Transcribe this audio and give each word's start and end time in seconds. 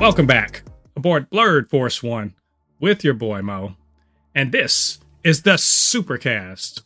Welcome 0.00 0.26
back 0.26 0.62
aboard 0.96 1.28
Blerd 1.28 1.68
Force 1.68 2.02
One 2.02 2.34
with 2.80 3.04
your 3.04 3.12
boy 3.12 3.42
Mo. 3.42 3.76
And 4.34 4.50
this 4.50 5.00
is 5.22 5.42
the 5.42 5.56
Supercast. 5.56 6.84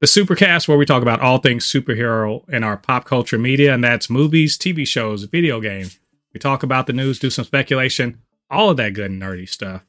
The 0.00 0.06
Supercast, 0.06 0.68
where 0.68 0.78
we 0.78 0.86
talk 0.86 1.02
about 1.02 1.20
all 1.20 1.38
things 1.38 1.66
superhero 1.66 2.48
in 2.48 2.62
our 2.62 2.76
pop 2.76 3.04
culture 3.04 3.38
media, 3.38 3.74
and 3.74 3.82
that's 3.82 4.08
movies, 4.08 4.56
TV 4.56 4.86
shows, 4.86 5.24
video 5.24 5.60
games. 5.60 5.98
We 6.32 6.38
talk 6.38 6.62
about 6.62 6.86
the 6.86 6.92
news, 6.92 7.18
do 7.18 7.30
some 7.30 7.44
speculation, 7.44 8.20
all 8.50 8.70
of 8.70 8.76
that 8.76 8.94
good 8.94 9.10
nerdy 9.10 9.48
stuff. 9.48 9.84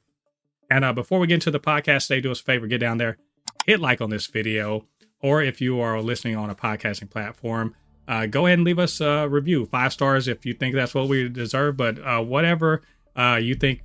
And 0.70 0.84
uh, 0.84 0.94
before 0.94 1.20
we 1.20 1.28
get 1.28 1.36
into 1.36 1.52
the 1.52 1.60
podcast 1.60 2.08
today, 2.08 2.22
do 2.22 2.32
us 2.32 2.42
a 2.42 2.44
favor, 2.44 2.68
get 2.68 2.80
down 2.80 2.98
there, 2.98 3.18
hit 3.66 3.80
like 3.80 4.02
on 4.02 4.10
this 4.10 4.28
video, 4.28 4.86
or 5.22 5.42
if 5.42 5.62
you 5.62 5.80
are 5.80 6.02
listening 6.02 6.36
on 6.36 6.50
a 6.50 6.56
podcasting 6.56 7.10
platform, 7.10 7.76
uh, 8.08 8.26
go 8.26 8.46
ahead 8.46 8.60
and 8.60 8.66
leave 8.66 8.80
us 8.80 9.02
a 9.02 9.28
review. 9.28 9.66
Five 9.66 9.94
stars 9.94 10.28
if 10.28 10.46
you 10.46 10.54
think 10.54 10.76
that's 10.76 10.94
what 10.94 11.08
we 11.08 11.28
deserve, 11.30 11.78
but 11.78 12.00
uh, 12.06 12.22
whatever 12.22 12.82
uh, 13.16 13.40
you 13.42 13.56
think 13.56 13.82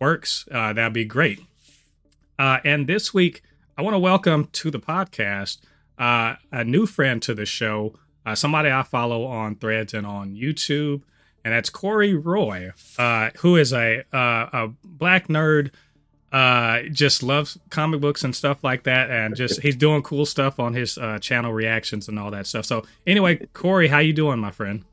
works, 0.00 0.46
uh, 0.50 0.72
that'd 0.72 0.92
be 0.92 1.04
great. 1.04 1.40
Uh, 2.38 2.58
and 2.64 2.86
this 2.86 3.12
week, 3.12 3.42
I 3.76 3.82
want 3.82 3.94
to 3.94 3.98
welcome 3.98 4.48
to 4.52 4.70
the 4.70 4.78
podcast 4.78 5.58
uh, 5.98 6.34
a 6.50 6.64
new 6.64 6.86
friend 6.86 7.22
to 7.22 7.34
the 7.34 7.46
show, 7.46 7.94
somebody 8.34 8.70
I 8.70 8.82
follow 8.82 9.24
on 9.26 9.56
threads 9.56 9.94
and 9.94 10.06
on 10.06 10.34
YouTube, 10.34 11.02
and 11.44 11.52
that's 11.52 11.70
Corey 11.70 12.14
Roy, 12.14 12.72
who 13.38 13.56
is 13.56 13.72
a, 13.72 14.04
a 14.12 14.70
black 14.82 15.28
nerd 15.28 15.70
uh 16.32 16.82
just 16.90 17.22
loves 17.22 17.56
comic 17.70 18.00
books 18.00 18.24
and 18.24 18.34
stuff 18.34 18.64
like 18.64 18.82
that 18.82 19.08
and 19.08 19.36
just 19.36 19.60
he's 19.60 19.76
doing 19.76 20.02
cool 20.02 20.26
stuff 20.26 20.58
on 20.58 20.74
his 20.74 20.98
uh 20.98 21.16
channel 21.20 21.52
reactions 21.52 22.08
and 22.08 22.18
all 22.18 22.32
that 22.32 22.44
stuff. 22.44 22.66
So 22.66 22.82
anyway 23.06 23.46
corey 23.52 23.86
how 23.86 24.00
you 24.00 24.12
doing 24.12 24.40
my 24.40 24.50
friend? 24.50 24.84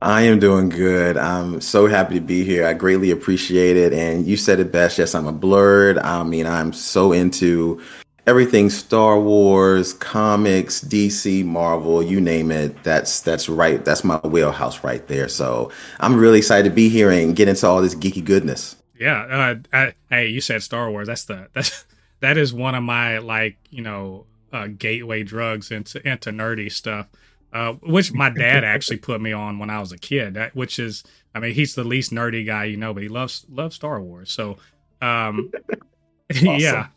I 0.00 0.22
am 0.22 0.38
doing 0.38 0.70
good. 0.70 1.18
I'm 1.18 1.60
so 1.60 1.86
happy 1.86 2.14
to 2.14 2.20
be 2.22 2.44
here. 2.44 2.64
I 2.66 2.72
greatly 2.72 3.10
appreciate 3.10 3.76
it 3.76 3.92
and 3.92 4.26
you 4.26 4.38
said 4.38 4.58
it 4.58 4.72
best. 4.72 4.96
Yes 4.96 5.14
i'm 5.14 5.26
a 5.26 5.34
blerd. 5.34 6.02
I 6.02 6.22
mean 6.22 6.46
i'm 6.46 6.72
so 6.72 7.12
into 7.12 7.82
everything 8.28 8.70
star 8.70 9.18
wars 9.18 9.94
comics 9.94 10.80
dc 10.84 11.44
marvel 11.44 12.02
you 12.02 12.20
name 12.20 12.52
it 12.52 12.82
that's 12.84 13.20
that's 13.20 13.48
right 13.48 13.84
that's 13.84 14.04
my 14.04 14.18
wheelhouse 14.18 14.84
right 14.84 15.08
there 15.08 15.28
so 15.28 15.72
i'm 16.00 16.14
really 16.16 16.38
excited 16.38 16.68
to 16.68 16.74
be 16.74 16.88
here 16.88 17.10
and 17.10 17.34
get 17.34 17.48
into 17.48 17.66
all 17.66 17.82
this 17.82 17.94
geeky 17.94 18.24
goodness 18.24 18.76
yeah. 18.98 19.20
Uh, 19.22 19.54
I, 19.72 19.94
hey, 20.10 20.26
you 20.28 20.40
said 20.40 20.62
Star 20.62 20.90
Wars. 20.90 21.06
That's 21.06 21.24
the 21.24 21.48
that's 21.52 21.84
that 22.20 22.36
is 22.36 22.52
one 22.52 22.74
of 22.74 22.82
my 22.82 23.18
like 23.18 23.56
you 23.70 23.82
know 23.82 24.26
uh, 24.52 24.66
gateway 24.66 25.22
drugs 25.22 25.70
into 25.70 26.06
into 26.06 26.30
nerdy 26.30 26.70
stuff. 26.70 27.06
Uh, 27.50 27.72
which 27.74 28.12
my 28.12 28.28
dad 28.28 28.62
actually 28.64 28.98
put 28.98 29.20
me 29.20 29.32
on 29.32 29.58
when 29.58 29.70
I 29.70 29.80
was 29.80 29.92
a 29.92 29.98
kid. 29.98 30.34
That, 30.34 30.54
which 30.54 30.78
is, 30.78 31.02
I 31.34 31.40
mean, 31.40 31.54
he's 31.54 31.74
the 31.74 31.84
least 31.84 32.10
nerdy 32.10 32.44
guy 32.44 32.64
you 32.64 32.76
know, 32.76 32.92
but 32.92 33.02
he 33.02 33.08
loves 33.08 33.46
loves 33.48 33.76
Star 33.76 34.02
Wars. 34.02 34.30
So, 34.30 34.58
um, 35.00 35.50
yeah. 36.34 36.88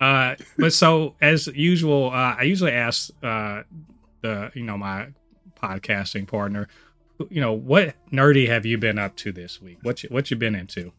Uh, 0.00 0.34
but 0.58 0.72
so 0.72 1.14
as 1.20 1.46
usual, 1.48 2.10
uh, 2.10 2.36
I 2.38 2.42
usually 2.42 2.72
ask 2.72 3.10
uh, 3.22 3.62
the 4.20 4.50
you 4.54 4.62
know 4.62 4.76
my 4.76 5.08
podcasting 5.60 6.26
partner, 6.26 6.68
you 7.30 7.40
know, 7.40 7.52
what 7.52 7.94
nerdy 8.12 8.48
have 8.48 8.66
you 8.66 8.78
been 8.78 8.98
up 8.98 9.16
to 9.16 9.32
this 9.32 9.60
week? 9.60 9.78
What 9.82 10.02
you, 10.02 10.08
what 10.10 10.30
you 10.30 10.36
been 10.36 10.54
into? 10.54 10.92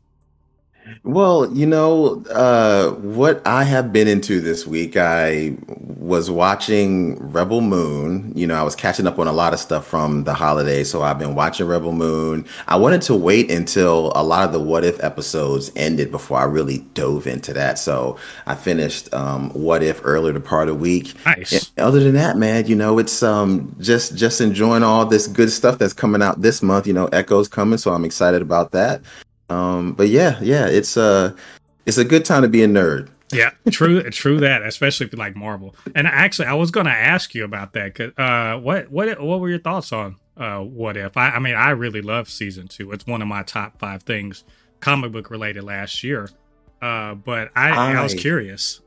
Well, 1.04 1.52
you 1.54 1.66
know, 1.66 2.24
uh, 2.32 2.92
what 2.92 3.46
I 3.46 3.64
have 3.64 3.92
been 3.94 4.08
into 4.08 4.42
this 4.42 4.66
week, 4.68 4.96
I 4.98 5.56
was 5.68 6.30
watching 6.30 7.18
Rebel 7.32 7.62
Moon. 7.62 8.32
You 8.36 8.48
know, 8.48 8.56
I 8.56 8.64
was 8.64 8.76
catching 8.76 9.08
up 9.08 9.20
on 9.20 9.28
a 9.28 9.32
lot 9.32 9.54
of 9.54 9.60
stuff 9.60 9.86
from 9.86 10.24
the 10.24 10.34
holiday, 10.34 10.84
So 10.84 11.02
I've 11.02 11.20
been 11.20 11.36
watching 11.36 11.68
Rebel 11.68 11.92
Moon. 11.92 12.46
I 12.68 12.76
wanted 12.76 13.02
to 13.04 13.16
wait 13.16 13.52
until 13.52 14.12
a 14.16 14.24
lot 14.24 14.46
of 14.46 14.54
the 14.54 14.60
What 14.60 14.84
If 14.84 15.04
episodes 15.04 15.72
ended 15.76 16.12
before 16.12 16.40
I 16.40 16.44
really 16.44 16.80
dove 16.94 17.28
into 17.28 17.54
that. 17.54 17.80
So 17.80 18.18
I 18.46 18.56
finished 18.56 19.14
um, 19.14 19.50
What 19.52 19.84
If 19.84 20.02
earlier 20.04 20.34
the 20.34 20.40
part 20.40 20.70
of 20.70 20.76
the 20.76 20.82
week. 20.82 21.14
Nice. 21.26 21.72
And 21.76 21.86
other 21.86 22.00
than 22.00 22.14
that, 22.16 22.38
man, 22.38 22.68
you 22.68 22.76
know, 22.76 23.00
it's 23.00 23.24
um, 23.24 23.76
just 23.80 24.16
just 24.16 24.42
enjoying 24.42 24.84
all 24.84 25.06
this 25.06 25.28
good 25.28 25.52
stuff 25.52 25.78
that's 25.78 25.94
coming 25.94 26.22
out 26.22 26.42
this 26.42 26.62
month. 26.62 26.88
You 26.88 26.94
know, 26.94 27.08
Echo's 27.08 27.48
coming, 27.48 27.78
so 27.78 27.94
I'm 27.94 28.06
excited 28.06 28.42
about 28.42 28.72
that. 28.72 29.02
Um, 29.50 29.94
but 29.94 30.10
yeah, 30.10 30.40
yeah, 30.42 30.68
it's 30.68 30.98
uh 30.98 31.36
it's 31.86 31.98
a 31.98 32.06
good 32.06 32.26
time 32.26 32.42
to 32.42 32.50
be 32.50 32.64
a 32.64 32.68
nerd. 32.68 33.10
Yeah, 33.32 33.52
true, 33.72 34.02
true 34.10 34.40
that, 34.40 34.62
especially 34.62 35.06
if 35.06 35.12
you 35.12 35.20
like 35.20 35.36
Marvel. 35.36 35.76
And 35.96 36.08
actually, 36.08 36.48
I 36.48 36.54
was 36.54 36.72
going 36.72 36.86
to 36.86 36.94
ask 36.94 37.36
you 37.36 37.44
about 37.44 37.74
that. 37.74 37.96
Cause, 37.96 38.12
uh, 38.18 38.58
what, 38.58 38.90
what, 38.90 39.22
what 39.22 39.42
were 39.42 39.50
your 39.50 39.60
thoughts 39.60 39.92
on 39.92 40.16
uh, 40.38 40.60
What 40.60 40.96
If? 40.96 41.18
I, 41.18 41.32
I 41.32 41.40
mean, 41.40 41.56
I 41.56 41.72
really 41.72 42.02
love 42.02 42.30
season 42.30 42.70
two. 42.70 42.92
It's 42.94 43.06
one 43.06 43.22
of 43.22 43.28
my 43.28 43.44
top 43.44 43.80
five 43.80 44.04
things 44.04 44.46
comic 44.80 45.12
book 45.12 45.30
related 45.30 45.64
last 45.64 46.04
year. 46.04 46.30
Uh, 46.82 47.16
but 47.16 47.52
I, 47.56 47.72
I, 47.72 47.94
I 47.96 48.04
was 48.04 48.14
curious. 48.14 48.80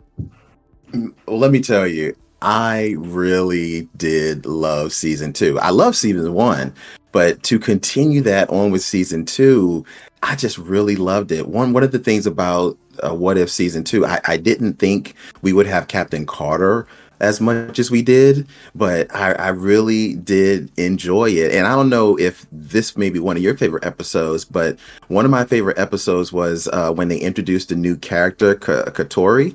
Let 1.26 1.50
me 1.50 1.60
tell 1.60 1.86
you, 1.86 2.16
I 2.40 2.94
really 2.98 3.88
did 3.96 4.46
love 4.46 4.92
season 4.92 5.32
two. 5.32 5.58
I 5.58 5.70
love 5.70 5.96
season 5.96 6.32
one, 6.32 6.72
but 7.12 7.42
to 7.44 7.58
continue 7.58 8.20
that 8.22 8.50
on 8.50 8.70
with 8.70 8.82
season 8.82 9.24
two, 9.24 9.84
I 10.22 10.36
just 10.36 10.58
really 10.58 10.96
loved 10.96 11.32
it. 11.32 11.48
One 11.48 11.72
one 11.72 11.82
of 11.82 11.92
the 11.92 11.98
things 11.98 12.26
about 12.26 12.76
uh, 13.02 13.14
What 13.14 13.38
If 13.38 13.50
season 13.50 13.84
two, 13.84 14.04
I, 14.06 14.20
I 14.26 14.36
didn't 14.36 14.74
think 14.74 15.14
we 15.42 15.52
would 15.52 15.66
have 15.66 15.88
Captain 15.88 16.26
Carter 16.26 16.86
as 17.20 17.38
much 17.38 17.78
as 17.78 17.90
we 17.90 18.00
did, 18.00 18.46
but 18.74 19.14
I, 19.14 19.32
I 19.32 19.48
really 19.48 20.14
did 20.16 20.70
enjoy 20.78 21.30
it. 21.30 21.52
And 21.52 21.66
I 21.66 21.74
don't 21.76 21.90
know 21.90 22.18
if 22.18 22.46
this 22.50 22.96
may 22.96 23.10
be 23.10 23.18
one 23.18 23.36
of 23.36 23.42
your 23.42 23.56
favorite 23.56 23.84
episodes, 23.84 24.46
but 24.46 24.78
one 25.08 25.26
of 25.26 25.30
my 25.30 25.44
favorite 25.44 25.78
episodes 25.78 26.32
was 26.32 26.66
uh, 26.72 26.92
when 26.92 27.08
they 27.08 27.18
introduced 27.18 27.70
a 27.72 27.76
new 27.76 27.96
character, 27.96 28.54
K- 28.54 28.84
Kahori. 28.86 29.54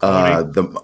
Uh, 0.00 0.42
the 0.42 0.82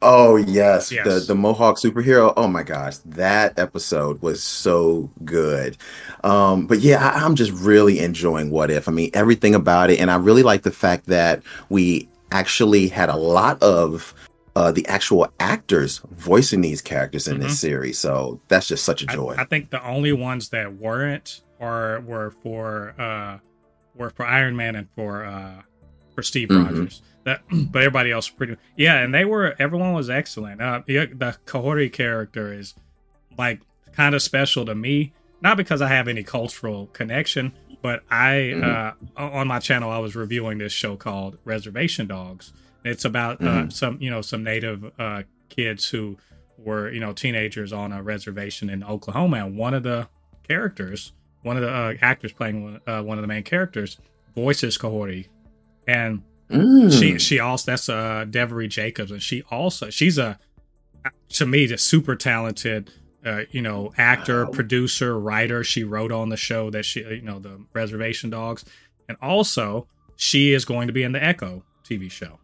Oh 0.00 0.36
yes, 0.36 0.92
yes, 0.92 1.04
the 1.04 1.20
the 1.20 1.34
Mohawk 1.34 1.76
superhero. 1.76 2.32
Oh 2.36 2.46
my 2.46 2.62
gosh, 2.62 2.98
that 2.98 3.58
episode 3.58 4.22
was 4.22 4.42
so 4.42 5.10
good. 5.24 5.76
Um, 6.22 6.66
but 6.66 6.78
yeah, 6.78 7.08
I, 7.08 7.24
I'm 7.24 7.34
just 7.34 7.52
really 7.52 7.98
enjoying 7.98 8.50
What 8.50 8.70
If. 8.70 8.88
I 8.88 8.92
mean, 8.92 9.10
everything 9.14 9.54
about 9.54 9.90
it, 9.90 9.98
and 9.98 10.10
I 10.10 10.16
really 10.16 10.44
like 10.44 10.62
the 10.62 10.70
fact 10.70 11.06
that 11.06 11.42
we 11.68 12.08
actually 12.30 12.88
had 12.88 13.08
a 13.08 13.16
lot 13.16 13.60
of 13.60 14.14
uh, 14.54 14.70
the 14.70 14.86
actual 14.86 15.32
actors 15.40 16.00
voicing 16.12 16.60
these 16.60 16.82
characters 16.82 17.26
in 17.26 17.34
mm-hmm. 17.34 17.44
this 17.44 17.60
series. 17.60 17.98
So 17.98 18.40
that's 18.48 18.68
just 18.68 18.84
such 18.84 19.02
a 19.02 19.06
joy. 19.06 19.34
I, 19.36 19.42
I, 19.42 19.44
think 19.44 19.70
the 19.70 19.84
only 19.84 20.12
ones 20.12 20.48
that 20.50 20.74
weren't 20.74 21.42
or 21.58 22.02
were 22.06 22.32
for 22.42 22.94
uh, 22.98 23.38
were 23.96 24.10
for 24.10 24.26
Iron 24.26 24.56
Man 24.56 24.76
and 24.76 24.88
for 24.94 25.24
uh, 25.24 25.62
for 26.14 26.22
Steve 26.22 26.48
mm-hmm. 26.48 26.64
Rogers. 26.64 27.02
That, 27.28 27.42
but 27.72 27.82
everybody 27.82 28.10
else 28.10 28.28
pretty 28.28 28.56
yeah, 28.76 28.98
and 28.98 29.14
they 29.14 29.24
were 29.24 29.54
everyone 29.58 29.92
was 29.92 30.08
excellent. 30.08 30.60
Uh, 30.60 30.82
the, 30.86 31.08
Kahori 31.46 31.92
character 31.92 32.52
is 32.52 32.74
like 33.36 33.60
kind 33.92 34.14
of 34.14 34.22
special 34.22 34.64
to 34.66 34.74
me, 34.74 35.12
not 35.40 35.56
because 35.56 35.82
I 35.82 35.88
have 35.88 36.08
any 36.08 36.22
cultural 36.22 36.86
connection, 36.88 37.52
but 37.82 38.02
I 38.10 38.52
mm-hmm. 38.54 38.98
uh, 39.16 39.30
on 39.30 39.48
my 39.48 39.58
channel 39.58 39.90
I 39.90 39.98
was 39.98 40.16
reviewing 40.16 40.58
this 40.58 40.72
show 40.72 40.96
called 40.96 41.38
Reservation 41.44 42.06
Dogs. 42.06 42.52
It's 42.84 43.04
about 43.04 43.40
uh, 43.40 43.44
mm-hmm. 43.44 43.68
uh, 43.68 43.70
some 43.70 43.98
you 44.00 44.10
know 44.10 44.22
some 44.22 44.42
native 44.42 44.90
uh, 44.98 45.22
kids 45.48 45.88
who 45.90 46.16
were 46.56 46.90
you 46.90 47.00
know 47.00 47.12
teenagers 47.12 47.72
on 47.72 47.92
a 47.92 48.02
reservation 48.02 48.70
in 48.70 48.82
Oklahoma, 48.82 49.44
and 49.44 49.56
one 49.56 49.74
of 49.74 49.82
the 49.82 50.08
characters, 50.46 51.12
one 51.42 51.56
of 51.56 51.62
the 51.62 51.70
uh, 51.70 51.94
actors 52.00 52.32
playing 52.32 52.64
one, 52.64 52.80
uh, 52.86 53.02
one 53.02 53.18
of 53.18 53.22
the 53.22 53.28
main 53.28 53.42
characters, 53.42 53.98
voices 54.34 54.78
Kahori, 54.78 55.28
and 55.86 56.22
Mm. 56.50 56.98
She 56.98 57.18
she 57.18 57.40
also 57.40 57.72
that's 57.72 57.88
uh 57.88 58.24
Devery 58.28 58.68
Jacobs, 58.68 59.10
and 59.10 59.22
she 59.22 59.42
also 59.50 59.90
she's 59.90 60.18
a 60.18 60.38
to 61.30 61.46
me 61.46 61.66
the 61.66 61.78
super 61.78 62.16
talented 62.16 62.90
uh, 63.24 63.42
you 63.50 63.60
know 63.60 63.92
actor, 63.98 64.44
wow. 64.44 64.50
producer, 64.50 65.18
writer. 65.18 65.62
She 65.64 65.84
wrote 65.84 66.12
on 66.12 66.28
the 66.28 66.36
show 66.36 66.70
that 66.70 66.84
she 66.84 67.00
you 67.00 67.22
know 67.22 67.38
the 67.38 67.60
Reservation 67.74 68.30
Dogs, 68.30 68.64
and 69.08 69.18
also 69.20 69.86
she 70.16 70.52
is 70.52 70.64
going 70.64 70.86
to 70.86 70.92
be 70.92 71.02
in 71.02 71.12
the 71.12 71.22
Echo 71.22 71.64
TV 71.84 72.10
show. 72.10 72.38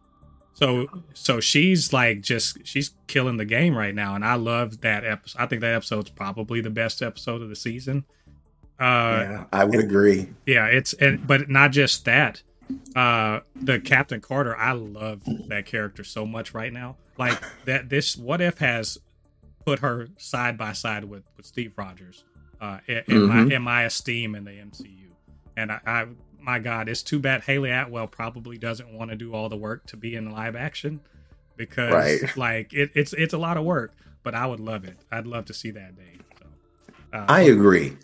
So 0.53 0.87
so 1.13 1.39
she's 1.39 1.91
like 1.91 2.21
just 2.21 2.65
she's 2.65 2.91
killing 3.07 3.37
the 3.37 3.45
game 3.45 3.75
right 3.77 3.95
now, 3.95 4.15
and 4.15 4.23
I 4.23 4.35
love 4.35 4.81
that 4.81 5.03
episode. 5.03 5.41
I 5.41 5.47
think 5.47 5.61
that 5.61 5.73
episode's 5.73 6.09
probably 6.09 6.61
the 6.61 6.69
best 6.69 7.01
episode 7.01 7.41
of 7.41 7.49
the 7.49 7.55
season. 7.55 8.05
Uh, 8.79 8.83
yeah, 9.21 9.43
I 9.51 9.63
would 9.63 9.79
agree. 9.79 10.29
Yeah, 10.45 10.67
it's 10.67 10.93
and 10.93 11.25
but 11.25 11.49
not 11.49 11.71
just 11.71 12.05
that 12.05 12.41
uh 12.95 13.39
the 13.55 13.79
Captain 13.79 14.21
Carter, 14.21 14.55
I 14.57 14.71
love 14.73 15.21
that 15.47 15.65
character 15.65 16.03
so 16.03 16.25
much 16.25 16.53
right 16.53 16.73
now. 16.73 16.97
Like 17.17 17.41
that 17.65 17.89
this 17.89 18.17
what 18.17 18.41
if 18.41 18.57
has 18.59 18.97
put 19.65 19.79
her 19.79 20.07
side 20.17 20.57
by 20.57 20.73
side 20.73 21.05
with 21.05 21.23
with 21.37 21.45
Steve 21.45 21.73
Rogers 21.77 22.23
uh 22.61 22.79
in, 22.87 22.95
mm-hmm. 23.07 23.49
my 23.49 23.55
in 23.55 23.61
my 23.61 23.83
esteem 23.83 24.35
in 24.35 24.45
the 24.45 24.51
MCU. 24.51 25.09
And 25.57 25.71
I, 25.71 25.79
I 25.85 26.05
my 26.39 26.59
God, 26.59 26.87
it's 26.89 27.01
too 27.03 27.19
bad 27.19 27.41
Hayley 27.43 27.71
Atwell 27.71 28.07
probably 28.07 28.57
doesn't 28.57 28.93
want 28.93 29.09
to 29.11 29.17
do 29.17 29.33
all 29.33 29.49
the 29.49 29.57
work 29.57 29.85
to 29.87 29.97
be 29.97 30.15
in 30.15 30.31
live 30.31 30.55
action 30.55 30.99
because 31.57 31.93
Right. 31.93 32.37
like 32.37 32.73
it, 32.73 32.91
it's 32.93 33.13
it's 33.13 33.33
a 33.33 33.37
lot 33.37 33.57
of 33.57 33.63
work. 33.63 33.93
But 34.23 34.33
I 34.33 34.47
would 34.47 34.59
love 34.59 34.85
it. 34.85 34.97
I'd 35.11 35.27
love 35.27 35.45
to 35.45 35.53
see 35.53 35.69
that 35.71 35.95
day. 35.95 36.17
So, 36.39 36.47
uh, 37.13 37.25
I 37.29 37.41
agree. 37.41 37.95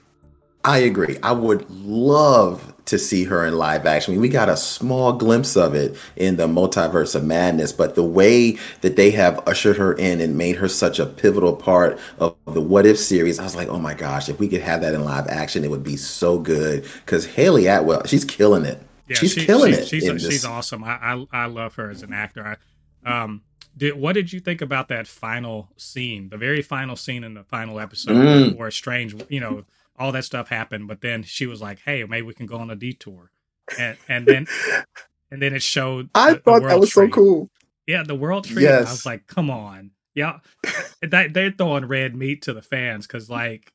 I 0.64 0.78
agree. 0.80 1.18
I 1.24 1.31
would 1.31 1.68
love 1.72 2.70
to 2.92 3.00
see 3.00 3.24
her 3.24 3.44
in 3.46 3.58
live 3.58 3.86
action. 3.86 4.20
we 4.22 4.30
got 4.30 4.48
a 4.48 4.56
small 4.56 5.14
glimpse 5.14 5.58
of 5.58 5.74
it 5.74 5.98
in 6.16 6.36
the 6.38 6.48
Multiverse 6.48 7.16
of 7.16 7.24
Madness, 7.24 7.72
but 7.74 7.96
the 7.96 8.04
way 8.04 8.58
that 8.82 8.96
they 8.96 9.12
have 9.12 9.42
ushered 9.48 9.78
her 9.78 9.94
in 9.94 10.22
and 10.22 10.38
made 10.38 10.58
her 10.58 10.68
such 10.68 11.00
a 11.00 11.06
pivotal 11.06 11.56
part 11.56 12.00
of 12.20 12.36
the 12.46 12.62
What 12.62 12.86
If 12.86 13.00
series, 13.00 13.40
I 13.40 13.44
was 13.44 13.56
like, 13.56 13.68
oh 13.70 13.80
my 13.80 13.94
gosh, 13.96 14.30
if 14.30 14.40
we 14.40 14.48
could 14.48 14.62
have 14.62 14.82
that 14.82 14.94
in 14.94 15.04
live 15.04 15.28
action, 15.28 15.64
it 15.64 15.72
would 15.72 15.84
be 15.84 15.98
so 15.98 16.38
good. 16.38 16.84
Because 17.06 17.26
Hayley 17.26 17.66
Atwell, 17.68 18.06
she's 18.06 18.24
killing 18.26 18.66
it. 18.66 18.82
yeah, 19.08 19.16
she's 19.16 19.34
she- 19.34 19.46
killing 19.46 19.74
she- 19.74 19.80
it. 19.80 19.88
She's 19.88 20.08
in 20.08 20.20
she's 20.20 20.46
awesome. 20.46 20.84
I, 20.84 20.98
I 21.02 21.26
I 21.32 21.46
love 21.48 21.76
her 21.76 21.90
as 21.90 22.04
an 22.04 22.14
actor. 22.14 22.58
I, 23.06 23.24
um, 23.24 23.42
did 23.78 23.96
what 23.96 24.14
did 24.14 24.32
you 24.34 24.40
think 24.42 24.62
about 24.62 24.90
that 24.90 25.08
final 25.08 25.70
scene, 25.78 26.28
the 26.30 26.38
very 26.38 26.62
final 26.62 26.96
scene 26.98 27.24
in 27.24 27.34
the 27.36 27.44
final 27.46 27.80
episode, 27.80 28.14
Mm. 28.16 28.58
where 28.58 28.70
Strange, 28.70 29.16
you 29.30 29.40
know, 29.40 29.64
all 30.01 30.12
that 30.13 30.25
stuff 30.25 30.50
happened, 30.50 30.88
but 30.88 31.01
then 31.01 31.24
she 31.24 31.45
was 31.45 31.62
like, 31.62 31.80
"Hey, 31.86 32.03
maybe 32.03 32.25
we 32.27 32.33
can 32.33 32.45
go 32.45 32.57
on 32.57 32.69
a 32.69 32.75
detour," 32.75 33.31
and 33.80 33.98
and 34.07 34.25
then 34.25 34.48
and 35.31 35.42
then 35.42 35.53
it 35.53 35.62
showed. 35.62 36.09
I 36.15 36.31
the- 36.31 36.36
the 36.38 36.42
thought 36.42 36.59
that 36.62 36.68
world 36.69 36.80
was 36.81 36.94
so 36.94 37.07
cool. 37.13 37.50
Yeah, 37.88 38.03
the 38.03 38.15
world 38.15 38.45
tree. 38.45 38.63
Yes. 38.63 38.88
I 38.88 38.92
was 38.92 39.06
like, 39.06 39.27
come 39.27 39.50
on, 39.50 39.92
yeah, 40.13 40.39
that 41.01 41.33
they're 41.33 41.51
throwing 41.51 41.86
red 41.86 42.15
meat 42.15 42.42
to 42.44 42.53
the 42.53 42.62
fans 42.62 43.07
because, 43.07 43.30
like, 43.30 43.74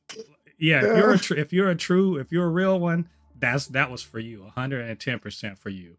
yeah, 0.58 0.78
if 0.78 0.96
you're 0.96 1.12
a 1.12 1.18
tr- 1.18 1.34
if 1.34 1.52
you're 1.52 1.70
a 1.70 1.74
true 1.76 2.16
if 2.16 2.30
you're 2.32 2.46
a 2.46 2.50
real 2.50 2.78
one, 2.78 3.08
that's 3.38 3.66
that 3.68 3.90
was 3.90 4.02
for 4.02 4.18
you, 4.18 4.42
110 4.42 5.18
percent 5.18 5.58
for 5.58 5.70
you. 5.70 5.96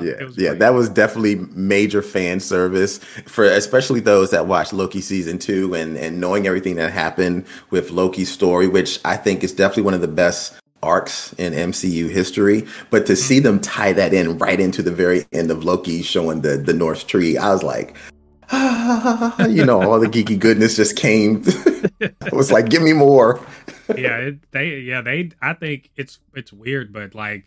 Uh, 0.00 0.04
Yeah, 0.04 0.12
yeah, 0.20 0.48
great. 0.50 0.58
that 0.60 0.74
was 0.74 0.88
definitely 0.88 1.34
major 1.54 2.00
fan 2.00 2.40
service 2.40 2.98
for 3.26 3.44
especially 3.44 4.00
those 4.00 4.30
that 4.30 4.46
watched 4.46 4.72
Loki 4.72 5.02
season 5.02 5.38
two 5.38 5.74
and 5.74 5.96
and 5.98 6.18
knowing 6.20 6.46
everything 6.46 6.76
that 6.76 6.92
happened 6.92 7.44
with 7.70 7.90
Loki's 7.90 8.30
story, 8.32 8.66
which 8.68 8.98
I 9.04 9.16
think 9.16 9.44
is 9.44 9.52
definitely 9.52 9.82
one 9.82 9.94
of 9.94 10.00
the 10.00 10.08
best 10.08 10.54
arcs 10.82 11.32
in 11.34 11.52
MCU 11.52 12.08
history. 12.08 12.66
But 12.90 13.04
to 13.06 13.14
see 13.16 13.38
them 13.38 13.60
tie 13.60 13.92
that 13.92 14.14
in 14.14 14.38
right 14.38 14.58
into 14.58 14.82
the 14.82 14.90
very 14.92 15.26
end 15.32 15.50
of 15.50 15.62
Loki 15.64 16.00
showing 16.02 16.40
the 16.40 16.56
the 16.56 16.72
North 16.72 17.06
Tree, 17.06 17.36
I 17.36 17.52
was 17.52 17.62
like, 17.62 17.94
ah, 18.50 19.44
you 19.46 19.64
know, 19.66 19.82
all 19.82 20.00
the 20.00 20.08
geeky 20.08 20.38
goodness 20.38 20.76
just 20.76 20.96
came. 20.96 21.44
I 22.00 22.34
was 22.34 22.50
like, 22.50 22.70
give 22.70 22.82
me 22.82 22.94
more. 22.94 23.44
yeah, 23.94 24.16
it, 24.16 24.50
they 24.52 24.78
yeah 24.78 25.02
they. 25.02 25.32
I 25.42 25.52
think 25.52 25.90
it's 25.98 26.18
it's 26.34 26.50
weird, 26.52 26.94
but 26.94 27.14
like 27.14 27.44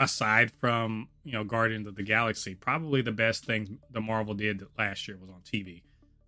aside 0.00 0.50
from 0.50 1.08
you 1.24 1.30
know 1.32 1.44
Guardians 1.44 1.86
of 1.86 1.94
the 1.94 2.02
Galaxy, 2.02 2.56
probably 2.56 3.02
the 3.02 3.12
best 3.12 3.44
thing 3.44 3.78
the 3.92 4.00
Marvel 4.00 4.34
did 4.34 4.64
last 4.76 5.06
year 5.06 5.16
was 5.20 5.30
on 5.30 5.40
TV. 5.46 5.82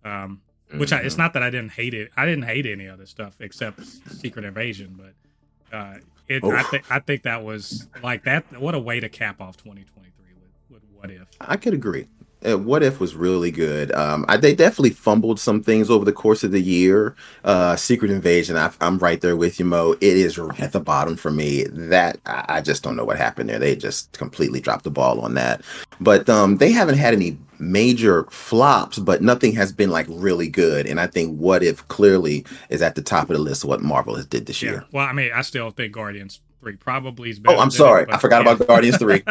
Um, 0.05 0.41
which 0.77 0.91
I, 0.93 0.97
Mm-hmm. 0.99 1.05
it's 1.07 1.17
not 1.17 1.33
that 1.33 1.43
I 1.43 1.49
didn't 1.49 1.71
hate 1.73 1.93
it. 1.93 2.09
I 2.17 2.25
didn't 2.25 2.45
hate 2.45 2.65
any 2.65 2.87
other 2.87 3.05
stuff 3.05 3.35
except 3.41 3.85
Secret 3.85 4.45
Invasion, 4.45 4.97
but 4.97 5.75
uh, 5.77 5.95
it. 6.27 6.43
I 6.43 6.63
think 6.63 6.91
I 6.91 6.99
think 6.99 7.23
that 7.23 7.43
was 7.43 7.87
like 8.01 8.23
that. 8.23 8.59
What 8.59 8.73
a 8.75 8.79
way 8.79 8.99
to 8.99 9.09
cap 9.09 9.41
off 9.41 9.57
2023 9.57 10.11
with, 10.69 10.81
with 10.81 10.83
What 10.95 11.11
If. 11.11 11.27
I 11.41 11.57
could 11.57 11.73
agree. 11.73 12.07
Uh, 12.45 12.57
what 12.57 12.83
if 12.83 12.99
was 12.99 13.15
really 13.15 13.51
good. 13.51 13.91
Um, 13.93 14.25
I, 14.27 14.37
they 14.37 14.53
definitely 14.53 14.91
fumbled 14.91 15.39
some 15.39 15.63
things 15.63 15.89
over 15.89 16.03
the 16.05 16.11
course 16.11 16.43
of 16.43 16.51
the 16.51 16.61
year. 16.61 17.15
Uh, 17.43 17.75
Secret 17.75 18.11
Invasion, 18.11 18.57
I, 18.57 18.71
I'm 18.81 18.97
right 18.97 19.21
there 19.21 19.37
with 19.37 19.59
you, 19.59 19.65
Mo. 19.65 19.93
It 19.93 20.17
is 20.17 20.37
at 20.59 20.71
the 20.71 20.79
bottom 20.79 21.15
for 21.15 21.31
me. 21.31 21.63
That 21.71 22.19
I, 22.25 22.45
I 22.49 22.61
just 22.61 22.83
don't 22.83 22.95
know 22.95 23.05
what 23.05 23.17
happened 23.17 23.49
there. 23.49 23.59
They 23.59 23.75
just 23.75 24.11
completely 24.13 24.59
dropped 24.59 24.83
the 24.83 24.91
ball 24.91 25.21
on 25.21 25.35
that. 25.35 25.61
But 25.99 26.29
um, 26.29 26.57
they 26.57 26.71
haven't 26.71 26.97
had 26.97 27.13
any 27.13 27.37
major 27.59 28.25
flops, 28.25 28.99
but 28.99 29.21
nothing 29.21 29.53
has 29.53 29.71
been 29.71 29.89
like 29.89 30.05
really 30.09 30.49
good. 30.49 30.85
And 30.85 30.99
I 30.99 31.07
think 31.07 31.37
What 31.37 31.63
If 31.63 31.87
clearly 31.87 32.45
is 32.69 32.81
at 32.81 32.95
the 32.95 33.01
top 33.01 33.29
of 33.29 33.37
the 33.37 33.41
list 33.41 33.63
of 33.63 33.69
what 33.69 33.81
Marvel 33.81 34.15
has 34.15 34.25
did 34.25 34.45
this 34.45 34.61
Yeah. 34.61 34.71
year. 34.71 34.85
Well, 34.91 35.05
I 35.05 35.13
mean, 35.13 35.31
I 35.33 35.41
still 35.41 35.71
think 35.71 35.93
Guardians 35.93 36.41
three 36.59 36.75
probably 36.75 37.29
is 37.29 37.39
better. 37.39 37.57
Oh, 37.57 37.59
I'm 37.59 37.67
it, 37.69 37.71
sorry, 37.71 38.05
but 38.05 38.15
I 38.15 38.17
forgot 38.17 38.45
yeah. 38.45 38.51
about 38.51 38.67
Guardians 38.67 38.97
Three. 38.97 39.23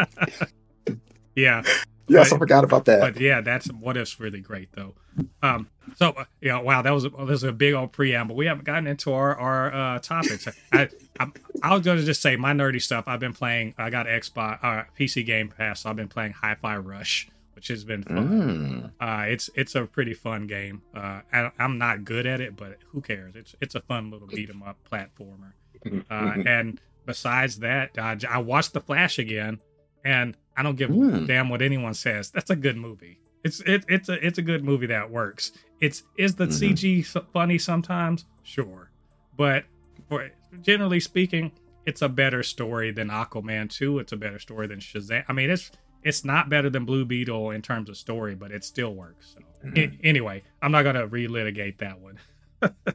yeah, 1.35 1.63
Yes, 2.07 2.29
But- 2.29 2.35
I 2.35 2.39
forgot 2.39 2.63
about 2.63 2.85
that. 2.85 2.99
but 3.13 3.21
yeah, 3.21 3.41
that's 3.41 3.67
what 3.71 3.95
if's 3.97 4.19
really 4.19 4.41
great 4.41 4.69
though. 4.73 4.93
Um, 5.41 5.69
so 5.95 6.09
uh, 6.09 6.25
yeah, 6.41 6.59
wow, 6.59 6.81
that 6.81 6.91
was 6.91 7.05
a, 7.05 7.09
that 7.09 7.19
was 7.25 7.43
a 7.43 7.51
big 7.51 7.73
old 7.73 7.91
preamble. 7.91 8.35
We 8.35 8.45
haven't 8.47 8.65
gotten 8.65 8.87
into 8.87 9.13
our 9.13 9.35
our 9.37 9.73
uh, 9.95 9.99
topics. 9.99 10.47
I, 10.71 10.89
I 11.19 11.27
I 11.61 11.73
was 11.73 11.83
gonna 11.85 12.03
just 12.03 12.21
say 12.21 12.35
my 12.35 12.51
nerdy 12.53 12.81
stuff. 12.81 13.05
I've 13.07 13.19
been 13.19 13.33
playing. 13.33 13.75
I 13.77 13.89
got 13.89 14.07
Xbox, 14.07 14.63
uh, 14.63 14.83
PC 14.99 15.25
Game 15.25 15.49
Pass. 15.49 15.81
So 15.81 15.89
I've 15.89 15.95
been 15.95 16.07
playing 16.09 16.33
Hi-Fi 16.33 16.77
Rush, 16.77 17.27
which 17.53 17.67
has 17.67 17.83
been 17.83 18.03
fun. 18.03 18.91
Mm. 18.99 19.05
Uh, 19.05 19.25
it's 19.27 19.49
it's 19.55 19.75
a 19.75 19.85
pretty 19.85 20.13
fun 20.15 20.47
game. 20.47 20.81
Uh, 20.95 21.21
I, 21.31 21.51
I'm 21.59 21.77
not 21.77 22.03
good 22.05 22.25
at 22.25 22.41
it, 22.41 22.55
but 22.55 22.77
who 22.87 23.01
cares? 23.01 23.35
It's 23.35 23.55
it's 23.61 23.75
a 23.75 23.81
fun 23.81 24.09
little 24.09 24.27
beat 24.27 24.49
'em 24.49 24.63
up 24.63 24.77
platformer. 24.91 25.53
Uh, 26.09 26.33
and 26.45 26.79
besides 27.05 27.59
that, 27.59 27.91
I, 27.97 28.17
I 28.29 28.37
watched 28.37 28.71
The 28.71 28.79
Flash 28.79 29.19
again, 29.19 29.59
and 30.05 30.37
I 30.55 30.63
don't 30.63 30.75
give 30.75 30.89
a 30.89 30.93
Mm. 30.93 31.27
damn 31.27 31.49
what 31.49 31.61
anyone 31.61 31.93
says. 31.93 32.31
That's 32.31 32.49
a 32.49 32.55
good 32.55 32.77
movie. 32.77 33.19
It's 33.43 33.59
it, 33.61 33.83
it's 33.89 34.07
a 34.09 34.25
it's 34.25 34.37
a 34.37 34.41
good 34.41 34.63
movie 34.63 34.87
that 34.87 35.09
works. 35.11 35.51
It's 35.81 36.03
is 36.17 36.35
the 36.35 36.45
Mhm. 36.47 37.03
CG 37.03 37.23
funny 37.33 37.57
sometimes, 37.57 38.25
sure, 38.43 38.91
but 39.35 39.65
for 40.07 40.29
generally 40.61 40.99
speaking, 40.99 41.51
it's 41.85 42.01
a 42.01 42.07
better 42.09 42.41
story 42.43 42.91
than 42.91 43.09
Aquaman 43.09 43.69
two. 43.69 43.99
It's 43.99 44.13
a 44.13 44.17
better 44.17 44.39
story 44.39 44.67
than 44.67 44.79
Shazam. 44.79 45.23
I 45.27 45.33
mean, 45.33 45.49
it's 45.49 45.71
it's 46.03 46.23
not 46.25 46.49
better 46.49 46.69
than 46.69 46.83
Blue 46.85 47.05
Beetle 47.05 47.51
in 47.51 47.61
terms 47.61 47.89
of 47.89 47.95
story, 47.97 48.35
but 48.35 48.51
it 48.51 48.63
still 48.65 48.93
works. 48.93 49.35
So 49.35 49.69
Mhm. 49.69 49.77
a- 50.01 50.05
anyway, 50.05 50.43
I'm 50.61 50.71
not 50.71 50.83
gonna 50.83 51.07
relitigate 51.07 51.77
that 51.79 51.99
one. 51.99 52.19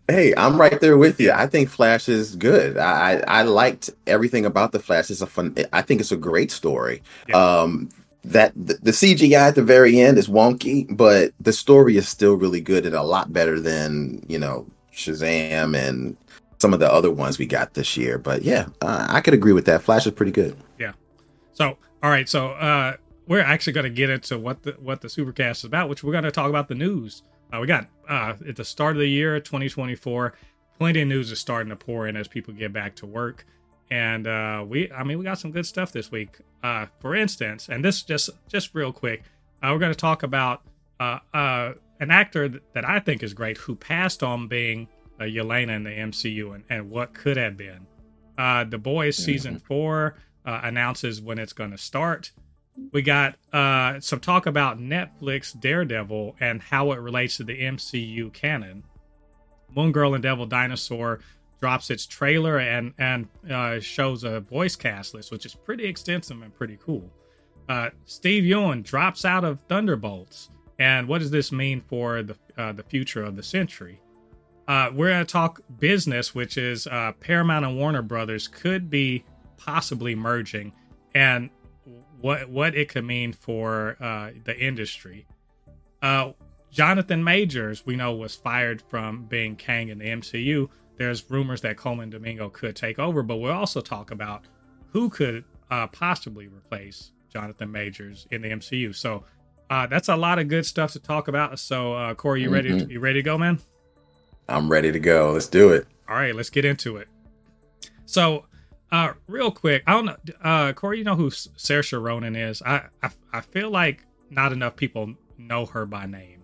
Hey, 0.09 0.33
I'm 0.37 0.59
right 0.59 0.81
there 0.81 0.97
with 0.97 1.21
you. 1.21 1.33
I 1.33 1.47
think 1.47 1.69
Flash 1.69 2.09
is 2.09 2.35
good. 2.37 2.79
I 2.79 3.19
I 3.29 3.43
liked 3.43 3.91
everything 4.07 4.47
about 4.47 4.73
the 4.73 4.79
Flash. 4.79 5.11
It's 5.11 5.21
a 5.21 5.27
fun. 5.27 5.57
I 5.73 5.83
think 5.83 6.01
it's 6.01 6.13
a 6.13 6.17
great 6.17 6.51
story. 6.51 7.03
Yeah. 7.29 7.37
Um, 7.37 7.91
that 8.25 8.53
the, 8.57 8.75
the 8.83 8.91
CGI 8.91 9.49
at 9.49 9.55
the 9.55 9.63
very 9.63 10.01
end 10.01 10.19
is 10.19 10.29
wonky, 10.29 10.87
but 10.91 11.33
the 11.41 11.53
story 11.53 11.97
is 11.97 12.09
still 12.09 12.35
really 12.35 12.61
good 12.61 12.85
and 12.87 12.95
a 12.95 13.03
lot 13.03 13.33
better 13.33 13.61
than 13.61 14.25
you 14.29 14.39
know 14.39 14.67
Shazam 14.93 15.77
and 15.77 16.17
some 16.59 16.75
of 16.75 16.81
the 16.81 16.93
other 16.93 17.11
ones 17.11 17.39
we 17.39 17.47
got 17.47 17.75
this 17.75 17.97
year. 17.97 18.19
But 18.19 18.43
yeah, 18.43 18.67
uh, 18.83 19.07
I 19.09 19.21
could 19.21 19.35
agree 19.35 19.53
with 19.53 19.67
that. 19.67 19.83
Flash 19.83 20.07
is 20.07 20.13
pretty 20.13 20.33
good. 20.33 20.57
Yeah. 20.79 20.93
So, 21.53 21.77
all 22.03 22.11
right, 22.11 22.29
so 22.29 22.51
uh, 22.51 22.97
we're 23.27 23.41
actually 23.41 23.73
going 23.75 23.85
to 23.85 23.91
get 23.91 24.11
into 24.11 24.39
what 24.39 24.63
the 24.63 24.73
what 24.81 25.01
the 25.01 25.09
Supercast 25.09 25.59
is 25.59 25.65
about, 25.65 25.89
which 25.89 26.03
we're 26.03 26.13
going 26.13 26.25
to 26.25 26.31
talk 26.31 26.49
about 26.49 26.69
the 26.69 26.75
news. 26.75 27.23
Uh, 27.53 27.61
we 27.61 27.67
got 27.67 27.89
uh, 28.09 28.35
at 28.47 28.57
the 28.57 28.65
start 28.65 28.97
of 28.97 29.01
the 29.01 29.09
year, 29.09 29.39
2024, 29.41 30.35
plenty 30.79 31.03
of 31.03 31.09
news 31.09 31.31
is 31.31 31.39
starting 31.39 31.71
to 31.71 31.77
pour 31.77 32.07
in 32.07 32.17
as 32.17 32.29
people 32.29 32.53
get 32.55 32.73
back 32.73 32.95
to 32.97 33.07
work, 33.07 33.47
and 33.91 34.27
uh, 34.27 34.65
we, 34.67 34.91
I 34.93 35.03
mean, 35.03 35.19
we 35.19 35.25
got 35.25 35.39
some 35.39 35.51
good 35.51 35.67
stuff 35.67 35.93
this 35.93 36.11
week. 36.11 36.39
Uh, 36.63 36.87
for 37.01 37.15
instance, 37.15 37.69
and 37.69 37.85
this 37.85 38.03
just 38.03 38.31
just 38.49 38.75
real 38.75 38.93
quick, 38.93 39.23
uh, 39.63 39.71
we're 39.73 39.79
going 39.79 39.93
to 39.93 39.99
talk 39.99 40.23
about 40.23 40.63
uh, 41.01 41.19
uh, 41.33 41.73
an 42.01 42.11
actor 42.11 42.49
th- 42.49 42.63
that 42.73 42.85
I 42.85 43.01
think 43.01 43.23
is 43.23 43.35
great 43.35 43.59
who 43.59 43.75
passed 43.75 44.23
on 44.23 44.49
being 44.49 44.89
uh, 45.21 45.25
Yelena 45.25 45.77
in 45.77 45.85
the 45.85 45.91
MCU 45.91 46.55
and, 46.55 46.65
and 46.69 46.91
what 46.91 47.15
could 47.15 47.37
have 47.37 47.57
been. 47.57 47.87
Uh, 48.37 48.65
the 48.65 48.79
Boys 48.79 49.17
season 49.17 49.59
four 49.59 50.15
uh, 50.47 50.61
announces 50.63 51.21
when 51.21 51.39
it's 51.39 51.53
going 51.53 51.73
to 51.73 51.79
start. 51.79 52.31
We 52.93 53.03
got 53.03 53.37
uh, 53.53 54.01
some 54.01 54.21
talk 54.21 54.47
about 54.47 54.79
Netflix 54.79 55.59
Daredevil 55.59 56.37
and 56.41 56.63
how 56.63 56.93
it 56.93 57.01
relates 57.01 57.37
to 57.39 57.45
the 57.45 57.61
MCU 57.61 58.33
canon. 58.33 58.85
Moon 59.75 59.93
Girl 59.93 60.15
and 60.15 60.23
Devil 60.23 60.47
Dinosaur 60.47 61.21
drops 61.61 61.91
its 61.91 62.07
trailer 62.07 62.59
and 62.59 62.95
and 62.99 63.29
uh, 63.51 63.81
shows 63.81 64.25
a 64.25 64.41
voice 64.41 64.77
cast 64.77 65.15
list, 65.15 65.31
which 65.31 65.45
is 65.45 65.55
pretty 65.55 65.85
extensive 65.85 66.41
and 66.41 66.55
pretty 66.55 66.79
cool. 66.83 67.11
Uh, 67.69 67.91
Steven 68.07 68.49
Yeun 68.49 68.83
drops 68.83 69.25
out 69.25 69.45
of 69.45 69.61
Thunderbolts, 69.69 70.49
and 70.79 71.07
what 71.07 71.19
does 71.19 71.31
this 71.31 71.53
mean 71.53 71.83
for 71.89 72.23
the 72.23 72.37
uh, 72.57 72.73
the 72.73 72.83
future 72.85 73.23
of 73.23 73.37
the 73.37 73.43
Sentry? 73.43 74.01
Uh, 74.67 74.91
we're 74.95 75.09
going 75.09 75.25
to 75.25 75.33
talk 75.33 75.61
business, 75.79 76.35
which 76.35 76.59
is 76.59 76.87
uh, 76.87 77.13
Paramount 77.21 77.65
and 77.65 77.77
Warner 77.77 78.03
Brothers 78.03 78.49
could 78.49 78.91
be 78.91 79.25
possibly 79.57 80.15
merging, 80.15 80.73
and 81.15 81.51
what 82.21 82.49
what 82.49 82.75
it 82.75 82.89
could 82.89 83.05
mean 83.05 83.33
for 83.33 83.97
uh, 84.01 84.31
the 84.45 84.59
industry. 84.59 85.27
Uh, 86.03 86.33
Jonathan 86.71 87.25
Majors, 87.25 87.87
we 87.87 87.97
know, 87.97 88.13
was 88.15 88.35
fired 88.35 88.83
from 88.83 89.25
being 89.25 89.57
Kang 89.57 89.89
in 89.89 89.99
the 89.99 90.07
MCU. 90.07 90.69
There's 90.97 91.29
rumors 91.31 91.61
that 91.63 91.77
Colman 91.77 92.11
Domingo 92.11 92.49
could 92.51 92.77
take 92.77 92.99
over, 92.99 93.23
but 93.23 93.37
we'll 93.37 93.53
also 93.53 93.81
talk 93.81 94.11
about 94.11 94.43
who 94.93 95.09
could 95.09 95.45
uh, 95.71 95.87
possibly 95.87 96.47
replace 96.49 97.13
Jonathan 97.33 97.71
Majors 97.71 98.27
in 98.31 98.43
the 98.43 98.49
MCU. 98.49 98.95
So 98.95 99.25
uh, 99.71 99.87
that's 99.87 100.09
a 100.09 100.17
lot 100.17 100.39
of 100.39 100.49
good 100.49 100.67
stuff 100.67 100.93
to 100.93 100.99
talk 100.99 101.29
about. 101.29 101.59
So 101.59 101.95
uh, 101.95 102.15
Corey, 102.15 102.43
you 102.43 102.51
ready? 102.51 102.71
Mhm. 102.71 102.91
You 102.91 103.01
ready 103.01 103.21
to 103.21 103.23
go, 103.23 103.39
man? 103.39 103.61
I'm 104.49 104.71
ready 104.71 104.93
to 104.93 105.01
go. 105.01 105.33
Let's 105.33 105.47
do 105.47 105.71
it. 105.71 105.87
All 106.09 106.17
right, 106.17 106.35
let's 106.35 106.51
get 106.51 106.65
into 106.65 106.97
it. 106.97 107.09
So, 108.07 108.47
Uh, 108.91 109.13
real 109.27 109.51
quick, 109.51 109.83
I 109.87 109.93
don't 109.93 110.07
know, 110.07 110.17
uh, 110.43 110.73
Corey. 110.73 110.99
You 110.99 111.05
know 111.05 111.17
who 111.17 111.31
Saoirse 111.31 112.01
Ronan 112.01 112.35
is? 112.37 112.63
I, 112.63 112.85
I, 113.03 113.11
I 113.33 113.41
feel 113.43 113.71
like 113.71 114.05
not 114.31 114.53
enough 114.53 114.77
people 114.77 115.15
know 115.37 115.67
her 115.67 115.85
by 115.85 116.07
name. 116.07 116.43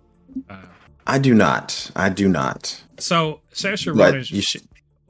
Uh, 0.49 0.63
I 1.07 1.19
do 1.19 1.35
not. 1.35 1.91
I 1.97 2.11
do 2.11 2.29
not. 2.29 2.85
So 2.99 3.41
Saoirse 3.53 3.99
Ronan, 3.99 4.25
she, 4.25 4.61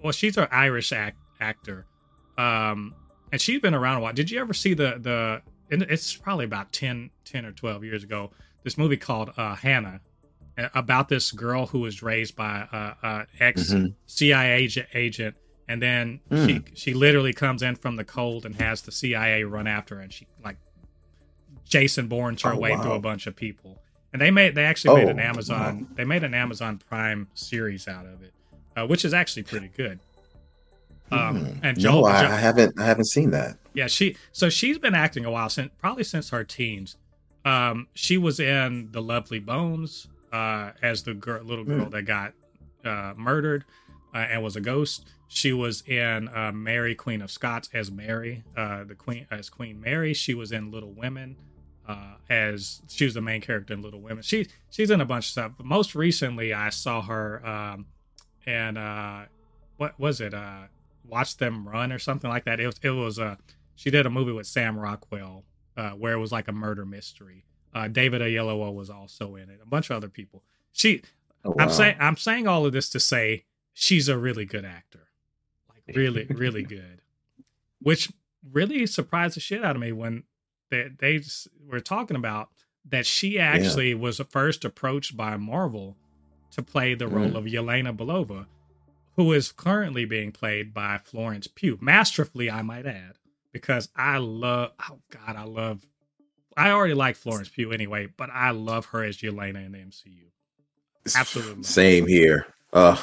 well, 0.01 0.13
she's 0.13 0.37
an 0.37 0.49
Irish 0.53 0.93
act, 0.93 1.19
actor, 1.41 1.87
um, 2.39 2.95
and 3.33 3.41
she's 3.41 3.61
been 3.61 3.75
around 3.75 3.99
a 3.99 4.01
while. 4.01 4.13
Did 4.13 4.31
you 4.31 4.41
ever 4.41 4.55
see 4.55 4.75
the 4.75 4.99
the? 5.01 5.43
It's 5.71 6.15
probably 6.15 6.45
about 6.45 6.73
10, 6.73 7.11
10 7.25 7.47
or 7.47 7.51
twelve 7.51 7.83
years 7.83 8.05
ago. 8.05 8.31
This 8.63 8.79
movie 8.79 8.99
called 8.99 9.31
uh, 9.37 9.57
Hannah, 9.57 10.01
about 10.75 11.09
this 11.09 11.33
girl 11.33 11.67
who 11.67 11.81
was 11.81 12.03
raised 12.03 12.37
by 12.37 12.67
a, 12.71 13.07
a 13.07 13.27
ex 13.41 13.73
mm-hmm. 13.73 13.89
CIA 14.07 14.53
agent, 14.53 14.89
agent 14.95 15.37
and 15.69 15.81
then 15.81 16.21
mm. 16.31 16.47
she 16.47 16.63
she 16.75 16.95
literally 16.95 17.33
comes 17.33 17.63
in 17.63 17.77
from 17.77 17.97
the 17.97 18.05
cold 18.05 18.45
and 18.45 18.55
has 18.57 18.83
the 18.83 18.93
CIA 18.93 19.45
run 19.45 19.67
after 19.67 19.97
her, 19.97 20.01
and 20.01 20.13
she 20.13 20.27
like 20.45 20.57
Jason 21.65 22.09
Bourne's 22.09 22.43
her 22.43 22.53
oh, 22.53 22.59
way 22.59 22.73
wow. 22.73 22.83
through 22.83 22.93
a 22.93 23.01
bunch 23.01 23.27
of 23.27 23.35
people. 23.35 23.81
And 24.13 24.21
they 24.21 24.31
made 24.31 24.55
they 24.55 24.65
actually 24.65 24.91
oh, 24.91 25.05
made 25.05 25.09
an 25.09 25.21
Amazon 25.21 25.81
wow. 25.81 25.87
they 25.95 26.05
made 26.05 26.23
an 26.23 26.35
Amazon 26.35 26.81
Prime 26.89 27.29
series 27.35 27.89
out 27.89 28.07
of 28.07 28.23
it, 28.23 28.33
uh, 28.77 28.87
which 28.87 29.05
is 29.05 29.15
actually 29.15 29.45
pretty 29.45 29.69
good. 29.69 29.99
Um, 31.11 31.45
mm. 31.45 31.61
and 31.63 31.79
Joel, 31.79 32.03
no, 32.03 32.07
I, 32.07 32.21
I, 32.21 32.37
haven't 32.37 32.79
I 32.79 32.85
haven't 32.85 33.07
seen 33.07 33.31
that. 33.31 33.57
Yeah, 33.75 33.87
she 33.89 34.17
so 34.33 34.49
she's 34.49 34.79
been 34.79 34.95
acting 34.95 35.25
a 35.25 35.31
while 35.31 35.49
since 35.49 35.71
probably 35.79 36.05
since 36.05 36.31
her 36.31 36.45
teens. 36.45 36.97
Um, 37.45 37.89
she 37.95 38.17
was 38.17 38.41
in 38.41 38.91
The 38.93 39.03
Lovely 39.03 39.39
Bones 39.39 40.09
uh, 40.33 40.71
as 40.83 41.03
the 41.03 41.13
girl, 41.13 41.43
little 41.43 41.65
girl 41.65 41.87
mm. 41.87 41.91
that 41.91 42.03
got 42.03 42.33
uh, 42.85 43.13
murdered 43.17 43.65
uh, 44.15 44.19
and 44.19 44.43
was 44.43 44.57
a 44.57 44.61
ghost. 44.61 45.07
She 45.29 45.53
was 45.53 45.83
in 45.83 46.29
uh, 46.29 46.53
Mary, 46.53 46.95
Queen 46.95 47.21
of 47.21 47.31
Scots, 47.31 47.69
as 47.75 47.91
Mary, 47.91 48.45
uh, 48.57 48.85
the 48.85 48.95
Queen 48.95 49.27
as 49.31 49.51
Queen 49.51 49.81
Mary. 49.81 50.15
She 50.15 50.35
was 50.35 50.53
in 50.53 50.71
Little 50.71 50.93
Women 50.93 51.37
uh, 51.89 52.15
as 52.31 52.81
she 52.89 53.05
was 53.05 53.15
the 53.15 53.21
main 53.21 53.41
character 53.41 53.75
in 53.75 53.83
Little 53.83 54.01
Women. 54.01 54.23
She 54.23 54.47
she's 54.71 54.91
in 54.91 55.01
a 55.01 55.05
bunch 55.05 55.27
of 55.27 55.31
stuff. 55.31 55.53
But 55.57 55.67
most 55.67 55.95
recently, 55.95 56.53
I 56.53 56.71
saw 56.71 57.03
her 57.03 57.45
um, 57.47 57.87
and 58.47 58.79
uh, 58.79 59.23
what 59.77 59.99
was 59.99 60.21
it? 60.21 60.35
Uh, 60.35 60.65
Watch 61.07 61.37
Them 61.37 61.69
Run 61.69 61.93
or 61.93 61.99
something 61.99 62.31
like 62.31 62.45
that. 62.45 62.61
It 62.61 62.67
was 62.67 62.81
it 62.83 62.91
was 62.91 63.19
uh, 63.19 63.37
she 63.75 63.91
did 63.91 64.07
a 64.07 64.11
movie 64.11 64.33
with 64.33 64.47
Sam 64.47 64.79
Rockwell 64.79 65.45
uh, 65.77 65.91
where 65.91 66.15
it 66.15 66.21
was 66.21 66.33
like 66.33 66.49
a 66.49 66.53
murder 66.53 66.85
mystery. 66.85 67.45
Uh, 67.75 67.89
David 67.89 68.23
Oyelowo 68.23 68.73
was 68.73 68.89
also 68.89 69.35
in 69.35 69.51
it. 69.51 69.61
A 69.63 69.67
bunch 69.67 69.91
of 69.91 69.97
other 69.97 70.09
people. 70.09 70.45
She, 70.73 71.03
oh, 71.45 71.51
wow. 71.51 71.57
I'm 71.65 71.71
saying 71.71 71.97
I'm 72.01 72.17
saying 72.17 72.47
all 72.47 72.65
of 72.65 72.73
this 72.73 72.89
to 72.91 73.01
say 73.01 73.45
she's 73.75 74.09
a 74.09 74.17
really 74.17 74.47
good 74.47 74.65
actor 74.65 75.09
Like 75.69 75.95
really, 75.95 76.27
really 76.31 76.63
good. 76.79 77.03
Which 77.81 78.11
really 78.51 78.87
surprised 78.87 79.37
the 79.37 79.41
shit 79.41 79.65
out 79.65 79.77
of 79.77 79.83
me 79.83 79.93
when 79.93 80.23
they 80.71 80.91
they 80.99 81.21
were 81.69 81.81
talking 81.81 82.17
about 82.17 82.49
that 82.89 83.07
she 83.07 83.39
actually 83.39 83.91
yeah. 83.91 83.97
was 83.97 84.21
first 84.31 84.65
approached 84.65 85.17
by 85.17 85.37
Marvel 85.37 85.97
to 86.51 86.63
play 86.63 86.95
the 86.95 87.09
role 87.09 87.31
mm. 87.31 87.35
of 87.35 87.45
Yelena 87.45 87.97
Belova, 87.97 88.47
who 89.17 89.33
is 89.33 89.53
currently 89.53 90.05
being 90.05 90.33
played 90.33 90.73
by 90.73 90.99
Florence 90.99 91.47
Pugh, 91.47 91.79
masterfully, 91.81 92.51
I 92.51 92.63
might 92.63 92.87
add, 92.87 93.15
because 93.53 93.89
I 93.97 94.19
love, 94.19 94.73
oh 94.89 94.99
God, 95.11 95.37
I 95.37 95.45
love, 95.45 95.87
I 96.57 96.71
already 96.71 96.95
like 96.95 97.17
Florence 97.17 97.49
Pugh 97.49 97.73
anyway, 97.73 98.09
but 98.17 98.31
I 98.31 98.51
love 98.51 98.87
her 98.87 99.03
as 99.03 99.19
Yelena 99.19 99.65
in 99.67 99.73
the 99.73 99.79
MCU. 99.79 101.17
Absolutely. 101.17 101.65
Same 101.65 102.07
here. 102.07 102.47
Uh, 102.73 102.97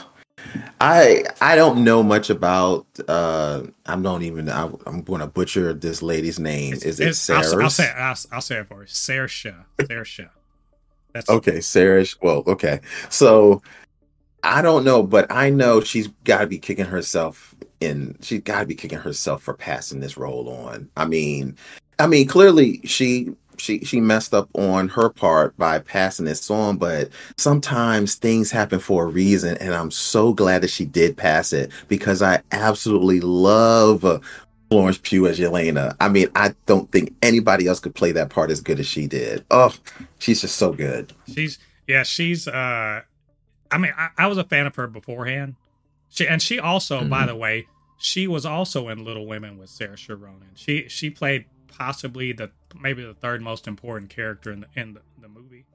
I 0.80 1.24
I 1.40 1.56
don't 1.56 1.84
know 1.84 2.04
much 2.04 2.30
about. 2.30 2.88
uh 3.08 3.64
I 3.86 3.96
don't 3.96 4.24
even. 4.24 4.50
I, 4.50 4.70
am 4.86 5.04
going 5.04 5.22
to 5.22 5.28
butcher 5.28 5.74
this 5.74 6.02
lady's 6.02 6.40
name. 6.40 6.74
Is 6.74 7.00
it 7.00 7.14
Sarah? 7.16 7.46
I'll, 7.46 7.64
I'll, 7.64 7.70
say 7.70 7.92
I'll, 7.92 8.16
I'll, 8.32 8.42
say 8.42 8.58
it 8.58 8.68
for 8.68 8.82
you. 8.82 8.88
Saoirse. 8.88 9.54
Saoirse. 9.80 10.30
That's 11.14 11.30
okay. 11.30 11.62
Sarah. 11.62 12.06
Well, 12.22 12.44
okay. 12.48 12.80
So 13.10 13.62
I 14.44 14.62
don't 14.62 14.84
know, 14.84 15.04
but 15.04 15.32
I 15.32 15.50
know 15.50 15.82
she's 15.82 16.08
got 16.24 16.42
to 16.42 16.48
be 16.48 16.58
kicking 16.58 16.86
herself 16.86 17.56
in. 17.80 18.18
She's 18.22 18.42
got 18.42 18.62
to 18.62 18.66
be 18.66 18.76
kicking 18.76 19.00
herself 19.00 19.44
for 19.44 19.54
passing 19.54 20.00
this 20.00 20.18
role 20.18 20.50
on. 20.50 20.90
I 20.98 21.06
mean, 21.06 21.58
I 22.00 22.08
mean, 22.08 22.28
clearly 22.28 22.82
she 22.84 23.36
she 23.58 23.80
she 23.80 24.00
messed 24.00 24.34
up 24.34 24.50
on 24.54 24.90
her 24.90 25.10
part 25.10 25.58
by 25.58 25.80
passing 25.80 26.26
this 26.26 26.50
on, 26.50 26.78
but 26.78 27.10
sometimes 27.38 28.16
things 28.16 28.52
happen 28.52 28.80
for 28.80 29.04
a 29.04 29.08
reason, 29.08 29.58
and 29.58 29.74
I'm 29.74 29.92
so 29.92 30.34
glad 30.34 30.62
that 30.64 30.70
she 30.70 30.86
did 30.86 31.18
pass 31.18 31.54
it 31.54 31.72
because 31.88 32.22
I 32.22 32.42
absolutely 32.52 33.20
love 33.20 34.24
Florence 34.70 35.00
Pugh 35.02 35.28
as 35.28 35.40
Yelena. 35.40 35.96
I 36.00 36.08
mean, 36.08 36.30
I 36.36 36.56
don't 36.66 36.92
think 36.92 37.14
anybody 37.22 37.68
else 37.68 37.80
could 37.80 37.94
play 37.94 38.12
that 38.14 38.30
part 38.30 38.52
as 38.52 38.62
good 38.62 38.80
as 38.80 38.88
she 38.88 39.06
did. 39.06 39.46
Oh, 39.52 39.74
she's 40.20 40.42
just 40.42 40.56
so 40.56 40.72
good. 40.72 41.14
She's 41.28 41.60
yeah, 41.88 42.04
she's 42.04 42.48
uh 42.48 43.02
I 43.72 43.78
mean, 43.78 43.94
I, 43.98 44.10
I 44.18 44.28
was 44.28 44.38
a 44.38 44.44
fan 44.44 44.68
of 44.68 44.76
her 44.76 44.88
beforehand. 44.88 45.56
She 46.10 46.28
and 46.28 46.42
she 46.42 46.60
also, 46.60 47.00
mm-hmm. 47.00 47.10
by 47.10 47.26
the 47.26 47.36
way, 47.36 47.68
she 47.98 48.28
was 48.28 48.46
also 48.46 48.90
in 48.90 49.04
Little 49.04 49.26
Women 49.26 49.58
with 49.58 49.70
Saoirse 49.70 50.10
Ronan. 50.10 50.52
She 50.56 50.88
she 50.88 51.10
played 51.10 51.46
possibly 51.68 52.32
the 52.32 52.52
maybe 52.80 53.04
the 53.04 53.14
third 53.14 53.42
most 53.42 53.68
important 53.68 54.10
character 54.10 54.52
in 54.52 54.62
the 54.62 54.68
in 54.76 54.94
the, 54.94 55.02
the 55.22 55.28
movie. 55.28 55.66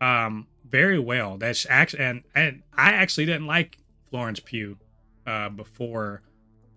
Um, 0.00 0.46
very 0.68 0.98
well. 0.98 1.36
That's 1.36 1.66
actually 1.68 2.04
and 2.04 2.22
and 2.34 2.62
I 2.72 2.92
actually 2.92 3.26
didn't 3.26 3.46
like 3.46 3.78
Florence 4.10 4.40
Pugh 4.40 4.78
uh, 5.26 5.48
before 5.48 6.22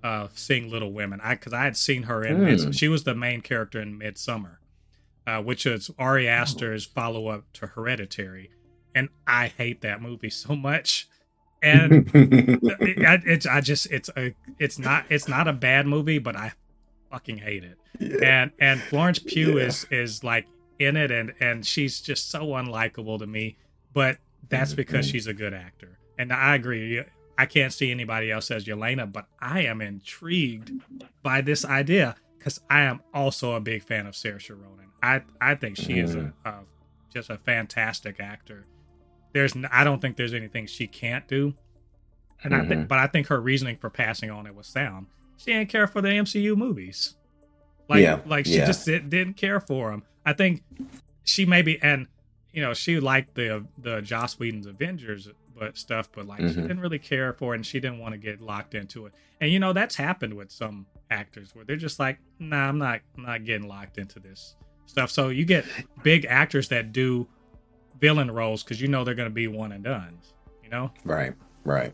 uh, 0.04 0.28
seeing 0.34 0.70
Little 0.70 0.92
Women. 0.92 1.20
I 1.24 1.36
because 1.36 1.54
I 1.54 1.64
had 1.64 1.78
seen 1.78 2.04
her 2.04 2.24
in 2.24 2.38
mm. 2.38 2.78
she 2.78 2.88
was 2.88 3.04
the 3.04 3.16
main 3.16 3.42
character 3.42 3.82
in 3.82 3.98
Midsummer, 3.98 4.60
uh, 5.26 5.42
which 5.42 5.66
is 5.66 5.90
Ari 5.98 6.28
oh. 6.28 6.32
Aster's 6.32 6.86
follow 6.86 7.28
up 7.28 7.52
to 7.54 7.68
Hereditary, 7.68 8.52
and 8.94 9.10
I 9.26 9.48
hate 9.48 9.82
that 9.82 10.02
movie 10.02 10.30
so 10.30 10.56
much. 10.56 11.08
And 11.62 12.12
it, 12.14 13.22
it's 13.26 13.46
I 13.46 13.62
just 13.62 13.90
it's 13.90 14.10
a 14.18 14.36
it's 14.60 14.78
not 14.78 15.06
it's 15.10 15.28
not 15.30 15.48
a 15.48 15.54
bad 15.54 15.88
movie, 15.88 16.20
but 16.20 16.36
I 16.36 16.52
fucking 17.13 17.38
hate 17.38 17.63
it. 17.63 17.77
Yeah. 18.00 18.41
And 18.41 18.51
and 18.60 18.82
Florence 18.82 19.20
Pugh 19.20 19.58
yeah. 19.58 19.65
is 19.65 19.86
is 19.91 20.24
like 20.24 20.48
in 20.79 20.98
it 20.98 21.12
and 21.12 21.34
and 21.39 21.65
she's 21.65 22.01
just 22.01 22.32
so 22.32 22.48
unlikable 22.48 23.20
to 23.20 23.27
me, 23.27 23.58
but 23.93 24.17
that's 24.50 24.72
mm-hmm. 24.72 24.77
because 24.77 25.08
she's 25.08 25.27
a 25.27 25.34
good 25.34 25.53
actor. 25.53 26.00
And 26.17 26.34
I 26.34 26.55
agree. 26.55 27.01
I 27.38 27.46
can't 27.46 27.72
see 27.72 27.91
anybody 27.91 28.32
else 28.32 28.51
as 28.51 28.65
Yelena, 28.65 29.12
but 29.12 29.27
I 29.39 29.62
am 29.62 29.82
intrigued 29.82 30.72
by 31.22 31.41
this 31.41 31.65
idea 31.65 32.15
because 32.38 32.60
I 32.70 32.82
am 32.82 33.01
also 33.13 33.53
a 33.53 33.60
big 33.60 33.84
fan 33.84 34.08
of 34.08 34.15
Saoirse 34.15 34.50
Ronan. 34.50 34.88
I 35.01 35.22
I 35.39 35.55
think 35.55 35.77
she 35.77 36.00
is 36.00 36.15
a, 36.15 36.20
mm-hmm. 36.20 36.48
a, 36.50 36.60
just 37.13 37.29
a 37.29 37.38
fantastic 37.38 38.20
actor. 38.20 38.65
There's 39.34 39.53
I 39.72 39.84
don't 39.84 40.01
think 40.01 40.17
there's 40.17 40.34
anything 40.34 40.65
she 40.65 40.88
can't 40.88 41.27
do, 41.27 41.53
and 42.43 42.53
mm-hmm. 42.53 42.65
I 42.65 42.67
think 42.67 42.88
but 42.88 42.98
I 42.98 43.05
think 43.05 43.27
her 43.27 43.39
reasoning 43.39 43.77
for 43.77 43.91
passing 43.91 44.32
on 44.32 44.48
it 44.48 44.55
was 44.55 44.65
sound 44.65 45.08
she 45.38 45.54
didn't 45.54 45.70
care 45.70 45.88
for 45.88 46.02
the 46.02 46.10
MCU 46.10 46.56
movies. 46.56 47.16
Like, 47.90 48.02
yeah, 48.02 48.20
like 48.25 48.46
she 48.46 48.58
yeah. 48.58 48.66
just 48.66 48.86
did, 48.86 49.10
didn't 49.10 49.36
care 49.36 49.60
for 49.60 49.92
them. 49.92 50.04
I 50.25 50.34
think 50.34 50.63
she 51.24 51.46
maybe, 51.46 51.82
and 51.82 52.08
you 52.52 52.62
know, 52.62 52.74
she 52.74 53.00
liked 53.00 53.36
the 53.36 53.66
the 53.78 54.02
Joss 54.02 54.40
Whedon's 54.40 54.68
Avengers 54.68 55.30
but 55.56 55.78
stuff, 55.78 56.10
but 56.12 56.25
like 56.25 56.40
mm-hmm. 56.40 56.50
she 56.50 56.62
didn't 56.62 56.80
really 56.80 57.00
care 57.00 57.34
for 57.34 57.54
it, 57.54 57.58
and 57.58 57.66
she 57.66 57.80
didn't 57.80 58.00
want 58.00 58.13
to 58.13 58.18
get 58.18 58.42
locked 58.42 58.75
into 58.75 59.06
it. 59.06 59.13
And 59.42 59.52
you 59.52 59.60
know, 59.60 59.74
that's 59.74 59.96
happened 59.96 60.34
with 60.34 60.52
some 60.52 60.86
actors 61.12 61.54
where 61.54 61.66
they're 61.66 61.75
just 61.75 62.00
like, 62.00 62.20
nah, 62.40 62.70
I'm 62.70 62.78
not, 62.78 63.02
I'm 63.18 63.24
not 63.24 63.46
getting 63.46 63.68
locked 63.68 63.98
into 63.98 64.20
this 64.20 64.56
stuff. 64.86 65.12
So 65.12 65.30
you 65.30 65.46
get 65.46 65.66
big 66.02 66.25
actors 66.25 66.70
that 66.70 66.92
do 66.92 67.28
villain 68.00 68.32
roles 68.32 68.63
because 68.63 68.82
you 68.82 68.88
know 68.88 69.04
they're 69.04 69.16
going 69.16 69.30
to 69.30 69.34
be 69.34 69.48
one 69.48 69.72
and 69.72 69.84
done. 69.84 70.18
You 70.63 70.70
know, 70.70 70.92
right, 71.04 71.34
right. 71.63 71.94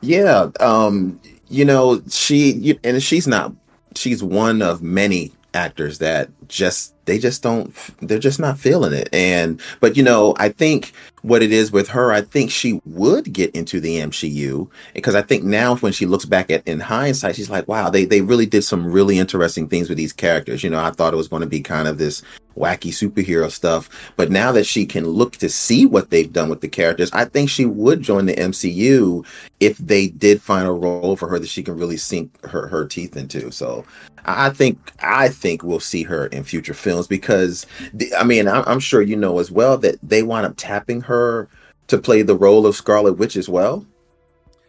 Yeah, 0.00 0.50
um, 0.60 1.20
you 1.48 1.64
know, 1.64 2.02
she 2.08 2.78
and 2.84 3.02
she's 3.02 3.26
not 3.26 3.52
she's 3.96 4.22
one 4.22 4.62
of 4.62 4.82
many 4.82 5.32
actors 5.52 5.98
that 5.98 6.30
just 6.48 6.94
they 7.06 7.18
just 7.18 7.42
don't 7.42 7.74
they're 8.00 8.18
just 8.18 8.38
not 8.38 8.58
feeling 8.58 8.92
it. 8.92 9.08
And 9.12 9.60
but 9.80 9.96
you 9.96 10.02
know 10.02 10.34
i 10.38 10.48
think 10.48 10.92
what 11.22 11.42
it 11.42 11.52
is 11.52 11.72
with 11.72 11.88
her 11.88 12.12
i 12.12 12.20
think 12.20 12.50
she 12.50 12.80
would 12.84 13.32
get 13.32 13.50
into 13.54 13.80
the 13.80 13.98
mcu 13.98 14.68
because 14.94 15.14
i 15.14 15.22
think 15.22 15.42
now 15.44 15.76
when 15.76 15.92
she 15.92 16.06
looks 16.06 16.24
back 16.24 16.50
at 16.50 16.66
in 16.66 16.80
hindsight 16.80 17.36
she's 17.36 17.50
like 17.50 17.66
wow 17.66 17.90
they 17.90 18.04
they 18.04 18.20
really 18.20 18.46
did 18.46 18.62
some 18.62 18.90
really 18.90 19.18
interesting 19.18 19.68
things 19.68 19.88
with 19.88 19.98
these 19.98 20.12
characters. 20.12 20.62
You 20.62 20.70
know 20.70 20.82
i 20.82 20.90
thought 20.90 21.12
it 21.14 21.16
was 21.18 21.28
going 21.28 21.42
to 21.42 21.48
be 21.48 21.60
kind 21.60 21.88
of 21.88 21.98
this 21.98 22.22
wacky 22.60 22.90
superhero 22.90 23.50
stuff 23.50 23.88
but 24.16 24.30
now 24.30 24.52
that 24.52 24.66
she 24.66 24.84
can 24.84 25.06
look 25.06 25.32
to 25.32 25.48
see 25.48 25.86
what 25.86 26.10
they've 26.10 26.32
done 26.32 26.48
with 26.48 26.60
the 26.60 26.68
characters 26.68 27.10
i 27.12 27.24
think 27.24 27.48
she 27.48 27.64
would 27.64 28.02
join 28.02 28.26
the 28.26 28.34
mcu 28.34 29.24
if 29.60 29.78
they 29.78 30.08
did 30.08 30.42
find 30.42 30.66
a 30.66 30.72
role 30.72 31.16
for 31.16 31.28
her 31.28 31.38
that 31.38 31.48
she 31.48 31.62
can 31.62 31.76
really 31.76 31.96
sink 31.96 32.44
her, 32.44 32.66
her 32.68 32.86
teeth 32.86 33.16
into 33.16 33.50
so 33.50 33.84
I 34.24 34.50
think 34.50 34.92
I 35.02 35.28
think 35.28 35.62
we'll 35.62 35.80
see 35.80 36.02
her 36.04 36.26
in 36.26 36.44
future 36.44 36.74
films 36.74 37.06
because 37.06 37.66
the, 37.92 38.14
I 38.14 38.24
mean 38.24 38.48
I'm, 38.48 38.80
sure 38.80 39.02
you 39.02 39.16
know 39.16 39.38
as 39.38 39.50
well 39.50 39.78
that 39.78 39.96
they 40.02 40.22
wind 40.22 40.46
up 40.46 40.54
tapping 40.56 41.02
her 41.02 41.48
to 41.88 41.98
play 41.98 42.22
the 42.22 42.36
role 42.36 42.66
of 42.66 42.76
Scarlet 42.76 43.14
Witch 43.14 43.36
as 43.36 43.48
well. 43.48 43.86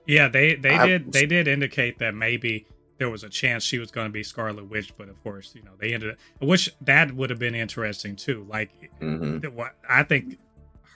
Yeah, 0.05 0.27
they 0.27 0.55
they 0.55 0.71
I, 0.71 0.87
did 0.87 1.11
they 1.11 1.25
did 1.25 1.47
indicate 1.47 1.99
that 1.99 2.15
maybe 2.15 2.65
there 3.01 3.09
was 3.09 3.23
a 3.23 3.29
chance 3.29 3.63
she 3.63 3.79
was 3.79 3.89
going 3.89 4.05
to 4.05 4.11
be 4.13 4.21
Scarlet 4.21 4.69
Witch, 4.69 4.93
but 4.95 5.09
of 5.09 5.21
course, 5.23 5.53
you 5.55 5.63
know, 5.63 5.71
they 5.79 5.91
ended 5.91 6.11
up, 6.11 6.17
which 6.39 6.69
that 6.81 7.11
would 7.13 7.31
have 7.31 7.39
been 7.39 7.55
interesting 7.55 8.15
too. 8.15 8.45
Like, 8.47 8.69
Mhm. 9.01 9.51
what 9.53 9.75
I 9.89 10.03
think 10.03 10.37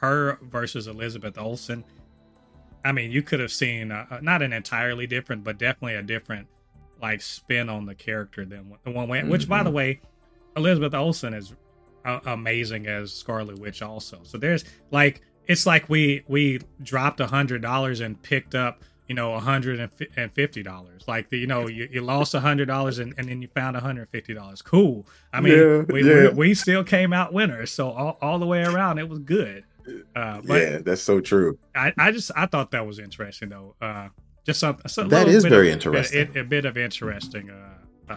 her 0.02 0.38
versus 0.44 0.86
Elizabeth 0.86 1.36
Olsen. 1.36 1.84
I 2.84 2.92
mean, 2.92 3.10
you 3.10 3.24
could 3.24 3.40
have 3.40 3.52
seen 3.52 3.92
uh, 3.92 4.20
not 4.22 4.44
an 4.44 4.54
entirely 4.54 5.08
different, 5.08 5.44
but 5.44 5.58
definitely 5.58 5.96
a 5.96 6.04
different 6.04 6.48
like 7.02 7.22
spin 7.24 7.70
on 7.70 7.88
the 7.88 7.96
character 7.96 8.46
than 8.46 8.72
the 8.84 8.92
one 8.92 9.08
way. 9.08 9.24
Which, 9.24 9.50
by 9.50 9.64
the 9.64 9.72
way, 9.72 10.00
Elizabeth 10.56 10.94
Olsen 10.94 11.34
is 11.34 11.56
uh, 12.06 12.20
amazing 12.28 12.86
as 12.86 13.12
Scarlet 13.12 13.58
Witch 13.58 13.82
also. 13.82 14.20
So 14.22 14.38
there's 14.38 14.64
like 14.92 15.22
it's 15.48 15.66
like 15.66 15.90
we 15.90 16.24
we 16.28 16.60
dropped 16.84 17.20
a 17.20 17.26
hundred 17.28 17.64
dollars 17.64 18.00
and 18.00 18.22
picked 18.22 18.54
up 18.54 18.84
you 19.08 19.16
know 19.16 19.34
a 19.34 19.40
hundred 19.40 19.80
and 20.18 20.32
fifty 20.34 20.64
dollars. 20.64 21.04
Like 21.08 21.30
the, 21.30 21.38
you 21.38 21.48
know 21.48 21.68
you, 21.68 21.88
you 21.92 22.02
lost 22.02 22.34
a 22.34 22.40
hundred 22.40 22.66
dollars 22.68 23.00
and, 23.00 23.14
and 23.18 23.28
then 23.30 23.42
you 23.42 23.48
found 23.50 23.76
a 23.78 23.80
hundred 23.80 24.02
and 24.02 24.10
fifty 24.10 24.34
dollars. 24.34 24.62
Cool. 24.62 25.06
I 25.34 25.42
mean 25.42 25.54
Yeah, 25.58 25.82
we, 25.90 26.04
yeah. 26.04 26.30
we 26.30 26.36
we 26.50 26.54
still 26.54 26.84
came 26.84 27.14
out 27.14 27.34
winners. 27.34 27.72
So 27.72 27.92
all, 27.92 28.18
all 28.22 28.40
the 28.40 28.48
way 28.48 28.64
around 28.64 28.98
it 28.98 29.08
was 29.10 29.20
good. 29.20 29.64
Uh, 30.16 30.42
but 30.44 30.62
yeah, 30.62 30.78
that's 30.80 31.04
so 31.04 31.20
true. 31.22 31.60
I, 31.76 31.94
I 31.98 32.12
just 32.12 32.32
I 32.36 32.48
thought 32.48 32.72
that 32.72 32.88
was 32.88 32.98
interesting 33.00 33.50
though. 33.50 33.76
Uh, 33.80 34.10
just 34.44 34.60
some, 34.60 34.78
some 34.88 35.10
That 35.10 35.28
is 35.28 35.44
very 35.46 35.70
of- 35.70 35.74
interesting. 35.76 36.32
A, 36.36 36.40
a 36.42 36.44
bit 36.44 36.66
of 36.66 36.78
interesting 36.78 37.50
uh, 37.50 38.16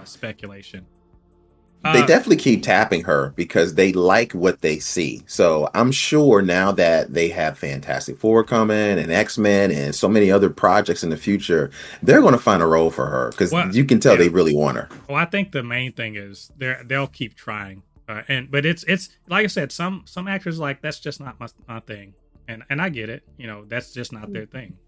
uh, 1.85 1.93
they 1.93 2.03
Uh, 2.03 2.07
definitely 2.07 2.37
keep 2.37 2.63
tapping 2.63 3.05
her 3.05 3.33
because 3.37 3.75
they 3.75 3.93
like 3.93 4.33
what 4.33 4.61
they 4.63 4.79
see. 4.79 5.23
So 5.27 5.71
I'm 5.75 5.93
sure 5.93 6.43
now 6.43 6.73
that 6.73 7.13
they 7.15 7.29
have 7.29 7.57
Fantastic 7.59 8.19
Four 8.19 8.43
coming 8.45 8.99
and 8.99 9.11
X 9.13 9.39
Men 9.39 9.71
and 9.71 9.95
so 9.95 10.09
many 10.09 10.31
other 10.31 10.51
projects 10.51 11.03
in 11.05 11.11
the 11.11 11.17
future, 11.17 11.71
they're 12.03 12.21
going 12.21 12.33
to 12.35 12.39
find 12.39 12.63
a 12.63 12.67
role 12.67 12.91
for 12.91 13.07
her 13.07 13.31
because 13.31 13.53
Well, 13.53 13.75
you 13.75 13.85
can 13.85 14.01
tell 14.01 14.15
yeah. 14.15 14.25
they 14.25 14.29
really 14.29 14.55
want 14.55 14.77
her. 14.77 14.89
Well, 15.09 15.17
I 15.19 15.25
think 15.25 15.53
the 15.53 15.63
main 15.63 15.93
thing 15.93 16.17
is 16.17 16.51
they 16.57 16.77
they'll 16.85 17.07
keep 17.07 17.35
trying, 17.37 17.83
uh, 18.09 18.23
and 18.29 18.51
but 18.51 18.67
it's 18.67 18.83
it's 18.85 19.11
like 19.29 19.45
I 19.45 19.49
said, 19.49 19.71
some 19.73 20.03
some 20.05 20.27
actors 20.29 20.59
like 20.59 20.83
that's 20.83 20.99
just 21.01 21.21
not 21.21 21.39
my, 21.39 21.47
my 21.69 21.81
thing, 21.81 22.15
and 22.49 22.65
and 22.69 22.83
I 22.83 22.89
get 22.89 23.09
it, 23.09 23.23
you 23.37 23.47
know, 23.47 23.65
that's 23.67 23.93
just 23.93 24.13
not 24.13 24.33
their 24.33 24.47
thing. 24.47 24.79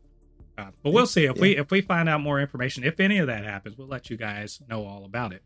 Uh, 0.59 0.73
but 0.83 0.93
we'll 0.93 1.07
see 1.07 1.25
if 1.25 1.39
we 1.39 1.57
if 1.57 1.71
we 1.71 1.81
find 1.81 2.09
out 2.09 2.21
more 2.21 2.41
information, 2.41 2.85
if 2.85 3.01
any 3.01 3.19
of 3.19 3.29
that 3.29 3.45
happens, 3.45 3.79
we'll 3.79 3.87
let 3.87 4.11
you 4.11 4.17
guys 4.17 4.61
know 4.69 4.85
all 4.85 5.05
about 5.07 5.33
it. 5.33 5.43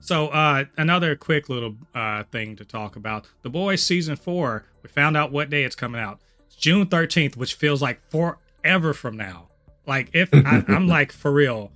So 0.00 0.28
uh, 0.28 0.64
another 0.76 1.16
quick 1.16 1.48
little 1.48 1.76
uh, 1.94 2.24
thing 2.24 2.56
to 2.56 2.64
talk 2.64 2.96
about: 2.96 3.26
The 3.42 3.50
Boys 3.50 3.82
season 3.82 4.16
four. 4.16 4.64
We 4.82 4.88
found 4.88 5.16
out 5.16 5.32
what 5.32 5.50
day 5.50 5.64
it's 5.64 5.76
coming 5.76 6.00
out. 6.00 6.20
It's 6.46 6.56
June 6.56 6.86
thirteenth, 6.86 7.36
which 7.36 7.54
feels 7.54 7.82
like 7.82 8.00
forever 8.10 8.94
from 8.94 9.16
now. 9.16 9.48
Like 9.86 10.10
if 10.12 10.28
I, 10.32 10.64
I'm 10.68 10.86
like 10.86 11.12
for 11.12 11.32
real, 11.32 11.72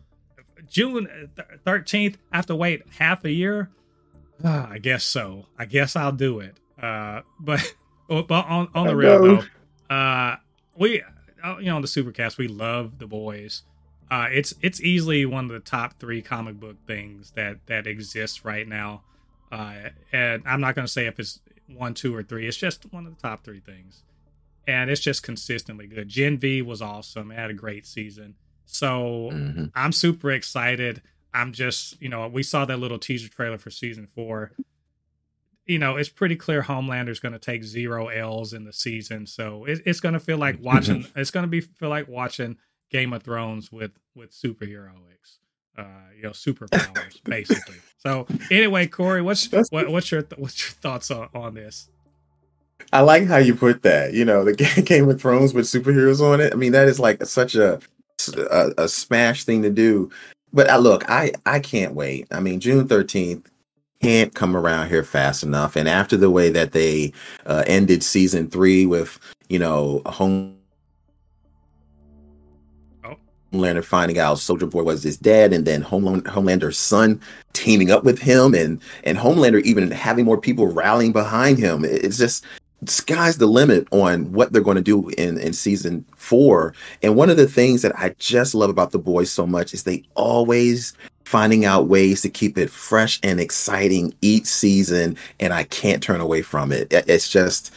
June 0.68 1.30
thirteenth. 1.64 2.18
I 2.32 2.36
have 2.36 2.46
to 2.46 2.56
wait 2.56 2.82
half 2.98 3.24
a 3.24 3.30
year. 3.30 3.70
Ah, 4.44 4.68
I 4.70 4.78
guess 4.78 5.04
so. 5.04 5.46
I 5.58 5.64
guess 5.64 5.96
I'll 5.96 6.12
do 6.12 6.40
it. 6.40 6.56
Uh, 6.80 7.22
but 7.40 7.74
but 8.08 8.30
on 8.46 8.68
on 8.74 8.86
the 8.86 8.96
real 8.96 9.42
though, 9.88 9.94
uh, 9.94 10.36
we 10.76 11.02
uh, 11.42 11.58
you 11.58 11.66
know 11.66 11.76
on 11.76 11.82
the 11.82 11.88
Supercast 11.88 12.38
we 12.38 12.48
love 12.48 12.98
the 12.98 13.06
boys. 13.06 13.62
Uh, 14.12 14.26
it's 14.30 14.52
it's 14.60 14.78
easily 14.82 15.24
one 15.24 15.46
of 15.46 15.50
the 15.50 15.58
top 15.60 15.98
three 15.98 16.20
comic 16.20 16.60
book 16.60 16.76
things 16.86 17.32
that 17.34 17.56
that 17.66 17.86
exists 17.86 18.44
right 18.44 18.68
now. 18.68 19.02
Uh, 19.50 19.88
and 20.12 20.42
I'm 20.44 20.60
not 20.60 20.74
going 20.74 20.86
to 20.86 20.92
say 20.92 21.06
if 21.06 21.18
it's 21.18 21.40
one, 21.66 21.94
two, 21.94 22.14
or 22.14 22.22
three. 22.22 22.46
It's 22.46 22.56
just 22.58 22.92
one 22.92 23.06
of 23.06 23.16
the 23.16 23.22
top 23.22 23.42
three 23.42 23.60
things, 23.60 24.02
and 24.66 24.90
it's 24.90 25.00
just 25.00 25.22
consistently 25.22 25.86
good. 25.86 26.08
Gen 26.08 26.36
V 26.38 26.60
was 26.60 26.82
awesome. 26.82 27.30
It 27.30 27.36
had 27.36 27.50
a 27.50 27.54
great 27.54 27.86
season. 27.86 28.34
So 28.66 29.30
Mhm. 29.32 29.70
I'm 29.74 29.92
super 29.92 30.30
excited. 30.30 31.00
I'm 31.32 31.52
just, 31.54 32.00
you 32.02 32.10
know, 32.10 32.28
we 32.28 32.42
saw 32.42 32.66
that 32.66 32.78
little 32.78 32.98
teaser 32.98 33.30
trailer 33.30 33.56
for 33.56 33.70
season 33.70 34.06
four. 34.06 34.52
You 35.64 35.78
know, 35.78 35.96
it's 35.96 36.08
pretty 36.10 36.36
clear 36.36 36.62
Homelander's 36.62 37.20
going 37.20 37.32
to 37.32 37.38
take 37.38 37.64
zero 37.64 38.08
L's 38.08 38.52
in 38.52 38.64
the 38.64 38.72
season, 38.74 39.26
so 39.26 39.64
it, 39.64 39.80
it's 39.86 40.00
going 40.00 40.12
to 40.14 40.20
feel 40.20 40.36
like 40.38 40.58
watching. 40.60 41.06
it's 41.16 41.30
going 41.30 41.44
to 41.44 41.48
be 41.50 41.60
feel 41.62 41.88
like 41.88 42.08
watching 42.08 42.58
Game 42.92 43.12
of 43.12 43.22
Thrones 43.22 43.72
with 43.72 43.92
with 44.14 44.30
superheroics, 44.30 45.38
uh, 45.76 45.84
you 46.14 46.22
know, 46.22 46.30
superpowers 46.30 47.22
basically. 47.24 47.76
So 47.98 48.26
anyway, 48.50 48.86
Corey, 48.86 49.22
what's 49.22 49.50
what, 49.70 49.88
what's 49.90 50.10
your 50.10 50.22
th- 50.22 50.38
what's 50.38 50.62
your 50.62 50.72
thoughts 50.74 51.10
on, 51.10 51.28
on 51.34 51.54
this? 51.54 51.88
I 52.92 53.00
like 53.00 53.26
how 53.26 53.38
you 53.38 53.54
put 53.54 53.82
that. 53.82 54.12
You 54.12 54.24
know, 54.24 54.44
the 54.44 54.52
Game 54.84 55.08
of 55.08 55.20
Thrones 55.20 55.54
with 55.54 55.66
superheroes 55.66 56.20
on 56.20 56.40
it. 56.40 56.52
I 56.52 56.56
mean, 56.56 56.72
that 56.72 56.88
is 56.88 57.00
like 57.00 57.24
such 57.24 57.54
a 57.54 57.80
a, 58.36 58.72
a 58.78 58.88
smash 58.88 59.44
thing 59.44 59.62
to 59.62 59.70
do. 59.70 60.10
But 60.52 60.68
I 60.68 60.76
look, 60.76 61.08
I 61.08 61.32
I 61.46 61.60
can't 61.60 61.94
wait. 61.94 62.28
I 62.30 62.40
mean, 62.40 62.60
June 62.60 62.86
thirteenth 62.86 63.50
can't 64.02 64.34
come 64.34 64.56
around 64.56 64.88
here 64.88 65.04
fast 65.04 65.42
enough. 65.42 65.76
And 65.76 65.88
after 65.88 66.16
the 66.16 66.30
way 66.30 66.50
that 66.50 66.72
they 66.72 67.12
uh, 67.46 67.62
ended 67.66 68.02
season 68.02 68.50
three 68.50 68.84
with 68.84 69.18
you 69.48 69.58
know 69.58 70.02
a 70.04 70.10
home. 70.10 70.56
Homelander 73.52 73.84
finding 73.84 74.18
out 74.18 74.38
Soldier 74.38 74.66
Boy 74.66 74.82
was 74.82 75.02
his 75.02 75.16
dad, 75.16 75.52
and 75.52 75.64
then 75.64 75.82
Homeland- 75.82 76.24
Homelander's 76.24 76.78
son 76.78 77.20
teaming 77.52 77.90
up 77.90 78.04
with 78.04 78.20
him, 78.20 78.54
and 78.54 78.80
and 79.04 79.18
Homelander 79.18 79.62
even 79.62 79.90
having 79.90 80.24
more 80.24 80.40
people 80.40 80.66
rallying 80.68 81.12
behind 81.12 81.58
him. 81.58 81.84
It- 81.84 82.04
It's 82.04 82.18
just 82.18 82.44
sky's 82.86 83.36
the 83.36 83.46
limit 83.46 83.86
on 83.92 84.32
what 84.32 84.52
they're 84.52 84.62
going 84.62 84.76
to 84.76 84.82
do 84.82 85.08
in 85.10 85.38
in 85.38 85.52
season 85.52 86.04
four. 86.16 86.74
And 87.02 87.14
one 87.14 87.30
of 87.30 87.36
the 87.36 87.46
things 87.46 87.82
that 87.82 87.96
I 87.98 88.14
just 88.18 88.54
love 88.54 88.70
about 88.70 88.90
the 88.92 88.98
boys 88.98 89.30
so 89.30 89.46
much 89.46 89.72
is 89.74 89.82
they 89.82 90.02
always 90.14 90.94
finding 91.24 91.64
out 91.64 91.86
ways 91.88 92.20
to 92.22 92.28
keep 92.28 92.58
it 92.58 92.68
fresh 92.70 93.20
and 93.22 93.38
exciting 93.40 94.12
each 94.22 94.46
season, 94.46 95.16
and 95.38 95.52
I 95.52 95.64
can't 95.64 96.02
turn 96.02 96.20
away 96.20 96.42
from. 96.42 96.72
It- 96.72 96.92
It's 97.06 97.28
just 97.28 97.70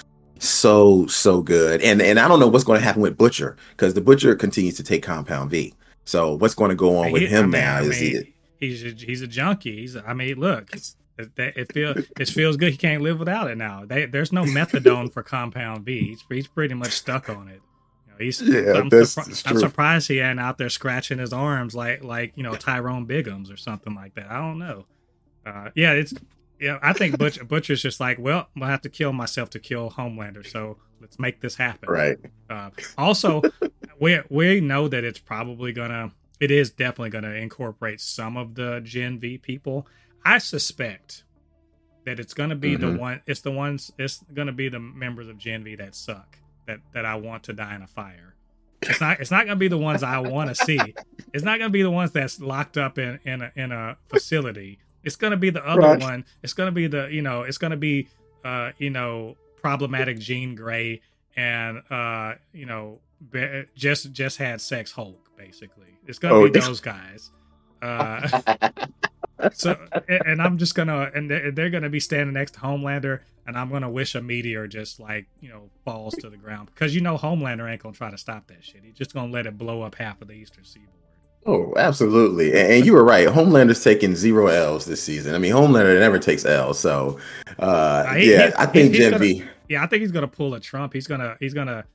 so 0.47 1.05
so 1.08 1.41
good. 1.41 1.81
And 1.81 2.01
and 2.01 2.19
I 2.19 2.27
don't 2.27 2.39
know 2.39 2.47
what's 2.47 2.63
going 2.63 2.79
to 2.79 2.86
happen 2.86 3.01
with 3.01 3.17
Butcher 3.17 3.55
because 3.71 3.93
the 3.93 4.01
Butcher 4.01 4.36
continues 4.36 4.75
to 4.77 4.84
take 4.84 5.03
Compound 5.03 5.49
V. 5.51 5.73
So 6.05 6.36
what's 6.36 6.53
going 6.53 6.69
to 6.69 6.75
go 6.75 6.97
on 6.97 7.12
with 7.12 7.23
him 7.23 7.39
I 7.39 7.41
mean- 7.43 7.51
now? 7.51 7.75
I 7.77 7.81
is 7.81 7.97
he, 7.97 8.34
he's 8.60 8.84
a, 8.84 8.89
he's 9.05 9.21
a 9.21 9.27
junkie. 9.27 9.77
He's 9.81 9.95
I 9.97 10.13
mean, 10.13 10.38
look, 10.38 10.69
it, 11.17 11.71
feels 11.73 11.97
it 12.19 12.29
feels 12.29 12.58
good. 12.58 12.71
He 12.71 12.77
can't 12.77 13.01
live 13.01 13.19
without 13.19 13.49
it 13.49 13.58
now. 13.58 13.86
They, 13.86 14.05
there's 14.05 14.31
no 14.31 14.43
methadone 14.43 15.12
for 15.12 15.23
Compound 15.23 15.86
V. 15.86 15.99
He's, 16.10 16.23
he's 16.29 16.47
pretty 16.47 16.73
much 16.75 16.91
stuck 16.91 17.29
on 17.29 17.47
it. 17.47 17.62
You 18.08 18.12
know, 18.12 18.17
he's 18.19 18.41
Yeah, 18.41 18.73
I'm, 18.73 18.89
that's- 18.89 19.15
surpri- 19.15 19.25
that's 19.27 19.47
I'm 19.47 19.58
surprised 19.60 20.08
he 20.08 20.19
ain't 20.19 20.39
out 20.39 20.58
there 20.58 20.69
scratching 20.69 21.17
his 21.19 21.34
arms 21.34 21.73
like 21.75 22.03
like 22.03 22.34
you 22.36 22.43
know 22.43 22.53
Tyrone 22.55 23.08
Biggums 23.08 23.51
or 23.51 23.58
something 23.58 23.95
like 23.95 24.15
that. 24.15 24.29
I 24.29 24.38
don't 24.38 24.60
know. 24.60 24.86
Uh, 25.45 25.69
yeah, 25.75 25.91
it's 25.93 26.13
yeah. 26.59 26.79
I 26.81 26.93
think 26.93 27.17
Butcher 27.17 27.43
Butcher's 27.43 27.81
just 27.81 27.99
like, 27.99 28.17
well, 28.19 28.47
I'm 28.55 28.61
have 28.63 28.81
to 28.81 28.89
kill 28.89 29.13
myself 29.13 29.49
to 29.51 29.59
kill 29.59 29.91
Homelander. 29.91 30.45
So 30.45 30.77
let's 31.01 31.19
make 31.19 31.41
this 31.41 31.55
happen. 31.55 31.89
right? 31.89 32.17
Uh, 32.49 32.69
also, 32.97 33.41
we 33.99 34.19
we 34.29 34.61
know 34.61 34.87
that 34.87 35.03
it's 35.03 35.19
probably 35.19 35.71
gonna, 35.73 36.11
it 36.39 36.51
is 36.51 36.71
definitely 36.71 37.09
gonna 37.11 37.31
incorporate 37.31 38.01
some 38.01 38.37
of 38.37 38.55
the 38.55 38.81
Gen 38.83 39.19
V 39.19 39.37
people. 39.37 39.87
I 40.23 40.37
suspect 40.39 41.23
that 42.05 42.19
it's 42.19 42.33
gonna 42.33 42.55
be 42.55 42.75
the 42.75 42.87
Mhm. 42.87 42.99
one. 42.99 43.21
It's 43.25 43.41
the 43.41 43.51
ones. 43.51 43.91
It's 43.97 44.23
gonna 44.33 44.51
be 44.53 44.69
the 44.69 44.79
members 44.79 45.27
of 45.27 45.37
Gen 45.37 45.63
V 45.63 45.75
that 45.75 45.95
suck. 45.95 46.37
That 46.67 46.79
that 46.93 47.05
I 47.05 47.15
want 47.15 47.43
to 47.43 47.53
die 47.53 47.75
in 47.75 47.81
a 47.81 47.87
fire. 47.87 48.35
It's 48.81 49.01
not. 49.01 49.19
It's 49.19 49.31
not 49.31 49.45
gonna 49.45 49.55
be 49.55 49.67
the 49.67 49.77
ones 49.77 50.03
I 50.03 50.19
want 50.19 50.49
to 50.49 50.55
see. 50.65 50.79
It's 51.33 51.43
not 51.43 51.57
gonna 51.59 51.69
be 51.71 51.81
the 51.81 51.89
ones 51.91 52.11
that's 52.11 52.39
locked 52.39 52.77
up 52.77 52.97
in 52.99 53.19
in 53.25 53.41
a, 53.41 53.51
in 53.55 53.71
a 53.71 53.97
facility. 54.09 54.79
It's 55.05 55.15
gonna 55.15 55.37
be 55.37 55.49
the 55.51 55.65
other 55.65 55.81
Right. 55.81 56.01
one. 56.01 56.25
It's 56.43 56.53
gonna 56.53 56.71
be 56.71 56.87
the 56.87 57.07
you 57.11 57.21
know. 57.21 57.43
It's 57.43 57.57
gonna 57.57 57.77
be 57.77 58.09
uh 58.43 58.71
you 58.77 58.89
know 58.89 59.37
problematic 59.61 60.19
Jean 60.19 60.55
Grey 60.55 61.01
and 61.37 61.81
uh 61.89 62.33
you 62.53 62.65
know 62.65 62.99
be, 63.31 63.63
just 63.75 64.11
just 64.11 64.37
had 64.37 64.59
sex 64.61 64.91
Hulk 64.91 65.29
basically. 65.37 65.97
It's 66.07 66.19
gonna 66.19 66.35
Oh, 66.35 66.49
be 66.49 66.59
those 66.59 66.79
guys. 66.81 67.31
Uh, 67.81 68.27
so 69.53 69.77
and 70.07 70.21
and 70.25 70.41
I'm 70.41 70.57
just 70.57 70.75
gonna 70.75 71.11
and 71.13 71.29
they're, 71.29 71.51
they're 71.51 71.69
gonna 71.69 71.89
be 71.89 71.99
standing 71.99 72.33
next 72.33 72.55
to 72.55 72.59
Homelander 72.61 73.19
and 73.45 73.57
I'm 73.57 73.69
gonna 73.69 73.89
wish 73.89 74.15
a 74.15 74.21
meteor 74.21 74.67
just 74.67 74.99
like 74.99 75.27
you 75.41 75.49
know 75.49 75.69
falls 75.83 76.15
to 76.15 76.29
the 76.29 76.37
ground 76.37 76.69
because 76.73 76.95
you 76.95 77.01
know 77.01 77.17
Homelander 77.17 77.69
ain't 77.69 77.81
gonna 77.83 77.93
try 77.95 78.09
to 78.11 78.17
stop 78.17 78.47
that 78.47 78.63
shit. 78.63 78.81
He's 78.83 78.95
just 78.95 79.13
gonna 79.13 79.31
let 79.31 79.45
it 79.45 79.57
blow 79.57 79.81
up 79.81 79.95
half 79.95 80.21
of 80.21 80.27
the 80.29 80.33
Eastern 80.33 80.63
Seaboard. 80.63 80.89
Oh, 81.47 81.73
absolutely. 81.77 82.49
And, 82.53 82.71
and 82.73 82.86
you 82.86 82.93
were 82.93 83.03
right. 83.03 83.27
Homelander's 83.27 83.84
taking 83.84 84.15
zero 84.15 84.47
L's 84.47 84.86
this 84.86 85.01
season. 85.03 85.36
I 85.36 85.38
mean, 85.38 85.53
Homelander 85.53 85.99
never 85.99 86.17
takes 86.17 86.43
L's. 86.45 86.79
So, 86.79 87.19
uh, 87.60 88.13
he- 88.15 88.31
yeah, 88.34 88.51
I 88.58 88.65
think 88.65 88.93
Gen 88.93 89.12
gonna- 89.12 89.19
V. 89.23 89.43
Yeah, 89.69 89.84
I 89.84 89.88
think 89.88 90.01
he's 90.01 90.12
gonna 90.12 90.27
pull 90.27 90.53
a 90.55 90.60
Trump. 90.60 90.93
He's 90.93 91.08
gonna 91.08 91.38
he's 91.39 91.53
gonna 91.55 91.86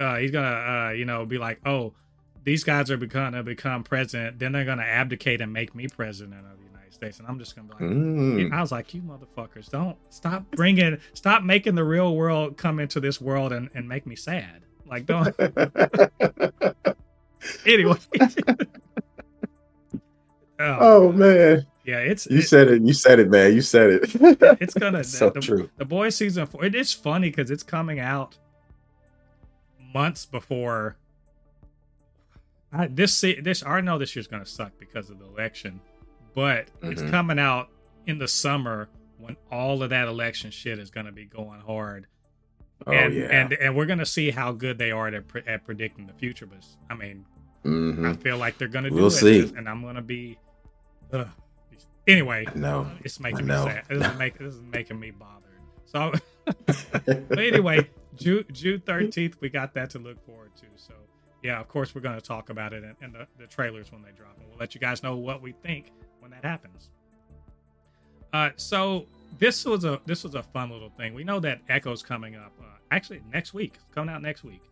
uh 0.00 0.16
he's 0.16 0.30
gonna 0.30 0.88
uh 0.88 0.90
you 0.92 1.04
know 1.06 1.24
be 1.24 1.38
like, 1.38 1.58
oh, 1.66 1.94
these 2.44 2.64
guys 2.64 2.90
are 2.90 2.96
gonna 2.98 3.42
become 3.42 3.82
president, 3.82 4.38
then 4.38 4.52
they're 4.52 4.64
gonna 4.66 4.82
abdicate 4.82 5.40
and 5.40 5.50
make 5.52 5.74
me 5.74 5.88
president 5.88 6.34
of 6.50 6.58
the 6.58 6.64
United 6.66 6.92
States, 6.92 7.18
and 7.18 7.26
I'm 7.28 7.38
just 7.38 7.56
gonna 7.56 7.68
be 7.68 7.72
like. 7.74 7.82
Mm. 7.94 8.52
I 8.52 8.60
was 8.60 8.70
like, 8.72 8.92
you 8.92 9.00
motherfuckers, 9.02 9.70
don't 9.70 9.96
stop 10.10 10.50
bringing, 10.50 10.98
stop 11.14 11.42
making 11.42 11.74
the 11.76 11.84
real 11.84 12.14
world 12.14 12.58
come 12.58 12.78
into 12.78 13.00
this 13.00 13.20
world 13.22 13.52
and, 13.54 13.70
and 13.74 13.88
make 13.88 14.06
me 14.06 14.16
sad. 14.16 14.62
Like, 14.86 15.06
don't. 15.06 15.34
anyway. 17.66 17.96
Oh, 20.60 20.78
oh 20.80 21.12
man. 21.12 21.66
Yeah, 21.84 21.98
it's 21.98 22.26
you 22.26 22.38
it, 22.38 22.48
said 22.48 22.68
it. 22.68 22.82
You 22.82 22.94
said 22.94 23.18
it, 23.18 23.28
man. 23.28 23.52
You 23.54 23.60
said 23.60 23.90
it. 23.90 24.02
it's 24.60 24.74
gonna 24.74 25.04
so 25.04 25.30
the, 25.30 25.40
true. 25.40 25.68
The 25.76 25.84
boys 25.84 26.16
season 26.16 26.46
four. 26.46 26.64
It 26.64 26.74
is 26.74 26.92
funny 26.92 27.28
because 27.28 27.50
it's 27.50 27.62
coming 27.62 28.00
out 28.00 28.38
months 29.92 30.24
before. 30.24 30.96
I, 32.72 32.86
this 32.86 33.20
this 33.20 33.62
I 33.64 33.80
know 33.80 33.98
this 33.98 34.16
year's 34.16 34.26
gonna 34.26 34.46
suck 34.46 34.72
because 34.78 35.10
of 35.10 35.18
the 35.18 35.26
election, 35.26 35.80
but 36.34 36.66
mm-hmm. 36.66 36.92
it's 36.92 37.02
coming 37.02 37.38
out 37.38 37.68
in 38.06 38.18
the 38.18 38.28
summer 38.28 38.88
when 39.18 39.36
all 39.50 39.82
of 39.82 39.90
that 39.90 40.08
election 40.08 40.50
shit 40.50 40.78
is 40.78 40.90
gonna 40.90 41.12
be 41.12 41.26
going 41.26 41.60
hard. 41.60 42.06
Oh 42.86 42.92
and, 42.92 43.14
yeah, 43.14 43.24
and 43.24 43.52
and 43.52 43.76
we're 43.76 43.86
gonna 43.86 44.06
see 44.06 44.30
how 44.30 44.52
good 44.52 44.78
they 44.78 44.90
are 44.90 45.08
at, 45.08 45.24
at 45.46 45.64
predicting 45.64 46.06
the 46.06 46.14
future. 46.14 46.46
But 46.46 46.64
I 46.88 46.94
mean, 46.94 47.26
mm-hmm. 47.64 48.06
I 48.06 48.14
feel 48.14 48.38
like 48.38 48.58
they're 48.58 48.68
gonna 48.68 48.90
do 48.90 48.96
we'll 48.96 49.06
it, 49.06 49.10
see. 49.12 49.52
and 49.56 49.68
I'm 49.68 49.82
gonna 49.82 50.02
be. 50.02 50.38
Ugh. 51.12 51.28
Anyway, 52.06 52.46
no, 52.54 52.86
it's 53.02 53.18
making 53.18 53.46
me 53.46 53.54
sad. 53.54 53.84
This 53.88 54.06
is, 54.06 54.18
make, 54.18 54.38
this 54.38 54.54
is 54.54 54.60
making 54.60 55.00
me 55.00 55.10
bothered. 55.10 55.34
So, 55.86 56.12
but 56.66 57.38
anyway, 57.38 57.88
June 58.16 58.44
June 58.52 58.82
thirteenth, 58.84 59.40
we 59.40 59.48
got 59.48 59.74
that 59.74 59.90
to 59.90 59.98
look 59.98 60.24
forward 60.26 60.54
to. 60.56 60.66
So, 60.76 60.92
yeah, 61.42 61.58
of 61.60 61.68
course, 61.68 61.94
we're 61.94 62.02
going 62.02 62.16
to 62.16 62.26
talk 62.26 62.50
about 62.50 62.72
it 62.74 62.84
in, 63.00 63.12
the, 63.12 63.26
the 63.38 63.46
trailers 63.46 63.90
when 63.90 64.02
they 64.02 64.10
drop, 64.10 64.36
and 64.38 64.48
we'll 64.48 64.58
let 64.58 64.74
you 64.74 64.80
guys 64.80 65.02
know 65.02 65.16
what 65.16 65.40
we 65.40 65.52
think 65.52 65.92
when 66.20 66.30
that 66.32 66.44
happens. 66.44 66.90
Uh, 68.32 68.50
so 68.56 69.06
this 69.38 69.64
was 69.64 69.84
a 69.84 70.00
this 70.04 70.24
was 70.24 70.34
a 70.34 70.42
fun 70.42 70.70
little 70.70 70.90
thing. 70.90 71.14
We 71.14 71.24
know 71.24 71.40
that 71.40 71.60
Echo's 71.68 72.02
coming 72.02 72.36
up. 72.36 72.52
Uh, 72.60 72.64
actually, 72.90 73.22
next 73.32 73.54
week, 73.54 73.74
it's 73.76 73.94
coming 73.94 74.14
out 74.14 74.20
next 74.20 74.44
week. 74.44 74.62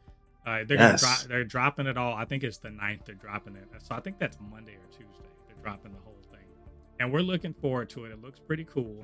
Uh, 0.45 0.65
they're 0.67 0.79
yes. 0.79 1.01
dro- 1.01 1.29
they're 1.29 1.45
dropping 1.45 1.87
it 1.87 1.97
all. 1.97 2.15
I 2.15 2.25
think 2.25 2.43
it's 2.43 2.59
the 2.59 2.69
9th 2.69 3.05
They're 3.05 3.15
dropping 3.15 3.57
it. 3.57 3.69
So 3.79 3.95
I 3.95 4.01
think 4.01 4.19
that's 4.19 4.39
Monday 4.51 4.73
or 4.73 4.87
Tuesday. 4.91 5.29
They're 5.47 5.63
dropping 5.63 5.93
the 5.93 6.01
whole 6.01 6.19
thing, 6.31 6.45
and 6.99 7.13
we're 7.13 7.21
looking 7.21 7.55
forward 7.55 7.91
to 7.91 8.05
it. 8.07 8.13
It 8.13 8.21
looks 8.21 8.41
pretty 8.41 8.65
cool. 8.65 8.97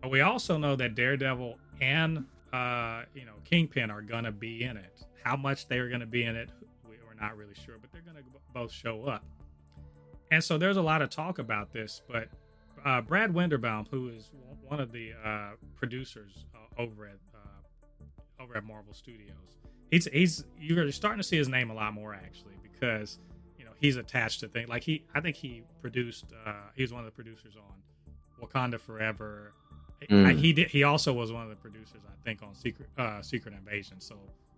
But 0.00 0.10
we 0.10 0.20
also 0.22 0.56
know 0.58 0.74
that 0.76 0.94
Daredevil 0.94 1.58
and 1.80 2.24
uh, 2.52 3.02
you 3.14 3.24
know 3.24 3.34
Kingpin 3.44 3.90
are 3.90 4.02
gonna 4.02 4.32
be 4.32 4.64
in 4.64 4.76
it. 4.76 5.04
How 5.22 5.36
much 5.36 5.68
they 5.68 5.78
are 5.78 5.88
gonna 5.90 6.06
be 6.06 6.24
in 6.24 6.36
it, 6.36 6.48
we, 6.88 6.96
we're 7.06 7.20
not 7.20 7.36
really 7.36 7.54
sure, 7.54 7.76
but 7.80 7.92
they're 7.92 8.02
gonna 8.02 8.24
both 8.54 8.72
show 8.72 9.04
up. 9.04 9.24
And 10.30 10.42
so 10.42 10.56
there's 10.56 10.78
a 10.78 10.82
lot 10.82 11.02
of 11.02 11.10
talk 11.10 11.38
about 11.38 11.72
this, 11.72 12.00
but 12.08 12.28
uh, 12.84 13.00
Brad 13.02 13.32
Winderbaum, 13.32 13.86
who 13.90 14.08
is 14.08 14.30
one 14.66 14.80
of 14.80 14.90
the 14.90 15.12
uh, 15.24 15.50
producers 15.76 16.46
uh, 16.54 16.80
over 16.80 17.06
at 17.06 17.18
uh, 17.34 18.42
over 18.42 18.56
at 18.56 18.64
Marvel 18.64 18.94
Studios, 18.94 19.58
he's 19.92 20.06
he's 20.06 20.44
you're 20.58 20.90
starting 20.90 21.20
to 21.20 21.22
see 21.22 21.36
his 21.36 21.48
name 21.48 21.70
a 21.70 21.74
lot 21.74 21.94
more 21.94 22.14
actually 22.14 22.54
because 22.62 23.20
you 23.58 23.64
know 23.64 23.70
he's 23.78 23.96
attached 23.96 24.40
to 24.40 24.48
things 24.48 24.68
like 24.68 24.82
he 24.82 25.04
I 25.14 25.20
think 25.20 25.36
he 25.36 25.62
produced 25.80 26.24
uh, 26.44 26.54
he 26.74 26.82
was 26.82 26.92
one 26.92 27.00
of 27.00 27.06
the 27.06 27.12
producers 27.12 27.54
on 27.56 28.44
Wakanda 28.44 28.80
Forever. 28.80 29.52
Mm. 30.10 30.26
I, 30.26 30.32
he 30.32 30.52
did 30.52 30.68
he 30.68 30.82
also 30.82 31.12
was 31.12 31.30
one 31.30 31.44
of 31.44 31.50
the 31.50 31.56
producers 31.56 32.00
I 32.08 32.24
think 32.24 32.42
on 32.42 32.54
Secret 32.56 32.88
uh, 32.98 33.22
Secret 33.22 33.54
Invasion. 33.54 34.00
So 34.00 34.16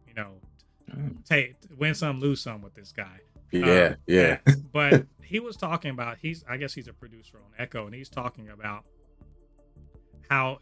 you 0.09 0.15
know, 0.15 0.31
mm. 0.91 1.23
take 1.27 1.57
win 1.77 1.95
some 1.95 2.21
lose 2.21 2.41
some 2.41 2.63
with 2.63 2.75
this 2.75 2.93
guy. 2.93 3.19
Yeah, 3.51 3.89
um, 3.89 3.97
yeah. 4.07 4.39
but 4.73 5.05
he 5.23 5.41
was 5.41 5.57
talking 5.57 5.91
about 5.91 6.19
he's 6.23 6.45
I 6.49 6.57
guess 6.57 6.73
he's 6.73 6.89
a 6.89 6.95
producer 6.95 7.39
on 7.39 7.51
Echo 7.59 7.87
and 7.87 7.95
he's 7.95 8.09
talking 8.09 8.49
about 8.49 8.85
how 10.31 10.61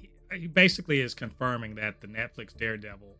he, 0.00 0.10
he 0.36 0.46
basically 0.48 1.00
is 1.00 1.14
confirming 1.14 1.76
that 1.76 2.00
the 2.00 2.08
Netflix 2.08 2.56
Daredevil 2.56 3.16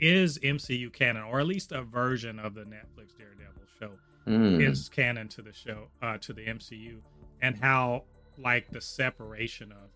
is 0.00 0.38
MCU 0.38 0.92
canon, 0.92 1.24
or 1.24 1.40
at 1.40 1.46
least 1.46 1.72
a 1.72 1.82
version 1.82 2.38
of 2.38 2.54
the 2.54 2.62
Netflix 2.62 3.16
Daredevil 3.16 3.62
show 3.78 3.90
mm. 4.26 4.66
is 4.66 4.88
canon 4.88 5.28
to 5.28 5.42
the 5.42 5.52
show, 5.52 5.88
uh, 6.02 6.18
to 6.18 6.32
the 6.32 6.46
MCU, 6.46 6.98
and 7.42 7.58
how 7.58 8.04
like 8.36 8.70
the 8.70 8.80
separation 8.80 9.72
of 9.72 9.90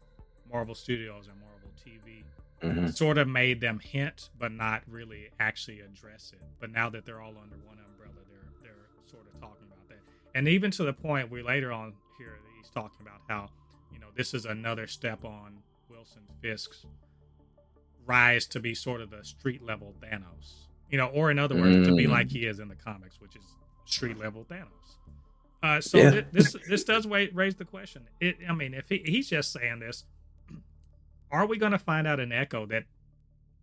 Marvel 0.51 0.75
Studios 0.75 1.29
and 1.29 1.37
Marvel 1.41 1.71
TV 1.79 2.25
mm-hmm. 2.63 2.89
sort 2.89 3.19
of 3.19 3.29
made 3.29 3.61
them 3.61 3.81
hint, 3.81 4.31
but 4.39 4.53
not 4.53 4.83
really 4.89 5.31
actually 5.41 5.81
address 5.81 6.33
it. 6.33 6.43
But 6.61 6.73
now 6.73 6.91
that 6.91 7.05
they're 7.05 7.21
all 7.21 7.31
under 7.31 7.57
one 7.67 7.79
umbrella, 7.79 8.15
they're 8.29 8.51
they're 8.63 8.89
sort 9.11 9.25
of 9.33 9.41
talking 9.41 9.67
about 9.67 9.89
that, 9.89 9.99
and 10.35 10.49
even 10.49 10.71
to 10.73 10.85
the 10.85 10.93
point 10.93 11.31
we 11.31 11.43
later 11.43 11.73
on 11.73 11.95
here 12.19 12.39
he's 12.59 12.71
talking 12.71 13.01
about 13.01 13.21
how 13.29 13.49
you 13.93 13.99
know 13.99 14.09
this 14.15 14.35
is 14.35 14.45
another 14.45 14.87
step 14.87 15.25
on 15.25 15.59
Wilson 15.89 16.23
Fisk's 16.41 16.85
rise 18.07 18.47
to 18.49 18.61
be 18.61 18.75
sort 18.75 19.01
of 19.01 19.11
the 19.11 19.25
street 19.25 19.63
level 19.63 19.95
Thanos. 20.01 20.67
You 20.91 20.99
know, 20.99 21.07
or 21.07 21.31
in 21.31 21.39
other 21.39 21.57
words, 21.57 21.77
mm. 21.77 21.87
to 21.87 21.95
be 21.95 22.07
like 22.07 22.31
he 22.31 22.47
is 22.47 22.59
in 22.59 22.69
the 22.69 22.75
comics, 22.75 23.21
which 23.21 23.35
is 23.35 23.43
street 23.87 24.19
level 24.19 24.45
Thanos. 24.45 24.83
Uh, 25.63 25.81
so 25.81 25.99
yeah. 25.99 26.11
th- 26.11 26.27
this 26.33 26.57
this 26.69 26.85
does 26.85 27.07
raise 27.07 27.55
the 27.55 27.65
question. 27.65 28.09
It, 28.21 28.39
I 28.49 28.53
mean, 28.53 28.75
if 28.75 28.89
he, 28.89 29.03
he's 29.05 29.31
just 29.31 29.53
saying 29.53 29.79
this, 29.79 30.05
are 31.31 31.47
we 31.47 31.57
going 31.57 31.73
to 31.73 31.79
find 31.79 32.07
out 32.07 32.19
in 32.19 32.33
Echo 32.33 32.67
that 32.67 32.85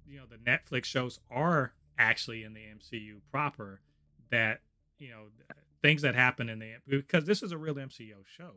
you 0.07 0.17
know 0.17 0.25
the 0.25 0.37
Netflix 0.37 0.85
shows 0.85 1.19
are 1.29 1.73
actually 1.97 2.43
in 2.43 2.53
the 2.53 2.61
MCU 2.61 3.17
proper? 3.31 3.81
That 4.31 4.61
you 4.97 5.09
know 5.09 5.25
things 5.81 6.01
that 6.03 6.15
happen 6.15 6.49
in 6.49 6.59
the 6.59 6.75
because 6.87 7.25
this 7.25 7.43
is 7.43 7.51
a 7.51 7.57
real 7.57 7.75
MCU 7.75 8.13
show. 8.25 8.53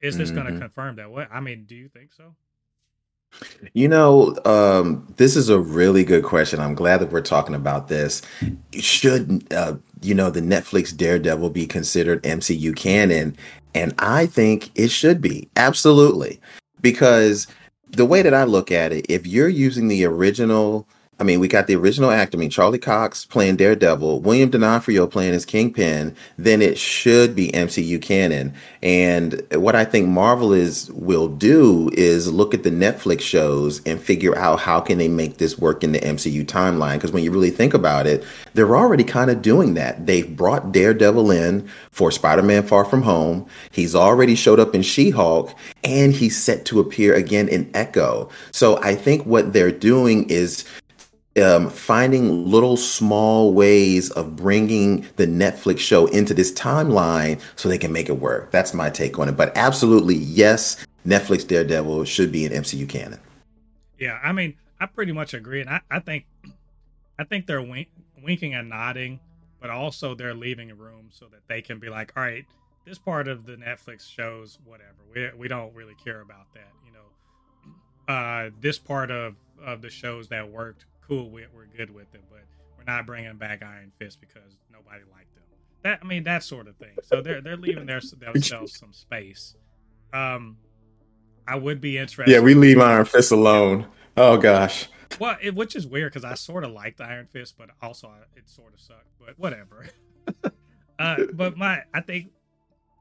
Is 0.00 0.16
this 0.16 0.30
mm-hmm. 0.30 0.40
going 0.40 0.54
to 0.54 0.60
confirm 0.60 0.96
that? 0.96 1.10
What 1.10 1.28
I 1.32 1.40
mean, 1.40 1.64
do 1.66 1.74
you 1.74 1.88
think 1.88 2.12
so? 2.12 2.36
You 3.72 3.88
know, 3.88 4.36
um, 4.44 5.06
this 5.16 5.36
is 5.36 5.48
a 5.48 5.58
really 5.58 6.04
good 6.04 6.24
question. 6.24 6.60
I'm 6.60 6.74
glad 6.74 6.98
that 6.98 7.10
we're 7.10 7.20
talking 7.20 7.54
about 7.54 7.88
this. 7.88 8.22
Should 8.72 9.52
uh, 9.52 9.76
you 10.02 10.14
know 10.14 10.30
the 10.30 10.40
Netflix 10.40 10.96
Daredevil 10.96 11.50
be 11.50 11.66
considered 11.66 12.22
MCU 12.22 12.74
canon? 12.76 13.36
And 13.74 13.94
I 13.98 14.26
think 14.26 14.70
it 14.74 14.88
should 14.88 15.20
be 15.20 15.48
absolutely 15.56 16.40
because 16.80 17.46
the 17.90 18.04
way 18.04 18.22
that 18.22 18.34
I 18.34 18.44
look 18.44 18.70
at 18.70 18.92
it, 18.92 19.06
if 19.08 19.26
you're 19.26 19.48
using 19.48 19.88
the 19.88 20.04
original 20.04 20.86
I 21.20 21.24
mean, 21.24 21.38
we 21.38 21.46
got 21.46 21.68
the 21.68 21.76
original 21.76 22.10
actor. 22.10 22.36
I 22.36 22.40
mean, 22.40 22.50
Charlie 22.50 22.78
Cox 22.78 23.24
playing 23.24 23.56
Daredevil, 23.56 24.20
William 24.22 24.50
D'Onofrio 24.50 25.06
playing 25.06 25.32
as 25.34 25.46
Kingpin. 25.46 26.16
Then 26.36 26.60
it 26.60 26.76
should 26.76 27.36
be 27.36 27.52
MCU 27.52 28.02
canon. 28.02 28.52
And 28.82 29.40
what 29.52 29.76
I 29.76 29.84
think 29.84 30.08
Marvel 30.08 30.52
is 30.52 30.90
will 30.92 31.28
do 31.28 31.90
is 31.92 32.32
look 32.32 32.52
at 32.52 32.64
the 32.64 32.70
Netflix 32.70 33.20
shows 33.20 33.80
and 33.86 34.00
figure 34.00 34.36
out 34.36 34.58
how 34.58 34.80
can 34.80 34.98
they 34.98 35.08
make 35.08 35.38
this 35.38 35.56
work 35.56 35.84
in 35.84 35.92
the 35.92 36.00
MCU 36.00 36.44
timeline. 36.44 36.94
Because 36.94 37.12
when 37.12 37.22
you 37.22 37.30
really 37.30 37.50
think 37.50 37.74
about 37.74 38.06
it, 38.06 38.24
they're 38.54 38.76
already 38.76 39.04
kind 39.04 39.30
of 39.30 39.40
doing 39.40 39.74
that. 39.74 40.06
They've 40.06 40.36
brought 40.36 40.72
Daredevil 40.72 41.30
in 41.30 41.68
for 41.90 42.10
Spider-Man: 42.10 42.64
Far 42.64 42.84
From 42.84 43.02
Home. 43.02 43.46
He's 43.70 43.94
already 43.94 44.34
showed 44.34 44.58
up 44.58 44.74
in 44.74 44.82
She-Hulk, 44.82 45.54
and 45.84 46.12
he's 46.12 46.42
set 46.42 46.64
to 46.66 46.80
appear 46.80 47.14
again 47.14 47.48
in 47.48 47.70
Echo. 47.72 48.28
So 48.50 48.82
I 48.82 48.96
think 48.96 49.24
what 49.26 49.52
they're 49.52 49.70
doing 49.70 50.28
is 50.28 50.64
um, 51.42 51.68
finding 51.68 52.48
little 52.48 52.76
small 52.76 53.52
ways 53.52 54.10
of 54.10 54.36
bringing 54.36 55.06
the 55.16 55.26
Netflix 55.26 55.80
show 55.80 56.06
into 56.06 56.34
this 56.34 56.52
timeline 56.52 57.40
so 57.56 57.68
they 57.68 57.78
can 57.78 57.92
make 57.92 58.08
it 58.08 58.18
work. 58.18 58.50
That's 58.50 58.72
my 58.72 58.90
take 58.90 59.18
on 59.18 59.28
it. 59.28 59.36
But 59.36 59.56
absolutely, 59.56 60.14
yes, 60.14 60.84
Netflix 61.06 61.46
Daredevil 61.46 62.04
should 62.04 62.30
be 62.30 62.46
an 62.46 62.52
MCU 62.52 62.88
canon. 62.88 63.20
Yeah, 63.98 64.18
I 64.22 64.32
mean, 64.32 64.54
I 64.80 64.86
pretty 64.86 65.12
much 65.12 65.34
agree, 65.34 65.60
and 65.60 65.70
I, 65.70 65.80
I 65.90 66.00
think, 66.00 66.26
I 67.18 67.24
think 67.24 67.46
they're 67.46 67.62
wink, 67.62 67.88
winking 68.22 68.54
and 68.54 68.68
nodding, 68.68 69.20
but 69.60 69.70
also 69.70 70.14
they're 70.14 70.34
leaving 70.34 70.70
a 70.70 70.74
room 70.74 71.08
so 71.10 71.26
that 71.26 71.40
they 71.48 71.62
can 71.62 71.78
be 71.78 71.88
like, 71.88 72.12
all 72.16 72.22
right, 72.22 72.44
this 72.84 72.98
part 72.98 73.28
of 73.28 73.46
the 73.46 73.56
Netflix 73.56 74.08
shows, 74.08 74.58
whatever, 74.64 74.96
we 75.14 75.30
we 75.38 75.48
don't 75.48 75.74
really 75.74 75.94
care 76.04 76.20
about 76.20 76.52
that, 76.54 76.70
you 76.84 76.92
know. 76.92 78.12
Uh, 78.14 78.50
this 78.60 78.78
part 78.78 79.10
of 79.10 79.36
of 79.64 79.80
the 79.80 79.88
shows 79.88 80.28
that 80.28 80.50
worked 80.50 80.84
cool 81.06 81.30
with, 81.30 81.46
we're 81.54 81.66
good 81.66 81.94
with 81.94 82.14
it, 82.14 82.22
but 82.30 82.44
we're 82.76 82.92
not 82.92 83.06
bringing 83.06 83.36
back 83.36 83.62
Iron 83.62 83.92
Fist 83.98 84.20
because 84.20 84.58
nobody 84.72 85.02
liked 85.12 85.34
them. 85.34 85.44
That 85.82 86.00
I 86.02 86.06
mean 86.06 86.24
that 86.24 86.42
sort 86.42 86.66
of 86.68 86.76
thing. 86.76 86.96
So 87.02 87.20
they're 87.20 87.40
they're 87.40 87.56
leaving 87.56 87.86
their, 87.86 88.00
themselves 88.00 88.78
some 88.78 88.92
space. 88.92 89.54
Um, 90.12 90.56
I 91.46 91.56
would 91.56 91.80
be 91.80 91.98
interested. 91.98 92.32
Yeah, 92.32 92.40
we 92.40 92.54
leave 92.54 92.80
Iron 92.80 93.04
Fist 93.04 93.32
alone. 93.32 93.86
Oh 94.16 94.36
gosh. 94.36 94.88
Well, 95.20 95.36
it, 95.40 95.54
which 95.54 95.76
is 95.76 95.86
weird 95.86 96.12
because 96.12 96.24
I 96.24 96.34
sort 96.34 96.64
of 96.64 96.72
liked 96.72 97.00
Iron 97.00 97.26
Fist, 97.26 97.56
but 97.58 97.70
also 97.82 98.10
it 98.36 98.48
sort 98.48 98.72
of 98.74 98.80
sucked. 98.80 99.06
But 99.18 99.38
whatever. 99.38 99.86
uh, 100.98 101.16
but 101.32 101.56
my, 101.56 101.82
I 101.92 102.00
think 102.00 102.30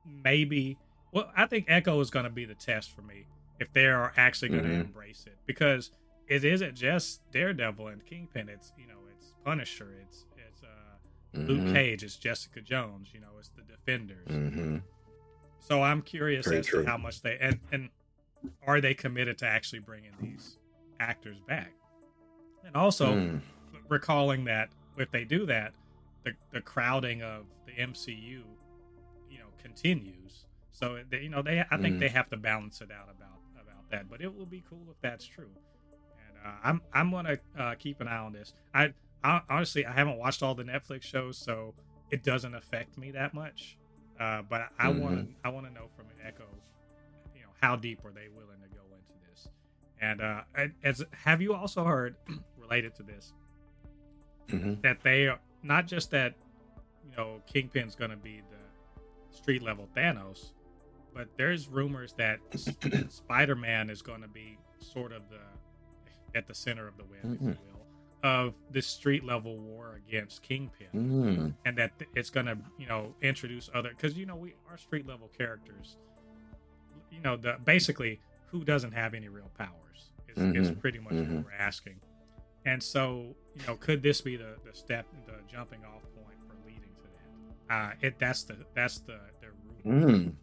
maybe. 0.05 0.77
Well, 1.11 1.31
I 1.35 1.45
think 1.45 1.65
Echo 1.67 1.99
is 1.99 2.09
going 2.09 2.25
to 2.25 2.31
be 2.31 2.45
the 2.45 2.55
test 2.55 2.91
for 2.95 3.01
me 3.01 3.27
if 3.59 3.71
they 3.71 3.85
are 3.85 4.11
actually 4.17 4.49
going 4.49 4.63
to 4.63 4.69
mm-hmm. 4.69 4.81
embrace 4.81 5.25
it 5.27 5.37
because 5.45 5.91
it 6.27 6.43
isn't 6.43 6.75
just 6.75 7.21
Daredevil 7.31 7.87
and 7.87 8.05
Kingpin. 8.05 8.49
It's 8.49 8.71
you 8.77 8.87
know 8.87 8.99
it's 9.15 9.33
Punisher. 9.43 9.89
It's 10.01 10.25
it's 10.37 10.63
uh, 10.63 11.37
mm-hmm. 11.37 11.47
Luke 11.47 11.73
Cage. 11.73 12.03
It's 12.03 12.15
Jessica 12.15 12.61
Jones. 12.61 13.09
You 13.13 13.21
know 13.21 13.27
it's 13.39 13.49
the 13.49 13.63
Defenders. 13.63 14.27
Mm-hmm. 14.27 14.77
So 15.59 15.81
I'm 15.81 16.01
curious 16.01 16.45
Very 16.45 16.59
as 16.59 16.67
true. 16.67 16.83
to 16.83 16.89
how 16.89 16.97
much 16.97 17.21
they 17.21 17.37
and 17.39 17.59
and 17.71 17.89
are 18.65 18.81
they 18.81 18.93
committed 18.93 19.37
to 19.39 19.45
actually 19.45 19.79
bringing 19.79 20.11
these 20.21 20.57
actors 20.99 21.37
back, 21.47 21.71
and 22.65 22.75
also 22.75 23.13
mm. 23.13 23.41
recalling 23.87 24.45
that 24.45 24.69
if 24.97 25.11
they 25.11 25.23
do 25.23 25.45
that, 25.45 25.73
the 26.23 26.33
the 26.51 26.61
crowding 26.61 27.21
of 27.21 27.45
the 27.65 27.71
MCU, 27.71 28.41
you 29.29 29.37
know, 29.37 29.47
continues. 29.61 30.45
So 30.71 30.99
they, 31.09 31.21
you 31.21 31.29
know, 31.29 31.41
they 31.41 31.63
I 31.71 31.77
think 31.77 31.95
Mm. 31.97 31.99
they 31.99 32.09
have 32.09 32.29
to 32.29 32.37
balance 32.37 32.81
it 32.81 32.91
out 32.91 33.09
about 33.09 33.39
about 33.55 33.89
that. 33.91 34.09
But 34.09 34.21
it 34.21 34.35
will 34.35 34.45
be 34.45 34.63
cool 34.69 34.85
if 34.89 34.99
that's 35.01 35.25
true. 35.25 35.51
Uh, 36.45 36.49
I'm 36.63 36.81
I'm 36.93 37.11
gonna 37.11 37.37
uh, 37.57 37.75
keep 37.75 38.01
an 38.01 38.07
eye 38.07 38.17
on 38.17 38.33
this. 38.33 38.53
I, 38.73 38.93
I 39.23 39.41
honestly 39.49 39.85
I 39.85 39.91
haven't 39.93 40.17
watched 40.17 40.43
all 40.43 40.55
the 40.55 40.63
Netflix 40.63 41.03
shows, 41.03 41.37
so 41.37 41.73
it 42.11 42.23
doesn't 42.23 42.53
affect 42.55 42.97
me 42.97 43.11
that 43.11 43.33
much. 43.33 43.77
Uh, 44.19 44.41
but 44.43 44.69
I 44.77 44.89
want 44.89 45.29
I 45.43 45.49
want 45.49 45.67
to 45.67 45.73
know 45.73 45.87
from 45.95 46.05
an 46.07 46.15
Echo, 46.27 46.45
you 47.35 47.41
know, 47.41 47.47
how 47.61 47.75
deep 47.75 48.03
are 48.05 48.11
they 48.11 48.27
willing 48.27 48.59
to 48.61 48.67
go 48.69 48.81
into 48.95 49.29
this? 49.29 49.47
And 50.01 50.21
uh, 50.21 50.41
as 50.83 51.03
have 51.23 51.41
you 51.41 51.53
also 51.53 51.83
heard 51.85 52.15
related 52.57 52.95
to 52.95 53.03
this 53.03 53.33
Mhm. 54.49 54.81
that 54.81 55.01
they 55.03 55.27
are 55.27 55.39
not 55.63 55.87
just 55.87 56.11
that 56.11 56.33
you 57.09 57.15
know 57.15 57.41
Kingpin's 57.47 57.95
going 57.95 58.11
to 58.11 58.17
be 58.17 58.41
the 58.51 59.35
street 59.37 59.61
level 59.63 59.87
Thanos, 59.95 60.51
but 61.13 61.29
there's 61.37 61.69
rumors 61.69 62.13
that 62.17 62.39
Spider 63.09 63.55
Man 63.55 63.89
is 63.89 64.01
going 64.01 64.21
to 64.21 64.27
be 64.27 64.57
sort 64.79 65.13
of 65.13 65.21
the 65.29 65.39
at 66.35 66.47
the 66.47 66.53
center 66.53 66.87
of 66.87 66.97
the 66.97 67.03
web, 67.03 67.19
if 67.35 67.41
you 67.41 67.47
will, 67.47 68.29
of 68.29 68.53
this 68.71 68.87
street 68.87 69.23
level 69.23 69.57
war 69.57 69.99
against 70.07 70.41
Kingpin, 70.43 70.87
Mm. 70.93 71.53
and 71.65 71.77
that 71.77 71.91
it's 72.15 72.29
going 72.29 72.45
to 72.45 72.57
you 72.77 72.87
know 72.87 73.13
introduce 73.21 73.69
other 73.73 73.89
because 73.89 74.17
you 74.17 74.25
know 74.25 74.35
we 74.35 74.55
our 74.69 74.77
street 74.77 75.05
level 75.07 75.29
characters, 75.37 75.97
you 77.11 77.19
know 77.21 77.35
the 77.35 77.57
basically 77.65 78.19
who 78.47 78.63
doesn't 78.63 78.91
have 78.93 79.13
any 79.13 79.27
real 79.29 79.49
powers 79.57 80.11
is, 80.29 80.37
is 80.55 80.71
Mhm. 80.71 80.79
pretty 80.79 80.99
much 80.99 81.13
Mhm. 81.13 81.35
what 81.37 81.45
we're 81.45 81.51
asking. 81.57 81.99
And 82.65 82.81
so, 82.81 83.35
you 83.55 83.65
know, 83.67 83.75
could 83.75 84.01
this 84.01 84.21
be 84.21 84.37
the, 84.37 84.55
the 84.63 84.73
step, 84.73 85.05
the 85.25 85.33
jumping 85.51 85.83
off 85.83 86.01
point 86.15 86.37
for 86.47 86.55
leading 86.65 86.93
to 86.95 87.09
that? 87.67 87.73
Uh, 87.75 87.93
it 88.01 88.19
that's 88.19 88.43
the 88.43 88.55
that's 88.73 88.99
the 88.99 89.19
the 89.41 89.47
root. 89.83 89.85
Mm. 89.85 90.33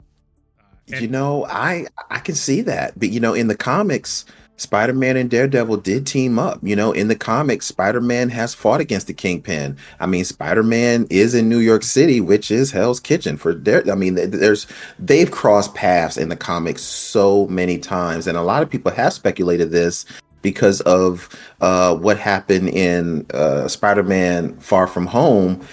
Uh, 0.59 0.63
and- 0.93 1.01
You 1.01 1.09
know, 1.09 1.47
I 1.47 1.87
I 2.11 2.19
can 2.19 2.35
see 2.35 2.61
that. 2.63 2.99
But 2.99 3.09
you 3.11 3.21
know, 3.21 3.33
in 3.33 3.47
the 3.47 3.57
comics, 3.57 4.25
Spider-Man 4.61 5.17
and 5.17 5.31
Daredevil 5.31 5.79
did 5.79 6.07
team 6.07 6.39
up. 6.39 6.59
You 6.63 6.77
know, 6.77 6.93
in 6.93 7.09
the 7.09 7.17
comics, 7.17 7.65
Spider-Man 7.65 8.29
has 8.29 8.53
fought 8.53 8.83
against 8.83 9.07
the 9.07 9.15
Kingpin. 9.15 9.75
I 10.01 10.05
mean, 10.05 10.23
Spider-Man 10.23 11.07
is 11.09 11.35
in 11.35 11.49
New 11.49 11.61
York 11.61 11.83
City, 11.83 12.21
which 12.21 12.51
is 12.51 12.71
Hell's 12.71 13.01
Kitchen 13.01 13.39
for 13.39 13.55
Dare. 13.55 13.91
I 13.91 13.95
mean, 13.95 14.17
there's 14.17 14.67
they've 14.99 15.31
crossed 15.31 15.75
paths 15.75 16.19
in 16.19 16.29
the 16.29 16.37
comics 16.37 16.83
so 16.83 17.47
many 17.47 17.79
times, 17.79 18.27
and 18.27 18.37
a 18.37 18.43
lot 18.43 18.63
of 18.63 18.69
people 18.69 18.93
have 18.93 19.15
speculated 19.15 19.71
this 19.71 20.05
because 20.43 20.83
of 20.83 21.35
uh, 21.63 21.97
what 21.97 22.19
happened 22.19 22.69
in 22.69 23.25
uh, 23.33 23.67
Spider-Man: 23.67 24.59
Far 24.59 24.87
From 24.87 25.07
Home. 25.07 25.67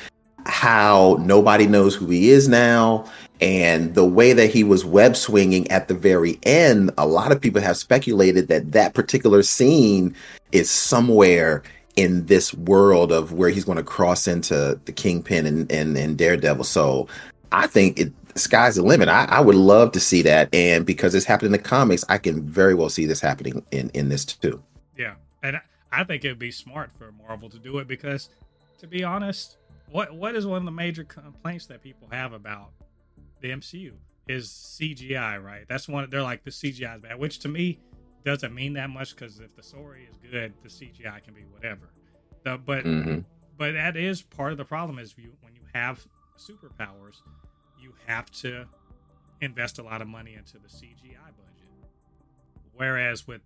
How 0.45 1.17
nobody 1.19 1.67
knows 1.67 1.93
who 1.93 2.07
he 2.07 2.29
is 2.29 2.47
now 2.47 3.05
and 3.39 3.93
the 3.93 4.05
way 4.05 4.33
that 4.33 4.49
he 4.49 4.63
was 4.63 4.83
web 4.83 5.15
swinging 5.15 5.69
at 5.69 5.87
the 5.87 5.93
very 5.93 6.39
end 6.43 6.91
a 6.97 7.05
lot 7.05 7.31
of 7.31 7.39
people 7.39 7.61
have 7.61 7.77
speculated 7.77 8.47
that 8.47 8.71
that 8.71 8.93
particular 8.93 9.43
scene 9.43 10.15
is 10.51 10.69
somewhere 10.69 11.63
in 11.95 12.25
this 12.27 12.53
world 12.53 13.11
of 13.11 13.33
where 13.33 13.49
he's 13.49 13.65
going 13.65 13.77
to 13.77 13.83
cross 13.83 14.27
into 14.27 14.79
the 14.85 14.91
kingpin 14.91 15.45
and, 15.45 15.69
and, 15.71 15.97
and 15.97 16.17
daredevil. 16.17 16.63
So 16.63 17.07
i 17.51 17.65
think 17.65 17.99
it 17.99 18.13
sky's 18.35 18.75
the 18.75 18.83
limit. 18.83 19.09
I, 19.09 19.25
I 19.25 19.39
would 19.41 19.55
love 19.55 19.93
to 19.93 19.99
see 19.99 20.21
that. 20.21 20.53
And 20.53 20.85
because 20.85 21.15
it's 21.15 21.25
happened 21.25 21.47
in 21.47 21.51
the 21.53 21.57
comics 21.57 22.05
i 22.07 22.17
can 22.17 22.43
very 22.43 22.75
well 22.75 22.89
see 22.89 23.05
this 23.05 23.19
happening 23.19 23.65
in 23.71 23.89
in 23.91 24.09
this 24.09 24.25
too. 24.25 24.63
Yeah, 24.97 25.15
and 25.43 25.59
I, 25.91 26.03
think 26.03 26.25
it'd 26.25 26.39
be 26.39 26.51
smart 26.51 26.91
for 26.91 27.11
Marvel 27.11 27.49
to 27.49 27.59
do 27.59 27.77
it 27.77 27.87
because, 27.87 28.29
to 28.79 28.87
be 28.87 29.03
honest, 29.03 29.57
what 29.89 30.15
what 30.15 30.35
is 30.35 30.45
one 30.45 30.57
of 30.57 30.65
the 30.65 30.71
major 30.71 31.03
complaints 31.03 31.67
that 31.67 31.83
people 31.83 32.07
have 32.11 32.33
about 32.33 32.71
the 33.41 33.49
MCU 33.51 33.93
is 34.27 34.49
CGI, 34.49 35.41
right? 35.43 35.65
That's 35.67 35.87
one. 35.87 36.09
They're 36.09 36.21
like 36.23 36.43
the 36.43 36.51
CGI 36.51 36.95
is 36.95 37.01
bad, 37.01 37.19
which 37.19 37.39
to 37.39 37.47
me 37.47 37.79
doesn't 38.25 38.53
mean 38.53 38.73
that 38.73 38.89
much 38.89 39.15
because 39.15 39.39
if 39.39 39.55
the 39.55 39.63
story 39.63 40.07
is 40.09 40.17
good, 40.31 40.53
the 40.63 40.69
CGI 40.69 41.23
can 41.23 41.33
be 41.33 41.41
whatever. 41.43 41.89
The, 42.43 42.57
but 42.57 42.85
Mhm. 42.85 43.23
but 43.57 43.73
that 43.73 43.95
is 43.97 44.21
part 44.21 44.51
of 44.51 44.57
the 44.57 44.65
problem 44.65 44.99
is 44.99 45.15
you 45.17 45.35
when 45.41 45.55
you 45.55 45.61
have 45.73 46.05
superpowers, 46.37 47.21
you 47.79 47.93
have 48.05 48.29
to 48.31 48.67
invest 49.41 49.79
a 49.79 49.83
lot 49.83 50.01
of 50.01 50.07
money 50.07 50.33
into 50.35 50.57
the 50.59 50.67
CGI 50.67 51.31
budget. 51.37 51.89
Whereas 52.73 53.27
with 53.27 53.41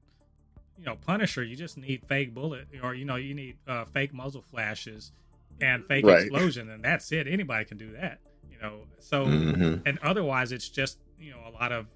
you 0.77 0.86
know 0.86 0.95
Punisher, 0.95 1.43
you 1.43 1.56
just 1.56 1.77
need 1.77 2.04
fake 2.08 2.34
bullet 2.34 2.67
or 2.82 2.93
you 2.95 3.06
know 3.06 3.15
you 3.17 3.34
need 3.34 3.58
uh, 3.67 3.86
fake 3.86 4.13
muzzle 4.13 4.41
flashes 4.41 5.12
and 5.60 5.86
fake 5.86 6.06
Right. 6.06 6.23
explosion, 6.23 6.69
and 6.69 6.84
that's 6.84 7.12
it. 7.12 7.27
Anybody 7.27 7.65
can 7.65 7.77
do 7.77 7.91
that, 7.93 8.19
know. 8.62 8.82
So 9.00 9.26
Mhm. 9.28 9.82
and 9.86 10.00
otherwise 10.00 10.52
it's 10.52 10.69
just 10.69 11.00
you 11.19 11.32
know 11.32 11.39
a 11.47 11.52
lot 11.52 11.71
of 11.71 11.88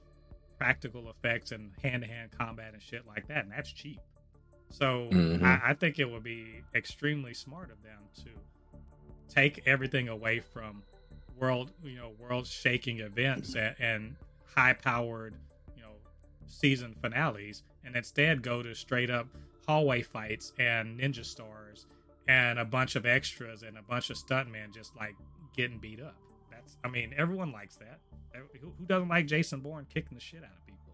practical 0.57 1.09
effects 1.09 1.51
and 1.51 1.71
hand-to-hand 1.83 2.31
combat 2.37 2.73
and 2.73 2.81
shit 2.81 3.05
like 3.05 3.27
that 3.27 3.43
and 3.43 3.51
that's 3.51 3.71
cheap 3.73 3.99
so 4.69 5.09
Mhm. 5.11 5.43
I, 5.43 5.71
I 5.71 5.73
think 5.73 5.99
it 5.99 6.05
would 6.05 6.23
be 6.23 6.61
extremely 6.73 7.33
smart 7.33 7.69
of 7.71 7.83
them 7.83 7.99
to 8.23 8.29
take 9.27 9.61
everything 9.65 10.07
away 10.07 10.39
from 10.39 10.81
world 11.37 11.71
you 11.83 11.97
know 11.97 12.11
world 12.19 12.47
shaking 12.47 12.99
events 12.99 13.55
and, 13.55 13.75
and 13.79 14.15
high 14.55 14.73
powered 14.73 15.35
you 15.75 15.81
know 15.81 15.91
season 16.47 16.95
finales 17.01 17.63
and 17.83 17.95
instead 17.95 18.41
go 18.41 18.63
to 18.63 18.73
straight 18.73 19.09
up 19.09 19.27
hallway 19.67 20.01
fights 20.01 20.53
and 20.57 20.99
ninja 20.99 21.25
stars 21.25 21.85
and 22.27 22.57
a 22.59 22.65
bunch 22.65 22.95
of 22.95 23.05
extras 23.05 23.61
and 23.63 23.77
a 23.77 23.81
bunch 23.81 24.09
of 24.09 24.15
stuntmen 24.17 24.73
just 24.73 24.95
like 24.95 25.15
getting 25.55 25.77
beat 25.79 25.99
up 25.99 26.15
that's 26.65 26.77
i 26.83 26.87
mean 26.87 27.13
everyone 27.17 27.51
likes 27.51 27.75
that 27.75 27.99
who, 28.33 28.71
who 28.77 28.85
doesn't 28.85 29.09
like 29.09 29.25
jason 29.25 29.59
bourne 29.59 29.85
kicking 29.93 30.15
the 30.15 30.21
shit 30.21 30.43
out 30.43 30.49
of 30.51 30.65
people 30.65 30.93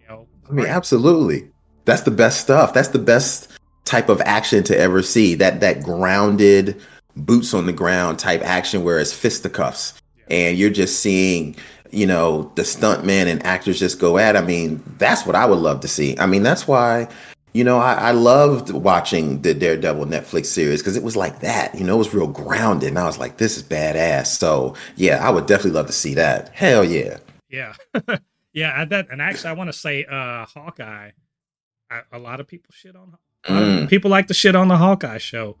you 0.00 0.08
know 0.08 0.26
I 0.50 0.52
mean, 0.52 0.66
absolutely. 0.66 1.48
That's 1.84 2.02
the 2.02 2.10
best 2.10 2.40
stuff. 2.40 2.74
That's 2.74 2.88
the 2.88 2.98
best 2.98 3.48
type 3.84 4.08
of 4.08 4.20
action 4.22 4.62
to 4.64 4.78
ever 4.78 5.02
see. 5.02 5.34
That 5.34 5.60
that 5.60 5.82
grounded, 5.82 6.80
boots 7.16 7.54
on 7.54 7.66
the 7.66 7.72
ground 7.72 8.18
type 8.18 8.42
action 8.42 8.84
where 8.84 8.98
it's 8.98 9.12
fisticuffs, 9.12 9.94
and 10.28 10.58
you're 10.58 10.70
just 10.70 11.00
seeing, 11.00 11.56
you 11.90 12.06
know, 12.06 12.52
the 12.56 12.62
stuntmen 12.62 13.26
and 13.26 13.44
actors 13.44 13.78
just 13.78 13.98
go 13.98 14.18
at. 14.18 14.36
I 14.36 14.42
mean, 14.42 14.82
that's 14.98 15.24
what 15.24 15.36
I 15.36 15.46
would 15.46 15.58
love 15.58 15.80
to 15.80 15.88
see. 15.88 16.18
I 16.18 16.26
mean, 16.26 16.42
that's 16.42 16.66
why. 16.68 17.08
You 17.52 17.64
know, 17.64 17.78
I, 17.78 17.94
I 17.94 18.10
loved 18.12 18.70
watching 18.70 19.42
the 19.42 19.54
Daredevil 19.54 20.06
Netflix 20.06 20.46
series 20.46 20.80
because 20.80 20.96
it 20.96 21.02
was 21.02 21.16
like 21.16 21.40
that. 21.40 21.74
You 21.74 21.84
know, 21.84 21.96
it 21.96 21.98
was 21.98 22.14
real 22.14 22.28
grounded, 22.28 22.90
and 22.90 22.98
I 22.98 23.06
was 23.06 23.18
like, 23.18 23.38
"This 23.38 23.56
is 23.56 23.62
badass." 23.62 24.26
So, 24.26 24.74
yeah, 24.96 25.26
I 25.26 25.30
would 25.30 25.46
definitely 25.46 25.72
love 25.72 25.86
to 25.88 25.92
see 25.92 26.14
that. 26.14 26.50
Hell 26.54 26.84
yeah! 26.84 27.18
Yeah, 27.48 27.74
yeah. 28.52 28.72
I, 28.80 28.84
that 28.84 29.08
and 29.10 29.20
actually, 29.20 29.50
I 29.50 29.52
want 29.54 29.68
to 29.68 29.76
say, 29.78 30.04
uh, 30.04 30.46
Hawkeye. 30.46 31.10
I, 31.90 32.00
a 32.12 32.18
lot 32.20 32.38
of 32.38 32.46
people 32.46 32.72
shit 32.72 32.94
on. 32.94 33.16
Mm. 33.48 33.88
People 33.88 34.10
like 34.12 34.28
to 34.28 34.34
shit 34.34 34.54
on 34.54 34.68
the 34.68 34.76
Hawkeye 34.76 35.18
show. 35.18 35.56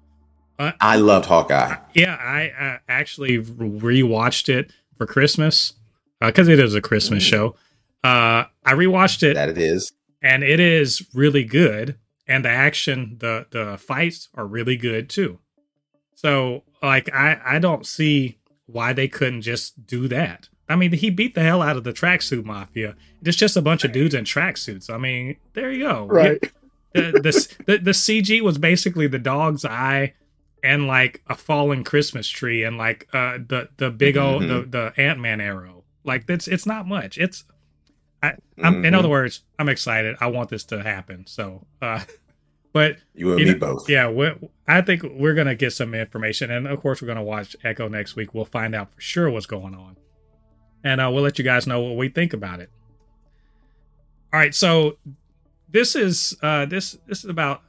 I 0.58 0.96
loved 0.96 1.24
Hawkeye. 1.24 1.76
Yeah, 1.94 2.14
I, 2.20 2.52
I 2.60 2.78
actually 2.86 3.38
rewatched 3.38 4.50
it 4.50 4.70
for 4.98 5.06
Christmas 5.06 5.72
because 6.20 6.48
it 6.48 6.58
is 6.60 6.74
a 6.74 6.82
Christmas 6.82 7.24
Mm. 7.24 7.30
show. 7.30 7.56
Uh, 8.04 8.44
I 8.64 8.74
rewatched 8.74 9.22
it, 9.22 9.34
That 9.34 9.48
it 9.48 9.56
is. 9.58 9.90
And 10.22 10.42
it 10.42 10.60
is 10.60 11.06
really 11.14 11.44
good. 11.44 11.96
And 12.26 12.44
the 12.44 12.50
action, 12.50 13.16
the 13.18 13.46
the 13.50 13.76
fights 13.78 14.28
are 14.34 14.46
really 14.46 14.76
good 14.76 15.10
too. 15.10 15.40
So, 16.14 16.62
like, 16.82 17.12
I 17.12 17.40
I 17.44 17.58
don't 17.58 17.86
see 17.86 18.38
why 18.66 18.92
they 18.92 19.08
couldn't 19.08 19.42
just 19.42 19.86
do 19.86 20.06
that. 20.08 20.48
I 20.68 20.76
mean, 20.76 20.92
he 20.92 21.10
beat 21.10 21.34
the 21.34 21.42
hell 21.42 21.62
out 21.62 21.76
of 21.76 21.82
the 21.82 21.92
tracksuit 21.92 22.44
mafia. 22.44 22.94
It's 23.24 23.36
just 23.36 23.56
a 23.56 23.62
bunch 23.62 23.82
of 23.82 23.90
dudes 23.90 24.14
in 24.14 24.24
tracksuits. 24.24 24.88
I 24.88 24.98
mean, 24.98 25.36
there 25.54 25.72
you 25.72 25.80
go. 25.84 26.38
The, 26.92 27.12
the, 27.12 27.56
the 27.66 27.78
the 27.78 27.90
CG 27.92 28.40
was 28.40 28.58
basically 28.58 29.06
the 29.06 29.20
dog's 29.20 29.64
eye 29.64 30.14
and 30.64 30.88
like 30.88 31.22
a 31.28 31.36
fallen 31.36 31.84
Christmas 31.84 32.28
tree 32.28 32.64
and 32.64 32.76
like 32.76 33.06
uh 33.12 33.38
the 33.46 33.68
the 33.76 33.90
big 33.90 34.16
old 34.16 34.42
the, 34.42 34.66
the 34.68 34.92
Ant 35.00 35.20
Man 35.20 35.40
arrow. 35.40 35.84
Like 36.02 36.28
it's 36.28 36.48
it's 36.48 36.66
not 36.66 36.88
much. 36.88 37.16
It's 37.16 37.44
I 38.22 38.34
I'm, 38.62 38.84
in 38.84 38.94
other 38.94 39.08
words, 39.08 39.42
I'm 39.58 39.68
excited. 39.68 40.16
I 40.20 40.26
want 40.26 40.50
this 40.50 40.64
to 40.64 40.82
happen. 40.82 41.26
So, 41.26 41.66
uh, 41.80 42.00
but 42.72 42.96
You 43.14 43.30
and 43.32 43.40
you 43.40 43.46
me 43.46 43.52
know, 43.52 43.58
both. 43.58 43.88
yeah, 43.88 44.10
we 44.10 44.30
I 44.68 44.82
think 44.82 45.02
we're 45.04 45.34
gonna 45.34 45.54
get 45.54 45.72
some 45.72 45.94
information, 45.94 46.50
and 46.50 46.66
of 46.66 46.80
course, 46.80 47.00
we're 47.00 47.08
gonna 47.08 47.22
watch 47.22 47.56
Echo 47.64 47.88
next 47.88 48.16
week. 48.16 48.34
We'll 48.34 48.44
find 48.44 48.74
out 48.74 48.94
for 48.94 49.00
sure 49.00 49.30
what's 49.30 49.46
going 49.46 49.74
on, 49.74 49.96
and 50.84 51.00
uh, 51.00 51.10
we'll 51.12 51.22
let 51.22 51.38
you 51.38 51.44
guys 51.44 51.66
know 51.66 51.80
what 51.80 51.96
we 51.96 52.08
think 52.08 52.32
about 52.32 52.60
it. 52.60 52.70
All 54.32 54.38
right, 54.38 54.54
so 54.54 54.98
this 55.68 55.96
is 55.96 56.36
uh, 56.42 56.66
this 56.66 56.98
this 57.06 57.24
is 57.24 57.30
about 57.30 57.62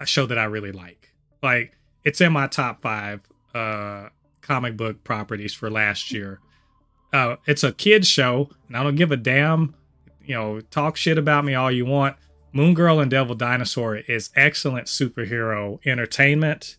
a 0.00 0.06
show 0.06 0.26
that 0.26 0.38
I 0.38 0.44
really 0.44 0.72
like. 0.72 1.12
Like, 1.42 1.76
it's 2.04 2.20
in 2.20 2.32
my 2.32 2.46
top 2.46 2.82
five 2.82 3.20
uh, 3.54 4.08
comic 4.42 4.76
book 4.76 5.02
properties 5.04 5.54
for 5.54 5.70
last 5.70 6.10
year. 6.12 6.40
Uh, 7.12 7.36
it's 7.46 7.62
a 7.64 7.72
kids 7.72 8.06
show, 8.08 8.50
and 8.68 8.76
I 8.76 8.82
don't 8.82 8.96
give 8.96 9.10
a 9.12 9.16
damn. 9.16 9.74
You 10.26 10.34
know, 10.34 10.60
talk 10.60 10.96
shit 10.96 11.18
about 11.18 11.44
me 11.44 11.54
all 11.54 11.70
you 11.70 11.86
want. 11.86 12.16
Moon 12.52 12.72
Girl 12.72 13.00
and 13.00 13.10
Devil 13.10 13.34
Dinosaur 13.34 13.96
is 13.96 14.30
excellent 14.36 14.86
superhero 14.86 15.80
entertainment. 15.84 16.76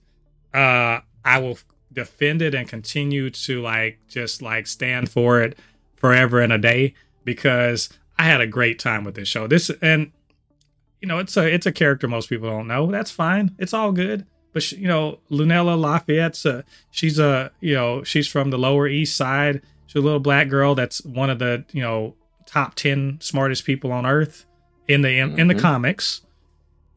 Uh, 0.54 1.02
I 1.26 1.40
will 1.40 1.58
defend 1.92 2.42
it 2.42 2.56
and 2.56 2.68
continue 2.68 3.30
to 3.30 3.62
like 3.62 4.00
just 4.08 4.42
like 4.42 4.68
stand 4.68 5.10
for 5.10 5.42
it 5.42 5.58
forever 5.96 6.40
and 6.40 6.54
a 6.54 6.58
day 6.58 6.94
because 7.24 7.90
I 8.18 8.24
had 8.24 8.42
a 8.42 8.48
great 8.48 8.80
time 8.80 9.04
with 9.04 9.16
this 9.16 9.28
show. 9.28 9.48
This 9.48 9.70
and 9.82 10.12
you 11.02 11.08
know 11.08 11.20
it's 11.20 11.36
a 11.36 11.46
it's 11.52 11.66
a 11.66 11.72
character 11.72 12.08
most 12.08 12.30
people 12.30 12.50
don't 12.50 12.68
know. 12.68 12.92
That's 12.92 13.12
fine. 13.12 13.56
It's 13.58 13.74
all 13.74 13.92
good. 13.92 14.26
But 14.54 14.64
she, 14.64 14.78
you 14.78 14.88
know, 14.88 15.20
Lunella 15.30 15.78
Lafayette's 15.78 16.46
a, 16.46 16.64
she's 16.90 17.20
a 17.20 17.52
you 17.60 17.74
know 17.76 18.04
she's 18.04 18.28
from 18.28 18.52
the 18.52 18.58
Lower 18.58 18.88
East 18.88 19.18
Side. 19.18 19.62
She's 19.88 20.02
a 20.02 20.06
little 20.06 20.20
black 20.20 20.48
girl 20.48 20.76
that's 20.76 21.04
one 21.04 21.30
of 21.30 21.40
the 21.40 21.66
you 21.74 21.82
know 21.82 22.16
top 22.46 22.76
ten 22.76 23.18
smartest 23.22 23.66
people 23.66 23.92
on 23.92 24.06
earth 24.06 24.46
in 24.88 25.02
the 25.02 25.18
in, 25.18 25.30
mm-hmm. 25.32 25.48
the 25.48 25.54
mm-hmm. 25.54 25.62
comics, 25.62 26.22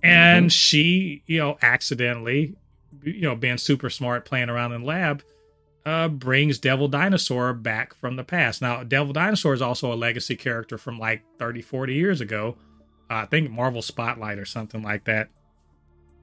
and 0.03 0.47
mm-hmm. 0.47 0.49
she 0.49 1.23
you 1.27 1.39
know 1.39 1.59
accidentally 1.63 2.55
you 3.03 3.23
know 3.23 3.35
being 3.35 3.59
super 3.59 3.91
smart 3.91 4.25
playing 4.25 4.49
around 4.49 4.73
in 4.73 4.83
lab 4.83 5.23
uh, 5.89 6.07
brings 6.07 6.59
Devil 6.59 6.89
Dinosaur 6.89 7.55
back 7.55 7.95
from 7.95 8.17
the 8.17 8.25
past. 8.25 8.61
Now, 8.61 8.85
Devil 8.85 9.15
Dinosaur 9.15 9.55
is 9.55 9.63
also 9.63 9.91
a 9.91 9.97
legacy 9.97 10.37
character 10.37 10.77
from 10.77 10.99
like 10.99 11.23
30, 11.39 11.63
40 11.63 11.95
years 11.95 12.21
ago. 12.21 12.57
Uh, 13.11 13.15
I 13.15 13.27
think 13.27 13.51
Marvel 13.51 13.81
Spotlight 13.81 14.39
or 14.39 14.45
something 14.45 14.83
like 14.83 15.05
that. 15.05 15.31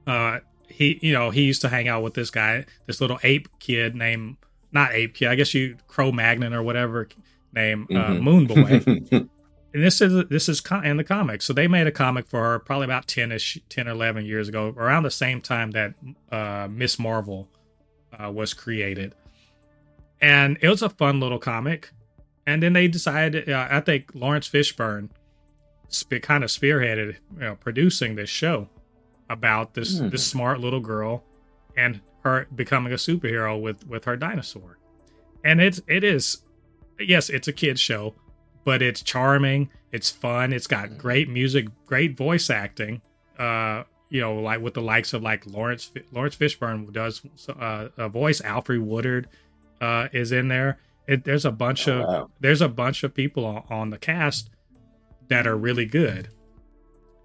Uh, 0.06 0.38
he, 0.68 1.00
you 1.02 1.12
know, 1.12 1.30
he 1.30 1.42
used 1.42 1.62
to 1.62 1.68
hang 1.68 1.88
out 1.88 2.04
with 2.04 2.14
this 2.14 2.30
guy, 2.30 2.64
this 2.86 3.00
little 3.00 3.18
ape 3.24 3.48
kid 3.58 3.96
named, 3.96 4.36
not 4.70 4.92
ape 4.92 5.14
kid, 5.14 5.28
I 5.28 5.34
guess 5.34 5.52
you 5.52 5.76
Cro 5.88 6.12
Magnon 6.12 6.54
or 6.54 6.62
whatever 6.62 7.08
name, 7.56 7.86
uh, 7.90 7.94
mm-hmm. 7.94 8.22
Moon 8.22 8.46
Boy. 8.46 8.82
and 9.12 9.28
this 9.72 10.00
is 10.00 10.24
this 10.28 10.48
is 10.48 10.62
in 10.84 10.96
the 10.96 11.04
comics. 11.04 11.44
So 11.44 11.52
they 11.52 11.66
made 11.66 11.86
a 11.86 11.92
comic 11.92 12.28
for 12.28 12.42
her 12.42 12.58
probably 12.58 12.84
about 12.84 13.06
10 13.08 13.32
ish, 13.32 13.58
10 13.68 13.88
or 13.88 13.92
11 13.92 14.24
years 14.24 14.48
ago, 14.48 14.74
around 14.76 15.02
the 15.02 15.10
same 15.10 15.40
time 15.40 15.72
that 15.72 15.94
uh, 16.30 16.68
Miss 16.70 16.98
Marvel 16.98 17.48
uh, 18.18 18.30
was 18.30 18.54
created 18.54 19.14
and 20.20 20.58
it 20.60 20.68
was 20.68 20.82
a 20.82 20.88
fun 20.88 21.20
little 21.20 21.38
comic. 21.38 21.92
And 22.46 22.62
then 22.62 22.72
they 22.72 22.88
decided, 22.88 23.48
uh, 23.48 23.68
I 23.70 23.80
think 23.80 24.14
Laurence 24.14 24.48
Fishburne 24.48 25.10
sp- 25.90 26.22
kind 26.22 26.44
of 26.44 26.50
spearheaded 26.50 27.16
you 27.34 27.40
know, 27.40 27.56
producing 27.56 28.14
this 28.14 28.30
show 28.30 28.68
about 29.28 29.74
this 29.74 29.98
mm. 29.98 30.10
this 30.10 30.24
smart 30.24 30.60
little 30.60 30.78
girl 30.78 31.24
and 31.76 32.00
her 32.22 32.46
becoming 32.54 32.92
a 32.92 32.96
superhero 32.96 33.60
with 33.60 33.86
with 33.86 34.04
her 34.04 34.16
dinosaur. 34.16 34.78
And 35.44 35.60
it's 35.60 35.80
it 35.88 36.04
is 36.04 36.42
yes, 36.98 37.28
it's 37.28 37.48
a 37.48 37.52
kids 37.52 37.80
show, 37.80 38.14
but 38.64 38.82
it's 38.82 39.02
charming, 39.02 39.70
it's 39.92 40.10
fun, 40.10 40.52
it's 40.52 40.66
got 40.66 40.88
hmm. 40.88 40.96
great 40.96 41.28
music, 41.28 41.68
great 41.86 42.16
voice 42.16 42.50
acting. 42.50 43.02
Uh 43.38 43.84
you 44.08 44.20
know, 44.20 44.34
like 44.36 44.60
with 44.60 44.74
the 44.74 44.80
likes 44.80 45.12
of 45.12 45.22
like 45.22 45.46
Laurence 45.46 45.90
Laurence 46.12 46.36
Fishburne 46.36 46.92
does 46.92 47.22
uh, 47.48 47.88
a 47.96 48.08
voice, 48.08 48.40
Alfre 48.40 48.80
Woodard, 48.80 49.28
uh, 49.80 50.08
is 50.12 50.32
in 50.32 50.48
there. 50.48 50.78
It, 51.06 51.24
there's 51.24 51.44
a 51.44 51.50
bunch 51.50 51.88
oh, 51.88 52.00
of 52.00 52.06
wow. 52.06 52.30
there's 52.40 52.60
a 52.60 52.68
bunch 52.68 53.02
of 53.04 53.14
people 53.14 53.44
on, 53.44 53.64
on, 53.68 53.90
the 53.90 53.98
cast 53.98 54.50
that 55.28 55.46
are 55.46 55.56
really 55.56 55.86
good, 55.86 56.28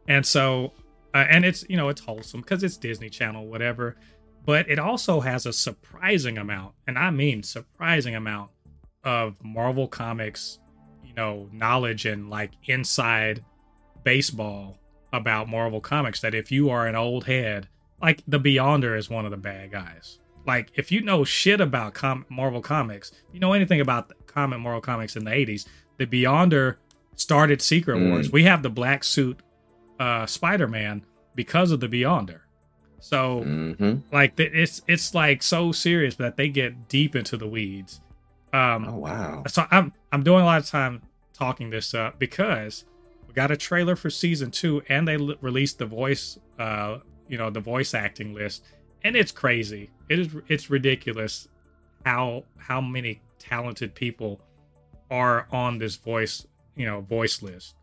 and 0.07 0.25
so 0.25 0.73
uh, 1.13 1.25
and 1.29 1.45
it's 1.45 1.63
you 1.69 1.77
know 1.77 1.89
it's 1.89 2.01
wholesome 2.01 2.41
because 2.41 2.63
it's 2.63 2.77
Disney 2.77 3.09
Channel 3.09 3.47
whatever, 3.47 3.95
but 4.45 4.69
it 4.69 4.79
also 4.79 5.19
has 5.19 5.45
a 5.45 5.53
surprising 5.53 6.37
amount, 6.37 6.73
and 6.87 6.97
I 6.97 7.11
mean 7.11 7.43
surprising 7.43 8.15
amount 8.15 8.51
of 9.03 9.35
Marvel 9.43 9.87
comics, 9.87 10.59
you 11.03 11.13
know, 11.13 11.49
knowledge 11.51 12.05
and 12.05 12.29
like 12.29 12.51
inside 12.65 13.43
baseball 14.03 14.77
about 15.13 15.49
Marvel 15.49 15.81
comics. 15.81 16.21
That 16.21 16.35
if 16.35 16.51
you 16.51 16.69
are 16.69 16.87
an 16.87 16.95
old 16.95 17.25
head, 17.25 17.67
like 18.01 18.23
the 18.27 18.39
Beyonder 18.39 18.97
is 18.97 19.09
one 19.09 19.25
of 19.25 19.31
the 19.31 19.37
bad 19.37 19.71
guys 19.71 20.19
like, 20.45 20.71
if 20.75 20.91
you 20.91 21.01
know 21.01 21.23
shit 21.23 21.61
about 21.61 21.93
com- 21.93 22.25
Marvel 22.29 22.61
Comics, 22.61 23.11
you 23.31 23.39
know 23.39 23.53
anything 23.53 23.81
about 23.81 24.09
the 24.09 24.15
comic 24.25 24.59
Marvel 24.59 24.81
Comics 24.81 25.15
in 25.15 25.23
the 25.23 25.31
80s, 25.31 25.67
the 25.97 26.05
Beyonder 26.05 26.77
started 27.15 27.61
Secret 27.61 27.97
mm. 27.97 28.09
Wars. 28.09 28.31
We 28.31 28.43
have 28.43 28.63
the 28.63 28.69
black 28.69 29.03
suit 29.03 29.39
uh, 29.99 30.25
Spider 30.25 30.67
Man 30.67 31.05
because 31.35 31.71
of 31.71 31.79
the 31.79 31.87
Beyonder. 31.87 32.41
So, 32.99 33.43
mm-hmm. 33.45 34.13
like, 34.13 34.39
it's 34.39 34.81
it's 34.87 35.15
like 35.15 35.41
so 35.41 35.71
serious 35.71 36.15
that 36.15 36.37
they 36.37 36.49
get 36.49 36.87
deep 36.87 37.15
into 37.15 37.35
the 37.35 37.47
weeds. 37.47 37.99
Um, 38.53 38.85
oh 38.87 38.97
wow! 38.97 39.43
So 39.47 39.65
I'm 39.71 39.93
I'm 40.11 40.23
doing 40.23 40.41
a 40.41 40.45
lot 40.45 40.59
of 40.59 40.67
time 40.67 41.01
talking 41.33 41.69
this 41.69 41.93
up 41.93 42.19
because 42.19 42.85
we 43.27 43.33
got 43.33 43.51
a 43.51 43.57
trailer 43.57 43.95
for 43.95 44.09
season 44.09 44.51
two, 44.51 44.81
and 44.89 45.07
they 45.07 45.15
l- 45.15 45.35
released 45.41 45.79
the 45.79 45.85
voice, 45.85 46.37
uh, 46.59 46.97
you 47.27 47.37
know, 47.37 47.49
the 47.49 47.61
voice 47.61 47.93
acting 47.93 48.33
list, 48.33 48.65
and 49.03 49.15
it's 49.15 49.31
crazy. 49.31 49.89
It 50.09 50.19
is 50.19 50.35
it's 50.47 50.69
ridiculous 50.69 51.47
how 52.05 52.43
how 52.57 52.81
many 52.81 53.21
talented 53.39 53.95
people 53.95 54.41
are 55.09 55.47
on 55.51 55.77
this 55.77 55.95
voice 55.95 56.45
you 56.75 56.85
know 56.85 57.01
voice 57.01 57.41
list. 57.41 57.75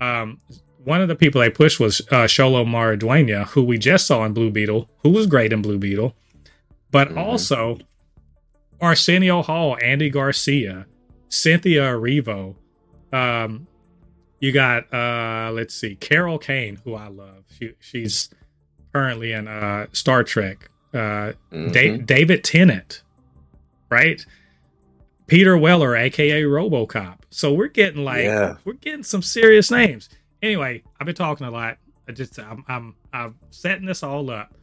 Um, 0.00 0.38
one 0.84 1.00
of 1.00 1.08
the 1.08 1.14
people 1.14 1.40
they 1.40 1.50
pushed 1.50 1.80
was 1.80 2.00
uh, 2.10 2.24
Xolo 2.24 2.66
Maridueña, 2.66 3.46
who 3.48 3.62
we 3.62 3.78
just 3.78 4.06
saw 4.06 4.24
in 4.24 4.34
Blue 4.34 4.50
Beetle, 4.50 4.90
who 4.98 5.10
was 5.10 5.26
great 5.26 5.52
in 5.52 5.62
Blue 5.62 5.78
Beetle, 5.78 6.14
but 6.90 7.08
mm-hmm. 7.08 7.18
also 7.18 7.78
Arsenio 8.84 9.42
Hall, 9.42 9.76
Andy 9.82 10.10
Garcia, 10.10 10.86
Cynthia 11.28 11.82
Erivo. 11.82 12.54
Um, 13.12 13.66
you 14.40 14.52
got 14.52 14.92
uh, 14.92 15.50
let's 15.52 15.74
see, 15.74 15.94
Carol 15.96 16.38
Kane, 16.38 16.80
who 16.84 16.94
I 16.94 17.08
love. 17.08 17.44
She 17.58 17.72
she's 17.80 18.28
currently 18.92 19.32
in 19.32 19.48
uh, 19.48 19.86
Star 19.92 20.22
Trek. 20.22 20.68
Uh, 20.92 21.32
mm-hmm. 21.50 21.70
da- 21.72 21.98
David 21.98 22.44
Tennant, 22.44 23.02
right? 23.90 24.24
Peter 25.26 25.56
Weller, 25.56 25.96
aka 25.96 26.42
RoboCop. 26.42 27.20
So 27.30 27.52
we're 27.52 27.68
getting 27.68 28.04
like 28.04 28.24
yeah. 28.24 28.56
we're 28.64 28.74
getting 28.74 29.02
some 29.02 29.22
serious 29.22 29.70
names. 29.70 30.08
Anyway, 30.42 30.82
I've 31.00 31.06
been 31.06 31.14
talking 31.14 31.46
a 31.46 31.50
lot. 31.50 31.78
I 32.08 32.12
just 32.12 32.38
I'm 32.38 32.64
I'm 32.68 32.94
I'm 33.12 33.36
setting 33.50 33.86
this 33.86 34.02
all 34.02 34.30
up. 34.30 34.54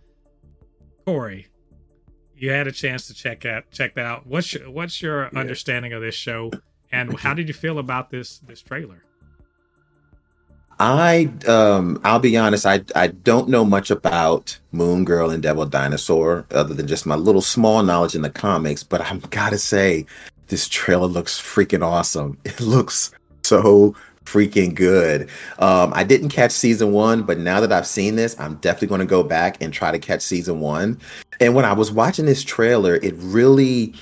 Corey, 1.06 1.48
you 2.42 2.50
had 2.50 2.66
a 2.66 2.72
chance 2.72 3.06
to 3.08 3.14
check 3.14 3.46
out 3.46 3.70
check 3.72 3.94
that 3.94 4.06
out. 4.06 4.26
What's 4.26 4.54
your, 4.54 4.70
what's 4.70 5.02
your 5.02 5.30
yeah. 5.32 5.40
understanding 5.40 5.94
of 5.94 6.02
this 6.02 6.16
show, 6.16 6.52
and 6.92 7.18
how 7.20 7.36
did 7.36 7.48
you 7.48 7.54
feel 7.54 7.78
about 7.78 8.10
this 8.10 8.40
this 8.40 8.62
trailer? 8.62 9.04
I 10.80 11.30
um 11.48 12.02
I'll 12.04 12.20
be 12.20 12.36
honest, 12.36 12.66
I 12.66 12.82
I 12.96 13.08
don't 13.08 13.48
know 13.48 13.64
much 13.64 13.92
about 13.92 14.58
Moon 14.72 15.06
Girl 15.06 15.30
and 15.30 15.44
Devil 15.44 15.68
Dinosaur 15.68 16.48
other 16.50 16.74
than 16.74 16.88
just 16.88 17.06
my 17.06 17.14
little 17.14 17.42
small 17.42 17.84
knowledge 17.84 18.16
in 18.16 18.24
the 18.24 18.30
comics, 18.32 18.82
but 18.82 19.02
I've 19.02 19.30
gotta 19.30 19.60
say 19.60 20.08
this 20.48 20.68
trailer 20.68 21.08
looks 21.08 21.40
freaking 21.40 21.86
awesome. 21.86 22.40
It 22.46 22.60
looks 22.60 23.12
so 23.44 23.96
freaking 24.26 24.74
good. 24.74 25.30
Um 25.60 25.94
I 25.94 26.04
didn't 26.04 26.30
catch 26.30 26.54
season 26.54 26.92
1, 26.92 27.22
but 27.22 27.38
now 27.38 27.60
that 27.60 27.72
I've 27.72 27.86
seen 27.86 28.16
this, 28.16 28.36
I'm 28.40 28.56
definitely 28.56 28.88
going 28.88 29.00
to 29.02 29.06
go 29.06 29.22
back 29.22 29.58
and 29.62 29.72
try 29.72 29.92
to 29.92 30.00
catch 30.00 30.24
season 30.24 30.60
1. 30.60 31.00
And 31.42 31.56
when 31.56 31.66
I 31.66 31.74
was 31.74 31.92
watching 31.92 32.26
this 32.26 32.44
trailer, 32.44 32.96
it 32.96 33.16
really 33.18 33.94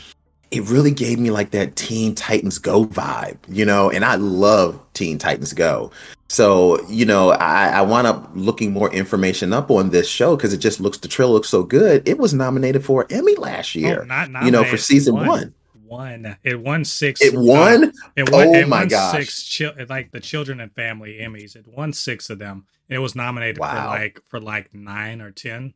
it 0.51 0.63
really 0.63 0.91
gave 0.91 1.19
me 1.19 1.31
like 1.31 1.51
that 1.51 1.75
Teen 1.75 2.15
Titans 2.15 2.57
Go 2.57 2.85
vibe, 2.85 3.37
you 3.47 3.65
know, 3.65 3.89
and 3.89 4.03
I 4.03 4.15
love 4.15 4.83
Teen 4.93 5.17
Titans 5.17 5.53
Go. 5.53 5.91
So, 6.27 6.83
you 6.87 7.05
know, 7.05 7.31
I, 7.31 7.69
I 7.69 7.81
wound 7.81 8.07
up 8.07 8.29
looking 8.35 8.71
more 8.71 8.91
information 8.93 9.53
up 9.53 9.71
on 9.71 9.89
this 9.89 10.07
show 10.07 10.35
because 10.35 10.53
it 10.53 10.57
just 10.57 10.79
looks, 10.79 10.97
the 10.97 11.07
trailer 11.07 11.33
looks 11.33 11.49
so 11.49 11.63
good. 11.63 12.07
It 12.07 12.17
was 12.17 12.33
nominated 12.33 12.83
for 12.83 13.07
Emmy 13.09 13.35
last 13.35 13.75
oh, 13.75 13.79
year, 13.79 14.01
oh, 14.01 14.05
not 14.05 14.43
you 14.43 14.51
know, 14.51 14.63
for 14.63 14.77
season 14.77 15.15
one. 15.15 15.27
one. 15.27 15.53
Won. 15.85 16.37
It 16.43 16.59
won 16.59 16.85
six. 16.85 17.19
It 17.19 17.33
won. 17.33 17.85
Uh, 17.85 17.91
it 18.15 18.31
won. 18.31 18.47
Oh 18.49 18.53
it 18.53 18.67
my 18.67 18.81
won 18.81 18.87
gosh! 18.89 19.27
Six 19.27 19.57
chi- 19.57 19.85
like 19.89 20.11
the 20.11 20.19
Children 20.19 20.59
and 20.59 20.71
Family 20.75 21.17
Emmys. 21.19 21.55
It 21.55 21.67
won 21.67 21.93
six 21.93 22.29
of 22.29 22.37
them. 22.37 22.67
It 22.89 22.99
was 22.99 23.15
nominated 23.15 23.57
wow. 23.57 23.71
for 23.71 23.87
like 23.87 24.19
for 24.27 24.39
like 24.39 24.71
nine 24.71 25.19
or 25.19 25.31
ten. 25.31 25.73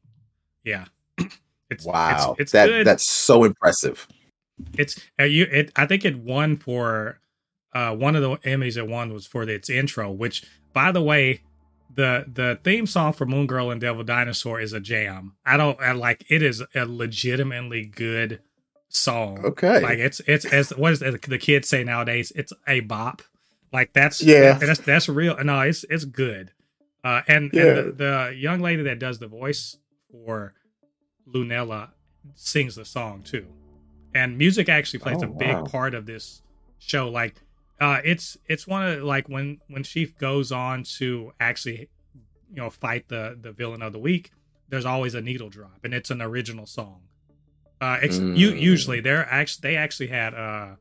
Yeah. 0.64 0.86
It's 1.70 1.86
wow. 1.86 2.32
It's, 2.34 2.42
it's 2.42 2.52
that 2.54 2.68
good. 2.68 2.88
that's 2.88 3.10
so 3.10 3.44
impressive. 3.44 4.08
It's 4.78 5.00
uh, 5.20 5.24
you. 5.24 5.48
It 5.52 5.72
I 5.76 5.86
think 5.86 6.06
it 6.06 6.18
won 6.18 6.58
for 6.58 7.20
uh, 7.74 7.96
one 7.96 8.16
of 8.16 8.22
the 8.22 8.38
Emmys 8.50 8.78
it 8.78 8.88
won 8.88 9.14
was 9.14 9.26
for 9.26 9.44
its 9.44 9.70
intro, 9.70 10.12
which 10.12 10.46
by 10.74 10.92
the 10.92 11.02
way, 11.02 11.42
the 11.94 12.26
the 12.32 12.60
theme 12.64 12.86
song 12.86 13.14
for 13.14 13.26
Moon 13.26 13.48
Girl 13.48 13.72
and 13.72 13.82
Devil 13.82 14.04
Dinosaur 14.04 14.60
is 14.60 14.74
a 14.74 14.80
jam. 14.80 15.36
I 15.46 15.58
don't 15.58 15.80
I 15.80 15.92
like 15.94 16.26
it 16.30 16.42
is 16.42 16.64
a 16.76 16.86
legitimately 16.86 17.86
good 17.86 18.42
song. 18.90 19.44
Okay, 19.44 19.80
like 19.80 20.00
it's 20.00 20.22
it's 20.28 20.46
as 20.46 20.70
what 20.72 20.94
is 20.94 21.00
the 21.00 21.38
kids 21.40 21.68
say 21.68 21.84
nowadays? 21.84 22.32
It's 22.36 22.54
a 22.68 22.82
bop. 22.82 23.22
Like 23.72 23.94
that's 23.94 24.22
yeah, 24.22 24.54
that's 24.54 24.80
that's 24.80 25.10
real. 25.10 25.42
No, 25.44 25.62
it's 25.62 25.84
it's 25.90 26.06
good. 26.06 26.52
Uh, 27.04 27.22
and, 27.28 27.52
yeah. 27.52 27.64
and 27.64 27.78
the, 27.78 27.92
the 27.92 28.36
young 28.38 28.62
lady 28.62 28.84
that 28.84 28.98
does 28.98 29.20
the 29.20 29.28
voice 29.28 29.76
for 30.10 30.54
Lunella 31.32 31.90
sings 32.36 32.76
the 32.76 32.86
song 32.86 33.22
too 33.24 33.48
and 34.16 34.38
music 34.38 34.70
actually 34.70 35.00
plays 35.00 35.22
oh, 35.22 35.26
a 35.26 35.28
big 35.28 35.54
wow. 35.54 35.64
part 35.64 35.94
of 35.94 36.06
this 36.06 36.42
show 36.80 37.10
like 37.10 37.36
uh 37.82 38.00
it's 38.04 38.38
it's 38.48 38.68
one 38.68 38.86
of 38.86 39.04
like 39.04 39.28
when 39.28 39.60
when 39.68 39.84
she 39.84 40.06
goes 40.06 40.52
on 40.52 40.84
to 40.84 41.34
actually 41.40 41.90
you 42.50 42.58
know 42.62 42.70
fight 42.70 43.08
the 43.10 43.38
the 43.42 43.52
villain 43.52 43.82
of 43.82 43.92
the 43.92 44.00
week 44.00 44.32
there's 44.70 44.86
always 44.86 45.16
a 45.16 45.22
needle 45.22 45.50
drop 45.50 45.80
and 45.84 45.94
it's 45.94 46.10
an 46.12 46.22
original 46.22 46.66
song 46.66 47.02
uh 47.82 47.98
ex- 48.02 48.18
mm. 48.18 48.38
you, 48.38 48.52
usually 48.52 49.02
they're 49.02 49.30
actually 49.30 49.70
they 49.70 49.76
actually 49.76 50.08
had 50.08 50.34
uh 50.34 50.76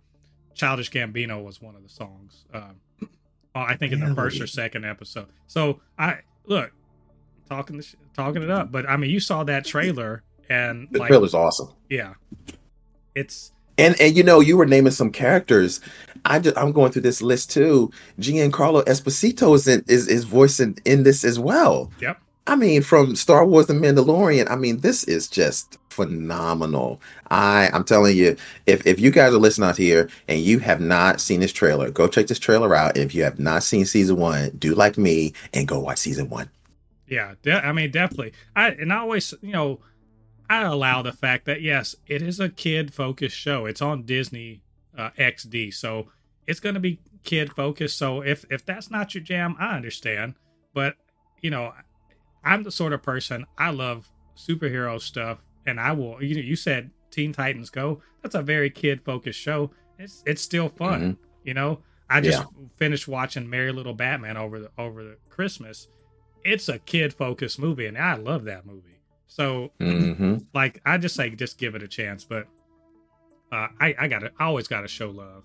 Childish 0.55 0.91
Gambino 0.91 1.43
was 1.43 1.61
one 1.61 1.77
of 1.77 1.83
the 1.83 1.89
songs. 1.89 2.45
Um, 2.53 2.77
I 3.55 3.77
think 3.77 3.93
in 3.93 4.01
the 4.01 4.15
first 4.15 4.41
or 4.41 4.47
second 4.47 4.85
episode. 4.85 5.29
So 5.47 5.81
I 5.99 6.21
look 6.47 6.73
talking 7.49 7.77
the 7.77 7.83
sh- 7.83 7.97
talking 8.15 8.43
it 8.43 8.51
up, 8.51 8.73
but 8.73 8.89
I 8.89 8.97
mean, 8.97 9.11
you 9.11 9.21
saw 9.21 9.45
that 9.45 9.67
trailer 9.67 10.23
and 10.53 10.89
The 10.91 10.99
like, 11.01 11.09
trailer's 11.09 11.35
awesome. 11.35 11.69
yeah, 11.89 12.15
it's 13.15 13.53
And 13.79 13.99
and 14.01 14.17
you 14.17 14.23
know, 14.23 14.41
you 14.41 14.57
were 14.57 14.67
naming 14.67 14.93
some 14.93 15.11
characters. 15.11 15.81
I 16.25 16.39
just 16.39 16.57
I'm 16.57 16.73
going 16.73 16.93
through 16.93 17.03
this 17.03 17.23
list 17.23 17.51
too. 17.51 17.91
Giancarlo 18.21 18.85
Esposito 18.85 19.55
is 19.55 19.67
in, 19.67 19.85
is 19.89 20.09
is 20.09 20.25
voicing 20.25 20.79
in 20.85 21.03
this 21.03 21.25
as 21.25 21.39
well. 21.39 21.91
Yep. 22.01 22.19
I 22.47 22.57
mean, 22.57 22.83
from 22.83 23.15
Star 23.17 23.45
Wars: 23.47 23.67
The 23.67 23.73
Mandalorian. 23.75 24.51
I 24.51 24.57
mean, 24.57 24.81
this 24.81 25.05
is 25.05 25.29
just 25.29 25.79
phenomenal. 25.91 27.01
I 27.31 27.71
I'm 27.73 27.85
telling 27.85 28.17
you, 28.17 28.37
if 28.67 28.87
if 28.87 28.99
you 29.01 29.11
guys 29.11 29.33
are 29.33 29.39
listening 29.39 29.69
out 29.69 29.77
here 29.77 30.09
and 30.29 30.41
you 30.41 30.59
have 30.61 30.81
not 30.81 31.21
seen 31.21 31.41
this 31.41 31.53
trailer, 31.53 31.91
go 31.91 32.09
check 32.09 32.27
this 32.27 32.39
trailer 32.39 32.75
out. 32.75 32.97
If 32.97 33.15
you 33.15 33.23
have 33.25 33.39
not 33.39 33.63
seen 33.63 33.85
season 33.87 34.17
one, 34.17 34.51
do 34.59 34.75
like 34.75 34.99
me 34.99 35.33
and 35.55 35.67
go 35.69 35.79
watch 35.81 35.99
season 35.99 36.29
one. 36.31 36.51
Yeah, 37.09 37.35
de- 37.43 37.65
I 37.65 37.73
mean, 37.73 37.91
definitely. 37.91 38.33
I 38.57 38.69
and 38.71 38.93
I 38.93 38.99
always, 38.99 39.35
you 39.43 39.53
know, 39.53 39.81
I 40.49 40.63
allow 40.63 41.03
the 41.03 41.13
fact 41.13 41.47
that 41.47 41.63
yes, 41.63 41.95
it 42.07 42.23
is 42.23 42.41
a 42.41 42.49
kid 42.49 42.93
focused 42.93 43.37
show. 43.37 43.67
It's 43.67 43.83
on 43.83 44.03
Disney 44.03 44.63
uh, 44.97 45.11
XD, 45.19 45.75
so 45.75 46.09
it's 46.47 46.61
going 46.61 46.75
to 46.75 46.81
be 46.81 47.01
kid 47.25 47.53
focused. 47.53 47.99
So 47.99 48.23
if 48.23 48.45
if 48.51 48.65
that's 48.65 48.91
not 48.91 49.15
your 49.15 49.25
jam, 49.25 49.57
I 49.59 49.75
understand. 49.75 50.35
But 50.75 50.97
you 51.41 51.51
know, 51.51 51.73
I'm 52.45 52.63
the 52.63 52.71
sort 52.71 52.93
of 52.93 53.03
person 53.03 53.47
I 53.59 53.71
love 53.71 54.11
superhero 54.37 55.01
stuff, 55.01 55.39
and 55.67 55.81
I 55.81 55.93
will. 55.93 56.23
You 56.23 56.37
know, 56.37 56.41
you 56.41 56.57
said 56.57 56.91
Teen 57.11 57.33
Titans 57.33 57.71
Go. 57.71 58.03
That's 58.23 58.35
a 58.35 58.43
very 58.43 58.71
kid 58.71 59.03
focused 59.03 59.41
show. 59.41 59.71
It's 59.99 60.23
it's 60.27 60.43
still 60.43 60.69
fun. 60.69 61.19
You 61.45 61.55
know, 61.55 61.81
I 62.09 62.21
just 62.21 62.45
finished 62.77 63.09
watching 63.09 63.49
Merry 63.49 63.73
Little 63.73 63.95
Batman 63.95 64.37
over 64.37 64.61
the 64.61 64.71
over 64.79 65.03
the 65.03 65.17
Christmas 65.29 65.89
it's 66.45 66.69
a 66.69 66.79
kid 66.79 67.13
focused 67.13 67.59
movie 67.59 67.87
and 67.87 67.99
I 67.99 68.15
love 68.15 68.45
that 68.45 68.67
movie. 68.67 68.92
So 69.33 69.71
hmm 69.81 70.39
like 70.53 70.83
I 70.85 70.99
just 70.99 71.15
say 71.15 71.31
just 71.31 71.57
give 71.57 71.75
it 71.75 71.83
a 71.83 71.89
chance, 71.89 72.25
but 72.25 72.47
uh, 73.51 73.69
I 73.81 73.95
I 73.99 74.09
got 74.09 74.25
I 74.25 74.45
always 74.45 74.69
got 74.69 74.83
to 74.83 74.89
show 74.89 75.11
love 75.11 75.45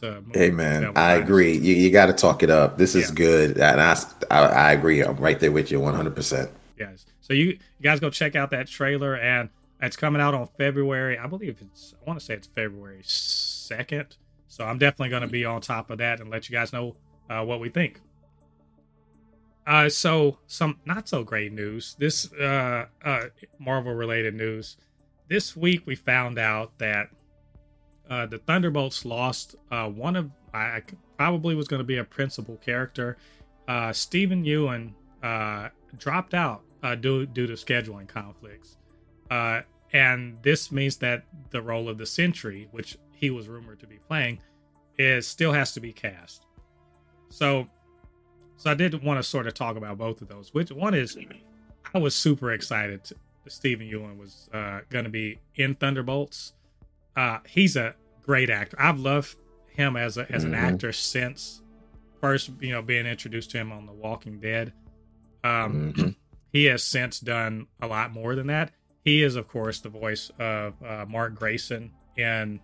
to 0.00 0.22
Hey 0.32 0.50
man, 0.50 0.96
I 0.96 1.14
agree. 1.14 1.52
You, 1.52 1.74
you 1.74 1.90
got 1.90 2.06
to 2.06 2.14
talk 2.14 2.42
it 2.42 2.48
up. 2.48 2.78
This 2.78 2.94
is 2.94 3.10
Yeah. 3.10 3.14
good, 3.14 3.58
and 3.58 3.80
I, 3.80 3.96
I 4.30 4.38
I 4.38 4.72
agree. 4.72 5.02
I'm 5.02 5.16
right 5.16 5.38
there 5.38 5.52
with 5.52 5.70
you, 5.70 5.80
100. 5.80 6.14
percent 6.16 6.50
Yes. 6.78 7.04
So 7.20 7.34
you, 7.34 7.44
you 7.46 7.82
guys 7.82 8.00
go 8.00 8.08
check 8.08 8.34
out 8.34 8.50
that 8.52 8.66
trailer 8.66 9.14
and 9.14 9.50
it's 9.82 9.96
coming 9.96 10.22
out 10.22 10.32
on 10.32 10.48
February. 10.56 11.18
I 11.18 11.26
believe 11.26 11.58
it's 11.60 11.94
I 12.00 12.08
want 12.08 12.18
to 12.18 12.24
say 12.24 12.34
it's 12.34 12.46
February 12.46 13.02
2nd. 13.02 14.16
So 14.48 14.64
I'm 14.64 14.78
definitely 14.78 15.10
going 15.10 15.22
to 15.22 15.28
be 15.28 15.44
on 15.44 15.60
top 15.60 15.90
of 15.90 15.98
that 15.98 16.20
and 16.20 16.30
let 16.30 16.48
you 16.48 16.54
guys 16.54 16.72
know 16.72 16.96
uh, 17.28 17.44
what 17.44 17.60
we 17.60 17.68
think. 17.68 18.00
Uh, 19.66 19.88
so 19.88 20.38
some 20.46 20.78
not 20.84 21.08
so 21.08 21.22
great 21.22 21.52
news. 21.52 21.96
This 21.98 22.32
uh, 22.32 22.86
uh, 23.04 23.24
Marvel 23.58 23.94
related 23.94 24.34
news. 24.34 24.76
This 25.28 25.56
week 25.56 25.86
we 25.86 25.94
found 25.94 26.38
out 26.38 26.78
that 26.78 27.08
uh, 28.08 28.26
the 28.26 28.38
Thunderbolts 28.38 29.04
lost 29.04 29.54
uh, 29.70 29.88
one 29.88 30.16
of 30.16 30.30
I 30.52 30.82
probably 31.16 31.54
was 31.54 31.68
going 31.68 31.78
to 31.78 31.84
be 31.84 31.98
a 31.98 32.04
principal 32.04 32.56
character. 32.56 33.16
Uh, 33.68 33.92
Steven 33.92 34.44
Yeun 34.44 34.92
uh, 35.22 35.68
dropped 35.96 36.34
out 36.34 36.62
uh, 36.82 36.96
due 36.96 37.26
due 37.26 37.46
to 37.46 37.52
scheduling 37.52 38.08
conflicts, 38.08 38.76
uh, 39.30 39.60
and 39.92 40.38
this 40.42 40.72
means 40.72 40.96
that 40.96 41.24
the 41.50 41.62
role 41.62 41.88
of 41.88 41.98
the 41.98 42.06
Sentry, 42.06 42.68
which 42.72 42.96
he 43.14 43.30
was 43.30 43.48
rumored 43.48 43.78
to 43.80 43.86
be 43.86 43.98
playing, 44.08 44.40
is 44.98 45.26
still 45.26 45.52
has 45.52 45.72
to 45.74 45.80
be 45.80 45.92
cast. 45.92 46.46
So, 47.28 47.68
so 48.60 48.70
I 48.70 48.74
did 48.74 49.02
want 49.02 49.18
to 49.18 49.22
sort 49.22 49.46
of 49.46 49.54
talk 49.54 49.76
about 49.76 49.96
both 49.96 50.20
of 50.20 50.28
those. 50.28 50.52
Which 50.52 50.70
one 50.70 50.92
is 50.94 51.16
I 51.94 51.98
was 51.98 52.14
super 52.14 52.52
excited 52.52 53.04
to, 53.04 53.14
Steven 53.48 53.86
Yeun 53.88 54.18
was 54.18 54.48
uh, 54.52 54.80
going 54.90 55.04
to 55.04 55.10
be 55.10 55.40
in 55.56 55.74
Thunderbolts. 55.74 56.52
Uh, 57.16 57.38
he's 57.48 57.74
a 57.74 57.94
great 58.22 58.50
actor. 58.50 58.76
I've 58.78 59.00
loved 59.00 59.34
him 59.72 59.96
as 59.96 60.18
a, 60.18 60.30
as 60.30 60.44
an 60.44 60.52
Mhm. 60.52 60.56
actor 60.58 60.92
since 60.92 61.62
first 62.20 62.50
you 62.60 62.70
know 62.70 62.82
being 62.82 63.06
introduced 63.06 63.50
to 63.52 63.58
him 63.58 63.72
on 63.72 63.86
The 63.86 63.92
Walking 63.92 64.38
Dead. 64.40 64.72
Um, 65.42 65.94
Mhm. 65.96 66.14
he 66.52 66.66
has 66.66 66.84
since 66.84 67.18
done 67.18 67.66
a 67.80 67.86
lot 67.86 68.12
more 68.12 68.34
than 68.34 68.46
that. 68.48 68.72
He 69.04 69.22
is, 69.22 69.36
of 69.36 69.48
course, 69.48 69.80
the 69.80 69.88
voice 69.88 70.30
of 70.38 70.74
uh, 70.82 71.06
Mark 71.08 71.34
Grayson 71.34 71.92
in 72.16 72.60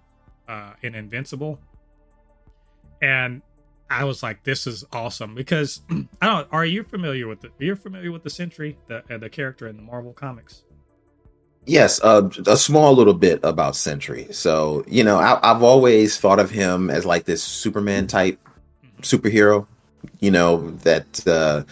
uh, 0.47 0.75
in 0.83 0.95
Invincible, 0.95 1.59
and 3.01 3.43
I 3.89 4.05
was 4.05 4.23
like, 4.23 4.45
"This 4.45 4.67
is 4.67 4.85
awesome!" 4.93 5.35
Because 5.35 5.81
I 5.91 6.27
don't. 6.27 6.49
Are 6.53 6.65
you 6.65 6.83
familiar 6.83 7.29
with 7.29 7.41
the? 7.41 7.51
You're 7.59 7.77
familiar 7.77 8.13
with 8.13 8.23
the 8.23 8.31
Sentry, 8.31 8.77
the 8.89 9.03
uh, 9.13 9.19
the 9.19 9.29
character 9.29 9.69
in 9.69 9.77
the 9.77 9.83
Marvel 9.83 10.13
comics? 10.13 10.63
Yes, 11.67 12.01
uh, 12.03 12.29
a 12.47 12.57
small 12.57 12.95
little 12.95 13.15
bit 13.15 13.41
about 13.43 13.75
Sentry. 13.77 14.29
So 14.31 14.85
you 14.87 15.03
know, 15.05 15.19
I, 15.19 15.39
I've 15.43 15.63
always 15.63 16.19
thought 16.19 16.39
of 16.39 16.51
him 16.51 16.91
as 16.91 17.05
like 17.05 17.25
this 17.25 17.43
Superman 17.43 18.07
type 18.07 18.39
superhero. 19.01 19.67
You 20.21 20.31
know 20.31 20.71
that 20.83 21.27
uh, 21.27 21.65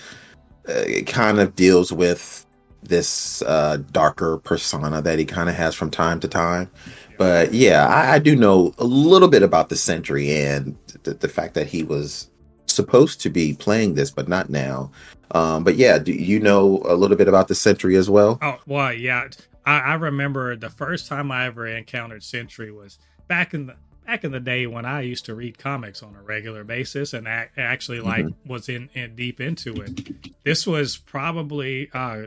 uh, 0.69 0.85
kind 1.07 1.39
of 1.39 1.55
deals 1.55 1.93
with 1.93 2.45
this 2.83 3.43
uh, 3.43 3.79
darker 3.93 4.39
persona 4.39 5.01
that 5.03 5.19
he 5.19 5.25
kind 5.25 5.49
of 5.49 5.55
has 5.55 5.75
from 5.75 5.91
time 5.91 6.21
to 6.21 6.29
time. 6.29 6.71
But 7.17 7.53
yeah, 7.53 7.87
I, 7.87 8.15
I 8.15 8.19
do 8.19 8.37
know 8.37 8.75
a 8.79 8.85
little 8.85 9.29
bit 9.29 9.43
about 9.43 9.69
the 9.69 9.77
Sentry 9.77 10.31
and 10.31 10.77
the, 11.03 11.15
the 11.15 11.29
fact 11.29 11.55
that 11.55 11.67
he 11.67 11.83
was 11.83 12.31
supposed 12.67 13.21
to 13.23 13.31
be 13.31 13.55
playing 13.55 13.95
this, 13.95 14.11
but 14.11 14.29
not 14.29 14.51
now. 14.51 14.91
Um, 15.31 15.65
but 15.65 15.77
yeah, 15.77 15.99
do 15.99 16.13
you 16.13 16.41
know 16.41 16.83
a 16.85 16.95
little 16.95 17.17
bit 17.17 17.29
about 17.29 17.49
the 17.49 17.55
Sentry 17.55 17.97
as 17.97 18.09
well? 18.11 18.39
Oh 18.43 18.59
well, 18.67 18.93
yeah. 18.93 19.29
I, 19.65 19.79
I 19.81 19.95
remember 19.95 20.57
the 20.57 20.71
first 20.71 21.09
time 21.09 21.31
I 21.31 21.47
ever 21.47 21.67
encountered 21.67 22.23
Sentry 22.23 22.71
was 22.71 22.99
back 23.29 23.55
in 23.55 23.67
the 23.67 23.77
back 24.07 24.23
in 24.23 24.33
the 24.33 24.41
day 24.41 24.67
when 24.67 24.85
I 24.85 25.01
used 25.01 25.25
to 25.27 25.35
read 25.35 25.59
comics 25.59 26.03
on 26.03 26.15
a 26.15 26.23
regular 26.23 26.63
basis 26.63 27.15
and 27.15 27.27
ac- 27.27 27.51
actually 27.57 28.01
like 28.01 28.27
was 28.45 28.69
in, 28.69 28.91
in 28.93 29.17
deep 29.17 29.41
into 29.41 29.75
it. 29.81 30.35
This 30.45 30.67
was 30.67 30.99
probably 30.99 31.91
uh 31.95 32.27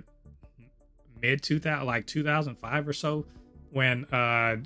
mid 1.22 1.42
2000 1.44 1.86
like 1.86 2.08
2005 2.08 2.88
or 2.88 2.94
so 2.94 3.26
when 3.72 4.06
uh, 4.06 4.58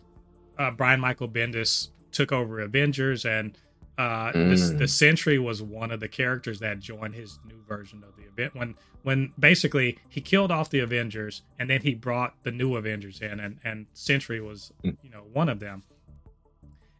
uh 0.61 0.71
Brian 0.71 0.99
Michael 0.99 1.27
Bendis 1.29 1.89
took 2.11 2.31
over 2.31 2.59
Avengers 2.59 3.25
and 3.25 3.57
uh 3.97 4.31
the, 4.31 4.39
Mm. 4.39 4.77
the 4.79 4.87
Sentry 4.87 5.37
was 5.39 5.61
one 5.61 5.91
of 5.91 5.99
the 5.99 6.07
characters 6.07 6.59
that 6.59 6.79
joined 6.79 7.15
his 7.15 7.39
new 7.47 7.61
version 7.67 8.03
of 8.07 8.15
the 8.15 8.23
event 8.23 8.55
when 8.55 8.75
when 9.03 9.33
basically 9.39 9.97
he 10.09 10.21
killed 10.21 10.51
off 10.51 10.69
the 10.69 10.79
Avengers 10.79 11.41
and 11.59 11.69
then 11.69 11.81
he 11.81 11.93
brought 11.95 12.35
the 12.43 12.51
new 12.51 12.75
Avengers 12.75 13.19
in 13.21 13.39
and 13.39 13.57
and 13.63 13.87
Sentry 13.93 14.39
was 14.39 14.71
Mm. 14.83 14.97
you 15.03 15.09
know 15.09 15.23
one 15.33 15.49
of 15.49 15.59
them. 15.59 15.83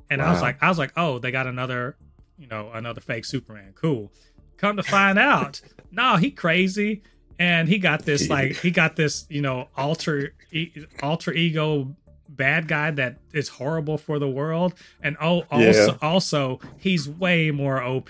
And 0.09 0.22
I 0.22 0.32
was 0.32 0.41
like 0.41 0.62
I 0.62 0.68
was 0.68 0.78
like, 0.78 0.91
"Oh, 0.97 1.20
they 1.20 1.32
got 1.32 1.47
another, 1.47 1.95
you 2.38 2.47
know, 2.47 2.70
another 2.74 2.99
fake 3.01 3.24
Superman. 3.26 3.72
Cool." 3.76 4.12
Come 4.57 4.76
to 4.78 4.84
find 4.84 5.18
out, 5.18 5.62
no, 5.91 6.18
he 6.18 6.32
crazy 6.32 7.01
and 7.39 7.68
he 7.70 7.80
got 7.80 8.03
this 8.03 8.30
like 8.30 8.57
he 8.57 8.72
got 8.72 8.95
this, 8.97 9.26
you 9.30 9.41
know, 9.41 9.70
alter 9.78 10.34
e- 10.51 10.86
alter 11.01 11.32
ego 11.32 11.95
bad 12.36 12.67
guy 12.67 12.91
that 12.91 13.17
is 13.34 13.49
horrible 13.49 13.97
for 13.97 14.17
the 14.19 14.27
world 14.29 14.73
and 15.01 15.17
oh 15.21 15.43
also 15.51 15.91
Yeah. 15.91 15.97
also 16.01 16.59
he's 16.77 17.07
way 17.07 17.51
more 17.51 17.84
OP 17.84 18.09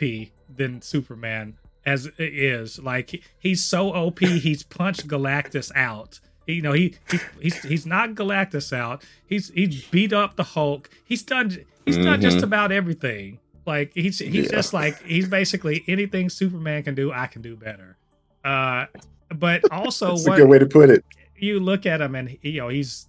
than 0.53 0.81
Superman 0.81 1.57
as 1.85 2.05
it 2.05 2.13
is. 2.19 2.77
Like 2.79 3.21
he's 3.39 3.63
so 3.65 3.89
OP, 3.93 4.19
he's 4.19 4.61
punched 4.63 5.07
Galactus 5.07 5.71
out. 5.75 6.19
You 6.45 6.61
know, 6.61 6.73
he, 6.73 6.95
he 7.09 7.19
he's 7.41 7.63
he's 7.63 7.85
not 7.85 8.11
Galactus 8.15 8.71
out. 8.71 9.03
He's 9.25 9.49
he's 9.55 9.85
beat 9.87 10.13
up 10.13 10.35
the 10.35 10.43
Hulk. 10.43 10.89
He's 11.03 11.23
done 11.23 11.57
he's 11.85 11.97
done 11.97 12.21
just 12.21 12.37
Mhm. 12.37 12.43
about 12.43 12.71
everything. 12.71 13.39
Like 13.65 13.91
he's 13.95 14.19
he's 14.19 14.45
Yeah. 14.45 14.51
just 14.51 14.73
like 14.73 15.01
he's 15.03 15.27
basically 15.27 15.83
anything 15.87 16.29
Superman 16.29 16.83
can 16.83 16.93
do, 16.95 17.11
I 17.11 17.27
can 17.27 17.41
do 17.41 17.55
better. 17.55 17.97
Uh 18.43 18.85
but 19.33 19.61
also 19.71 20.11
what 20.17 20.33
a 20.33 20.41
good 20.41 20.49
way 20.49 20.59
to 20.59 20.65
put 20.65 20.89
it. 20.89 21.05
you 21.37 21.59
look 21.59 21.85
at 21.85 22.01
him 22.01 22.13
and 22.15 22.37
you 22.41 22.59
know 22.59 22.67
he's 22.69 23.07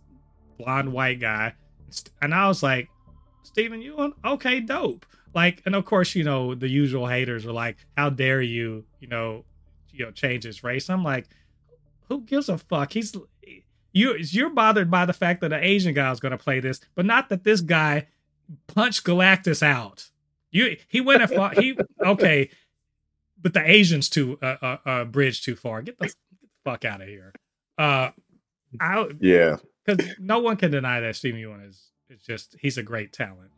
blonde 0.59 0.93
white 0.93 1.21
guy. 1.21 1.55
And 2.21 2.35
i 2.35 2.49
was 2.49 2.63
like 2.63 2.89
Steven 3.43 3.81
Yeun, 3.81 4.13
okay 4.25 4.61
dope. 4.61 5.05
Like 5.35 5.63
and 5.67 5.75
of 5.75 5.85
course 5.85 6.15
you 6.15 6.25
know 6.25 6.55
the 6.55 6.69
usual 6.69 7.07
haters 7.07 7.47
are 7.47 7.53
like 7.53 7.77
how 7.97 8.11
dare 8.11 8.43
you 8.43 8.85
you 9.01 9.09
know 9.09 9.45
you 9.91 10.05
know 10.05 10.11
change 10.11 10.45
his 10.45 10.63
race? 10.63 10.89
I'm 10.89 11.05
like 11.05 11.29
who 12.09 12.23
gives 12.23 12.49
a 12.49 12.59
fuck? 12.59 12.93
He's 12.93 13.15
you 13.93 14.17
you're 14.19 14.51
bothered 14.51 14.91
by 14.91 15.05
the 15.05 15.13
fact 15.13 15.41
that 15.43 15.53
an 15.53 15.63
asian 15.63 15.95
guy 15.95 16.11
is 16.11 16.21
going 16.21 16.33
to 16.33 16.39
play 16.39 16.61
this 16.61 16.81
but 16.95 17.05
not 17.05 17.29
that 17.29 17.45
this 17.45 17.61
guy 17.61 18.07
punched 18.67 19.05
galactus 19.05 19.63
out. 19.63 20.11
You 20.51 20.77
he 20.89 21.01
went 21.01 21.23
and 21.23 21.31
fought 21.31 21.59
he 21.59 21.79
okay 22.05 22.51
but 23.41 23.55
the 23.55 23.69
asians 23.69 24.09
too 24.09 24.39
uh, 24.43 24.57
uh, 24.63 24.77
uh 24.87 25.05
bridge 25.05 25.43
too 25.43 25.57
far. 25.57 25.83
Get 25.83 25.99
the, 25.99 26.07
get 26.07 26.15
the 26.41 26.49
fuck 26.65 26.85
out 26.85 27.03
of 27.03 27.09
here. 27.09 27.33
Uh 27.77 28.11
I 28.81 29.09
Yeah. 29.21 29.57
Because 29.85 30.07
no 30.19 30.39
one 30.39 30.57
can 30.57 30.71
deny 30.71 31.01
that 31.01 31.17
Steve 31.17 31.35
Yeun 31.35 31.69
is 31.69 31.91
is 32.09 32.23
just 32.23 32.57
he's 32.61 32.79
a 32.79 32.83
great 32.83 33.13
talent. 33.13 33.51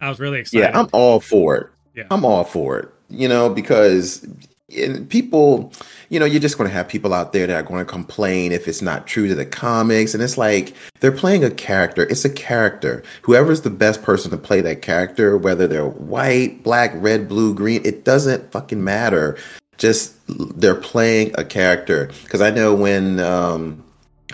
I 0.00 0.08
was 0.08 0.18
really 0.18 0.40
excited. 0.40 0.70
Yeah, 0.70 0.78
I'm 0.78 0.88
all 0.92 1.20
for 1.20 1.56
it. 1.56 1.66
Yeah. 1.94 2.04
I'm 2.10 2.24
all 2.24 2.44
for 2.44 2.78
it. 2.78 2.88
You 3.08 3.28
know, 3.28 3.48
because 3.50 4.26
and 4.76 5.08
people, 5.08 5.72
you 6.08 6.18
know, 6.18 6.24
you're 6.24 6.40
just 6.40 6.56
going 6.56 6.68
to 6.68 6.74
have 6.74 6.88
people 6.88 7.12
out 7.12 7.32
there 7.32 7.46
that 7.46 7.54
are 7.54 7.62
going 7.62 7.84
to 7.84 7.90
complain 7.90 8.52
if 8.52 8.66
it's 8.66 8.82
not 8.82 9.06
true 9.06 9.28
to 9.28 9.34
the 9.34 9.44
comics. 9.44 10.14
And 10.14 10.22
it's 10.22 10.38
like 10.38 10.74
they're 11.00 11.12
playing 11.12 11.44
a 11.44 11.50
character. 11.50 12.02
It's 12.04 12.24
a 12.24 12.30
character. 12.30 13.02
Whoever's 13.22 13.62
the 13.62 13.70
best 13.70 14.02
person 14.02 14.30
to 14.30 14.36
play 14.36 14.60
that 14.62 14.82
character, 14.82 15.36
whether 15.36 15.66
they're 15.66 15.88
white, 15.88 16.62
black, 16.62 16.92
red, 16.94 17.28
blue, 17.28 17.54
green, 17.54 17.82
it 17.84 18.04
doesn't 18.04 18.50
fucking 18.50 18.82
matter. 18.82 19.36
Just 19.78 20.16
they're 20.28 20.74
playing 20.74 21.32
a 21.36 21.44
character. 21.44 22.10
Because 22.24 22.40
I 22.40 22.50
know 22.50 22.74
when 22.74 23.20
um, 23.20 23.84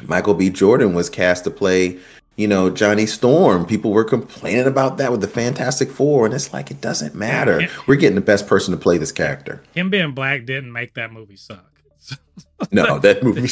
Michael 0.07 0.35
B. 0.35 0.51
Jordan 0.51 0.95
was 0.95 1.09
cast 1.11 1.45
to 1.45 1.51
play 1.51 1.99
you 2.39 2.47
know, 2.47 2.71
Johnny 2.71 3.05
Storm. 3.05 3.67
People 3.67 3.91
were 3.91 4.05
complaining 4.05 4.69
about 4.69 4.97
that 4.99 5.11
with 5.11 5.21
the 5.21 5.27
Fantastic 5.27 5.91
Four, 5.91 6.25
and 6.25 6.33
it's 6.33 6.53
like 6.53 6.71
it 6.71 6.81
doesn't 6.81 7.17
matter. 7.17 7.69
We're 7.89 7.97
getting 7.97 8.15
the 8.15 8.21
best 8.21 8.47
person 8.47 8.71
to 8.71 8.79
play 8.79 8.97
this 8.97 9.11
character. 9.11 9.61
Him 9.75 9.91
being 9.91 10.13
black 10.13 10.47
didn't 10.47 10.73
make 10.73 10.95
that 10.95 11.13
movie 11.13 11.35
suck. 11.35 11.83
no, 12.71 13.01
that 13.01 13.25
movie. 13.25 13.43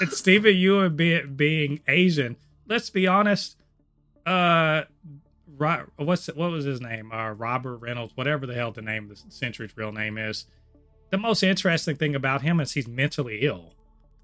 it's 0.00 0.18
Steven 0.18 0.54
Yeun 0.54 0.96
being, 0.96 1.34
being 1.34 1.80
Asian. 1.86 2.36
Let's 2.66 2.88
be 2.88 3.06
honest. 3.06 3.56
Uh, 4.24 4.84
what's 5.96 6.26
what 6.28 6.50
was 6.50 6.64
his 6.64 6.80
name? 6.80 7.12
Uh, 7.12 7.32
Robert 7.32 7.76
Reynolds, 7.76 8.16
whatever 8.16 8.46
the 8.46 8.54
hell 8.54 8.72
the 8.72 8.80
name 8.80 9.10
of 9.10 9.22
the 9.22 9.30
Sentry's 9.30 9.76
real 9.76 9.92
name 9.92 10.16
is. 10.16 10.46
The 11.10 11.18
most 11.18 11.42
interesting 11.42 11.96
thing 11.96 12.14
about 12.14 12.40
him 12.40 12.60
is 12.60 12.72
he's 12.72 12.88
mentally 12.88 13.40
ill. 13.42 13.74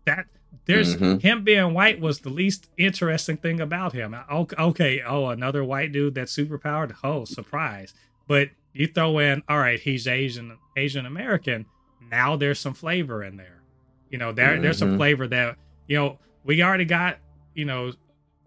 That 0.07 0.27
there's 0.67 0.97
mm-hmm. 0.97 1.19
him 1.19 1.45
being 1.45 1.75
white 1.75 2.01
was 2.01 2.21
the 2.21 2.31
least 2.31 2.69
interesting 2.79 3.37
thing 3.37 3.61
about 3.61 3.93
him. 3.93 4.17
Okay, 4.31 5.03
oh, 5.07 5.29
another 5.29 5.63
white 5.63 5.93
dude 5.93 6.15
that's 6.15 6.33
super 6.33 6.59
powered. 6.59 6.95
Oh, 7.05 7.25
surprise! 7.25 7.93
But 8.27 8.51
you 8.73 8.87
throw 8.87 9.19
in, 9.19 9.43
all 9.49 9.59
right, 9.59 9.79
he's 9.79 10.07
Asian, 10.07 10.57
Asian 10.77 11.05
American. 11.05 11.67
Now 12.11 12.37
there's 12.37 12.59
some 12.59 12.75
flavor 12.75 13.23
in 13.23 13.37
there. 13.37 13.63
You 14.11 14.19
know, 14.19 14.33
there 14.33 14.51
mm-hmm. 14.51 14.63
there's 14.63 14.79
some 14.79 14.91
mm-hmm. 14.91 14.99
flavor 14.99 15.27
that 15.29 15.57
you 15.87 15.97
know 15.97 16.19
we 16.45 16.63
already 16.63 16.87
got. 16.87 17.19
You 17.55 17.67
know, 17.67 17.93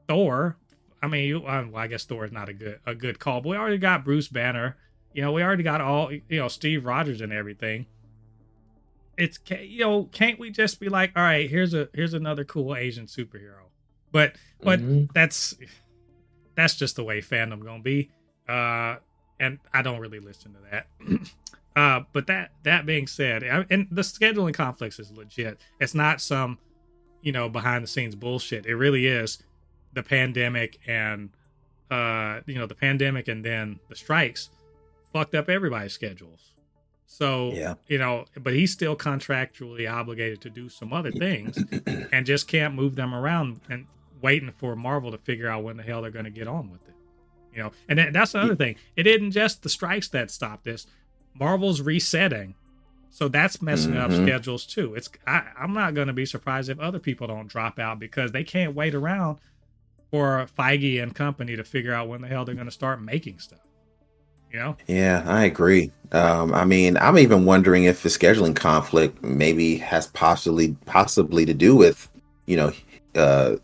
Thor. 0.07 0.57
I 1.01 1.07
mean, 1.07 1.29
you, 1.29 1.41
well, 1.41 1.69
I 1.75 1.87
guess 1.87 2.03
Thor 2.03 2.25
is 2.25 2.31
not 2.31 2.49
a 2.49 2.53
good 2.53 2.79
a 2.85 2.95
good 2.95 3.19
call, 3.19 3.41
but 3.41 3.49
we 3.49 3.57
already 3.57 3.77
got 3.77 4.03
Bruce 4.03 4.27
Banner. 4.27 4.75
You 5.13 5.21
know, 5.21 5.31
we 5.31 5.43
already 5.43 5.63
got 5.63 5.81
all 5.81 6.11
you 6.11 6.21
know 6.29 6.47
Steve 6.47 6.85
Rogers 6.85 7.21
and 7.21 7.31
everything 7.31 7.85
it's 9.17 9.39
you 9.61 9.79
know 9.79 10.03
can't 10.05 10.39
we 10.39 10.49
just 10.51 10.79
be 10.79 10.89
like 10.89 11.11
all 11.15 11.23
right 11.23 11.49
here's 11.49 11.73
a 11.73 11.89
here's 11.93 12.13
another 12.13 12.45
cool 12.45 12.75
asian 12.75 13.05
superhero. 13.05 13.65
But 14.11 14.35
but 14.61 14.79
mm-hmm. 14.79 15.05
that's 15.13 15.55
that's 16.55 16.75
just 16.75 16.95
the 16.95 17.03
way 17.03 17.21
fandom 17.21 17.63
gonna 17.63 17.83
be. 17.83 18.11
Uh 18.47 18.97
and 19.39 19.59
i 19.73 19.81
don't 19.81 19.99
really 19.99 20.19
listen 20.19 20.53
to 20.53 20.59
that. 20.71 20.87
Uh 21.75 22.01
but 22.11 22.25
that 22.25 22.49
that 22.63 22.87
being 22.87 23.05
said 23.05 23.43
and 23.43 23.87
the 23.91 24.01
scheduling 24.01 24.51
conflicts 24.51 24.97
is 24.97 25.11
legit. 25.11 25.59
It's 25.79 25.93
not 25.93 26.21
some 26.21 26.57
you 27.21 27.31
know 27.31 27.49
behind 27.49 27.83
the 27.83 27.87
scenes 27.87 28.15
bullshit. 28.15 28.65
It 28.65 28.75
really 28.75 29.05
is 29.05 29.43
the 29.93 30.01
pandemic 30.01 30.79
and 30.87 31.29
uh 31.91 32.39
you 32.47 32.55
know 32.55 32.65
the 32.65 32.73
pandemic 32.73 33.27
and 33.27 33.45
then 33.45 33.79
the 33.89 33.95
strikes 33.95 34.49
fucked 35.13 35.35
up 35.35 35.49
everybody's 35.49 35.93
schedules 35.93 36.53
so, 37.09 37.51
yeah. 37.53 37.75
you 37.87 37.97
know, 37.97 38.25
but 38.37 38.53
he's 38.53 38.73
still 38.73 38.95
contractually 38.95 39.91
obligated 39.91 40.41
to 40.41 40.49
do 40.49 40.67
some 40.67 40.91
other 40.91 41.09
things 41.09 41.57
and 42.11 42.25
just 42.25 42.49
can't 42.49 42.75
move 42.75 42.95
them 42.95 43.15
around 43.15 43.61
and 43.69 43.87
waiting 44.21 44.51
for 44.51 44.75
Marvel 44.75 45.11
to 45.11 45.17
figure 45.17 45.49
out 45.49 45.63
when 45.63 45.77
the 45.77 45.83
hell 45.83 46.01
they're 46.01 46.11
going 46.11 46.25
to 46.25 46.31
get 46.31 46.47
on 46.47 46.69
with 46.69 46.85
it. 46.85 46.93
You 47.53 47.63
know, 47.63 47.71
and 47.87 48.13
that's 48.13 48.35
another 48.35 48.51
other 48.51 48.55
thing. 48.55 48.75
It 48.97 49.07
isn't 49.07 49.31
just 49.31 49.63
the 49.63 49.69
strikes 49.69 50.09
that 50.09 50.29
stop 50.29 50.63
this. 50.63 50.85
Marvel's 51.33 51.81
resetting. 51.81 52.55
So 53.09 53.29
that's 53.29 53.61
messing 53.61 53.93
mm-hmm. 53.93 54.13
up 54.13 54.27
schedules 54.27 54.65
too. 54.65 54.93
It's 54.93 55.09
I, 55.25 55.43
I'm 55.57 55.73
not 55.73 55.93
going 55.93 56.07
to 56.07 56.13
be 56.13 56.25
surprised 56.25 56.69
if 56.69 56.77
other 56.79 56.99
people 56.99 57.25
don't 57.25 57.47
drop 57.47 57.79
out 57.79 57.99
because 57.99 58.33
they 58.33 58.43
can't 58.43 58.75
wait 58.75 58.93
around 58.93 59.39
for 60.11 60.45
Feige 60.59 61.01
and 61.01 61.15
company 61.15 61.55
to 61.55 61.63
figure 61.63 61.93
out 61.93 62.09
when 62.09 62.21
the 62.21 62.27
hell 62.27 62.43
they're 62.43 62.53
going 62.53 62.67
to 62.67 62.71
start 62.71 63.01
making 63.01 63.39
stuff. 63.39 63.66
Know? 64.57 64.75
Yeah, 64.87 65.23
I 65.27 65.45
agree. 65.45 65.91
Um, 66.11 66.53
I 66.53 66.65
mean, 66.65 66.97
I'm 66.97 67.19
even 67.19 67.45
wondering 67.45 67.83
if 67.83 68.01
the 68.01 68.09
scheduling 68.09 68.55
conflict 68.55 69.23
maybe 69.23 69.77
has 69.77 70.07
possibly 70.07 70.75
possibly 70.85 71.45
to 71.45 71.53
do 71.53 71.75
with, 71.75 72.09
you 72.47 72.57
know, 72.57 72.71
uh, 73.15 73.57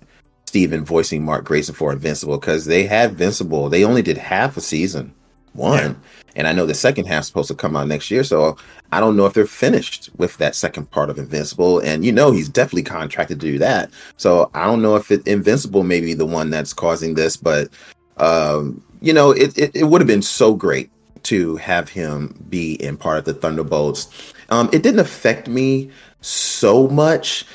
Steven 0.45 0.85
voicing 0.85 1.25
Mark 1.25 1.45
Grayson 1.45 1.73
for 1.73 1.91
Invincible 1.91 2.37
because 2.37 2.65
they 2.65 2.85
had 2.85 3.11
Invincible. 3.11 3.69
They 3.69 3.83
only 3.83 4.03
did 4.03 4.19
half 4.19 4.55
a 4.55 4.61
season, 4.61 5.15
one, 5.53 5.79
yeah. 5.79 5.95
and 6.35 6.47
I 6.47 6.53
know 6.53 6.67
the 6.67 6.75
second 6.75 7.05
half's 7.05 7.25
supposed 7.27 7.47
to 7.47 7.55
come 7.55 7.75
out 7.75 7.87
next 7.87 8.11
year. 8.11 8.23
So 8.23 8.57
I 8.91 8.99
don't 8.99 9.17
know 9.17 9.25
if 9.25 9.33
they're 9.33 9.47
finished 9.47 10.11
with 10.17 10.37
that 10.37 10.53
second 10.53 10.91
part 10.91 11.09
of 11.09 11.17
Invincible. 11.17 11.79
And 11.79 12.05
you 12.05 12.11
know, 12.11 12.31
he's 12.31 12.49
definitely 12.49 12.83
contracted 12.83 13.39
to 13.39 13.51
do 13.51 13.57
that. 13.57 13.89
So 14.17 14.51
I 14.53 14.65
don't 14.65 14.83
know 14.83 14.95
if 14.95 15.09
it, 15.09 15.25
Invincible 15.25 15.83
may 15.83 16.01
be 16.01 16.13
the 16.13 16.27
one 16.27 16.51
that's 16.51 16.73
causing 16.73 17.15
this, 17.15 17.35
but 17.35 17.69
um, 18.17 18.83
you 19.03 19.11
know, 19.11 19.31
it, 19.31 19.55
it, 19.57 19.75
it 19.75 19.83
would 19.83 19.99
have 19.99 20.07
been 20.07 20.21
so 20.21 20.55
great 20.55 20.89
to 21.23 21.57
have 21.57 21.89
him 21.89 22.45
be 22.49 22.75
in 22.75 22.95
part 22.95 23.17
of 23.17 23.25
the 23.25 23.33
Thunderbolts. 23.33 24.07
Um, 24.49 24.69
it 24.71 24.81
didn't 24.81 25.01
affect 25.01 25.49
me 25.49 25.91
so 26.21 26.87
much 26.87 27.45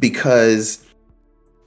because 0.00 0.84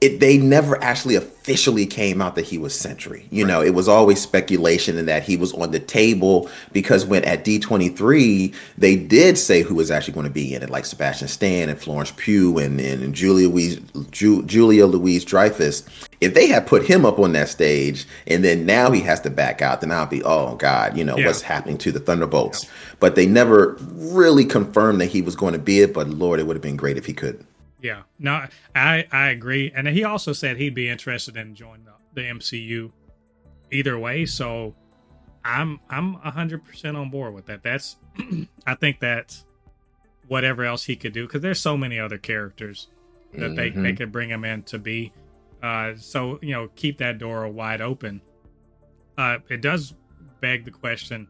it 0.02 0.20
they 0.20 0.36
never 0.36 0.84
actually 0.84 1.16
officially 1.16 1.86
came 1.86 2.24
out 2.24 2.34
that 2.34 2.46
he 2.46 2.58
was 2.58 2.78
Sentry. 2.78 3.28
You 3.30 3.46
right. 3.46 3.52
know, 3.52 3.62
it 3.62 3.76
was 3.76 3.88
always 3.88 4.20
speculation 4.20 4.98
and 4.98 5.08
that 5.08 5.22
he 5.22 5.38
was 5.38 5.54
on 5.54 5.72
the 5.72 5.80
table 5.80 6.50
because 6.72 7.06
when 7.06 7.24
at 7.24 7.46
D23 7.46 8.54
they 8.80 8.96
did 8.96 9.38
say 9.38 9.62
who 9.62 9.76
was 9.76 9.92
actually 9.92 10.16
going 10.16 10.26
to 10.26 10.32
be 10.32 10.56
in 10.56 10.64
it, 10.64 10.72
like 10.72 10.86
Sebastian 10.86 11.28
Stan 11.28 11.70
and 11.70 11.80
Florence 11.80 12.12
Pugh 12.18 12.58
and 12.58 12.82
and, 12.82 13.04
and 13.04 13.14
Julia 13.14 13.48
Louise 13.48 13.80
Ju, 14.10 14.42
Julia 14.44 14.88
Louise 14.88 15.24
Dreyfus. 15.24 15.88
If 16.20 16.34
they 16.34 16.48
had 16.48 16.66
put 16.66 16.84
him 16.84 17.06
up 17.06 17.20
on 17.20 17.34
that 17.34 17.50
stage 17.50 18.06
and 18.26 18.44
then 18.44 18.66
now 18.66 18.92
he 18.92 19.02
has 19.02 19.22
to 19.22 19.30
back 19.30 19.62
out, 19.62 19.82
then 19.82 19.92
I'll 19.92 20.08
be 20.08 20.24
oh 20.24 20.56
god, 20.56 20.98
you 20.98 21.04
know 21.04 21.16
yeah. 21.16 21.28
what's 21.28 21.44
happening 21.44 21.78
to 21.78 21.92
the 21.92 22.00
Thunderbolts. 22.00 22.64
Yeah. 22.64 22.70
But 23.00 23.16
they 23.16 23.28
never 23.28 23.78
really 23.80 24.46
confirmed 24.46 25.00
that 25.02 25.08
he 25.08 25.22
was 25.22 25.36
going 25.36 25.54
to 25.54 25.60
be 25.60 25.82
it. 25.82 25.94
But 25.94 26.10
Lord, 26.10 26.40
it 26.40 26.48
would 26.48 26.56
have 26.56 26.64
been 26.64 26.76
great 26.76 26.98
if 26.98 27.06
he 27.06 27.14
could. 27.14 27.46
Yeah, 27.82 28.04
no, 28.20 28.46
I 28.76 29.08
I 29.12 29.30
agree, 29.30 29.72
and 29.76 29.88
he 29.88 30.04
also 30.04 30.34
said 30.34 30.58
he'd 30.58 30.76
be 30.76 30.88
interested 30.88 31.36
in 31.36 31.56
joining 31.56 31.86
the, 31.86 31.94
the 32.14 32.22
MCU 32.22 32.92
either 33.72 33.98
way. 33.98 34.26
So 34.26 34.76
I'm 35.44 35.80
I'm 35.90 36.14
hundred 36.14 36.64
percent 36.64 36.96
on 36.96 37.10
board 37.10 37.34
with 37.34 37.48
that. 37.48 37.64
That's 37.64 37.98
I 38.68 38.76
think 38.76 39.00
that's 39.00 39.46
whatever 40.28 40.64
else 40.64 40.84
he 40.84 40.96
could 40.96 41.14
do 41.14 41.26
because 41.26 41.42
there's 41.42 41.60
so 41.60 41.76
many 41.76 42.00
other 42.00 42.18
characters 42.18 42.88
that 43.34 43.40
mm-hmm. 43.40 43.56
they 43.56 43.70
they 43.70 43.80
mm-hmm. 43.80 43.96
could 43.96 44.12
bring 44.12 44.30
him 44.30 44.46
in 44.46 44.64
to 44.64 44.78
be. 44.78 45.12
Uh, 45.64 45.94
so 45.96 46.40
you 46.42 46.52
know, 46.52 46.70
keep 46.76 47.00
that 47.00 47.18
door 47.18 47.48
wide 47.48 47.82
open. 47.82 48.22
Uh, 49.18 49.38
it 49.50 49.62
does 49.62 49.94
beg 50.40 50.66
the 50.66 50.72
question, 50.72 51.28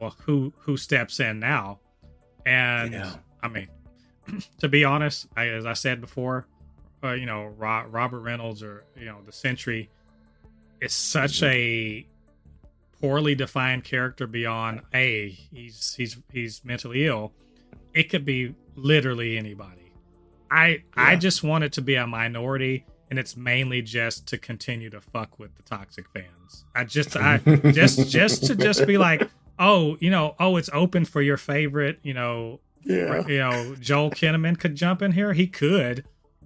well, 0.00 0.14
who 0.24 0.52
who 0.58 0.76
steps 0.76 1.20
in 1.20 1.40
now? 1.40 1.80
And 2.46 2.92
yeah. 2.92 3.16
I 3.42 3.48
mean, 3.48 3.68
to 4.58 4.68
be 4.68 4.84
honest, 4.84 5.26
I, 5.36 5.48
as 5.48 5.66
I 5.66 5.72
said 5.74 6.00
before, 6.00 6.46
uh, 7.02 7.12
you 7.12 7.26
know, 7.26 7.46
Ro- 7.56 7.86
Robert 7.88 8.20
Reynolds 8.20 8.62
or 8.62 8.84
you 8.96 9.06
know 9.06 9.18
the 9.24 9.32
Sentry 9.32 9.90
is 10.80 10.92
such 10.92 11.42
a 11.42 12.06
poorly 13.00 13.34
defined 13.34 13.84
character 13.84 14.26
beyond 14.26 14.82
a 14.92 15.30
he's 15.52 15.94
he's 15.96 16.18
he's 16.32 16.64
mentally 16.64 17.06
ill. 17.06 17.32
It 17.94 18.04
could 18.04 18.24
be 18.24 18.54
literally 18.76 19.36
anybody. 19.38 19.92
I 20.50 20.66
yeah. 20.68 20.80
I 20.96 21.16
just 21.16 21.42
want 21.42 21.64
it 21.64 21.72
to 21.74 21.82
be 21.82 21.94
a 21.94 22.06
minority, 22.06 22.84
and 23.08 23.18
it's 23.18 23.36
mainly 23.36 23.82
just 23.82 24.26
to 24.28 24.38
continue 24.38 24.90
to 24.90 25.00
fuck 25.00 25.38
with 25.38 25.54
the 25.56 25.62
toxic 25.62 26.06
fans. 26.12 26.64
I 26.74 26.84
just 26.84 27.16
I 27.16 27.38
just 27.38 28.08
just 28.08 28.46
to 28.46 28.54
just 28.54 28.86
be 28.86 28.98
like, 28.98 29.28
oh, 29.58 29.96
you 30.00 30.10
know, 30.10 30.34
oh, 30.38 30.56
it's 30.56 30.70
open 30.72 31.04
for 31.04 31.22
your 31.22 31.36
favorite, 31.36 31.98
you 32.02 32.14
know, 32.14 32.60
yeah. 32.82 33.26
You 33.26 33.38
know, 33.38 33.74
Joel 33.80 34.10
Kinnaman 34.10 34.58
could 34.58 34.74
jump 34.74 35.02
in 35.02 35.12
here. 35.12 35.32
He 35.32 35.46
could. 35.46 36.04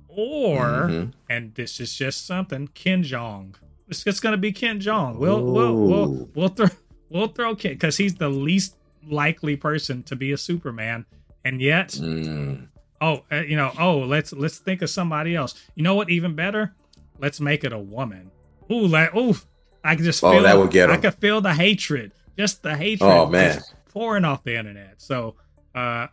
Or, 0.08 0.86
mm-hmm. 0.88 1.10
and 1.28 1.52
this 1.54 1.80
is 1.80 1.92
just 1.92 2.24
something, 2.24 2.68
Ken 2.68 3.02
Jeong. 3.02 3.56
It's, 3.88 4.06
it's 4.06 4.20
going 4.20 4.32
to 4.32 4.38
be 4.38 4.52
Ken 4.52 4.78
Jeong. 4.78 5.16
We'll, 5.16 5.42
we'll, 5.42 5.74
we'll, 5.74 6.28
we'll 6.34 6.48
throw, 6.48 6.68
we'll 7.08 7.26
throw 7.26 7.56
Ken 7.56 7.72
because 7.72 7.96
he's 7.96 8.14
the 8.14 8.28
least 8.28 8.76
likely 9.08 9.56
person 9.56 10.04
to 10.04 10.14
be 10.14 10.30
a 10.30 10.36
Superman. 10.36 11.04
And 11.44 11.60
yet, 11.60 11.88
mm. 11.88 12.68
oh, 13.00 13.24
uh, 13.32 13.40
you 13.40 13.56
know, 13.56 13.72
oh, 13.76 13.98
let's, 13.98 14.32
let's 14.32 14.58
think 14.58 14.82
of 14.82 14.90
somebody 14.90 15.34
else. 15.34 15.60
You 15.74 15.82
know 15.82 15.96
what? 15.96 16.10
Even 16.10 16.36
better, 16.36 16.76
let's 17.18 17.40
make 17.40 17.64
it 17.64 17.72
a 17.72 17.78
woman. 17.78 18.30
Ooh, 18.70 18.86
like, 18.86 19.14
ooh, 19.16 19.34
I 19.82 19.96
can 19.96 20.04
just 20.04 20.22
oh, 20.22 20.30
feel, 20.30 20.42
that 20.44 20.56
would 20.56 20.70
get 20.70 20.90
him. 20.90 20.94
I 20.94 20.98
can 20.98 21.12
feel 21.12 21.40
the 21.40 21.54
hatred, 21.54 22.12
just 22.38 22.62
the 22.62 22.76
hatred. 22.76 23.10
Oh, 23.10 23.26
man. 23.26 23.60
Pouring 23.88 24.24
off 24.24 24.44
the 24.44 24.56
internet. 24.56 25.02
So, 25.02 25.34
uh, 25.74 26.06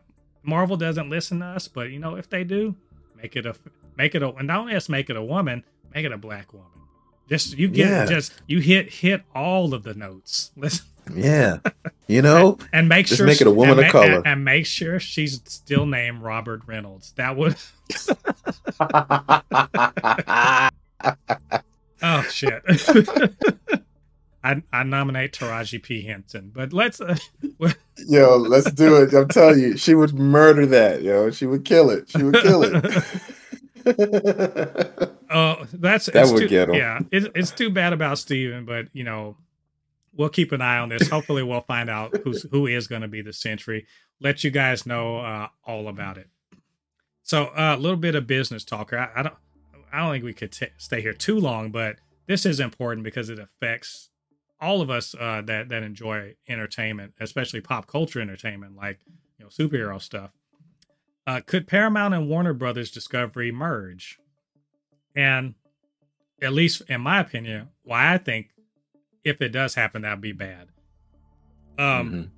Marvel 0.44 0.78
doesn't 0.78 1.10
listen 1.10 1.40
to 1.40 1.46
us, 1.46 1.68
but 1.68 1.92
you 1.92 2.00
know, 2.00 2.16
if 2.16 2.30
they 2.30 2.44
do, 2.44 2.76
make 3.22 3.36
it 3.36 3.46
a 3.46 3.56
make 3.98 4.16
it 4.16 4.24
a 4.24 4.30
and 4.36 4.48
don't 4.48 4.74
us 4.74 4.90
make 4.90 5.10
it 5.10 5.16
a 5.16 5.24
woman, 5.24 5.64
make 5.94 6.06
it 6.06 6.12
a 6.12 6.18
black 6.18 6.54
woman. 6.54 6.68
Just 7.30 7.58
you 7.58 7.68
get 7.68 7.90
Yeah. 7.90 8.06
just 8.06 8.34
you 8.48 8.60
hit 8.60 8.92
hit 8.92 9.24
all 9.36 9.74
of 9.74 9.84
the 9.84 9.94
notes. 9.94 10.52
Let's 10.58 10.82
Yeah. 11.16 11.58
You 12.08 12.22
know? 12.22 12.58
and 12.74 12.90
make 12.90 13.08
Just 13.08 13.18
sure 13.18 13.28
make 13.28 13.42
it 13.42 13.48
a 13.48 13.52
woman 13.52 13.78
and 13.78 13.80
of 13.80 13.86
ma- 13.86 13.92
color. 13.92 14.16
and, 14.18 14.28
and 14.28 14.46
make 14.46 14.66
sure 14.66 15.00
she's 15.00 15.42
still 15.46 15.86
named 15.86 16.22
Robert 16.22 16.62
Reynolds. 16.68 17.14
That 17.14 17.38
would 17.38 17.56
oh 22.04 22.22
shit. 22.30 22.64
I, 24.44 24.64
I 24.74 24.84
nominate 24.84 25.34
Taraji 25.34 25.82
P 25.84 26.02
Henson, 26.04 26.52
but 26.54 26.74
let's 26.74 27.00
uh, 27.00 27.16
yo, 28.08 28.38
let's 28.38 28.72
do 28.72 28.96
it. 29.04 29.14
I'm 29.14 29.28
telling 29.28 29.60
you, 29.60 29.78
she 29.78 29.94
would 29.96 30.14
murder 30.16 30.66
that, 30.68 31.02
yo. 31.04 31.30
She 31.32 31.46
would 31.46 31.64
kill 31.66 31.90
it. 31.90 32.10
She 32.10 32.24
would 32.24 32.36
kill 32.42 32.64
it. 32.64 33.04
Oh, 35.34 35.66
that's 35.74 36.08
That 36.08 36.24
it's 36.24 36.32
would 36.34 36.42
too, 36.42 36.48
get 36.50 36.70
'em. 36.70 36.76
Yeah, 36.76 37.00
it's 37.10 37.28
it's 37.34 37.52
too 37.52 37.70
bad 37.70 37.94
about 37.94 38.18
Steven, 38.20 38.66
but 38.66 38.88
you 38.94 39.04
know, 39.06 39.38
we'll 40.14 40.30
keep 40.30 40.52
an 40.52 40.62
eye 40.62 40.78
on 40.80 40.90
this. 40.90 41.08
Hopefully, 41.08 41.42
we'll 41.42 41.62
find 41.62 41.90
out 41.90 42.16
who's 42.24 42.44
who 42.52 42.68
is 42.68 42.88
going 42.88 43.02
to 43.02 43.08
be 43.08 43.22
the 43.22 43.32
Sentry. 43.34 43.88
Let 44.20 44.44
you 44.44 44.52
guys 44.52 44.86
know 44.86 45.20
uh, 45.20 45.48
all 45.66 45.88
about 45.88 46.18
it. 46.18 46.28
So, 47.24 47.46
uh, 47.46 47.76
a 47.76 47.80
little 47.80 47.98
bit 47.98 48.14
of 48.14 48.28
business 48.28 48.64
talker. 48.66 48.98
I, 49.00 49.20
I 49.20 49.24
don't, 49.24 49.36
I 49.92 50.00
don't 50.00 50.12
think 50.12 50.26
we 50.26 50.34
could 50.34 50.52
t- 50.52 50.68
stay 50.78 51.02
here 51.02 51.14
too 51.14 51.40
long, 51.40 51.72
but 51.72 51.96
this 52.28 52.46
is 52.46 52.60
important 52.60 53.04
because 53.06 53.30
it 53.30 53.40
affects 53.40 54.10
all 54.62 54.82
of 54.82 54.90
us 54.90 55.16
uh, 55.20 55.42
that 55.46 55.70
that 55.70 55.84
enjoy 55.84 56.36
entertainment, 56.48 57.14
especially 57.20 57.60
pop 57.62 57.88
culture 57.88 58.22
entertainment, 58.22 58.76
like 58.76 59.00
you 59.38 59.44
know 59.46 59.50
superhero 59.50 60.00
stuff. 60.02 60.32
Uh, 61.28 61.42
could 61.46 61.68
Paramount 61.68 62.14
and 62.14 62.30
Warner 62.30 62.54
Brothers 62.54 62.92
Discovery 62.92 63.52
merge? 63.52 64.20
And 65.16 65.56
at 66.42 66.54
least 66.54 66.82
in 66.88 67.02
my 67.02 67.20
opinion, 67.20 67.70
why 67.84 68.14
I 68.14 68.18
think 68.18 68.50
if 69.24 69.42
it 69.42 69.50
does 69.50 69.76
happen, 69.76 70.02
that'd 70.04 70.22
be 70.22 70.32
bad. 70.32 70.70
Um, 71.78 72.12
Mhm. 72.12 72.30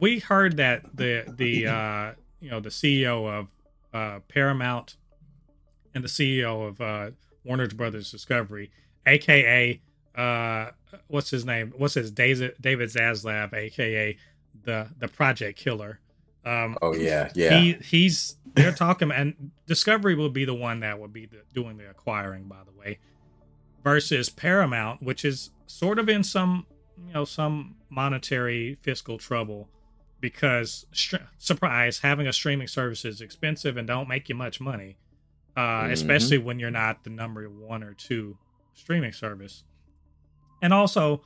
we 0.00 0.18
heard 0.20 0.56
that 0.58 0.96
the 0.96 1.24
the 1.36 1.66
uh, 1.66 2.12
you 2.40 2.50
know 2.50 2.60
the 2.60 2.70
CEO 2.70 3.26
of 3.28 3.48
uh, 3.92 4.20
Paramount 4.28 4.96
and 5.94 6.02
the 6.04 6.08
CEO 6.08 6.66
of 6.66 6.80
uh, 6.80 7.10
Warner 7.44 7.68
Brothers 7.68 8.10
Discovery, 8.10 8.70
aka 9.06 9.80
uh, 10.14 10.70
what's 11.08 11.30
his 11.30 11.44
name? 11.44 11.72
What's 11.76 11.94
his 11.94 12.10
David 12.10 12.54
David 12.60 12.90
Zaslav, 12.90 13.52
aka 13.52 14.16
the 14.64 14.88
the 14.98 15.08
Project 15.08 15.58
Killer. 15.58 16.00
Um, 16.44 16.76
Oh 16.82 16.94
yeah, 16.94 17.30
yeah. 17.34 17.58
he 17.58 17.72
he's 17.74 18.36
they're 18.54 18.72
talking 18.72 19.10
and 19.10 19.50
Discovery 19.66 20.14
will 20.14 20.28
be 20.28 20.44
the 20.44 20.54
one 20.54 20.80
that 20.80 20.98
will 21.00 21.08
be 21.08 21.24
the, 21.26 21.38
doing 21.54 21.78
the 21.78 21.88
acquiring 21.88 22.44
by 22.44 22.58
the 22.64 22.78
way 22.78 22.98
versus 23.82 24.28
Paramount 24.28 25.02
which 25.02 25.24
is 25.24 25.50
sort 25.66 25.98
of 25.98 26.08
in 26.08 26.22
some 26.22 26.66
you 27.06 27.12
know 27.14 27.24
some 27.24 27.76
monetary 27.88 28.74
fiscal 28.76 29.18
trouble 29.18 29.68
because 30.20 30.86
str- 30.92 31.16
surprise 31.38 32.00
having 32.00 32.26
a 32.26 32.32
streaming 32.32 32.68
service 32.68 33.04
is 33.04 33.20
expensive 33.20 33.76
and 33.76 33.86
don't 33.88 34.08
make 34.08 34.28
you 34.28 34.34
much 34.34 34.60
money 34.60 34.96
uh, 35.56 35.84
Mhm. 35.84 35.92
especially 35.92 36.38
when 36.38 36.58
you're 36.58 36.70
not 36.70 37.04
the 37.04 37.10
number 37.10 37.48
one 37.48 37.82
or 37.82 37.94
two 37.94 38.36
streaming 38.74 39.12
service 39.12 39.64
and 40.64 40.72
also 40.72 41.20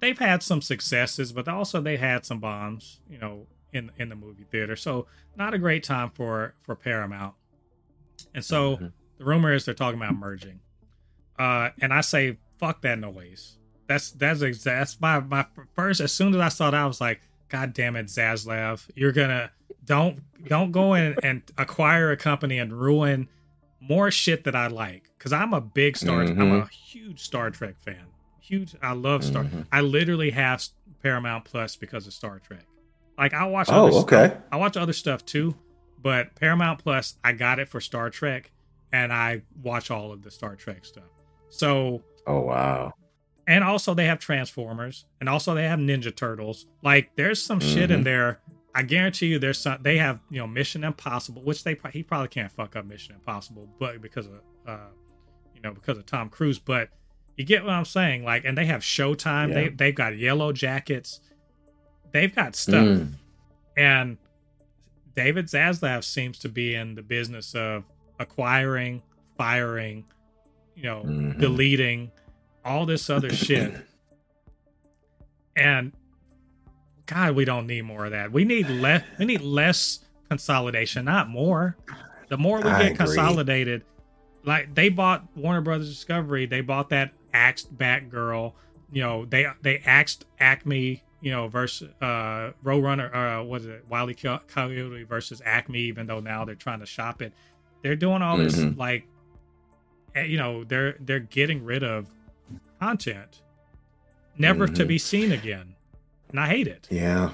they've 0.00 0.18
had 0.18 0.42
some 0.42 0.62
successes 0.62 1.32
but 1.32 1.48
also 1.48 1.80
they 1.80 1.96
had 1.96 2.24
some 2.24 2.38
bombs 2.38 3.00
you 3.10 3.18
know 3.18 3.46
in 3.72 3.90
in 3.98 4.08
the 4.08 4.14
movie 4.16 4.44
theater. 4.50 4.76
So 4.76 5.06
not 5.36 5.52
a 5.54 5.58
great 5.58 5.82
time 5.84 6.10
for 6.10 6.54
for 6.62 6.74
paramount. 6.76 7.34
And 8.34 8.44
so 8.44 8.76
Mhm. 8.76 8.92
the 9.18 9.24
rumor 9.24 9.52
is 9.52 9.64
they're 9.66 9.74
talking 9.74 10.00
about 10.00 10.14
merging. 10.16 10.60
Uh 11.38 11.70
and 11.82 11.92
i 11.92 12.00
say 12.00 12.38
fuck 12.58 12.80
that 12.82 12.98
noise. 12.98 13.58
That's 13.88 14.10
that's 14.12 14.40
that's 14.64 15.00
my 15.00 15.20
my 15.20 15.44
first 15.74 16.00
as 16.00 16.12
soon 16.12 16.34
as 16.34 16.40
i 16.40 16.48
saw 16.48 16.70
that 16.70 16.80
i 16.80 16.86
was 16.86 17.00
like 17.00 17.20
god 17.48 17.72
damn 17.72 17.96
it 17.96 18.06
zaslav 18.06 18.86
you're 18.94 19.12
gonna 19.12 19.50
don't 19.84 20.20
don't 20.46 20.70
go 20.72 20.94
in 20.94 21.16
and 21.22 21.42
acquire 21.56 22.10
a 22.10 22.16
company 22.16 22.58
and 22.58 22.72
ruin 22.72 23.28
more 23.80 24.10
shit 24.10 24.44
that 24.44 24.54
i 24.56 24.66
like. 24.66 25.04
Because 25.18 25.32
i'm 25.32 25.52
a 25.54 25.60
big 25.60 25.96
star 25.96 26.22
i'm 26.22 26.36
Mhm. 26.36 26.62
a 26.66 26.68
huge 26.68 27.20
star 27.20 27.50
trek 27.50 27.76
fan 27.78 28.06
huge 28.48 28.74
i 28.82 28.92
love 28.92 29.22
star 29.24 29.44
Mhm. 29.44 29.66
i 29.72 29.80
literally 29.80 30.30
have 30.30 30.62
paramount 31.02 31.44
plus 31.44 31.76
because 31.76 32.06
of 32.06 32.12
star 32.12 32.38
trek 32.38 32.64
like 33.18 33.34
i 33.34 33.44
watch 33.46 33.68
Oh, 33.70 33.86
other 33.88 33.96
okay. 33.98 34.26
stuff. 34.28 34.42
i 34.52 34.56
watch 34.56 34.76
other 34.76 34.92
stuff 34.92 35.24
too 35.24 35.54
but 36.00 36.34
paramount 36.34 36.78
plus 36.82 37.16
i 37.22 37.32
got 37.32 37.58
it 37.58 37.68
for 37.68 37.80
star 37.80 38.10
trek 38.10 38.50
and 38.92 39.12
i 39.12 39.42
watch 39.62 39.90
all 39.90 40.12
of 40.12 40.22
the 40.22 40.30
star 40.30 40.56
trek 40.56 40.84
stuff 40.84 41.04
so 41.50 42.02
Oh 42.26 42.40
wow. 42.40 42.92
and 43.46 43.64
also 43.64 43.94
they 43.94 44.06
have 44.06 44.18
transformers 44.18 45.06
and 45.20 45.28
also 45.28 45.54
they 45.54 45.64
have 45.64 45.78
ninja 45.78 46.14
turtles 46.14 46.66
like 46.82 47.10
there's 47.16 47.42
some 47.42 47.60
shit 47.60 47.90
in 47.90 48.00
Mhm. 48.00 48.04
there 48.04 48.40
i 48.74 48.82
guarantee 48.82 49.26
you 49.26 49.38
there's 49.38 49.58
some 49.58 49.78
they 49.82 49.98
have 49.98 50.20
you 50.30 50.38
know 50.38 50.46
mission 50.46 50.84
impossible 50.84 51.42
which 51.42 51.64
they 51.64 51.76
he 51.92 52.02
probably 52.02 52.28
can't 52.28 52.52
fuck 52.52 52.76
up 52.76 52.84
mission 52.86 53.14
impossible 53.14 53.68
but 53.78 54.00
because 54.02 54.26
of 54.26 54.40
uh 54.66 54.78
you 55.54 55.60
know 55.62 55.72
because 55.72 55.96
of 55.98 56.06
tom 56.06 56.28
cruise 56.28 56.58
but 56.58 56.90
you 57.38 57.44
get 57.46 57.64
what 57.64 57.72
i'm 57.72 57.84
saying 57.86 58.22
like 58.24 58.44
and 58.44 58.58
they 58.58 58.66
have 58.66 58.82
showtime 58.82 59.54
they 59.54 59.64
Yeah. 59.64 59.70
they've 59.74 59.94
got 59.94 60.18
yellow 60.18 60.52
jackets 60.52 61.20
they've 62.12 62.34
got 62.34 62.54
stuff 62.56 62.84
Mm. 62.86 63.12
and 63.76 64.18
david 65.16 65.46
zaslav 65.46 66.04
seems 66.04 66.38
to 66.40 66.48
be 66.50 66.74
in 66.74 66.94
the 66.94 67.02
business 67.02 67.54
of 67.54 67.84
acquiring 68.18 69.02
firing 69.36 70.04
you 70.74 70.82
know 70.82 71.02
Mhm. 71.06 71.38
deleting 71.40 72.10
all 72.64 72.84
this 72.86 73.08
other 73.08 73.30
shit 73.34 73.72
and 75.56 75.92
god 77.06 77.34
we 77.34 77.44
don't 77.44 77.66
need 77.66 77.82
more 77.82 78.04
of 78.06 78.10
that 78.12 78.32
we 78.32 78.44
need 78.44 78.68
less 78.68 79.02
we 79.18 79.24
need 79.24 79.40
less 79.40 80.00
consolidation 80.28 81.04
not 81.04 81.28
more 81.28 81.76
the 82.28 82.36
more 82.36 82.60
we 82.60 82.68
I 82.68 82.78
get 82.82 82.86
agree. 82.92 82.96
consolidated 83.06 83.82
like 84.44 84.74
they 84.74 84.88
bought 84.88 85.24
warner 85.36 85.60
brothers 85.60 85.88
discovery 85.88 86.46
they 86.46 86.60
bought 86.60 86.90
that 86.90 87.12
axed 87.32 87.76
batgirl 87.76 88.52
you 88.92 89.02
know 89.02 89.24
they 89.26 89.46
they 89.62 89.78
axed 89.84 90.24
acme 90.40 91.02
you 91.20 91.30
know 91.30 91.48
versus 91.48 91.90
uh 92.00 92.50
roadrunner 92.64 93.40
uh 93.40 93.42
was 93.44 93.66
it 93.66 93.84
wiley 93.88 94.14
Co- 94.14 94.40
coyote 94.48 95.02
versus 95.04 95.42
acme 95.44 95.78
even 95.80 96.06
though 96.06 96.20
now 96.20 96.44
they're 96.44 96.54
trying 96.54 96.80
to 96.80 96.86
shop 96.86 97.20
it 97.22 97.32
they're 97.82 97.96
doing 97.96 98.22
all 98.22 98.36
this 98.38 98.56
Mhm. 98.56 98.76
like 98.78 99.06
eh, 100.14 100.22
you 100.22 100.38
know 100.38 100.64
they're 100.64 100.96
they're 101.00 101.18
getting 101.20 101.64
rid 101.64 101.82
of 101.82 102.06
content 102.80 103.42
never 104.36 104.66
to 104.66 104.84
Mhm. 104.84 104.88
be 104.88 104.98
seen 104.98 105.32
again 105.32 105.74
and 106.30 106.38
i 106.40 106.46
hate 106.48 106.66
it 106.68 106.86
Yeah. 106.90 107.30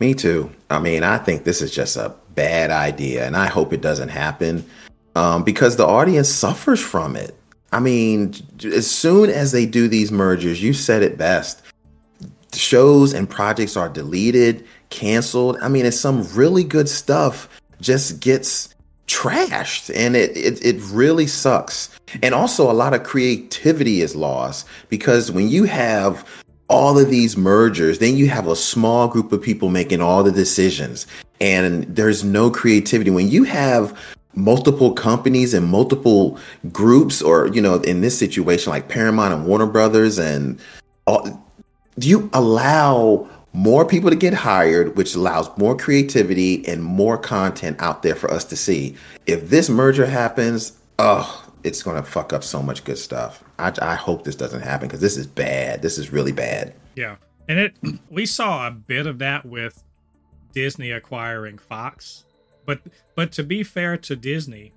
Me 0.00 0.12
too. 0.12 0.50
I 0.68 0.80
mean, 0.80 1.04
I 1.04 1.18
think 1.18 1.44
this 1.44 1.62
is 1.62 1.70
just 1.72 1.96
a 1.96 2.12
bad 2.34 2.72
idea, 2.72 3.24
and 3.24 3.36
I 3.36 3.46
hope 3.46 3.72
it 3.72 3.80
doesn't 3.80 4.08
happen 4.08 4.64
um, 5.14 5.44
because 5.44 5.76
the 5.76 5.86
audience 5.86 6.28
suffers 6.28 6.80
from 6.80 7.14
it. 7.14 7.36
I 7.72 7.80
mean, 7.80 8.34
as 8.64 8.88
soon 8.88 9.30
as 9.30 9.52
they 9.52 9.66
do 9.66 9.88
these 9.88 10.12
mergers, 10.12 10.62
you 10.62 10.74
said 10.74 11.02
it 11.02 11.16
best. 11.16 11.62
Shows 12.52 13.14
and 13.14 13.28
projects 13.28 13.76
are 13.76 13.88
deleted, 13.88 14.66
canceled. 14.90 15.56
I 15.62 15.68
mean, 15.68 15.86
it's 15.86 15.98
some 15.98 16.22
really 16.34 16.64
good 16.64 16.88
stuff 16.88 17.48
just 17.80 18.20
gets 18.20 18.74
trashed, 19.06 19.90
and 19.94 20.14
it, 20.14 20.36
it 20.36 20.64
it 20.64 20.80
really 20.90 21.26
sucks. 21.26 21.88
And 22.22 22.34
also, 22.34 22.70
a 22.70 22.72
lot 22.72 22.92
of 22.92 23.02
creativity 23.04 24.02
is 24.02 24.14
lost 24.14 24.66
because 24.90 25.32
when 25.32 25.48
you 25.48 25.64
have 25.64 26.28
all 26.68 26.98
of 26.98 27.10
these 27.10 27.36
mergers, 27.36 27.98
then 27.98 28.16
you 28.16 28.28
have 28.28 28.46
a 28.46 28.56
small 28.56 29.08
group 29.08 29.32
of 29.32 29.42
people 29.42 29.70
making 29.70 30.02
all 30.02 30.22
the 30.22 30.32
decisions, 30.32 31.06
and 31.40 31.84
there's 31.84 32.22
no 32.22 32.50
creativity. 32.50 33.10
When 33.10 33.28
you 33.28 33.44
have 33.44 33.98
multiple 34.34 34.92
companies 34.92 35.54
and 35.54 35.66
multiple 35.66 36.38
groups, 36.70 37.22
or 37.22 37.48
you 37.48 37.60
know, 37.60 37.76
in 37.76 38.00
this 38.00 38.18
situation, 38.18 38.70
like 38.70 38.88
Paramount 38.88 39.34
and 39.34 39.46
Warner 39.46 39.66
Brothers, 39.66 40.18
and 40.18 40.58
all, 41.06 41.44
you 41.96 42.30
allow 42.32 43.28
more 43.52 43.84
people 43.84 44.08
to 44.08 44.16
get 44.16 44.32
hired, 44.32 44.96
which 44.96 45.14
allows 45.14 45.50
more 45.58 45.76
creativity 45.76 46.66
and 46.66 46.82
more 46.82 47.18
content 47.18 47.80
out 47.80 48.02
there 48.02 48.14
for 48.14 48.30
us 48.30 48.44
to 48.46 48.56
see. 48.56 48.96
If 49.26 49.50
this 49.50 49.68
merger 49.68 50.06
happens, 50.06 50.78
oh, 50.98 51.46
it's 51.62 51.82
going 51.82 51.96
to 51.96 52.02
fuck 52.02 52.32
up 52.32 52.42
so 52.42 52.62
much 52.62 52.84
good 52.84 52.98
stuff. 52.98 53.44
I, 53.58 53.72
I 53.82 53.94
hope 53.94 54.24
this 54.24 54.36
doesn't 54.36 54.62
happen 54.62 54.88
because 54.88 55.00
this 55.02 55.16
is 55.16 55.26
bad. 55.26 55.82
This 55.82 55.98
is 55.98 56.10
really 56.10 56.32
bad. 56.32 56.74
yeah 56.96 57.16
and 57.48 57.58
it 57.58 57.74
we 58.10 58.26
saw 58.26 58.66
a 58.66 58.70
bit 58.70 59.06
of 59.06 59.18
that 59.18 59.44
with 59.44 59.82
disney 60.52 60.90
acquiring 60.90 61.58
fox 61.58 62.24
but 62.82 62.92
but 63.16 63.32
to 63.32 63.42
be 63.42 63.62
fair 63.62 63.96
to 63.96 64.14
disney 64.16 64.72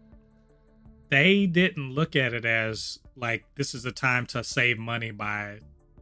they 1.10 1.46
didn't 1.46 1.92
look 1.94 2.16
at 2.16 2.34
it 2.34 2.46
as 2.46 3.00
like 3.16 3.46
this 3.56 3.74
is 3.74 3.86
a 3.86 3.92
time 3.92 4.26
to 4.26 4.44
save 4.44 4.78
money 4.78 5.12
by 5.12 5.60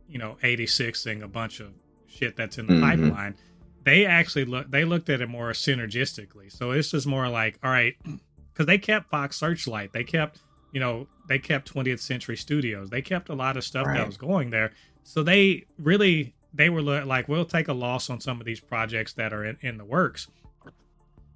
you 0.07 0.17
know 0.17 0.37
86ing 0.43 1.21
a 1.23 1.27
bunch 1.27 1.59
of 1.59 1.73
shit 2.07 2.35
that's 2.35 2.57
in 2.57 2.67
the 2.67 2.73
Mhm. 2.73 2.81
pipeline 2.81 3.35
they 3.83 4.05
actually 4.05 4.45
look 4.45 4.69
they 4.71 4.85
looked 4.85 5.09
at 5.09 5.21
it 5.21 5.27
more 5.29 5.51
synergistically 5.51 6.51
so 6.51 6.71
this 6.73 6.93
is 6.93 7.05
more 7.05 7.27
like 7.29 7.59
all 7.63 7.71
right 7.71 7.95
because 8.53 8.65
they 8.65 8.77
kept 8.77 9.09
fox 9.09 9.37
searchlight 9.37 9.91
they 9.93 10.03
kept 10.03 10.39
you 10.71 10.79
know, 10.79 11.07
they 11.29 11.37
kept 11.37 11.71
20th 11.71 11.99
Century 11.99 12.35
Studios. 12.35 12.89
They 12.89 13.03
kept 13.03 13.29
a 13.29 13.35
lot 13.35 13.57
of 13.57 13.63
stuff 13.63 13.85
Right. 13.85 13.97
that 13.99 14.07
was 14.07 14.17
going 14.17 14.49
there. 14.49 14.71
So 15.03 15.21
they 15.21 15.65
really 15.77 16.33
they 16.51 16.67
were 16.67 16.81
li- 16.81 17.03
like, 17.03 17.27
we'll 17.29 17.45
take 17.45 17.67
a 17.67 17.73
loss 17.73 18.09
on 18.09 18.19
some 18.19 18.39
of 18.39 18.47
these 18.47 18.59
projects 18.59 19.13
that 19.13 19.31
are 19.33 19.45
in, 19.45 19.57
in 19.61 19.77
the 19.77 19.85
works. 19.85 20.29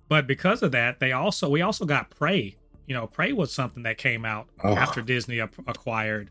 But 0.10 0.28
because 0.28 0.62
of 0.64 0.72
that, 0.72 0.99
they 0.99 1.12
also 1.12 1.49
we 1.49 1.62
also 1.62 1.86
got 1.86 2.10
Prey. 2.10 2.55
You 2.86 2.95
know, 2.95 3.08
Prey 3.08 3.34
was 3.34 3.51
something 3.53 3.84
that 3.84 3.97
came 3.97 4.24
out 4.24 4.47
Oh. 4.64 4.76
after 4.76 5.01
Disney 5.01 5.39
acquired 5.39 6.30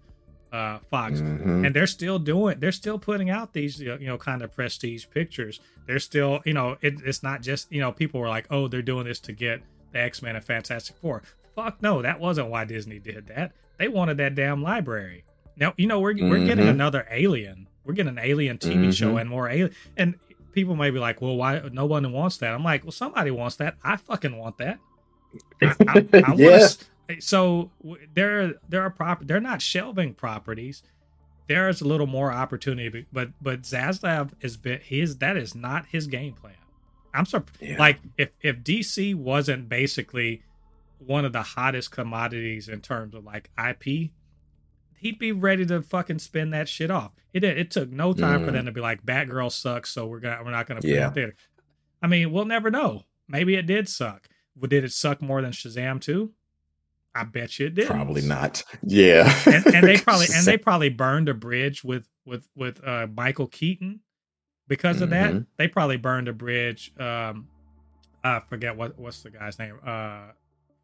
uh, 0.53 0.79
Fox, 0.91 1.20
Mhm. 1.20 1.66
and 1.66 1.74
they're 1.77 1.87
still 1.89 2.18
doing. 2.18 2.61
They're 2.61 2.72
still 2.72 2.99
putting 2.99 3.29
out 3.29 3.53
these 3.53 3.81
you 3.81 3.99
know 4.01 4.16
kind 4.16 4.43
of 4.43 4.55
prestige 4.55 5.05
pictures. 5.11 5.61
They're 5.87 5.99
still 5.99 6.41
you 6.47 6.55
know 6.55 6.79
it, 6.81 6.95
it's 7.05 7.22
not 7.22 7.43
just 7.43 7.70
you 7.70 7.81
know 7.81 7.93
people 7.93 8.20
were 8.20 8.29
like, 8.29 8.47
oh, 8.51 8.68
they're 8.68 8.81
doing 8.81 9.05
this 9.07 9.20
to 9.20 9.33
get 9.33 9.61
the 9.93 10.01
X 10.01 10.22
Men 10.22 10.37
and 10.37 10.45
Fantastic 10.45 10.97
Four. 10.97 11.22
Fuck 11.55 11.83
no, 11.83 12.01
that 12.01 12.20
wasn't 12.20 12.49
why 12.49 12.64
Disney 12.64 12.99
did 12.99 13.27
that. 13.27 13.53
They 13.79 13.89
wanted 13.89 14.16
that 14.18 14.35
damn 14.35 14.62
library. 14.62 15.24
Now 15.57 15.74
you 15.77 15.87
know 15.89 16.01
we're 16.01 16.14
we're 16.16 16.47
getting 16.47 16.64
Mhm. 16.66 16.70
another 16.70 17.07
Alien. 17.11 17.66
We're 17.85 17.95
getting 17.95 18.16
an 18.16 18.24
Alien 18.24 18.57
TV 18.59 18.93
show 18.93 19.14
Mhm. 19.14 19.20
and 19.22 19.31
more 19.31 19.49
Alien. 19.49 19.72
And 19.97 20.14
people 20.57 20.75
may 20.75 20.91
be 20.91 20.99
like, 20.99 21.21
well, 21.21 21.37
why 21.37 21.61
no 21.71 21.85
one 21.85 22.11
wants 22.13 22.39
that? 22.39 22.55
I'm 22.55 22.65
like, 22.65 22.83
well, 22.83 22.91
somebody 22.91 23.31
wants 23.31 23.57
that. 23.57 23.77
I 23.85 23.97
fucking 23.99 24.37
want 24.37 24.57
that. 24.57 24.79
I, 25.63 25.67
I, 25.87 25.99
I 25.99 26.01
wanna 26.31 26.37
Yeah. 26.43 26.69
so 27.21 27.71
there, 28.15 28.55
there 28.67 28.81
are 28.83 28.91
prop. 28.91 29.27
They're 29.27 29.39
not 29.39 29.61
shelving 29.61 30.15
properties. 30.15 30.83
There's 31.47 31.83
a 31.83 31.87
little 31.87 32.07
more 32.07 32.33
opportunity, 32.33 33.07
but 33.13 33.31
but 33.41 33.63
Zaslav 33.63 34.31
is 34.41 34.57
bit 34.57 34.85
his. 34.85 35.19
That 35.19 35.37
is 35.37 35.55
not 35.55 35.87
his 35.87 36.07
game 36.09 36.33
plan. 36.33 36.55
I'm 37.15 37.27
surprised. 37.27 37.63
Yeah. 37.63 37.79
Like 37.79 38.01
if 38.17 38.31
if 38.41 38.57
DC 38.65 39.15
wasn't 39.15 39.69
basically 39.69 40.43
one 40.99 41.27
of 41.27 41.33
the 41.35 41.43
hottest 41.43 41.91
commodities 41.93 42.67
in 42.69 42.81
terms 42.81 43.15
of 43.15 43.25
like 43.25 43.51
IP, 43.63 44.11
he'd 45.07 45.19
be 45.19 45.33
ready 45.33 45.65
to 45.67 45.83
fucking 45.83 46.19
spin 46.19 46.51
that 46.51 46.69
shit 46.69 46.91
off. 46.91 47.13
It 47.33 47.45
it 47.45 47.71
took 47.71 47.91
no 47.91 48.13
time 48.13 48.45
for 48.45 48.51
Mhm. 48.51 48.55
them 48.55 48.67
to 48.67 48.73
be 48.73 48.81
like 48.81 49.05
Batgirl 49.05 49.53
sucks, 49.53 49.91
so 49.91 50.07
we're 50.07 50.21
gonna 50.21 50.43
we're 50.45 50.51
not 50.51 50.67
gonna 50.67 50.81
put 50.81 50.91
it 50.91 50.95
Yeah. 50.95 51.09
in 51.09 51.15
theater. 51.15 51.35
I 52.03 52.07
mean, 52.07 52.31
we'll 52.33 52.45
never 52.45 52.71
know. 52.71 53.05
Maybe 53.29 53.55
it 53.57 53.67
did 53.67 53.89
suck. 53.89 54.29
Well, 54.55 54.69
did 54.69 54.85
it 54.85 54.93
suck 54.93 55.21
more 55.21 55.43
than 55.43 55.51
Shazam 55.53 56.01
2? 56.01 56.33
I 57.15 57.25
bet 57.25 57.59
you 57.59 57.67
it 57.67 57.75
did. 57.75 57.87
Probably 57.87 58.23
not. 58.23 58.63
Yeah. 58.83 59.33
And, 59.47 59.67
and 59.75 59.87
they 59.87 59.97
probably 60.07 60.27
and 60.35 60.47
they 60.47 60.59
probably 60.59 60.89
burned 60.91 61.29
a 61.29 61.35
bridge 61.35 61.83
with 61.85 62.09
with 62.25 62.49
with 62.55 62.83
uh, 62.87 63.07
Michael 63.15 63.47
Keaton 63.47 64.01
because 64.69 65.01
of 65.01 65.11
that. 65.11 65.33
Mhm. 65.33 65.47
They 65.57 65.69
probably 65.69 65.97
burned 65.97 66.29
a 66.29 66.33
bridge. 66.33 66.93
Um, 66.99 67.49
I 68.25 68.41
forget 68.49 68.77
what 68.77 68.99
what's 68.99 69.23
the 69.23 69.31
guy's 69.31 69.59
name. 69.59 69.79
Uh, 69.85 70.33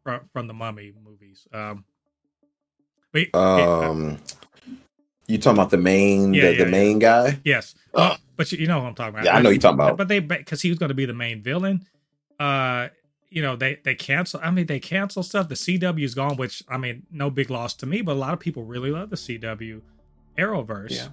from 0.03 0.21
from 0.33 0.47
the 0.47 0.53
Mummy 0.53 0.93
movies. 1.03 1.47
Um, 1.53 1.85
uh, 3.33 3.89
Um, 3.91 4.17
you 5.27 5.37
talking 5.37 5.57
about 5.57 5.69
the 5.71 5.77
main, 5.77 6.33
Yeah, 6.33 6.47
the, 6.47 6.53
yeah, 6.57 6.63
the 6.65 6.71
main 6.71 6.99
guy? 6.99 7.39
yes, 7.43 7.75
uh, 7.93 8.15
but 8.37 8.51
you, 8.51 8.57
you 8.59 8.67
know 8.67 8.79
what 8.79 8.87
I'm 8.87 8.95
talking 8.95 9.13
about. 9.15 9.25
Yeah, 9.25 9.35
I 9.37 9.41
know 9.41 9.49
you're 9.49 9.59
talking 9.59 9.75
about. 9.79 9.97
but 9.97 10.07
they 10.07 10.19
because 10.19 10.61
he 10.61 10.69
was 10.69 10.79
going 10.79 10.89
to 10.89 10.95
be 10.95 11.05
the 11.05 11.13
main 11.13 11.41
villain 11.41 11.85
uh 12.39 12.87
you 13.29 13.41
know 13.43 13.55
they 13.55 13.77
they 13.85 13.93
cancel 13.93 14.39
i 14.43 14.49
mean 14.49 14.65
they 14.65 14.79
cancel 14.79 15.21
stuff 15.21 15.47
the 15.49 15.55
cw's 15.55 16.15
gone 16.15 16.35
which 16.35 16.63
i 16.67 16.77
mean 16.77 17.03
no 17.11 17.29
big 17.29 17.51
loss 17.51 17.75
to 17.75 17.85
me 17.85 18.01
but 18.01 18.13
a 18.13 18.19
lot 18.19 18.33
of 18.33 18.39
people 18.39 18.63
really 18.63 18.89
love 18.89 19.11
the 19.11 19.15
cw 19.15 19.81
arrowverse 20.35 20.89
Yeah. 20.91 21.07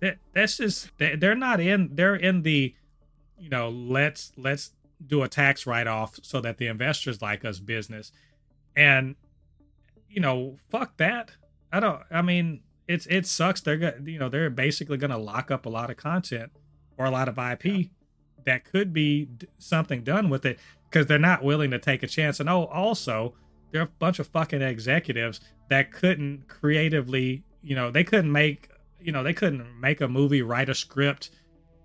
that, 0.00 0.18
that's 0.34 0.58
just 0.58 0.90
they, 0.98 1.16
they're 1.16 1.34
not 1.34 1.58
in 1.60 1.90
they're 1.94 2.14
in 2.14 2.42
the 2.42 2.74
you 3.38 3.48
know 3.48 3.70
let's 3.70 4.32
let's 4.36 4.72
do 5.04 5.22
a 5.22 5.28
tax 5.28 5.66
write-off 5.66 6.18
so 6.22 6.42
that 6.42 6.58
the 6.58 6.66
investors 6.66 7.22
like 7.22 7.42
us 7.46 7.58
business 7.58 8.12
and 8.76 9.16
you 10.10 10.20
know 10.20 10.56
fuck 10.70 10.96
that. 10.98 11.32
I 11.72 11.78
don't 11.78 12.02
i 12.10 12.20
mean 12.20 12.62
it's 12.90 13.06
it 13.06 13.24
sucks. 13.24 13.60
They're 13.60 13.76
gonna 13.76 14.00
you 14.04 14.18
know 14.18 14.28
they're 14.28 14.50
basically 14.50 14.96
gonna 14.96 15.16
lock 15.16 15.52
up 15.52 15.64
a 15.64 15.68
lot 15.68 15.90
of 15.90 15.96
content 15.96 16.50
or 16.98 17.06
a 17.06 17.10
lot 17.10 17.28
of 17.28 17.38
ip 17.38 17.88
that 18.44 18.64
could 18.64 18.92
be 18.92 19.26
d- 19.26 19.46
something 19.58 20.02
done 20.02 20.28
with 20.28 20.44
it 20.44 20.58
because 20.84 21.06
they're 21.06 21.18
not 21.18 21.44
willing 21.44 21.70
to 21.70 21.78
take 21.78 22.02
a 22.02 22.08
chance. 22.08 22.40
And 22.40 22.50
oh 22.50 22.64
also 22.64 23.34
there 23.70 23.80
are 23.80 23.84
a 23.84 23.98
bunch 24.00 24.18
of 24.18 24.26
fucking 24.26 24.60
executives 24.60 25.40
that 25.68 25.92
couldn't 25.92 26.48
creatively 26.48 27.44
you 27.62 27.76
know 27.76 27.92
they 27.92 28.02
couldn't 28.02 28.32
make 28.32 28.70
you 29.00 29.12
know 29.12 29.22
they 29.22 29.34
couldn't 29.34 29.80
make 29.80 30.00
a 30.00 30.08
movie 30.08 30.42
write 30.42 30.68
a 30.68 30.74
script 30.74 31.30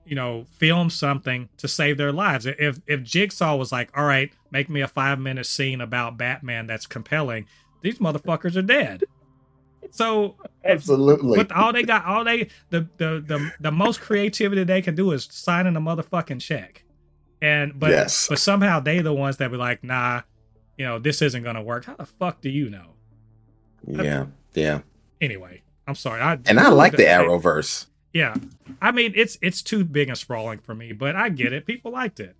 you 0.07 0.15
know 0.15 0.47
film 0.57 0.89
something 0.89 1.49
to 1.57 1.67
save 1.67 1.97
their 1.97 2.11
lives. 2.11 2.47
If 2.47 2.79
if 2.87 3.03
jigsaw 3.03 3.55
was 3.55 3.71
like 3.71 3.95
all 3.95 4.05
right 4.05 4.31
make 4.49 4.69
me 4.69 4.81
a 4.81 4.87
five 4.87 5.19
minute 5.19 5.45
scene 5.45 5.81
about 5.81 6.17
batman 6.17 6.65
that's 6.65 6.87
compelling 6.87 7.45
these 7.85 7.99
motherfuckers 7.99 8.55
are 8.57 8.61
dead 8.61 9.03
so 9.91 10.35
Absolutely. 10.65 11.37
but 11.37 11.51
all 11.51 11.71
they 11.71 11.83
got, 11.83 12.05
all 12.05 12.23
they 12.25 12.49
the 12.69 12.87
the 12.97 13.23
the, 13.25 13.51
the 13.61 13.71
most 13.71 14.01
creativity 14.01 14.63
they 14.63 14.81
can 14.81 14.95
do 14.95 15.11
is 15.11 15.27
signing 15.31 15.75
a 15.75 15.79
motherfucking 15.79 16.41
check. 16.41 16.83
And 17.41 17.79
but 17.79 17.91
Yes. 17.91 18.27
but 18.27 18.39
somehow 18.39 18.79
they 18.81 18.99
the 18.99 19.13
ones 19.13 19.37
that 19.37 19.51
be 19.51 19.57
like, 19.57 19.83
nah, 19.83 20.21
you 20.77 20.85
know, 20.85 20.99
this 20.99 21.21
isn't 21.21 21.43
gonna 21.43 21.61
work. 21.61 21.85
How 21.85 21.95
the 21.95 22.05
fuck 22.07 22.41
do 22.41 22.49
you 22.49 22.69
know? 22.69 22.87
yeah. 23.87 24.25
Yeah. 24.53 24.81
Anyway, 25.21 25.61
I'm 25.87 25.95
sorry. 25.95 26.19
I 26.19 26.39
And 26.45 26.59
I 26.59 26.69
like 26.69 26.93
the 26.97 27.03
Arrowverse. 27.17 27.85
Yeah, 28.11 28.33
I 28.81 28.91
mean 28.91 29.13
it's 29.15 29.37
it's 29.41 29.61
too 29.61 29.85
big 29.85 30.09
and 30.09 30.17
sprawling 30.17 30.59
for 30.59 30.73
me, 30.75 30.91
but 30.93 31.15
I 31.15 31.29
get 31.29 31.53
it. 31.53 31.65
People 31.65 31.91
liked 31.91 32.19
it. 32.19 32.35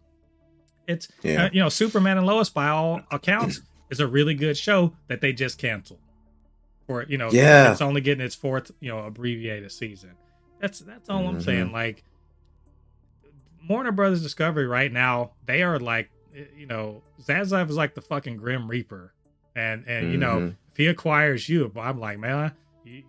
It's 0.88 1.08
Yeah. 1.22 1.46
uh, 1.46 1.50
you 1.54 1.62
know, 1.62 1.70
Superman 1.70 2.18
and 2.18 2.26
Lois 2.26 2.50
by 2.50 2.70
all 2.70 3.02
accounts 3.12 3.62
is 3.90 4.00
a 4.00 4.08
really 4.08 4.34
good 4.34 4.58
show 4.58 4.94
that 5.08 5.22
they 5.22 5.34
just 5.34 5.58
canceled. 5.58 6.00
For 6.88 7.04
you 7.04 7.18
know, 7.18 7.30
Yeah. 7.32 7.72
it's 7.72 7.82
only 7.82 8.02
getting 8.02 8.24
its 8.26 8.36
fourth 8.36 8.72
you 8.80 8.90
know 8.90 9.00
abbreviated 9.06 9.72
season. 9.72 10.12
That's 10.60 10.80
that's 10.80 11.10
all 11.10 11.28
I'm 11.28 11.40
Mhm. 11.40 11.44
saying. 11.44 11.72
Like 11.72 12.04
Warner 13.68 13.92
Brothers 13.92 14.22
Discovery 14.22 14.68
right 14.68 14.92
now, 14.92 15.32
they 15.46 15.64
are 15.64 15.80
like 15.80 16.10
you 16.58 16.66
know, 16.66 17.02
Zaslav 17.22 17.70
is 17.70 17.76
like 17.78 17.96
the 17.96 18.02
fucking 18.02 18.38
Grim 18.38 18.70
Reaper, 18.70 19.14
and 19.56 19.84
and 19.88 20.12
you 20.12 20.18
know 20.18 20.40
Mhm. 20.40 20.56
if 20.72 20.78
he 20.78 20.88
acquires 20.88 21.48
you, 21.50 21.72
I'm 21.76 22.00
like 22.00 22.20
man, 22.20 22.52
you, 22.84 23.04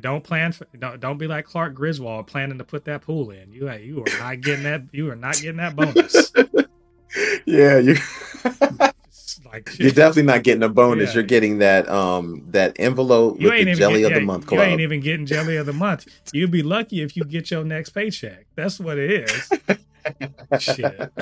don't 0.00 0.24
plan 0.24 0.52
for 0.52 0.66
don't 0.78 1.00
don't 1.00 1.16
be 1.18 1.26
like 1.28 1.44
Clark 1.46 1.72
Griswold 1.74 2.26
planning 2.26 2.58
to 2.58 2.64
put 2.64 2.84
that 2.86 3.02
pool 3.02 3.30
in. 3.30 3.52
You 3.52 3.70
you 3.74 4.00
are 4.02 4.18
not 4.18 4.40
getting 4.40 4.64
that 4.64 4.82
you 4.92 5.08
are 5.10 5.16
not 5.16 5.36
getting 5.36 5.56
that 5.58 5.76
bonus. 5.76 6.32
Yeah, 7.46 7.78
you 7.78 7.94
like 9.54 9.78
you're 9.78 9.90
definitely 9.90 10.24
not 10.24 10.42
getting 10.42 10.62
a 10.62 10.68
bonus. 10.68 11.10
Yeah. 11.10 11.14
You're 11.14 11.22
getting 11.24 11.58
that 11.58 11.88
um 11.88 12.44
that 12.50 12.76
envillop 12.78 13.40
you 13.40 13.48
with 13.48 13.54
ain't 13.54 13.66
the 13.66 13.74
jelly 13.74 14.00
get- 14.00 14.06
of 14.06 14.14
the 14.14 14.20
yeah, 14.20 14.26
month 14.26 14.50
You 14.50 14.60
ain't 14.60 14.80
even 14.80 15.00
getting 15.00 15.26
jelly 15.26 15.56
of 15.56 15.66
the 15.66 15.72
month. 15.72 16.06
You'd 16.32 16.50
be 16.50 16.62
lucky 16.62 17.02
if 17.02 17.16
you 17.16 17.24
get 17.24 17.50
your 17.50 17.64
next 17.64 17.90
paycheck. 17.90 18.46
That's 18.54 18.80
what 18.80 18.98
it 18.98 19.28
is. 19.30 19.52
Shit. 20.60 21.12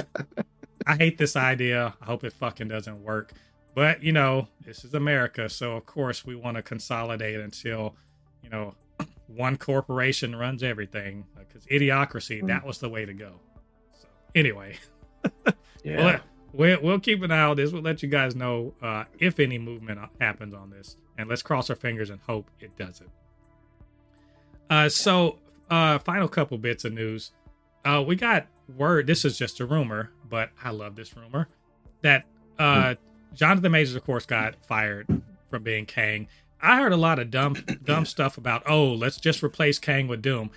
I 0.87 0.97
hate 0.97 1.19
this 1.19 1.37
idea. 1.37 1.95
I 2.01 2.05
hope 2.05 2.25
it 2.25 2.33
fucking 2.33 2.69
doesn't 2.69 3.03
work. 3.03 3.33
But 3.75 4.03
you 4.03 4.13
know, 4.13 4.49
this 4.65 4.85
is 4.85 4.95
America, 4.95 5.49
so 5.49 5.77
of 5.77 5.87
course 5.87 6.25
we 6.25 6.35
want 6.35 6.57
to 6.57 6.63
consolidate 6.63 7.41
until 7.41 7.95
you 8.43 8.51
know 8.51 8.75
one 9.27 9.57
corporation 9.57 10.35
runs 10.37 10.63
everything. 10.63 11.25
Because 11.39 11.67
idiocracy, 11.67 12.47
that 12.47 12.65
was 12.67 12.79
the 12.79 12.89
way 12.89 13.05
to 13.05 13.13
go. 13.13 13.41
So 14.01 14.09
anyway, 14.35 14.79
yeah. 15.85 15.97
Well, 16.05 16.21
we'll, 16.53 16.81
we'll 16.83 17.01
keep 17.01 17.23
an 17.23 17.31
eye 17.31 17.43
on 17.43 17.57
this. 17.57 17.73
We'll 17.73 17.83
let 17.83 18.03
you 18.03 18.09
guys 18.09 18.35
know 18.35 18.75
uh, 18.83 19.05
if 19.19 19.41
any 19.41 19.59
movement 19.59 20.01
happens 20.21 20.55
on 20.55 20.71
this. 20.71 20.97
And 21.19 21.29
let's 21.29 21.43
cross 21.43 21.69
our 21.71 21.77
fingers 21.77 22.11
and 22.11 22.21
hope 22.27 22.51
it 22.61 22.77
doesn't. 22.77 23.11
Uh, 24.71 24.89
so, 24.89 25.39
uh, 25.71 25.99
final 25.99 26.29
couple 26.29 26.57
bits 26.59 26.85
of 26.85 26.93
news. 26.93 27.33
Uh, 27.85 28.03
we 28.07 28.17
got 28.17 28.47
word, 28.77 29.07
this 29.07 29.25
is 29.25 29.37
just 29.37 29.61
a 29.61 29.67
rumor, 29.67 30.11
but 30.29 30.51
I 30.63 30.71
love 30.71 30.97
this 30.97 31.17
rumor, 31.17 31.49
that 32.03 32.25
uh, 32.59 32.95
Jonathan 33.35 33.73
Majors, 33.73 33.95
of 33.95 34.05
course, 34.05 34.25
got 34.25 34.65
fired 34.65 35.07
from 35.51 35.63
being 35.63 35.85
Kang. 35.85 36.29
I 36.61 36.81
heard 36.81 36.93
a 36.93 36.97
lot 36.97 37.19
of 37.19 37.31
dumb, 37.31 37.55
dumb 37.85 38.07
stuff 38.07 38.39
about, 38.39 38.63
oh, 38.67 38.93
let's 38.93 39.19
just 39.19 39.43
replace 39.43 39.79
Kang 39.79 40.09
with 40.09 40.23
Doom. 40.23 40.51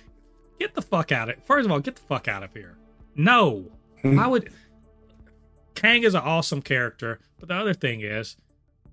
Get 0.58 0.74
the 0.74 0.82
fuck 0.82 1.12
out 1.12 1.28
of 1.28 1.36
it. 1.36 1.44
First 1.44 1.66
of 1.66 1.72
all, 1.72 1.80
get 1.80 1.96
the 1.96 2.02
fuck 2.02 2.28
out 2.28 2.42
of 2.42 2.54
here. 2.54 2.78
No. 3.14 3.66
Why 4.02 4.26
would 4.26 4.50
Kang 5.76 6.02
is 6.02 6.14
an 6.14 6.22
awesome 6.22 6.62
character, 6.62 7.20
but 7.38 7.48
the 7.48 7.54
other 7.54 7.74
thing 7.74 8.00
is, 8.00 8.36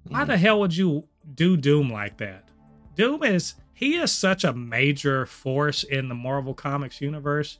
why 0.07 0.25
the 0.25 0.38
hell 0.38 0.59
would 0.59 0.75
you 0.75 1.05
do 1.34 1.57
Doom 1.57 1.89
like 1.89 2.17
that? 2.17 2.49
Doom 2.95 3.23
is 3.23 3.55
he 3.73 3.95
is 3.95 4.11
such 4.11 4.43
a 4.43 4.53
major 4.53 5.25
force 5.25 5.84
in 5.84 6.09
the 6.09 6.15
Marvel 6.15 6.53
Comics 6.53 7.01
universe. 7.01 7.57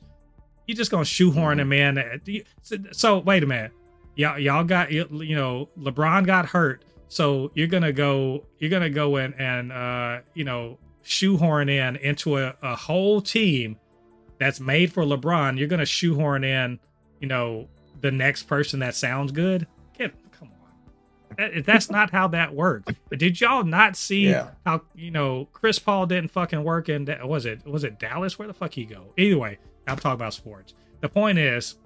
You're 0.66 0.76
just 0.76 0.90
gonna 0.90 1.04
shoehorn 1.04 1.58
him 1.58 1.72
in? 1.72 2.22
So, 2.92 3.18
wait 3.18 3.42
a 3.42 3.46
minute, 3.46 3.72
y'all 4.14 4.38
y'all 4.38 4.64
got 4.64 4.92
you 4.92 5.08
you 5.10 5.34
know 5.34 5.68
LeBron 5.78 6.26
got 6.26 6.46
hurt, 6.46 6.84
so 7.08 7.50
you're 7.54 7.66
gonna 7.66 7.92
go 7.92 8.44
you're 8.58 8.70
gonna 8.70 8.90
go 8.90 9.16
in 9.16 9.34
and 9.34 9.72
uh 9.72 10.20
you 10.34 10.44
know 10.44 10.78
shoehorn 11.02 11.68
in 11.68 11.96
into 11.96 12.38
a, 12.38 12.54
a 12.62 12.76
whole 12.76 13.20
team 13.20 13.78
that's 14.38 14.60
made 14.60 14.92
for 14.92 15.02
LeBron. 15.02 15.58
You're 15.58 15.68
gonna 15.68 15.86
shoehorn 15.86 16.44
in 16.44 16.78
you 17.20 17.28
know 17.28 17.68
the 18.04 18.12
next 18.12 18.42
person 18.42 18.80
that 18.80 18.94
sounds 18.94 19.32
good. 19.32 19.66
Get 19.96 20.12
come 20.38 20.50
That, 21.38 21.64
that's 21.64 21.90
not 21.90 22.10
how 22.10 22.28
that 22.28 22.54
works. 22.54 22.92
But 23.08 23.18
Did 23.18 23.40
y'all 23.40 23.64
not 23.64 23.96
see 23.96 24.28
Yeah. 24.28 24.50
how 24.66 24.82
you 24.94 25.10
know 25.10 25.48
Chris 25.54 25.78
Paul 25.78 26.04
didn't 26.04 26.30
fucking 26.30 26.62
work 26.62 26.90
in? 26.90 27.06
Was 27.24 27.46
it 27.46 27.64
was 27.66 27.82
it 27.82 27.98
Dallas? 27.98 28.38
Where 28.38 28.46
the 28.46 28.52
fuck 28.52 28.74
he 28.74 28.84
go? 28.84 29.14
Either 29.16 29.38
way, 29.38 29.58
I'm 29.88 29.96
talking 29.96 30.12
about 30.20 30.34
sports. 30.34 30.74
The 31.00 31.08
point 31.08 31.38
is, 31.38 31.76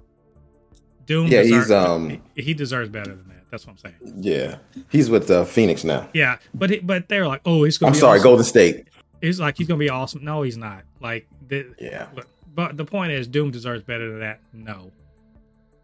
Doom. 1.06 1.28
Yeah, 1.28 1.42
deserves, 1.42 1.66
he's, 1.66 1.70
um, 1.72 2.20
he, 2.34 2.42
he 2.42 2.52
deserves 2.52 2.88
better 2.88 3.14
than 3.14 3.28
that. 3.28 3.44
That's 3.48 3.64
what 3.64 3.74
I'm 3.74 3.78
saying. 3.78 4.14
Yeah, 4.20 4.56
he's 4.90 5.08
with 5.08 5.30
uh, 5.30 5.44
Phoenix 5.44 5.84
now. 5.84 6.08
Yeah, 6.12 6.38
but 6.52 6.70
he, 6.70 6.78
but 6.80 7.08
they're 7.08 7.28
like, 7.28 7.42
oh, 7.46 7.62
he's 7.62 7.78
gonna. 7.78 7.90
I'm 7.90 7.92
be 7.94 8.00
sorry, 8.00 8.18
awesome. 8.18 8.24
Golden 8.24 8.44
State. 8.44 8.88
He's 9.20 9.38
like 9.38 9.56
he's 9.56 9.68
gonna 9.68 9.78
be 9.78 9.88
awesome. 9.88 10.24
No, 10.24 10.42
he's 10.42 10.56
not. 10.58 10.82
Like, 11.00 11.28
the, 11.46 11.72
Yeah, 11.80 12.08
but, 12.14 12.26
but 12.54 12.76
the 12.76 12.84
point 12.84 13.12
is, 13.12 13.26
Doom 13.28 13.50
deserves 13.52 13.82
better 13.84 14.10
than 14.10 14.20
that. 14.20 14.40
No, 14.52 14.90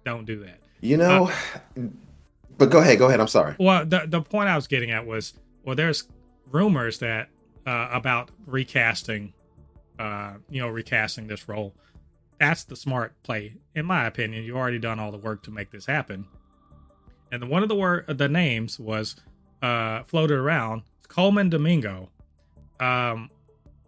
don't 0.05 0.25
do 0.25 0.41
that. 0.45 0.61
you 0.81 0.97
know. 0.97 1.31
but 2.59 2.71
go 2.71 2.79
ahead, 2.79 2.99
go 2.99 3.09
ahead. 3.09 3.21
I'm 3.21 3.29
sorry. 3.29 3.55
Well, 3.59 3.85
the 3.85 4.05
the 4.07 4.21
point 4.21 4.49
I 4.49 4.57
was 4.57 4.67
getting 4.67 4.91
at 4.91 5.07
was, 5.07 5.35
well, 5.65 5.75
there's 5.77 6.05
rumors 6.51 6.99
that 6.99 7.29
uh, 7.67 7.89
about 7.93 8.31
recasting, 8.47 9.33
uh, 9.99 10.35
you 10.51 10.61
know, 10.61 10.69
recasting 10.69 11.27
this 11.27 11.49
role. 11.49 11.75
That's 12.39 12.65
the 12.65 12.77
smart 12.77 13.15
play, 13.23 13.55
in 13.75 13.87
my 13.87 14.07
opinion. 14.07 14.45
You've 14.45 14.57
already 14.57 14.79
done 14.79 14.99
all 14.99 15.11
the 15.13 15.19
work 15.19 15.43
to 15.45 15.51
make 15.51 15.71
this 15.71 15.87
happen. 15.87 16.27
And 17.33 17.43
the, 17.43 17.47
one 17.47 17.63
of 17.63 17.69
the 17.69 17.75
word, 17.75 18.07
the 18.07 18.29
names 18.29 18.79
was 18.79 19.17
uh, 19.63 20.03
floated 20.03 20.39
around 20.39 20.83
Colman 21.09 21.49
Domingo, 21.49 22.11
um, 22.81 23.31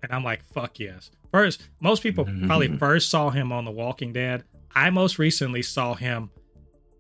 and 0.02 0.10
I'm 0.10 0.24
like, 0.24 0.44
fuck 0.44 0.78
yes. 0.78 1.10
First, 1.30 1.68
most 1.80 2.02
people 2.02 2.24
probably 2.46 2.76
first 2.78 3.10
saw 3.10 3.30
him 3.30 3.52
on 3.52 3.64
The 3.64 3.70
Walking 3.70 4.12
Dead. 4.12 4.44
I 4.77 4.91
most 4.91 5.18
recently 5.18 5.62
saw 5.62 5.95
him 5.95 6.31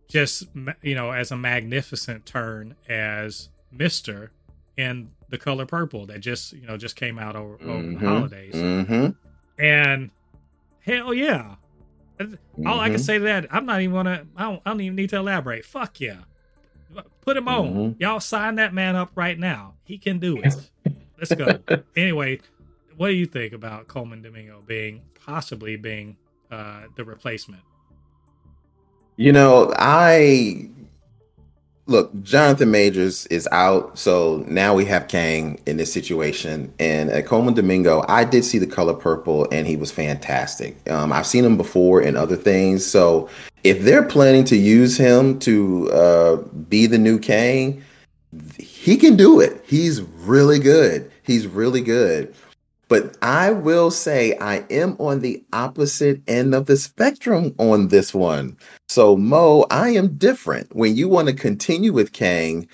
just 0.08 0.44
you 0.82 0.94
know 0.94 1.12
as 1.12 1.30
a 1.30 1.36
magnificent 1.36 2.26
turn 2.26 2.74
as 2.88 3.50
Mister 3.70 4.32
in 4.76 5.10
the 5.28 5.38
color 5.38 5.66
purple 5.66 6.06
that 6.06 6.20
just 6.20 6.52
you 6.54 6.66
know 6.66 6.76
just 6.76 6.96
came 6.96 7.18
out 7.18 7.36
over, 7.36 7.54
over 7.62 7.82
the 7.82 7.94
Mhm, 7.96 8.00
holidays, 8.00 8.54
Mm-hmm. 8.54 9.62
and 9.62 10.10
hell 10.80 11.12
yeah. 11.14 11.56
All 12.64 12.80
I 12.80 12.88
can 12.88 12.96
Mhm. 12.98 13.00
say 13.04 13.18
to 13.18 13.24
that, 13.24 13.46
I'm 13.54 13.66
not 13.66 13.82
even 13.82 13.94
gonna. 13.94 14.26
I 14.36 14.44
don't, 14.44 14.62
I 14.64 14.70
don't 14.70 14.80
even 14.80 14.96
need 14.96 15.10
to 15.10 15.16
elaborate. 15.18 15.66
Fuck 15.66 16.00
yeah, 16.00 16.20
put 17.20 17.36
him 17.36 17.46
on. 17.48 17.74
Mhm. 17.74 18.00
Y'all 18.00 18.20
sign 18.20 18.54
that 18.54 18.72
man 18.72 18.96
up 18.96 19.10
right 19.14 19.38
now. 19.38 19.74
He 19.84 19.98
can 19.98 20.18
do 20.18 20.40
it. 20.40 20.54
Let's 21.18 21.34
go. 21.34 21.58
anyway, 21.96 22.40
what 22.96 23.08
do 23.08 23.14
you 23.14 23.26
think 23.26 23.52
about 23.52 23.86
Colman 23.88 24.22
Domingo 24.22 24.62
being 24.66 25.02
possibly 25.26 25.76
being 25.76 26.16
uh, 26.50 26.82
the 26.96 27.04
replacement? 27.04 27.62
You 29.16 29.32
know, 29.32 29.72
I 29.76 30.68
look. 31.86 32.12
Jonathan 32.22 32.70
Majors 32.70 33.26
is 33.26 33.48
out, 33.50 33.98
so 33.98 34.44
now 34.46 34.74
we 34.74 34.84
have 34.84 35.08
Kang 35.08 35.60
in 35.66 35.78
this 35.78 35.92
situation. 35.92 36.72
And 36.78 37.10
at 37.10 37.26
Colman 37.26 37.54
Domingo, 37.54 38.04
I 38.08 38.24
did 38.24 38.44
see 38.44 38.58
the 38.58 38.66
color 38.66 38.94
purple, 38.94 39.48
and 39.50 39.66
he 39.66 39.76
was 39.76 39.90
fantastic. 39.90 40.76
Um, 40.90 41.12
I've 41.12 41.26
seen 41.26 41.44
him 41.44 41.56
before 41.56 42.02
in 42.02 42.16
other 42.16 42.36
things, 42.36 42.84
so 42.84 43.30
if 43.64 43.82
they're 43.82 44.04
planning 44.04 44.44
to 44.44 44.56
use 44.56 44.96
him 44.96 45.38
to 45.40 45.90
uh, 45.90 46.36
be 46.68 46.86
the 46.86 46.98
new 46.98 47.18
Kang, 47.18 47.82
he 48.58 48.96
can 48.96 49.16
do 49.16 49.40
it. 49.40 49.64
He's 49.66 50.02
really 50.02 50.58
good. 50.58 51.10
He's 51.22 51.46
really 51.46 51.80
good. 51.80 52.34
But 52.88 53.16
I 53.20 53.50
will 53.50 53.90
say 53.90 54.36
I 54.38 54.58
am 54.70 54.96
on 55.00 55.20
the 55.20 55.42
opposite 55.52 56.20
end 56.28 56.54
of 56.54 56.66
the 56.66 56.76
spectrum 56.76 57.54
on 57.58 57.88
this 57.88 58.14
one. 58.14 58.56
So, 58.88 59.16
Mo, 59.16 59.66
I 59.70 59.90
am 59.90 60.16
different. 60.16 60.74
When 60.74 60.94
you 60.94 61.08
want 61.08 61.28
to 61.28 61.34
continue 61.34 61.92
with 61.92 62.12
Kang, 62.12 62.68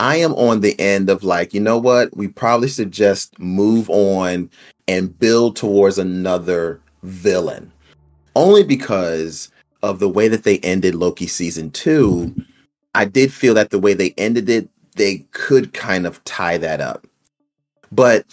I 0.00 0.16
am 0.16 0.32
on 0.34 0.60
the 0.60 0.78
end 0.80 1.10
of 1.10 1.22
like, 1.22 1.52
you 1.52 1.60
know 1.60 1.76
what? 1.76 2.16
We 2.16 2.28
probably 2.28 2.68
should 2.68 2.92
just 2.92 3.38
move 3.38 3.90
on 3.90 4.50
and 4.86 5.18
build 5.18 5.56
towards 5.56 5.98
another 5.98 6.80
villain. 7.02 7.70
Only 8.36 8.64
because 8.64 9.50
of 9.82 9.98
the 9.98 10.08
way 10.08 10.28
that 10.28 10.44
they 10.44 10.58
ended 10.60 10.94
Loki 10.94 11.26
season 11.26 11.70
two. 11.70 12.34
I 12.94 13.04
did 13.04 13.32
feel 13.32 13.54
that 13.54 13.70
the 13.70 13.78
way 13.78 13.94
they 13.94 14.14
ended 14.16 14.48
it, 14.48 14.68
they 14.96 15.18
could 15.32 15.72
kind 15.74 16.06
of 16.06 16.22
tie 16.24 16.58
that 16.58 16.80
up. 16.80 17.06
But 17.92 18.26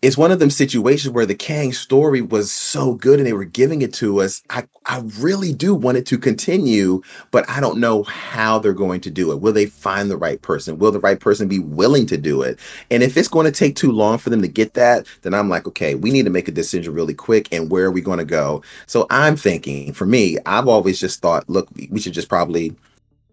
it's 0.00 0.16
one 0.16 0.30
of 0.30 0.38
them 0.38 0.48
situations 0.50 1.12
where 1.12 1.26
the 1.26 1.34
Kang 1.34 1.72
story 1.72 2.22
was 2.22 2.52
so 2.52 2.94
good 2.94 3.18
and 3.18 3.26
they 3.26 3.32
were 3.32 3.44
giving 3.44 3.82
it 3.82 3.92
to 3.94 4.20
us. 4.20 4.42
I, 4.48 4.68
I 4.86 5.02
really 5.18 5.52
do 5.52 5.74
want 5.74 5.98
it 5.98 6.06
to 6.06 6.18
continue, 6.18 7.02
but 7.32 7.48
I 7.50 7.58
don't 7.58 7.80
know 7.80 8.04
how 8.04 8.60
they're 8.60 8.72
going 8.72 9.00
to 9.00 9.10
do 9.10 9.32
it. 9.32 9.40
Will 9.40 9.52
they 9.52 9.66
find 9.66 10.08
the 10.08 10.16
right 10.16 10.40
person? 10.40 10.78
Will 10.78 10.92
the 10.92 11.00
right 11.00 11.18
person 11.18 11.48
be 11.48 11.58
willing 11.58 12.06
to 12.06 12.16
do 12.16 12.42
it? 12.42 12.60
And 12.92 13.02
if 13.02 13.16
it's 13.16 13.26
going 13.26 13.46
to 13.46 13.50
take 13.52 13.74
too 13.74 13.90
long 13.90 14.18
for 14.18 14.30
them 14.30 14.40
to 14.42 14.46
get 14.48 14.74
that, 14.74 15.04
then 15.22 15.34
I'm 15.34 15.48
like, 15.48 15.66
okay, 15.66 15.96
we 15.96 16.12
need 16.12 16.26
to 16.26 16.30
make 16.30 16.46
a 16.46 16.52
decision 16.52 16.94
really 16.94 17.14
quick. 17.14 17.52
And 17.52 17.68
where 17.68 17.86
are 17.86 17.90
we 17.90 18.00
going 18.00 18.18
to 18.18 18.24
go? 18.24 18.62
So 18.86 19.04
I'm 19.10 19.34
thinking, 19.36 19.92
for 19.94 20.06
me, 20.06 20.38
I've 20.46 20.68
always 20.68 21.00
just 21.00 21.20
thought, 21.20 21.50
look, 21.50 21.68
we 21.90 21.98
should 21.98 22.14
just 22.14 22.28
probably 22.28 22.76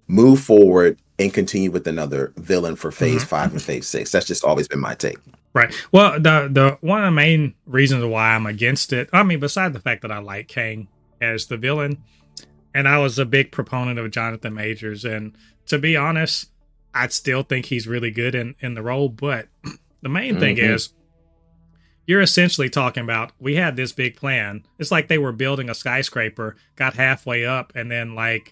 move 0.07 0.39
forward 0.39 0.97
and 1.19 1.31
continue 1.31 1.69
with 1.69 1.85
another 1.87 2.33
villain 2.37 2.75
for 2.75 2.91
phase 2.91 3.23
Mhm. 3.23 3.27
five 3.27 3.51
and 3.51 3.61
phase 3.61 3.87
six. 3.87 4.11
That's 4.11 4.25
just 4.25 4.43
always 4.43 4.67
been 4.67 4.79
my 4.79 4.95
take. 4.95 5.17
Right. 5.55 5.73
Well, 5.93 6.19
the 6.19 6.49
the 6.51 6.77
one 6.81 6.99
of 7.01 7.05
the 7.07 7.11
main 7.11 7.55
reasons 7.65 8.03
why 8.03 8.35
I'm 8.35 8.45
against 8.45 8.91
it, 8.91 9.09
I 9.13 9.23
mean, 9.23 9.39
besides 9.39 9.73
the 9.73 9.79
fact 9.79 10.01
that 10.01 10.11
I 10.11 10.17
like 10.19 10.49
Kang 10.49 10.89
as 11.21 11.45
the 11.45 11.55
villain, 11.55 12.03
and 12.73 12.89
I 12.89 12.97
was 12.97 13.17
a 13.17 13.25
big 13.25 13.53
proponent 13.53 13.97
of 13.97 14.11
Jonathan 14.11 14.53
Majors, 14.53 15.05
and 15.05 15.33
to 15.67 15.79
be 15.79 15.95
honest, 15.95 16.51
I 16.93 17.07
still 17.07 17.41
think 17.41 17.67
he's 17.67 17.87
really 17.87 18.11
good 18.11 18.35
in 18.35 18.55
in 18.59 18.73
the 18.73 18.81
role. 18.83 19.07
But 19.07 19.47
the 20.01 20.09
main 20.09 20.37
thing 20.37 20.57
Mhm. 20.57 20.75
is, 20.75 20.89
you're 22.05 22.21
essentially 22.21 22.69
talking 22.69 23.03
about 23.03 23.31
we 23.39 23.55
had 23.55 23.77
this 23.77 23.93
big 23.93 24.17
plan. 24.17 24.65
It's 24.77 24.91
like 24.91 25.07
they 25.07 25.17
were 25.17 25.31
building 25.31 25.69
a 25.69 25.73
skyscraper, 25.73 26.57
got 26.75 26.95
halfway 26.95 27.45
up, 27.45 27.71
and 27.73 27.89
then 27.89 28.13
like 28.13 28.51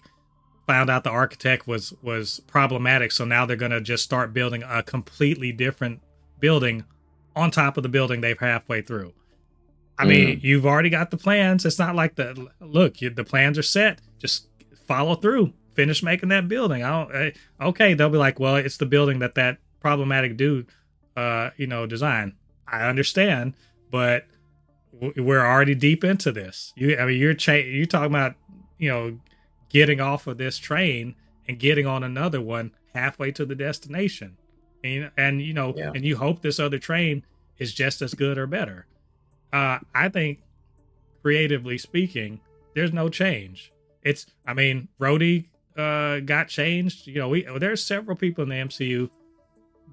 found 0.66 0.88
out 0.88 1.04
the 1.04 1.10
architect 1.10 1.68
was 1.68 1.92
was 2.00 2.40
problematic 2.46 3.12
so 3.12 3.26
now 3.26 3.44
they're 3.44 3.54
going 3.54 3.70
to 3.70 3.82
just 3.82 4.02
start 4.02 4.32
building 4.32 4.62
a 4.66 4.82
completely 4.82 5.52
different 5.52 6.00
building 6.40 6.82
on 7.36 7.50
top 7.50 7.76
of 7.76 7.82
the 7.82 7.88
building 7.88 8.20
they've 8.20 8.38
halfway 8.38 8.82
through. 8.82 9.12
I 9.98 10.04
mean 10.06 10.40
you've 10.42 10.66
already 10.66 10.90
got 10.90 11.10
the 11.10 11.16
plans. 11.16 11.64
It's 11.64 11.78
not 11.78 11.94
like 11.94 12.16
the 12.16 12.48
look 12.60 13.00
you, 13.00 13.10
the 13.10 13.24
plans 13.24 13.58
are 13.58 13.62
set. 13.62 14.00
Just 14.18 14.48
follow 14.86 15.14
through. 15.14 15.52
Finish 15.74 16.02
making 16.02 16.28
that 16.30 16.48
building. 16.48 16.82
I 16.84 16.90
don't 16.90 17.14
eh, 17.14 17.30
okay 17.60 17.94
they'll 17.94 18.10
be 18.10 18.18
like 18.18 18.38
well 18.40 18.56
it's 18.56 18.76
the 18.76 18.86
building 18.86 19.18
that 19.20 19.34
that 19.34 19.58
problematic 19.80 20.36
dude 20.36 20.66
uh 21.16 21.50
you 21.56 21.66
know 21.66 21.86
designed. 21.86 22.32
I 22.66 22.88
understand 22.88 23.54
but 23.90 24.26
w- 24.92 25.22
we're 25.22 25.44
already 25.44 25.74
deep 25.74 26.02
into 26.04 26.32
this. 26.32 26.72
You 26.76 26.96
i 26.98 27.06
mean 27.06 27.20
you're 27.20 27.34
cha- 27.34 27.52
you're 27.54 27.86
talking 27.86 28.10
about 28.12 28.34
you 28.78 28.90
know 28.90 29.20
getting 29.68 30.00
off 30.00 30.26
of 30.26 30.38
this 30.38 30.58
train 30.58 31.14
and 31.46 31.58
getting 31.58 31.86
on 31.86 32.02
another 32.02 32.40
one 32.40 32.72
halfway 32.94 33.30
to 33.32 33.44
the 33.44 33.54
destination 33.54 34.36
and, 34.84 35.10
and 35.16 35.42
you 35.42 35.52
know 35.54 35.74
Yeah. 35.76 35.90
and 35.94 36.04
you 36.04 36.16
hope 36.16 36.42
this 36.42 36.60
other 36.60 36.78
train 36.78 37.24
is 37.58 37.72
just 37.74 38.02
as 38.02 38.14
good 38.14 38.38
or 38.38 38.46
better. 38.46 38.86
Uh 39.52 39.78
i 39.94 40.08
think 40.08 40.40
creatively 41.22 41.78
speaking 41.78 42.40
there's 42.74 42.92
no 42.92 43.08
change. 43.08 43.72
It's 44.02 44.26
i 44.46 44.52
mean 44.54 44.88
Rhodey 45.00 45.46
uh 45.76 46.20
got 46.20 46.48
changed. 46.48 47.06
You 47.06 47.18
know 47.18 47.28
we 47.28 47.42
there's 47.58 47.82
several 47.84 48.16
people 48.16 48.42
in 48.42 48.48
the 48.50 48.56
mcu 48.56 49.10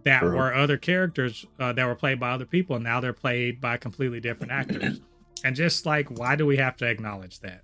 that 0.03 0.19
True. 0.21 0.35
were 0.35 0.53
other 0.53 0.77
characters 0.77 1.45
uh, 1.59 1.73
that 1.73 1.85
were 1.85 1.93
played 1.95 2.19
by 2.19 2.31
other 2.31 2.45
people 2.45 2.75
and 2.75 2.83
now 2.83 2.99
they're 2.99 3.13
played 3.13 3.61
by 3.61 3.77
completely 3.77 4.19
different 4.19 4.51
actors. 4.51 4.99
And 5.43 5.55
just 5.55 5.87
like 5.87 6.07
why 6.09 6.35
do 6.35 6.45
we 6.45 6.57
have 6.57 6.77
to 6.77 6.85
acknowledge 6.85 7.39
that? 7.39 7.63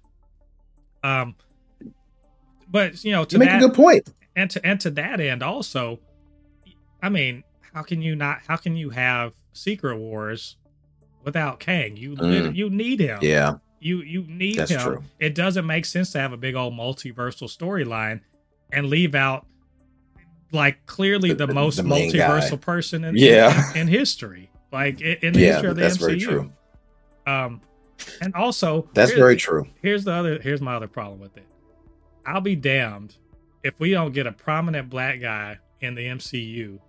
Um 1.04 1.36
but 2.70 3.04
you 3.04 3.12
know 3.12 3.24
to 3.26 3.36
You 3.36 3.40
make 3.40 3.50
that, 3.50 3.64
a 3.64 3.68
good 3.70 4.04
and 4.36 4.50
to 4.52 4.66
and 4.66 4.80
to 4.82 4.90
that 4.92 5.20
end 5.20 5.44
also 5.44 6.00
i 7.02 7.10
mean 7.10 7.44
how 7.74 7.82
can 7.84 8.02
you 8.02 8.16
not 8.16 8.40
how 8.48 8.56
can 8.56 8.76
you 8.76 8.90
have 8.90 9.34
secret 9.54 9.98
wars 9.98 10.58
without 11.24 11.60
kang 11.60 11.96
you 11.98 12.16
Mm. 12.16 12.56
you 12.56 12.70
need 12.70 13.00
him 13.00 13.20
Yeah, 13.22 13.56
you 13.80 14.02
you 14.02 14.24
need 14.28 14.58
That's 14.58 14.72
him 14.72 14.80
true. 14.82 15.04
it 15.20 15.36
doesn't 15.36 15.66
make 15.66 15.86
sense 15.86 16.12
to 16.14 16.20
have 16.20 16.34
a 16.34 16.38
big 16.38 16.56
old 16.56 16.74
multiversal 16.74 17.48
storyline 17.56 18.22
and 18.72 18.88
leave 18.88 19.14
out 19.16 19.46
like 20.52 20.86
clearly 20.86 21.34
the, 21.34 21.46
The- 21.48 21.54
most 21.54 21.78
the 21.78 21.84
main 21.84 22.12
guy. 22.12 22.20
multiversal 22.20 22.60
person 22.62 23.04
in, 23.04 23.16
Yeah. 23.18 23.74
in, 23.76 23.88
history 23.88 24.50
like 24.72 25.02
in, 25.02 25.18
in 25.22 25.34
the 25.34 25.40
yeah, 25.42 25.52
history 25.54 25.70
of 25.70 25.76
the 25.76 25.82
that's 25.82 25.98
MCU. 25.98 26.00
very 26.06 26.20
true. 26.20 26.52
um 27.26 27.62
and 28.22 28.34
also 28.36 28.88
That's 28.94 29.12
very 29.12 29.36
true. 29.36 29.66
here's 29.82 30.04
the 30.04 30.14
other 30.14 30.40
here's 30.40 30.62
my 30.62 30.76
other 30.76 30.88
problem 30.88 31.20
with 31.20 31.36
it 31.38 31.46
i'll 32.26 32.42
be 32.42 32.56
damned 32.56 33.16
if 33.64 33.80
we 33.80 33.92
don't 33.92 34.14
get 34.14 34.28
a 34.28 34.32
prominent 34.32 34.90
black 34.90 35.20
guy 35.20 35.58
in 35.82 35.96
the 35.96 36.06
mcu 36.06 36.80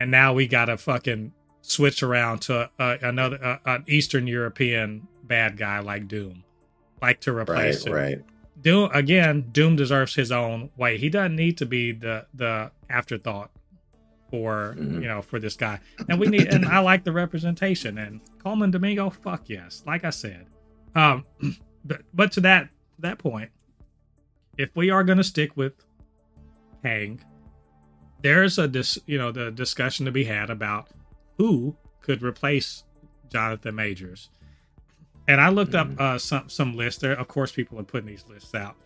and 0.00 0.10
now 0.10 0.32
we 0.32 0.46
gotta 0.46 0.76
fucking 0.76 1.32
switch 1.62 2.02
around 2.02 2.40
to 2.42 2.70
uh, 2.78 2.96
another 3.02 3.42
uh, 3.42 3.58
an 3.64 3.84
eastern 3.86 4.26
european 4.26 5.06
bad 5.22 5.56
guy 5.56 5.78
like 5.78 6.06
doom. 6.08 6.44
Like 7.00 7.20
to 7.20 7.32
Right, 7.32 7.42
replace 7.48 7.84
him. 7.86 7.92
right. 7.92 8.18
doom 8.60 8.90
again 8.94 9.48
doom 9.52 9.76
deserves 9.76 10.14
his 10.14 10.30
own 10.32 10.70
way. 10.76 10.98
He 10.98 11.08
doesn't 11.08 11.36
need 11.36 11.56
to 11.58 11.66
be 11.66 11.92
the 11.92 12.26
the 12.34 12.70
afterthought 12.90 13.50
for 14.30 14.74
Mhm. 14.78 15.02
you 15.02 15.08
know 15.08 15.22
for 15.22 15.38
this 15.38 15.54
guy, 15.56 15.80
and 16.08 16.18
we 16.18 16.26
need 16.28 16.48
and 16.48 16.64
I 16.66 16.80
like 16.80 17.04
the 17.04 17.12
representation. 17.12 17.98
And 17.98 18.20
Colman 18.38 18.70
Domingo, 18.70 19.10
fuck 19.10 19.48
yes, 19.48 19.82
like 19.86 20.04
I 20.04 20.10
said, 20.10 20.46
um, 20.94 21.24
but 21.84 22.02
but 22.12 22.32
to 22.32 22.40
that 22.42 22.68
that 22.98 23.18
point, 23.18 23.50
if 24.58 24.74
we 24.76 24.90
are 24.90 25.04
gonna 25.04 25.24
stick 25.24 25.56
with 25.56 25.74
Kang, 26.82 27.20
there's 28.24 28.58
a 28.58 28.66
dis 28.66 28.98
you 29.06 29.18
know 29.18 29.30
the 29.30 29.50
discussion 29.52 30.06
to 30.06 30.10
be 30.10 30.24
had 30.24 30.48
about 30.50 30.88
who 31.36 31.76
could 32.00 32.22
replace 32.22 32.82
Jonathan 33.30 33.74
Majors. 33.74 34.30
And 35.28 35.40
I 35.40 35.50
looked 35.50 35.74
up 35.74 35.88
uh, 36.00 36.18
some 36.18 36.48
some 36.48 36.74
lists. 36.76 37.00
There, 37.00 37.12
of 37.12 37.28
course, 37.28 37.52
people 37.52 37.78
are 37.78 37.84
putting 37.84 38.06
these 38.08 38.24
lists 38.28 38.54
out, 38.54 38.76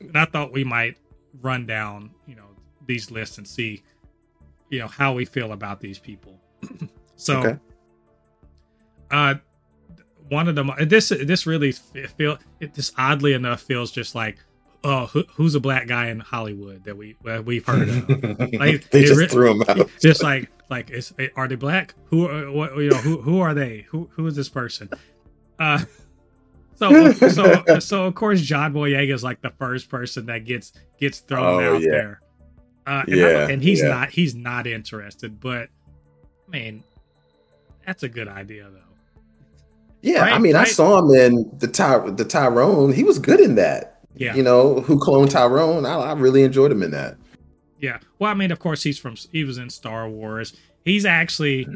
and 0.00 0.16
I 0.16 0.24
thought 0.24 0.52
we 0.52 0.64
might 0.64 0.96
run 1.40 1.66
down, 1.66 2.10
you 2.26 2.34
know, 2.34 2.48
these 2.86 3.10
lists 3.10 3.38
and 3.38 3.46
see, 3.46 3.82
you 4.70 4.78
know, 4.80 4.88
how 4.88 5.12
we 5.14 5.24
feel 5.24 5.52
about 5.52 5.80
these 5.80 5.98
people. 5.98 6.38
so, 7.16 7.38
Okay. 7.40 7.58
uh, 9.10 9.34
one 10.28 10.48
of 10.48 10.54
them. 10.54 10.70
This 10.80 11.08
this 11.08 11.46
really 11.46 11.72
feel 11.72 12.38
it 12.60 12.74
this 12.74 12.92
oddly 12.98 13.32
enough 13.32 13.60
feels 13.62 13.90
just 13.90 14.14
like, 14.14 14.38
oh, 14.84 15.06
who, 15.06 15.24
who's 15.34 15.54
a 15.54 15.60
black 15.60 15.86
guy 15.86 16.08
in 16.08 16.20
Hollywood 16.20 16.84
that 16.84 16.96
we 16.96 17.16
that 17.24 17.44
we've 17.44 17.64
heard 17.66 17.88
of? 17.88 18.08
Like, 18.52 18.90
they 18.90 19.02
just 19.04 19.20
re- 19.20 19.28
threw 19.28 19.52
him 19.52 19.62
out. 19.68 19.90
just 20.00 20.22
like 20.22 20.50
like 20.70 20.90
is 20.90 21.12
are 21.36 21.46
they 21.48 21.54
black 21.54 21.94
who 22.06 22.26
are 22.28 22.50
what 22.50 22.76
you 22.76 22.90
know 22.90 22.96
who 22.96 23.20
who 23.20 23.40
are 23.40 23.52
they 23.54 23.86
who 23.90 24.08
who 24.12 24.26
is 24.26 24.34
this 24.36 24.48
person 24.48 24.88
uh 25.58 25.78
so 26.76 27.12
so 27.12 27.62
so 27.78 28.04
of 28.06 28.14
course 28.14 28.40
john 28.40 28.72
boyega 28.72 29.12
is 29.12 29.22
like 29.22 29.42
the 29.42 29.50
first 29.58 29.90
person 29.90 30.24
that 30.26 30.44
gets 30.46 30.72
gets 30.98 31.18
thrown 31.20 31.62
Oh, 31.62 31.74
out 31.76 31.82
yeah. 31.82 31.90
there 31.90 32.20
uh 32.86 33.02
and, 33.06 33.14
I- 33.14 33.16
Yeah, 33.16 33.48
and 33.48 33.62
he's 33.62 33.82
yeah. 33.82 33.88
not 33.88 34.10
he's 34.10 34.34
not 34.34 34.66
interested 34.66 35.38
but 35.40 35.68
i 36.48 36.50
mean 36.50 36.82
that's 37.86 38.02
a 38.02 38.08
good 38.08 38.28
idea 38.28 38.68
though 38.72 38.78
Yeah, 40.00 40.24
I 40.24 40.30
Right, 40.32 40.40
mean, 40.40 40.56
I 40.56 40.64
saw 40.64 40.98
him 41.00 41.10
in 41.14 41.50
the 41.58 41.68
Ty 41.68 42.10
the 42.10 42.24
Tyrone. 42.24 42.92
He 42.92 43.04
was 43.04 43.18
good 43.20 43.38
in 43.40 43.54
that. 43.56 43.91
Yeah 44.14 44.34
You 44.34 44.42
know, 44.42 44.80
who 44.80 44.98
cloned 44.98 45.30
Tyrone? 45.30 45.86
I, 45.86 45.94
I 45.94 46.12
really 46.12 46.42
enjoyed 46.42 46.70
him 46.72 46.82
in 46.82 46.90
that. 46.92 47.16
Yeah. 47.78 47.98
Well, 48.18 48.30
I 48.30 48.34
mean, 48.34 48.50
of 48.52 48.58
course, 48.58 48.82
he's 48.84 48.98
from 48.98 49.16
he 49.32 49.44
was 49.44 49.58
in 49.58 49.68
Star 49.70 50.08
Wars. 50.08 50.54
He's 50.84 51.04
actually, 51.04 51.66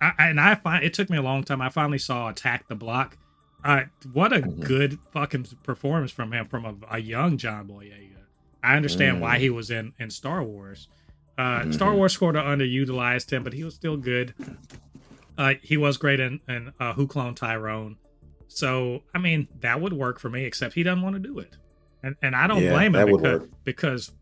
I, 0.00 0.12
I- 0.18 0.28
and 0.28 0.40
I 0.40 0.54
find 0.54 0.84
it 0.84 0.94
took 0.94 1.10
me 1.10 1.18
a 1.18 1.22
long 1.22 1.44
time. 1.44 1.60
I 1.60 1.68
finally 1.68 1.98
saw 1.98 2.28
Attack 2.28 2.68
the 2.68 2.74
Block. 2.74 3.16
Uh, 3.64 3.82
what 4.14 4.32
a 4.32 4.40
Mhm. 4.40 4.64
good 4.64 4.98
fucking 5.12 5.46
performance 5.62 6.10
from 6.10 6.32
him 6.32 6.46
from 6.46 6.64
a, 6.64 6.74
a 6.92 6.98
young 6.98 7.36
John 7.36 7.68
Boyega. 7.68 8.06
I 8.62 8.76
understand 8.76 9.20
why 9.20 9.36
Mm. 9.36 9.40
he 9.40 9.50
was 9.50 9.70
in 9.70 9.92
in 9.98 10.08
Star 10.10 10.42
Wars. 10.42 10.88
Uh, 11.36 11.70
Star 11.72 11.92
Mhm. 11.92 11.96
Wars 11.96 12.16
sort 12.16 12.36
of 12.36 12.44
underutilized 12.44 13.30
him, 13.32 13.42
but 13.42 13.52
he 13.52 13.62
was 13.64 13.74
still 13.74 13.96
good. 13.98 14.34
Uh, 15.38 15.54
he 15.62 15.76
was 15.76 15.96
great 15.96 16.20
in, 16.20 16.40
in 16.48 16.72
uh, 16.80 16.92
Who 16.94 17.06
Cloned 17.06 17.36
Tyrone. 17.36 17.96
So 18.48 19.02
I 19.14 19.18
mean, 19.18 19.48
that 19.60 19.80
would 19.80 19.92
work 19.92 20.18
for 20.18 20.28
me. 20.30 20.44
Except 20.44 20.74
he 20.74 20.82
doesn't 20.82 21.02
want 21.02 21.14
to 21.16 21.20
do 21.20 21.38
it, 21.38 21.56
and 22.02 22.16
and 22.22 22.34
I 22.36 22.46
don't 22.46 22.62
Yeah, 22.62 22.70
blame 22.72 22.94
him 22.94 23.06
because 23.06 23.40
because 23.64 24.12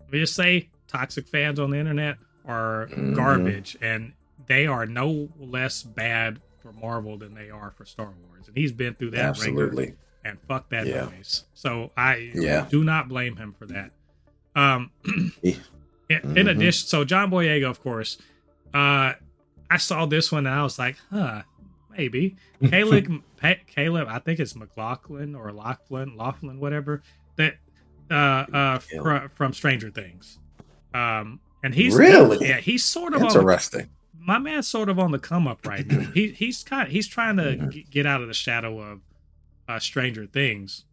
let 0.00 0.12
me 0.12 0.20
just 0.20 0.34
say 0.34 0.68
toxic 0.86 1.26
fans 1.28 1.58
on 1.58 1.70
the 1.70 1.78
internet 1.78 2.18
are 2.46 2.88
Mhm. 2.90 3.14
garbage 3.14 3.76
and 3.80 4.12
they 4.46 4.66
are 4.66 4.86
no 4.86 5.30
less 5.38 5.82
bad 5.82 6.40
for 6.60 6.72
Marvel 6.72 7.16
than 7.18 7.34
they 7.34 7.50
are 7.50 7.70
for 7.70 7.84
Star 7.84 8.12
Wars. 8.26 8.48
And 8.48 8.56
he's 8.56 8.72
been 8.72 8.94
through 8.94 9.10
that 9.12 9.20
Absolutely. 9.24 9.94
and 10.24 10.38
fuck 10.48 10.68
that 10.70 10.86
Yeah. 10.86 11.06
noise. 11.06 11.44
So 11.54 11.92
I 11.96 12.32
Yeah. 12.34 12.66
do 12.70 12.84
not 12.84 13.08
blame 13.08 13.36
him 13.36 13.52
for 13.52 13.66
that. 13.66 13.92
Um 14.54 14.90
in, 15.42 15.56
in 16.10 16.20
Mhm. 16.20 16.50
addition 16.50 16.86
so 16.86 17.04
John 17.04 17.30
Boyega, 17.30 17.68
of 17.68 17.80
course, 17.80 18.18
uh 18.72 19.14
I 19.70 19.76
saw 19.78 20.04
this 20.06 20.30
one 20.30 20.46
and 20.46 20.54
I 20.54 20.62
was 20.62 20.78
like, 20.78 20.96
huh, 21.10 21.42
maybe. 21.96 22.36
Caleb 22.68 23.22
Pa- 23.36 23.54
Caleb, 23.66 24.08
I 24.08 24.18
think 24.18 24.40
it's 24.40 24.54
McLaughlin 24.56 25.34
or 25.34 25.52
Laughlin, 25.52 26.16
Laughlin, 26.16 26.60
whatever. 26.60 27.02
That 27.36 27.56
uh 28.10 28.14
uh 28.52 28.78
fr- 28.78 29.28
from 29.34 29.52
Stranger 29.52 29.90
Things. 29.90 30.38
Um 30.92 31.40
and 31.62 31.74
he's 31.74 31.94
Really? 31.96 32.46
yeah, 32.48 32.58
he's 32.58 32.84
sort 32.84 33.14
of 33.14 33.22
on 33.22 33.28
Interesting. 33.28 33.88
my 34.18 34.38
man's 34.38 34.68
sort 34.68 34.88
of 34.88 34.98
on 34.98 35.10
the 35.12 35.18
come 35.18 35.48
up 35.48 35.66
right 35.66 35.86
now. 35.86 36.00
he 36.12 36.28
he's 36.32 36.62
kind 36.62 36.88
he's 36.90 37.08
trying 37.08 37.36
to 37.38 37.42
Mhm. 37.56 37.70
g- 37.72 37.86
get 37.90 38.06
out 38.06 38.20
of 38.22 38.28
the 38.28 38.34
shadow 38.34 38.78
of 38.80 39.00
uh 39.68 39.78
Stranger 39.78 40.26
Things. 40.26 40.84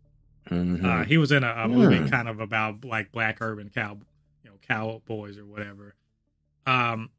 Mhm. 0.49 0.83
Uh, 0.83 1.03
he 1.05 1.17
was 1.17 1.31
in 1.31 1.43
a, 1.43 1.51
a 1.51 1.67
movie 1.67 1.97
Hmm. 1.97 2.07
kind 2.07 2.27
of 2.27 2.39
about 2.39 2.83
like 2.83 3.11
black 3.11 3.37
urban 3.41 3.69
cow, 3.69 3.97
you 4.43 4.49
know, 4.49 4.55
cowboys 4.67 5.37
or 5.37 5.45
whatever. 5.45 5.93
Um, 6.65 7.09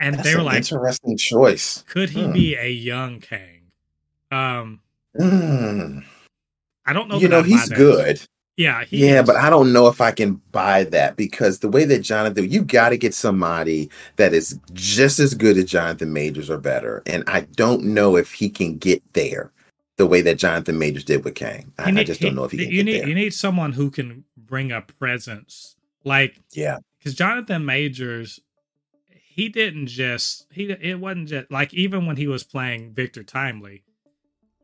and 0.00 0.14
That's 0.16 0.28
they 0.28 0.34
were 0.34 0.40
an 0.40 0.46
like, 0.46 0.56
interesting 0.56 1.16
choice. 1.16 1.82
could 1.88 2.10
he 2.10 2.24
Hmm. 2.24 2.32
be 2.32 2.54
a 2.54 2.68
young 2.68 3.20
Kang? 3.20 3.62
Um, 4.30 4.80
Mm. 5.18 6.04
I 6.84 6.92
don't 6.92 7.08
know. 7.08 7.18
You 7.18 7.28
know, 7.28 7.42
he's 7.42 7.68
good. 7.70 8.20
Yeah, 8.56 8.84
he 8.84 9.06
Yeah, 9.06 9.20
is. 9.20 9.26
but 9.26 9.36
I 9.36 9.50
don't 9.50 9.72
know 9.72 9.86
if 9.88 10.00
I 10.00 10.12
can 10.12 10.40
buy 10.52 10.84
that 10.84 11.16
because 11.16 11.58
the 11.58 11.68
way 11.68 11.84
that 11.84 12.00
Jonathan, 12.00 12.50
you 12.50 12.62
got 12.62 12.90
to 12.90 12.96
get 12.96 13.14
somebody 13.14 13.90
that 14.16 14.32
is 14.32 14.58
just 14.72 15.18
as 15.18 15.34
good 15.34 15.58
as 15.58 15.64
Jonathan 15.66 16.12
Majors 16.12 16.48
or 16.48 16.56
better. 16.58 17.02
And 17.06 17.22
I 17.26 17.40
don't 17.40 17.82
know 17.84 18.16
if 18.16 18.32
he 18.32 18.48
can 18.48 18.78
get 18.78 19.02
there 19.14 19.52
the 19.96 20.06
way 20.06 20.20
that 20.22 20.38
Jonathan 20.38 20.78
Majors 20.78 21.04
did 21.04 21.24
with 21.24 21.34
Kang. 21.34 21.72
I, 21.78 21.82
You 21.84 21.88
I 21.88 21.90
need- 21.92 22.06
just 22.06 22.20
don't 22.20 22.34
know 22.34 22.44
if 22.44 22.50
he 22.52 22.58
can 22.58 22.70
you 22.70 22.76
get 22.78 22.84
need 22.86 23.00
there. 23.00 23.08
you 23.08 23.14
need 23.14 23.34
someone 23.34 23.72
who 23.72 23.90
can 23.90 24.24
bring 24.36 24.70
a 24.72 24.80
presence, 24.82 25.76
like 26.04 26.36
yeah. 26.52 26.78
because 26.98 27.14
Jonathan 27.14 27.64
Majors, 27.66 28.40
he 29.36 29.48
didn't 29.50 29.86
just 29.88 30.46
he 30.50 30.64
it 30.70 30.98
wasn't 30.98 31.28
just 31.28 31.50
like 31.50 31.72
even 31.74 32.06
when 32.06 32.16
he 32.16 32.26
was 32.26 32.42
playing 32.42 32.92
Victor 32.94 33.22
Timely, 33.22 33.84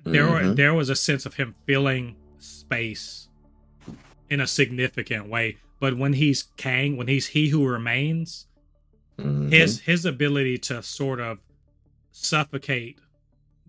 there 0.02 0.26
were 0.28 0.40
Mhm. 0.42 0.56
there 0.56 0.74
was 0.74 0.88
a 0.88 0.96
sense 0.96 1.26
of 1.26 1.34
him 1.34 1.54
filling 1.66 2.16
space 2.38 3.28
in 4.30 4.40
a 4.40 4.46
significant 4.46 5.28
way. 5.28 5.58
But 5.78 5.96
when 5.98 6.14
he's 6.14 6.44
Kang, 6.56 6.96
when 6.96 7.06
he's 7.08 7.28
he 7.28 7.48
who 7.50 7.66
remains, 7.66 8.46
Mhm. 9.18 9.52
his 9.52 9.80
his 9.80 10.04
ability 10.06 10.56
to 10.58 10.82
sort 10.82 11.20
of 11.20 11.38
suffocate 12.10 12.98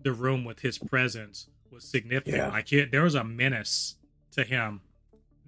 the 0.02 0.12
room 0.12 0.44
with 0.44 0.60
his 0.60 0.78
presence 0.78 1.48
was 1.70 1.84
significant. 1.84 2.36
Yeah. 2.36 2.48
Like 2.48 2.68
he, 2.68 2.82
there 2.84 3.02
was 3.02 3.14
a 3.14 3.24
menace 3.24 3.96
to 4.32 4.44
him 4.44 4.80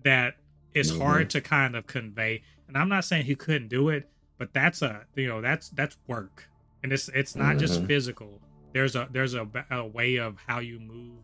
that 0.02 0.36
is 0.74 0.92
Mhm. 0.92 0.98
hard 0.98 1.30
to 1.30 1.40
kind 1.40 1.74
of 1.76 1.86
convey. 1.86 2.42
And 2.68 2.76
I'm 2.76 2.88
not 2.88 3.04
saying 3.04 3.24
he 3.26 3.34
couldn't 3.34 3.68
do 3.68 3.88
it, 3.88 4.08
but 4.38 4.52
that's 4.52 4.82
a 4.82 5.04
you 5.14 5.26
know 5.28 5.40
that's 5.40 5.68
that's 5.70 5.96
work, 6.06 6.48
and 6.82 6.92
it's 6.92 7.08
it's 7.08 7.34
not 7.36 7.58
just 7.58 7.82
Mhm. 7.82 7.86
physical. 7.86 8.40
There's 8.72 8.94
a 8.96 9.08
there's 9.10 9.34
a, 9.34 9.48
a 9.70 9.84
way 9.86 10.16
of 10.16 10.36
how 10.46 10.58
you 10.60 10.78
move, 10.78 11.18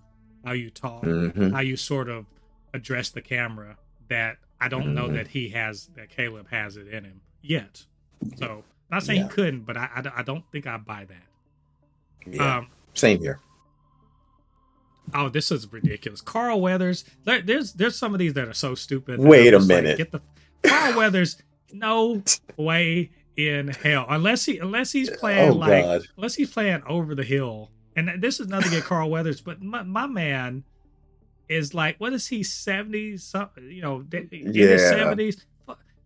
how 0.45 0.53
you 0.53 0.71
talk, 0.71 1.03
Mhm. 1.05 1.53
how 1.53 1.61
you 1.61 1.77
sort 1.77 2.09
of 2.09 2.27
address 2.75 3.11
the 3.11 3.21
camera 3.21 3.77
that 4.09 4.39
I 4.61 4.69
don't 4.69 4.95
know 4.95 5.09
Mhm. 5.09 5.15
that 5.15 5.29
he 5.29 5.51
has 5.51 5.89
that 5.97 6.09
Caleb 6.09 6.49
has 6.51 6.77
it 6.77 6.89
in 6.89 7.05
him 7.05 7.21
yet. 7.43 7.85
So 8.37 8.65
not 8.91 9.03
saying 9.03 9.21
Yeah. 9.21 9.29
he 9.29 9.33
couldn't, 9.35 9.61
but 9.63 9.77
I, 9.77 9.89
I, 9.95 10.21
I 10.21 10.23
don't 10.23 10.45
think 10.53 10.67
I 10.67 10.77
buy 10.79 11.05
that. 11.07 11.27
Yeah. 12.35 12.59
Um, 12.59 12.69
Same 12.95 13.19
here. 13.21 13.41
oh, 15.15 15.29
this 15.29 15.51
is 15.51 15.71
ridiculous. 15.73 16.21
Carl 16.21 16.61
Weathers. 16.61 17.05
There, 17.25 17.43
there's 17.43 17.73
there's 17.75 17.97
some 17.99 18.15
of 18.15 18.19
these 18.19 18.35
that 18.35 18.49
are 18.49 18.55
so 18.55 18.75
stupid. 18.75 19.19
Wait 19.21 19.49
a 19.49 19.59
just 19.59 19.69
like, 19.69 19.83
minute. 19.83 19.99
get 19.99 20.13
the 20.13 20.21
Carl 20.65 20.97
Weathers. 20.97 21.37
No 21.73 22.23
way 22.57 23.11
in 23.37 23.69
hell, 23.69 24.07
unless 24.09 24.45
he 24.45 24.59
unless 24.59 24.93
he's 24.93 25.11
oh, 25.11 25.17
playing 25.17 25.51
Oh, 25.51 25.55
like 25.55 25.85
God. 25.85 26.03
unless 26.17 26.35
he's 26.35 26.51
playing 26.51 26.83
over 26.87 27.15
the 27.15 27.23
hill. 27.25 27.71
And 27.97 28.23
this 28.23 28.41
is 28.41 28.49
nothing 28.49 28.69
against 28.69 28.87
Carl 28.87 29.11
Weathers, 29.11 29.41
but 29.41 29.61
my, 29.63 29.83
my 29.83 30.07
man 30.07 30.65
is 31.49 31.75
like, 31.75 31.97
what 31.99 32.13
is 32.13 32.27
he 32.29 32.43
seventy? 32.43 33.17
Something, 33.17 33.71
you 33.71 33.83
know, 33.83 34.05
in 34.13 34.29
his 34.31 34.57
Yeah. 34.57 34.77
seventies. 34.77 35.45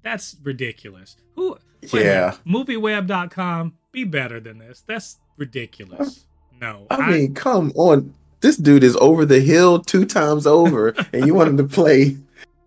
That's 0.03 0.37
ridiculous. 0.43 1.17
Who? 1.35 1.59
Yeah. 1.93 2.37
Movieweb.com. 2.47 3.75
Be 3.93 4.05
better 4.05 4.39
than 4.41 4.59
this. 4.59 4.83
That's 4.87 5.19
ridiculous. 5.37 6.27
No, 6.61 6.87
I 6.91 7.11
mean, 7.11 7.35
come 7.35 7.73
on. 7.75 8.15
This 8.41 8.57
dude 8.57 8.85
is 8.85 8.97
over 8.97 9.25
the 9.25 9.41
hill 9.41 9.81
two 9.81 10.05
times 10.05 10.47
over, 10.47 10.95
and 11.13 11.27
you 11.27 11.35
want 11.35 11.49
him 11.51 11.57
to 11.57 11.65
play 11.65 12.17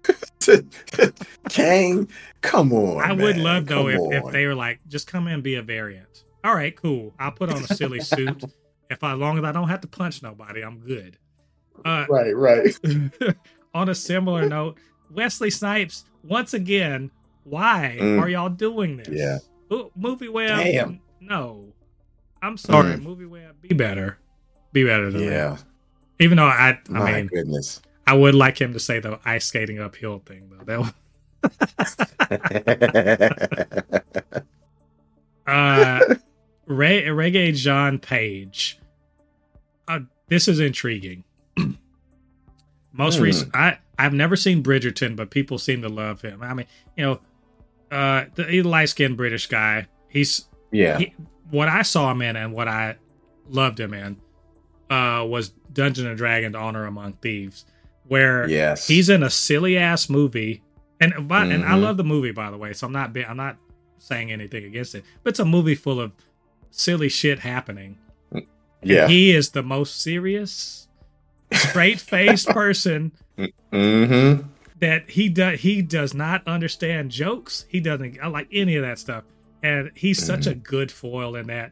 Kang? 1.50 2.08
Come 2.42 2.74
on. 2.74 3.02
I 3.04 3.12
would 3.14 3.36
man. 3.38 3.44
love 3.44 3.66
though 3.68 3.92
Come 3.92 4.14
if, 4.14 4.26
if 4.26 4.32
they 4.32 4.46
were 4.46 4.56
like, 4.56 4.80
just 4.88 5.08
come 5.08 5.28
in 5.28 5.34
and 5.36 5.44
be 5.44 5.56
a 5.56 5.62
variant. 5.62 6.24
All 6.44 6.56
right, 6.56 6.76
cool. 6.76 7.14
I'll 7.20 7.32
put 7.32 7.50
on 7.50 7.64
a 7.64 7.68
silly 7.68 8.00
suit. 8.02 8.44
If 8.90 9.04
I, 9.04 9.14
as 9.14 9.20
long 9.20 9.38
as 9.38 9.44
I 9.44 9.52
don't 9.52 9.68
have 9.70 9.82
to 9.82 9.88
punch 9.88 10.24
nobody, 10.24 10.62
I'm 10.64 10.80
good. 10.80 11.18
Uh, 11.86 12.06
Right, 12.10 12.36
right. 12.36 12.76
on 13.74 13.90
a 13.90 13.96
similar 13.96 14.48
note, 14.48 14.78
Wesley 15.12 15.50
Snipes, 15.50 16.06
once 16.24 16.54
again, 16.54 17.12
why 17.44 17.98
Mm. 18.00 18.20
are 18.22 18.30
y'all 18.30 18.50
doing 18.50 18.98
this? 18.98 19.10
Yeah. 19.12 19.38
Ooh, 19.72 19.92
Movie 19.96 20.30
Web, 20.30 20.58
Damn. 20.58 21.02
no. 21.20 21.74
I'm 22.42 22.58
sorry, 22.58 22.96
Mm. 22.96 23.04
Movie 23.04 23.26
Web, 23.26 23.62
be 23.62 23.70
better. 23.76 24.18
Be 24.72 24.84
better 24.86 25.12
than 25.12 25.24
Yeah. 25.24 25.30
that. 25.52 25.64
Even 26.20 26.38
though 26.38 26.46
I, 26.46 26.80
I 26.90 26.92
My 26.92 27.12
mean, 27.14 27.28
goodness. 27.28 27.82
I 28.10 28.14
would 28.14 28.34
like 28.34 28.60
him 28.60 28.74
to 28.74 28.80
say 28.80 29.00
the 29.00 29.20
ice 29.24 29.46
skating 29.46 29.80
uphill 29.80 30.20
thing 30.26 30.50
though. 30.50 30.64
That 30.66 30.80
was, 30.80 30.94
uh, 35.48 36.16
Ray, 36.66 37.04
Regé-Jean 37.04 38.00
Page. 38.00 38.80
Uh, 39.88 40.00
this 40.28 40.48
is 40.48 40.60
intriguing. 40.60 41.24
Most 42.94 43.18
Hmm. 43.18 43.24
recent, 43.24 43.56
I 43.56 43.78
I've 44.00 44.14
never 44.14 44.36
seen 44.36 44.64
Bridgerton, 44.64 45.16
but 45.16 45.30
people 45.30 45.58
seem 45.60 45.82
to 45.82 45.90
love 45.90 46.22
him. 46.22 46.42
I 46.42 46.54
mean, 46.54 46.66
you 46.96 47.04
know, 47.06 47.20
uh, 47.96 48.26
the, 48.36 48.62
light 48.64 48.90
skinned 48.90 49.18
British 49.18 49.48
guy. 49.48 49.88
He's 50.08 50.48
Yeah. 50.72 50.98
he, 50.98 51.14
what 51.52 51.68
I 51.68 51.82
saw 51.84 52.10
him 52.12 52.22
in 52.22 52.36
and 52.38 52.54
what 52.54 52.68
I 52.68 52.96
loved 53.50 53.80
him 53.80 53.94
in 53.94 54.18
uh, 54.90 55.26
was 55.28 55.50
Dungeon 55.72 56.08
and 56.08 56.18
Dragons: 56.18 56.56
Honor 56.56 56.86
Among 56.86 57.14
Thieves, 57.14 57.66
where 58.10 58.48
yes. 58.50 58.88
he's 58.88 59.10
in 59.10 59.24
a 59.24 59.30
silly 59.30 59.78
ass 59.78 60.10
movie, 60.10 60.62
and 61.00 61.14
but, 61.28 61.48
and 61.48 61.64
I 61.64 61.70
Mhm. 61.72 61.82
love 61.82 61.98
the 61.98 62.04
movie 62.04 62.32
by 62.32 62.52
the 62.52 62.58
way, 62.58 62.74
so 62.74 62.86
I'm 62.88 62.94
not 62.94 63.16
I'm 63.18 63.38
not 63.38 63.58
saying 63.98 64.32
anything 64.32 64.66
against 64.66 64.94
it, 64.96 65.04
but 65.24 65.30
it's 65.32 65.40
a 65.40 65.46
movie 65.46 65.76
full 65.76 66.00
of 66.02 66.12
silly 66.72 67.08
shit 67.10 67.40
happening. 67.40 67.98
yeah. 68.84 69.08
He 69.08 69.32
is 69.32 69.52
the 69.52 69.64
most 69.64 70.02
serious, 70.02 70.88
straight 71.52 72.00
faced 72.02 72.48
person 72.60 73.12
mm-hmm. 73.72 74.48
that 74.80 75.10
he 75.12 75.30
does 75.30 75.60
he 75.62 75.82
does 75.82 76.14
not 76.14 76.48
understand 76.48 77.12
jokes. 77.12 77.66
He 77.70 77.80
doesn't 77.80 78.18
I 78.22 78.28
like 78.28 78.48
any 78.52 78.76
of 78.76 78.84
that 78.84 79.00
stuff, 79.00 79.24
and 79.64 79.92
he's 79.96 80.24
such 80.24 80.42
Mm-hmm. 80.42 80.52
a 80.52 80.56
good 80.56 80.92
foil 80.92 81.36
in 81.36 81.48
that. 81.48 81.72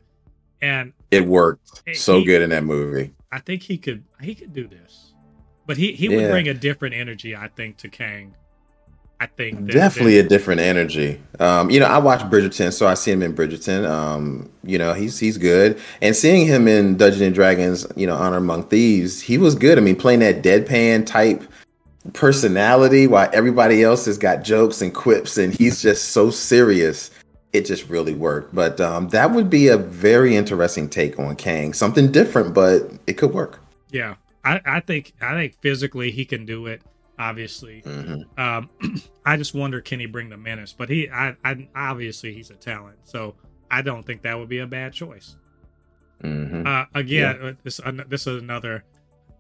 And 0.62 0.94
It 1.12 1.26
worked 1.28 1.84
so 1.96 2.20
He- 2.20 2.26
good 2.26 2.42
in 2.42 2.50
that 2.50 2.64
movie. 2.64 3.14
I 3.32 3.40
think 3.40 3.64
he 3.64 3.78
could 3.78 4.04
he 4.22 4.34
could 4.36 4.54
do 4.54 4.68
this, 4.68 5.07
but 5.68 5.78
he 5.78 5.92
he 5.92 6.10
would 6.10 6.22
Yeah. 6.22 6.32
bring 6.32 6.48
a 6.48 6.54
different 6.56 6.96
energy. 6.96 7.36
I 7.36 7.50
think 7.50 7.78
to 7.78 7.90
Kang. 7.90 8.34
I 9.20 9.26
think 9.26 9.56
than- 9.58 9.66
Definitely 9.68 10.18
than- 10.18 10.28
a 10.28 10.30
different 10.30 10.62
energy. 10.62 11.20
Um, 11.40 11.72
you 11.72 11.80
know, 11.80 11.88
I 11.88 11.98
watched 11.98 12.30
Bridgerton, 12.30 12.72
so 12.72 12.86
I 12.86 12.94
see 12.94 13.12
him 13.12 13.24
in 13.24 13.34
Bridgerton. 13.34 13.88
Um, 13.90 14.50
you 14.64 14.78
know, 14.78 14.94
he's 14.94 15.18
he's 15.20 15.38
good. 15.40 15.80
And 16.02 16.16
seeing 16.16 16.46
him 16.46 16.68
in 16.68 16.98
Dungeons 16.98 17.22
and 17.22 17.34
Dragons, 17.36 17.86
you 17.96 18.06
know, 18.08 18.16
Honor 18.16 18.38
Among 18.38 18.64
Thieves, 18.64 19.22
he 19.22 19.38
was 19.40 19.56
good. 19.56 19.78
I 19.78 19.82
mean, 19.82 19.96
playing 19.96 20.20
that 20.20 20.44
deadpan 20.44 21.06
type 21.06 21.44
personality 22.14 23.08
while 23.08 23.30
everybody 23.34 23.84
else 23.84 24.06
has 24.06 24.18
got 24.18 24.44
jokes 24.44 24.82
and 24.82 24.94
quips 24.94 25.38
and 25.38 25.54
he's 25.54 25.82
just 25.82 26.10
so 26.10 26.30
serious. 26.30 27.12
It 27.54 27.66
just 27.66 27.90
really 27.90 28.14
worked. 28.14 28.54
But 28.54 28.80
um, 28.80 29.10
that 29.10 29.32
would 29.32 29.50
be 29.50 29.68
a 29.70 29.78
very 29.78 30.36
interesting 30.36 30.90
take 30.90 31.18
on 31.20 31.36
Kang. 31.36 31.74
Something 31.74 32.12
different, 32.12 32.54
but 32.54 32.92
it 33.08 33.14
could 33.14 33.34
work. 33.34 33.60
Yeah, 33.90 34.16
I, 34.54 34.62
I 34.78 34.80
think 34.82 35.14
I 35.22 35.34
think 35.34 35.62
physically 35.62 36.12
he 36.12 36.26
can 36.26 36.46
do 36.46 36.68
it. 36.68 36.82
Obviously, 37.20 37.82
hmm 37.82 38.22
um, 38.38 38.70
I 39.26 39.38
just 39.38 39.54
wonder 39.56 39.82
can 39.82 40.00
he 40.00 40.06
bring 40.06 40.30
the 40.30 40.38
menace? 40.38 40.74
But 40.78 40.90
he, 40.90 41.10
I, 41.10 41.36
I 41.44 41.68
obviously 41.76 42.34
he's 42.34 42.52
a 42.52 42.56
talent, 42.56 43.00
so 43.04 43.36
I 43.72 43.82
don't 43.82 44.06
think 44.06 44.22
that 44.22 44.38
would 44.38 44.50
be 44.50 44.60
a 44.60 44.68
bad 44.68 44.94
choice. 44.94 45.36
hmm 46.22 46.66
Uh, 46.66 46.86
again, 46.94 47.42
uh, 47.42 47.54
this 47.64 47.80
this 48.08 48.28
is 48.28 48.42
another. 48.42 48.84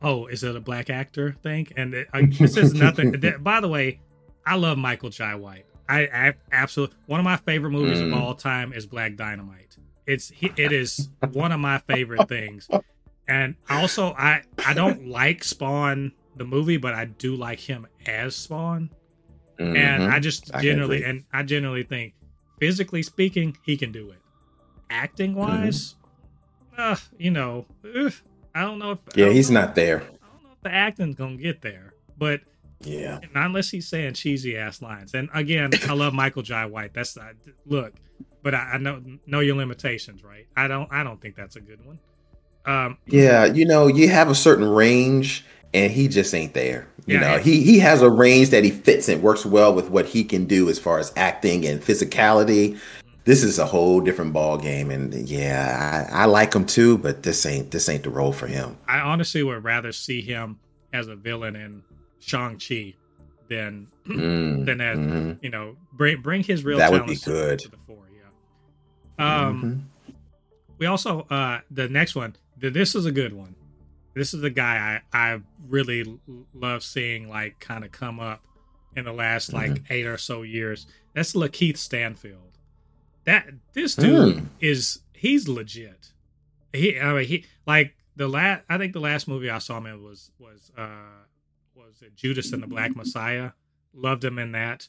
Oh, 0.02 0.28
is 0.28 0.44
it 0.44 0.56
a 0.56 0.60
black 0.60 0.90
actor 0.90 1.36
thing? 1.44 1.68
And 1.76 1.94
it, 1.94 2.08
uh, 2.14 2.22
this 2.40 2.56
is 2.58 2.74
nothing. 2.74 3.14
th- 3.22 3.42
By 3.44 3.60
the 3.62 3.68
way, 3.68 4.00
I 4.46 4.56
love 4.56 4.78
Michael 4.78 5.10
Jai 5.10 5.34
White. 5.36 5.66
I, 5.90 6.02
I 6.02 6.34
absolutely 6.52 6.98
one 7.06 7.20
of 7.20 7.24
my 7.24 7.38
favorite 7.38 7.72
movies 7.72 8.00
Mm. 8.00 8.08
of 8.08 8.14
all 8.14 8.36
time 8.36 8.74
is 8.74 8.86
Black 8.86 9.16
Dynamite. 9.16 9.78
It's 10.06 10.30
he- 10.30 10.54
it 10.58 10.72
is 10.72 11.10
one 11.32 11.52
of 11.52 11.60
my 11.60 11.78
favorite 11.80 12.28
things. 12.28 12.70
And 13.28 13.56
also, 13.70 14.14
I 14.14 14.44
I 14.66 14.74
don't 14.74 15.08
like 15.08 15.44
Spawn 15.44 16.14
the 16.36 16.46
movie, 16.46 16.78
but 16.78 16.94
I 16.94 17.06
do 17.06 17.36
like 17.36 17.60
him 17.60 17.88
as 18.06 18.36
Spawn. 18.36 18.90
And 19.60 20.04
I 20.04 20.20
just 20.20 20.54
I 20.54 20.62
generally 20.62 21.04
and 21.04 21.24
I 21.34 21.42
generally 21.44 21.84
think, 21.84 22.14
physically 22.60 23.02
speaking, 23.02 23.58
he 23.64 23.76
can 23.76 23.92
do 23.92 24.12
it. 24.12 24.20
Acting 24.90 25.34
wise, 25.34 25.96
uh, 26.78 26.96
you 27.18 27.32
know, 27.32 27.66
ugh, 27.84 28.14
I 28.54 28.62
don't 28.62 28.78
know 28.78 28.92
if 28.92 29.00
yeah, 29.16 29.30
he's 29.30 29.50
not 29.50 29.74
there. 29.74 30.02
I 30.02 30.02
don't 30.04 30.44
know 30.44 30.50
if 30.54 30.62
the 30.62 30.72
acting's 30.72 31.16
gonna 31.16 31.38
get 31.38 31.62
there, 31.62 31.94
but 32.18 32.42
Yeah. 32.82 33.20
not 33.34 33.48
unless 33.48 33.72
he's 33.72 33.88
saying 33.88 34.14
cheesy 34.14 34.56
ass 34.56 34.80
lines. 34.82 35.16
And 35.16 35.30
again, 35.34 35.72
I 35.90 35.94
love 35.94 36.14
Michael 36.14 36.44
Jai 36.44 36.68
White. 36.68 36.94
That's 36.94 37.18
uh, 37.18 37.34
look, 37.66 37.94
but 38.44 38.54
I, 38.54 38.74
I 38.74 38.78
know 38.78 39.02
know 39.26 39.40
your 39.40 39.56
limitations, 39.56 40.24
right? 40.24 40.46
I 40.56 40.68
don't 40.68 40.92
I 40.94 41.04
don't 41.04 41.20
think 41.20 41.36
that's 41.36 41.56
a 41.56 41.62
good 41.62 41.84
one. 41.84 42.00
Um, 42.68 42.98
Yeah, 43.08 43.46
you 43.46 43.66
know, 43.66 43.88
you 43.88 44.10
have 44.10 44.30
a 44.30 44.36
certain 44.36 44.68
range 44.68 45.46
and 45.74 45.92
he 45.92 46.08
just 46.08 46.34
ain't 46.34 46.54
there. 46.54 46.88
You 47.06 47.16
Yeah, 47.16 47.38
know, 47.38 47.38
he 47.38 47.62
he 47.64 47.80
has 47.80 48.02
a 48.02 48.10
range 48.10 48.50
that 48.50 48.64
he 48.64 48.72
fits 48.72 49.08
and 49.08 49.24
works 49.24 49.46
well 49.46 49.74
with 49.74 49.90
what 49.90 50.06
he 50.08 50.24
can 50.24 50.46
do 50.46 50.70
as 50.70 50.78
far 50.78 51.00
as 51.00 51.14
acting 51.16 51.66
and 51.66 51.82
physicality. 51.82 52.78
This 53.24 53.44
is 53.44 53.60
a 53.60 53.66
whole 53.66 54.02
different 54.02 54.34
ball 54.34 54.58
game 54.58 54.92
and 54.92 55.14
yeah, 55.14 56.08
I, 56.12 56.24
I 56.24 56.26
like 56.26 56.54
him 56.54 56.66
too, 56.66 56.98
but 56.98 57.24
this 57.24 57.46
ain't 57.46 57.72
this 57.72 57.88
ain't 57.90 58.04
the 58.04 58.10
role 58.10 58.34
for 58.34 58.48
him. 58.48 58.78
I 58.88 59.00
honestly 59.00 59.44
would 59.44 59.64
rather 59.64 59.92
see 59.92 60.22
him 60.22 60.60
as 60.94 61.08
a 61.08 61.16
villain 61.16 61.56
in 61.56 61.84
Shang 62.20 62.58
Chi 62.60 62.96
than 63.50 63.88
Mm, 64.08 64.66
than 64.66 64.82
as 64.82 64.98
mhm. 64.98 65.38
you 65.42 65.50
know 65.50 65.76
bring 65.94 66.22
bring 66.22 66.44
his 66.44 66.64
real 66.66 66.78
That 66.80 66.92
would 66.92 67.06
be 67.06 67.16
good. 67.16 67.60
to 67.60 67.70
the 67.70 67.78
fore. 67.86 68.08
Yeah. 69.20 69.48
Um. 69.48 69.64
Mhm. 69.64 70.14
we 70.80 70.86
also 70.86 71.22
uh 71.30 71.60
the 71.72 71.88
next 71.90 72.16
one 72.16 72.36
this 72.60 72.96
is 72.96 73.06
a 73.06 73.12
good 73.12 73.34
one 73.34 73.56
this 74.16 74.34
is 74.34 74.44
a 74.44 74.50
guy 74.50 75.02
i 75.14 75.32
i 75.34 75.40
really 75.68 76.20
love 76.54 76.84
seeing 76.84 77.30
like 77.30 77.60
kind 77.60 77.84
of 77.86 77.92
come 77.92 78.20
up 78.20 78.44
in 78.96 79.06
the 79.06 79.14
last 79.14 79.54
like 79.54 79.72
Mm-hmm. 79.72 79.94
eight 79.94 80.06
or 80.06 80.18
so 80.18 80.42
years 80.42 80.88
that's 81.14 81.34
lakeith 81.34 81.78
stanfield 81.78 82.58
that 83.26 83.48
this 83.74 83.96
dude 83.96 84.38
Mm. 84.38 84.46
is 84.60 85.00
he's 85.14 85.48
legit 85.48 86.12
he 86.74 87.00
i 87.00 87.14
mean 87.14 87.26
he 87.26 87.46
like 87.66 87.96
the 88.16 88.28
last 88.28 88.64
i 88.70 88.78
think 88.78 88.94
the 88.94 89.00
last 89.00 89.28
movie 89.28 89.50
i 89.50 89.60
saw 89.60 89.78
him 89.78 89.86
in 89.86 90.04
was 90.04 90.32
was 90.40 90.72
uh 90.78 91.24
was 91.76 92.02
it 92.02 92.16
judas 92.16 92.52
and 92.54 92.64
the 92.64 92.68
black 92.68 92.96
messiah 92.96 93.52
loved 93.94 94.24
him 94.24 94.40
in 94.40 94.52
that 94.54 94.88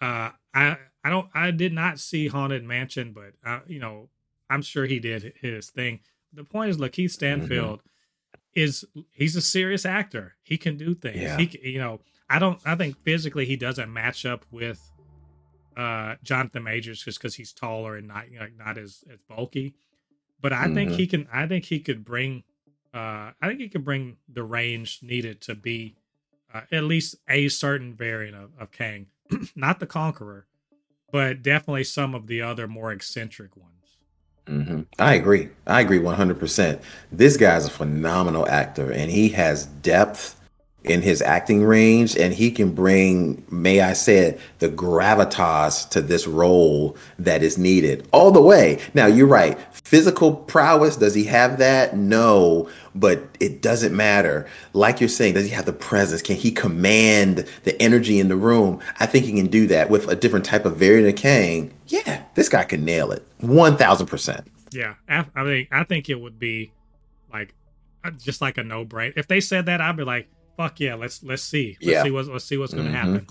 uh 0.00 0.30
i 0.54 0.76
i 1.04 1.10
don't 1.10 1.28
i 1.34 1.50
did 1.50 1.72
not 1.72 1.98
see 1.98 2.28
haunted 2.28 2.62
mansion 2.64 3.12
but 3.12 3.32
uh 3.44 3.60
you 3.66 3.80
know 3.80 4.08
I'm 4.50 4.62
sure 4.62 4.86
he 4.86 4.98
did 4.98 5.34
his 5.42 5.68
thing. 5.68 6.00
The 6.32 6.44
point 6.44 6.70
is, 6.70 6.78
Lakeith 6.78 7.10
Stanfield 7.10 7.80
is 8.54 8.84
he's 9.12 9.36
a 9.36 9.40
serious 9.40 9.86
actor. 9.86 10.34
He 10.42 10.58
can 10.58 10.76
do 10.76 10.94
things. 10.94 11.16
Yeah. 11.20 11.36
He, 11.38 11.58
you 11.70 11.78
know, 11.78 12.00
I 12.28 12.38
don't. 12.38 12.60
I 12.64 12.74
think 12.74 13.02
physically 13.02 13.44
he 13.46 13.56
doesn't 13.56 13.92
match 13.92 14.24
up 14.26 14.44
with 14.50 14.90
uh 15.76 16.16
Jonathan 16.22 16.64
Majors 16.64 17.02
just 17.02 17.18
because 17.18 17.36
he's 17.36 17.52
taller 17.52 17.96
and 17.96 18.08
not 18.08 18.24
like 18.38 18.56
not 18.56 18.76
as 18.78 19.04
as 19.12 19.22
bulky. 19.22 19.74
But 20.40 20.52
I 20.52 20.72
think 20.72 20.92
Mhm. 20.92 20.96
he 20.96 21.06
can. 21.06 21.28
I 21.32 21.46
think 21.46 21.64
he 21.66 21.80
could 21.80 22.04
bring. 22.04 22.44
Uh, 22.94 23.32
I 23.40 23.48
think 23.48 23.60
he 23.60 23.68
could 23.68 23.84
bring 23.84 24.16
the 24.28 24.42
range 24.42 25.00
needed 25.02 25.40
to 25.42 25.54
be 25.54 25.94
uh, 26.52 26.62
at 26.72 26.84
least 26.84 27.16
a 27.28 27.48
certain 27.48 27.94
variant 27.94 28.34
of, 28.36 28.50
of 28.58 28.70
Kang, 28.70 29.08
not 29.54 29.78
the 29.78 29.86
Conqueror, 29.86 30.46
but 31.12 31.42
definitely 31.42 31.84
some 31.84 32.14
of 32.14 32.26
the 32.28 32.40
other 32.40 32.66
more 32.66 32.90
eccentric 32.90 33.56
ones. 33.56 33.77
Hmm 34.48 34.82
I 34.98 35.14
agree. 35.16 35.50
I 35.66 35.82
agree 35.82 36.00
100%. 36.00 36.80
This 37.12 37.36
guy's 37.38 37.66
a 37.66 37.70
phenomenal 37.70 38.48
actor 38.48 38.92
and 38.92 39.10
he 39.10 39.30
has 39.30 39.66
depth 39.66 40.36
in 40.84 41.02
his 41.02 41.22
acting 41.22 41.64
range 41.64 42.16
and 42.16 42.34
he 42.34 42.50
can 42.50 42.72
bring, 42.72 43.44
may 43.50 43.82
I 43.82 43.94
say 43.94 44.18
it, 44.18 44.40
the 44.60 44.70
gravitas 44.70 45.90
to 45.90 46.00
this 46.00 46.26
role 46.26 46.96
that 47.18 47.42
is 47.42 47.58
needed 47.58 48.08
all 48.12 48.30
the 48.32 48.42
way. 48.42 48.80
Now, 48.94 49.06
you're 49.06 49.26
right. 49.28 49.58
Physical 49.74 50.34
prowess, 50.34 50.96
does 50.96 51.14
he 51.14 51.24
have 51.24 51.58
that? 51.58 51.96
No, 51.96 52.70
but 52.94 53.24
it 53.40 53.62
doesn't 53.62 53.96
matter. 53.96 54.46
Like 54.72 55.00
you're 55.00 55.10
saying, 55.10 55.34
does 55.34 55.44
he 55.44 55.50
have 55.50 55.66
the 55.66 55.74
presence? 55.74 56.22
Can 56.22 56.36
he 56.36 56.52
command 56.52 57.46
the 57.64 57.80
energy 57.82 58.18
in 58.20 58.28
the 58.28 58.36
room? 58.36 58.80
I 59.00 59.06
think 59.06 59.26
he 59.26 59.32
can 59.32 59.48
do 59.48 59.66
that 59.68 59.90
with 59.90 60.08
a 60.08 60.16
different 60.16 60.46
type 60.46 60.64
of 60.64 60.82
of 60.82 61.16
Kang. 61.16 61.72
Yeah, 61.88 62.22
this 62.34 62.48
guy 62.48 62.64
can 62.64 62.84
nail 62.84 63.10
it. 63.12 63.26
1000%. 63.40 64.46
Yeah, 64.70 64.94
I, 65.08 65.24
I 65.34 65.42
mean, 65.44 65.66
I 65.72 65.84
think 65.84 66.08
it 66.10 66.20
would 66.20 66.38
be 66.38 66.72
like 67.32 67.54
uh, 68.04 68.10
just 68.12 68.40
like 68.40 68.58
a 68.58 68.62
no 68.62 68.84
brainer. 68.84 69.14
If 69.16 69.26
they 69.28 69.40
said 69.40 69.66
that, 69.66 69.80
I'd 69.80 69.96
be 69.96 70.04
like, 70.04 70.28
"Fuck 70.58 70.78
yeah, 70.80 70.94
let's 70.94 71.22
let's 71.22 71.42
see, 71.42 71.76
let's 71.80 71.86
Yeah. 71.94 72.02
see 72.02 72.10
what's 72.10 72.28
let's 72.28 72.44
see 72.44 72.58
what's 72.58 72.74
going 72.74 72.92
to 72.92 72.92
Mhm. 72.92 72.94
happen." 72.94 73.26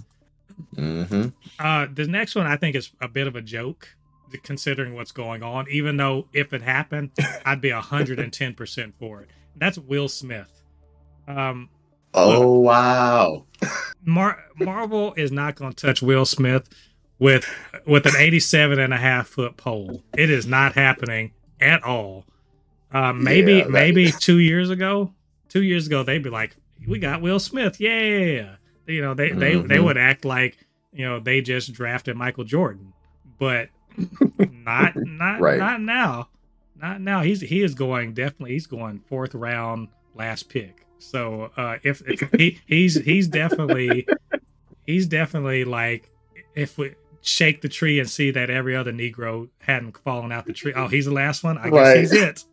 hmm 0.75 1.27
Uh, 1.59 1.87
the 1.93 2.07
next 2.07 2.33
one 2.35 2.47
I 2.47 2.57
think 2.57 2.75
is 2.75 2.89
a 2.99 3.07
bit 3.07 3.27
of 3.27 3.35
a 3.35 3.41
joke, 3.41 3.95
considering 4.43 4.95
what's 4.95 5.11
going 5.11 5.43
on. 5.43 5.67
Even 5.69 5.97
though 5.97 6.27
if 6.33 6.53
it 6.53 6.63
happened, 6.63 7.11
I'd 7.45 7.61
be 7.61 7.69
hundred 7.69 8.19
and 8.19 8.33
ten 8.33 8.55
percent 8.55 8.95
for 8.99 9.21
it. 9.21 9.29
That's 9.55 9.77
Will 9.77 10.07
Smith. 10.09 10.63
Um, 11.27 11.69
Oh, 12.13 12.59
wow. 12.61 13.45
Mar- 14.03 14.43
Marvel 14.55 15.13
is 15.15 15.31
not 15.31 15.55
going 15.55 15.73
to 15.73 15.85
touch 15.87 16.01
Will 16.01 16.25
Smith 16.25 16.67
with 17.19 17.45
with 17.85 18.05
an 18.05 18.15
87 18.17 18.79
and 18.79 18.93
a 18.93 18.97
half 18.97 19.27
foot 19.27 19.57
pole. 19.57 20.03
It 20.17 20.29
is 20.29 20.45
not 20.45 20.73
happening 20.73 21.31
at 21.59 21.83
all. 21.83 22.25
Uh, 22.91 23.13
maybe 23.13 23.53
Yeah, 23.55 23.63
that- 23.63 23.71
maybe 23.71 24.11
two 24.11 24.37
years 24.39 24.69
ago, 24.69 25.13
two 25.49 25.63
years 25.63 25.87
ago 25.87 26.03
they'd 26.03 26.23
be 26.23 26.29
like, 26.29 26.55
"We 26.87 26.99
got 26.99 27.21
Will 27.21 27.39
Smith, 27.39 27.79
yeah." 27.79 28.55
You 28.85 29.01
know, 29.01 29.13
they 29.13 29.31
they 29.31 29.55
they 29.55 29.77
Mhm. 29.77 29.83
would 29.83 29.97
act 29.97 30.23
like 30.25 30.57
you 30.93 31.05
know 31.05 31.19
they 31.19 31.41
just 31.41 31.73
drafted 31.73 32.15
Michael 32.15 32.43
Jordan, 32.45 32.93
but 33.39 33.69
not 34.37 34.95
not 34.95 35.41
Right. 35.41 35.57
not 35.59 35.81
now. 35.81 36.29
Not 36.79 37.01
now. 37.01 37.21
He's 37.23 37.41
he 37.41 37.61
is 37.63 37.73
going 37.73 38.13
definitely 38.13 38.51
he's 38.53 38.67
going 38.67 38.99
fourth 39.09 39.33
round 39.35 39.89
last 40.15 40.49
pick. 40.49 40.85
So 40.99 41.51
uh 41.57 41.77
if, 41.83 42.01
if 42.07 42.29
he 42.39 42.59
he's 42.65 42.95
he's 43.03 43.27
definitely 43.27 44.07
he's 44.85 45.07
definitely 45.07 45.65
like 45.65 46.09
if 46.55 46.77
we 46.77 46.93
shake 47.27 47.61
the 47.61 47.69
tree 47.69 47.99
and 47.99 48.09
see 48.09 48.31
that 48.31 48.49
every 48.49 48.75
other 48.75 48.91
Negro 48.91 49.49
hadn't 49.59 49.97
fallen 49.99 50.31
out 50.31 50.45
the 50.45 50.53
tree. 50.53 50.73
Oh, 50.75 50.87
he's 50.87 51.05
the 51.05 51.11
last 51.13 51.43
one. 51.43 51.57
I 51.57 51.65
guess 51.65 51.73
Right. 51.73 51.99
he's 51.99 52.11
it. 52.13 52.43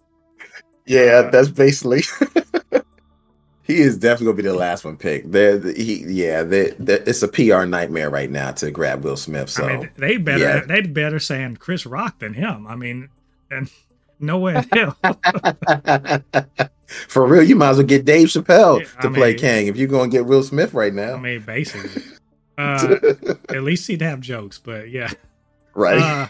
Yeah, 0.86 1.22
uh, 1.26 1.30
that's 1.30 1.48
basically. 1.48 2.02
he 3.62 3.76
is 3.80 3.96
definitely 3.96 4.26
gonna 4.26 4.36
be 4.36 4.42
the 4.42 4.55
last 4.55 4.84
one 4.84 4.96
picked. 4.98 5.32
There, 5.32 5.59
he, 5.72 6.05
yeah, 6.06 6.42
they, 6.42 6.70
they, 6.78 7.01
it's 7.01 7.22
a 7.22 7.28
PR 7.28 7.64
nightmare 7.64 8.10
right 8.10 8.30
now 8.30 8.51
to 8.52 8.70
grab 8.70 9.02
Will 9.05 9.16
Smith. 9.16 9.48
So 9.48 9.64
I 9.64 9.76
mean, 9.78 9.90
they 9.96 10.18
better 10.18 10.44
yeah. 10.44 10.60
they'd 10.66 10.92
better 10.92 11.18
saying 11.18 11.56
Chris 11.56 11.86
Rock 11.86 12.18
than 12.18 12.34
him. 12.34 12.66
I 12.66 12.76
mean, 12.76 13.09
and 13.51 13.70
no 14.20 14.38
way 14.38 14.56
in 14.56 14.64
hell. 14.72 14.98
for 17.09 17.26
real, 17.26 17.42
you 17.42 17.56
might 17.56 17.70
as 17.70 17.76
well 17.78 17.86
get 17.86 18.05
Dave 18.05 18.28
Chappelle 18.28 18.80
Yeah, 18.80 18.86
I 18.98 19.02
to 19.02 19.10
play 19.10 19.30
mean- 19.30 19.38
Kang 19.38 19.66
if 19.68 19.76
you're 19.76 19.88
gonna 19.88 20.10
get 20.10 20.26
Will 20.26 20.42
Smith 20.42 20.74
right 20.74 20.92
now. 20.92 21.14
I 21.14 21.20
mean, 21.20 21.40
basically. 21.40 22.02
Uh, 22.56 22.97
at 23.48 23.62
least 23.62 23.86
he'd 23.86 24.02
have 24.02 24.20
jokes, 24.20 24.59
but 24.59 24.90
yeah. 24.90 25.10
right? 25.74 25.98
Uh, 25.98 26.26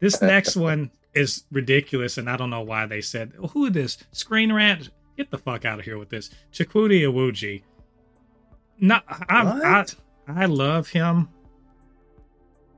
this 0.00 0.20
next 0.22 0.56
one 0.56 0.90
is 1.14 1.44
ridiculous, 1.50 2.18
and 2.18 2.28
I 2.28 2.36
don't 2.36 2.50
know 2.50 2.62
why 2.62 2.86
they 2.86 3.00
said, 3.00 3.32
"Who 3.50 3.66
is 3.66 3.72
this 3.72 3.98
Screen 4.12 4.52
Rant? 4.52 4.90
Get 5.16 5.30
the 5.30 5.38
fuck 5.38 5.64
out 5.64 5.78
of 5.78 5.84
here 5.84 5.98
with 5.98 6.10
this." 6.10 6.30
Chukwudi 6.52 7.00
Iwuji. 7.02 7.62
No, 8.80 9.00
I, 9.08 9.24
I? 9.28 9.84
I 10.28 10.44
love 10.46 10.90
him, 10.90 11.28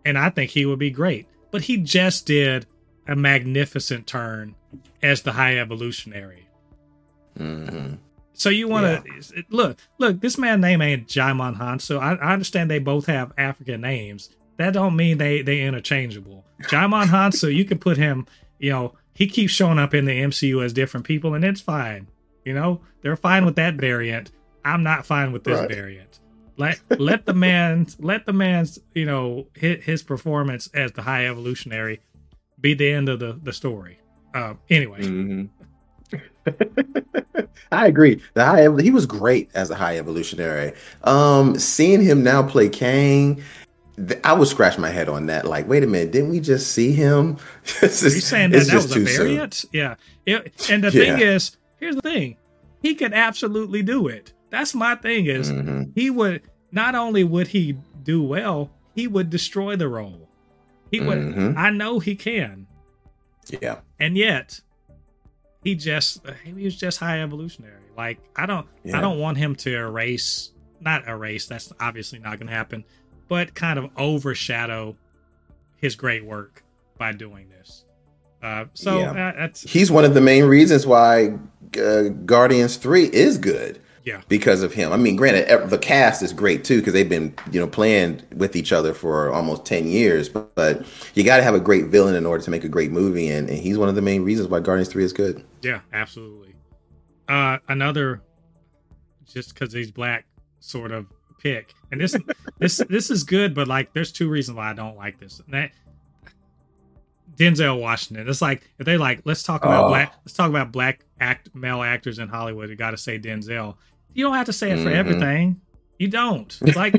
and 0.05 0.16
I 0.16 0.31
think 0.31 0.52
he 0.52 0.65
would 0.65 0.78
be 0.78 0.90
great. 0.90 1.27
But 1.51 1.62
he 1.62 1.77
just 1.77 2.27
did 2.27 2.66
a 3.07 3.16
magnificent 3.16 4.07
turn 4.07 4.55
as 5.02 5.23
the 5.23 5.32
High 5.32 5.59
Evolutionary. 5.59 6.48
hmm 7.36 7.94
So 8.41 8.49
you 8.49 8.69
want 8.69 9.05
to 9.05 9.45
look? 9.51 9.77
Look, 9.99 10.23
this 10.23 10.39
man 10.39 10.62
name 10.62 10.81
ain't 10.81 11.07
Jaimon 11.07 11.57
Han. 11.57 11.79
So 11.79 11.99
I, 11.99 12.15
I 12.15 12.33
understand 12.33 12.71
they 12.71 12.79
both 12.79 13.05
have 13.05 13.35
African 13.37 13.83
names. 13.83 14.31
That 14.57 14.73
don't 14.73 14.97
mean 14.97 15.19
they 15.19 15.43
they 15.43 15.61
interchangeable. 15.61 16.47
Jaimon 16.62 17.09
Han, 17.09 17.33
so 17.33 17.49
you 17.49 17.67
can 17.67 17.79
put 17.79 17.99
him. 17.99 18.27
You 18.59 18.71
know, 18.71 18.95
he 19.12 19.27
keeps 19.27 19.53
showing 19.53 19.79
up 19.79 19.93
in 19.93 20.07
the 20.07 20.12
MCU 20.12 20.65
as 20.65 20.73
different 20.73 21.05
people, 21.05 21.35
and 21.35 21.45
it's 21.45 21.61
fine. 21.61 22.09
You 22.47 22.55
know, 22.55 22.81
they're 23.03 23.15
fine 23.15 23.45
with 23.45 23.57
that 23.57 23.75
variant. 23.75 24.31
I'm 24.65 24.83
not 24.83 25.05
fine 25.05 25.33
with 25.33 25.45
this 25.45 25.59
Right. 25.61 25.69
variant. 25.69 26.21
Let 26.57 26.81
let 26.99 27.27
the 27.27 27.35
man 27.35 27.89
let 27.99 28.25
the 28.25 28.33
man's 28.33 28.79
you 28.95 29.05
know 29.05 29.49
his, 29.55 29.85
his 29.85 30.03
performance 30.03 30.71
as 30.73 30.93
the 30.93 31.03
High 31.03 31.27
Evolutionary 31.27 32.01
be 32.59 32.73
the 32.73 32.91
end 32.91 33.11
of 33.11 33.19
the 33.21 33.39
the 33.43 33.53
story. 33.53 33.99
Uh, 34.35 34.55
anyway, 34.71 35.07
hmm 35.07 35.45
I 37.73 37.87
agree. 37.87 38.20
The 38.35 38.45
high 38.45 38.82
he 38.82 38.91
was 38.91 39.07
great 39.07 39.51
as 39.55 39.70
a 39.70 39.74
high 39.74 39.99
evolutionary. 39.99 40.73
Um, 41.05 41.59
seeing 41.59 42.03
him 42.03 42.23
now 42.23 42.43
play 42.43 42.69
Kang, 42.69 43.43
th- 43.97 44.20
I 44.24 44.32
would 44.32 44.49
scratch 44.49 44.78
my 44.78 44.91
head 44.91 45.09
on 45.09 45.27
that. 45.27 45.47
Like, 45.47 45.69
wait 45.69 45.85
a 45.85 45.87
minute, 45.87 46.11
didn't 46.11 46.31
we 46.31 46.41
just 46.41 46.73
see 46.73 46.93
him? 46.93 47.37
It's 47.82 48.03
Are 48.03 48.07
you 48.09 48.20
saying 48.20 48.51
that 48.51 48.66
that 48.66 48.74
was 48.74 48.91
a 48.91 48.95
too 48.95 49.07
soon. 49.07 49.27
variant? 49.27 49.65
Yeah. 49.73 49.95
It- 50.27 50.69
and 50.70 50.82
the 50.82 50.91
thing 50.91 51.20
is, 51.20 51.57
here's 51.78 51.95
the 51.97 52.03
thing: 52.03 52.37
he 52.82 52.95
could 52.95 53.12
absolutely 53.15 53.82
do 53.82 54.09
it. 54.09 54.32
That's 54.51 54.74
my 54.74 54.97
thing. 54.97 55.27
Is 55.27 55.51
Mhm. 55.51 55.93
he 55.95 56.11
would 56.11 56.43
not 56.73 56.95
only 56.95 57.23
would 57.24 57.49
he 57.49 57.77
do 58.03 58.23
well, 58.23 58.70
he 58.95 59.07
would 59.07 59.31
destroy 59.31 59.77
the 59.77 59.89
role. 59.89 60.28
He 60.91 60.99
would. 61.01 61.19
Mhm. 61.19 61.57
I 61.57 61.70
know 61.70 62.01
he 62.01 62.16
can, 62.16 62.66
Yeah, 63.62 63.78
and 64.01 64.16
yet 64.16 64.61
he 65.62 65.74
just 65.74 66.23
he 66.45 66.53
was 66.53 66.77
just 66.77 66.99
high 66.99 67.20
evolutionary. 67.23 67.74
Like 67.97 68.19
I 68.37 68.47
don't 68.47 68.66
I 68.95 69.01
don't 69.01 69.19
want 69.19 69.39
him 69.39 69.55
to 69.57 69.74
erase, 69.74 70.53
not 70.81 71.07
erase. 71.07 71.47
That's 71.47 71.73
obviously 71.81 72.19
not 72.19 72.39
going 72.39 72.47
to 72.49 72.55
happen, 72.55 72.85
but 73.28 73.55
kind 73.55 73.78
of 73.78 73.91
overshadow 73.97 74.97
his 75.77 75.97
great 75.97 76.24
work 76.24 76.62
by 76.99 77.12
doing 77.12 77.49
this. 77.49 77.85
Uh, 78.43 78.65
so 78.74 78.99
Yeah. 79.01 79.11
uh, 79.11 79.32
that's 79.39 79.62
he's 79.62 79.91
one 79.91 80.05
of 80.05 80.15
the 80.15 80.20
main 80.20 80.45
reasons 80.45 80.87
why 80.87 81.39
uh, 81.78 82.03
Guardians 82.24 82.77
Three 82.77 83.05
is 83.05 83.37
good. 83.39 83.81
Yeah. 84.05 84.22
because 84.28 84.62
of 84.62 84.72
him. 84.72 84.93
I 84.93 84.97
mean, 84.97 85.14
granted, 85.16 85.68
the 85.68 85.78
cast 85.78 86.22
is 86.22 86.32
great 86.32 86.64
too 86.64 86.78
because 86.78 86.93
they've 86.94 87.09
been 87.09 87.35
you 87.52 87.60
know 87.60 87.66
playing 87.66 88.22
with 88.35 88.56
each 88.56 88.72
other 88.72 88.94
for 88.94 89.31
almost 89.32 89.64
ten 89.66 89.86
years. 89.86 90.28
But, 90.28 90.55
but 90.55 90.86
you 91.14 91.22
got 91.22 91.36
to 91.36 91.43
have 91.43 91.55
a 91.55 91.60
great 91.60 91.86
villain 91.86 92.14
in 92.14 92.24
order 92.27 92.43
to 92.43 92.51
make 92.51 92.64
a 92.64 92.68
great 92.68 92.90
movie, 92.90 93.28
and, 93.28 93.48
and 93.48 93.59
he's 93.59 93.77
one 93.78 93.89
of 93.90 93.94
the 93.94 94.02
main 94.02 94.22
reasons 94.24 94.48
why 94.48 94.60
Guardians 94.60 94.89
Three 94.89 95.05
is 95.05 95.12
good. 95.12 95.44
Yeah, 95.62 95.81
absolutely. 95.93 96.55
Uh, 97.28 97.59
another, 97.68 98.22
just 99.27 99.52
because 99.55 99.72
he's 99.72 99.90
black, 99.90 100.24
sort 100.60 100.90
of 100.93 101.06
pick, 101.39 101.74
and 101.93 102.01
this 102.01 102.16
this 102.59 102.78
this 102.89 103.10
is 103.10 103.22
good, 103.22 103.55
but 103.55 103.68
like, 103.68 103.93
there's 103.93 104.12
two 104.12 104.28
reasons 104.31 104.56
why 104.56 104.70
I 104.70 104.74
don't 104.74 104.97
like 104.97 105.20
this. 105.20 105.40
And 105.44 105.52
that 105.55 105.70
Denzel 107.36 107.81
Washington. 107.81 108.28
It's 108.28 108.43
like 108.43 108.68
if 108.78 108.86
they 108.86 108.97
like, 108.98 109.20
let's 109.24 109.43
talk 109.43 109.64
about 109.64 109.85
Oh. 109.85 109.89
black, 109.89 110.14
let's 110.24 110.35
talk 110.35 110.51
about 110.51 110.72
black 110.72 111.05
act 111.20 111.55
male 111.55 111.82
actors 111.82 112.18
in 112.18 112.28
Hollywood. 112.28 112.68
You 112.68 112.77
got 112.77 112.90
to 112.90 112.97
say 112.97 113.18
Denzel. 113.18 113.77
You 114.15 114.24
don't 114.24 114.35
have 114.35 114.47
to 114.47 114.53
say 114.53 114.70
it 114.73 114.78
for 114.82 114.91
Mhm. 114.91 114.95
everything. 114.95 115.61
You 115.99 116.09
don't 116.09 116.59
like. 116.77 116.95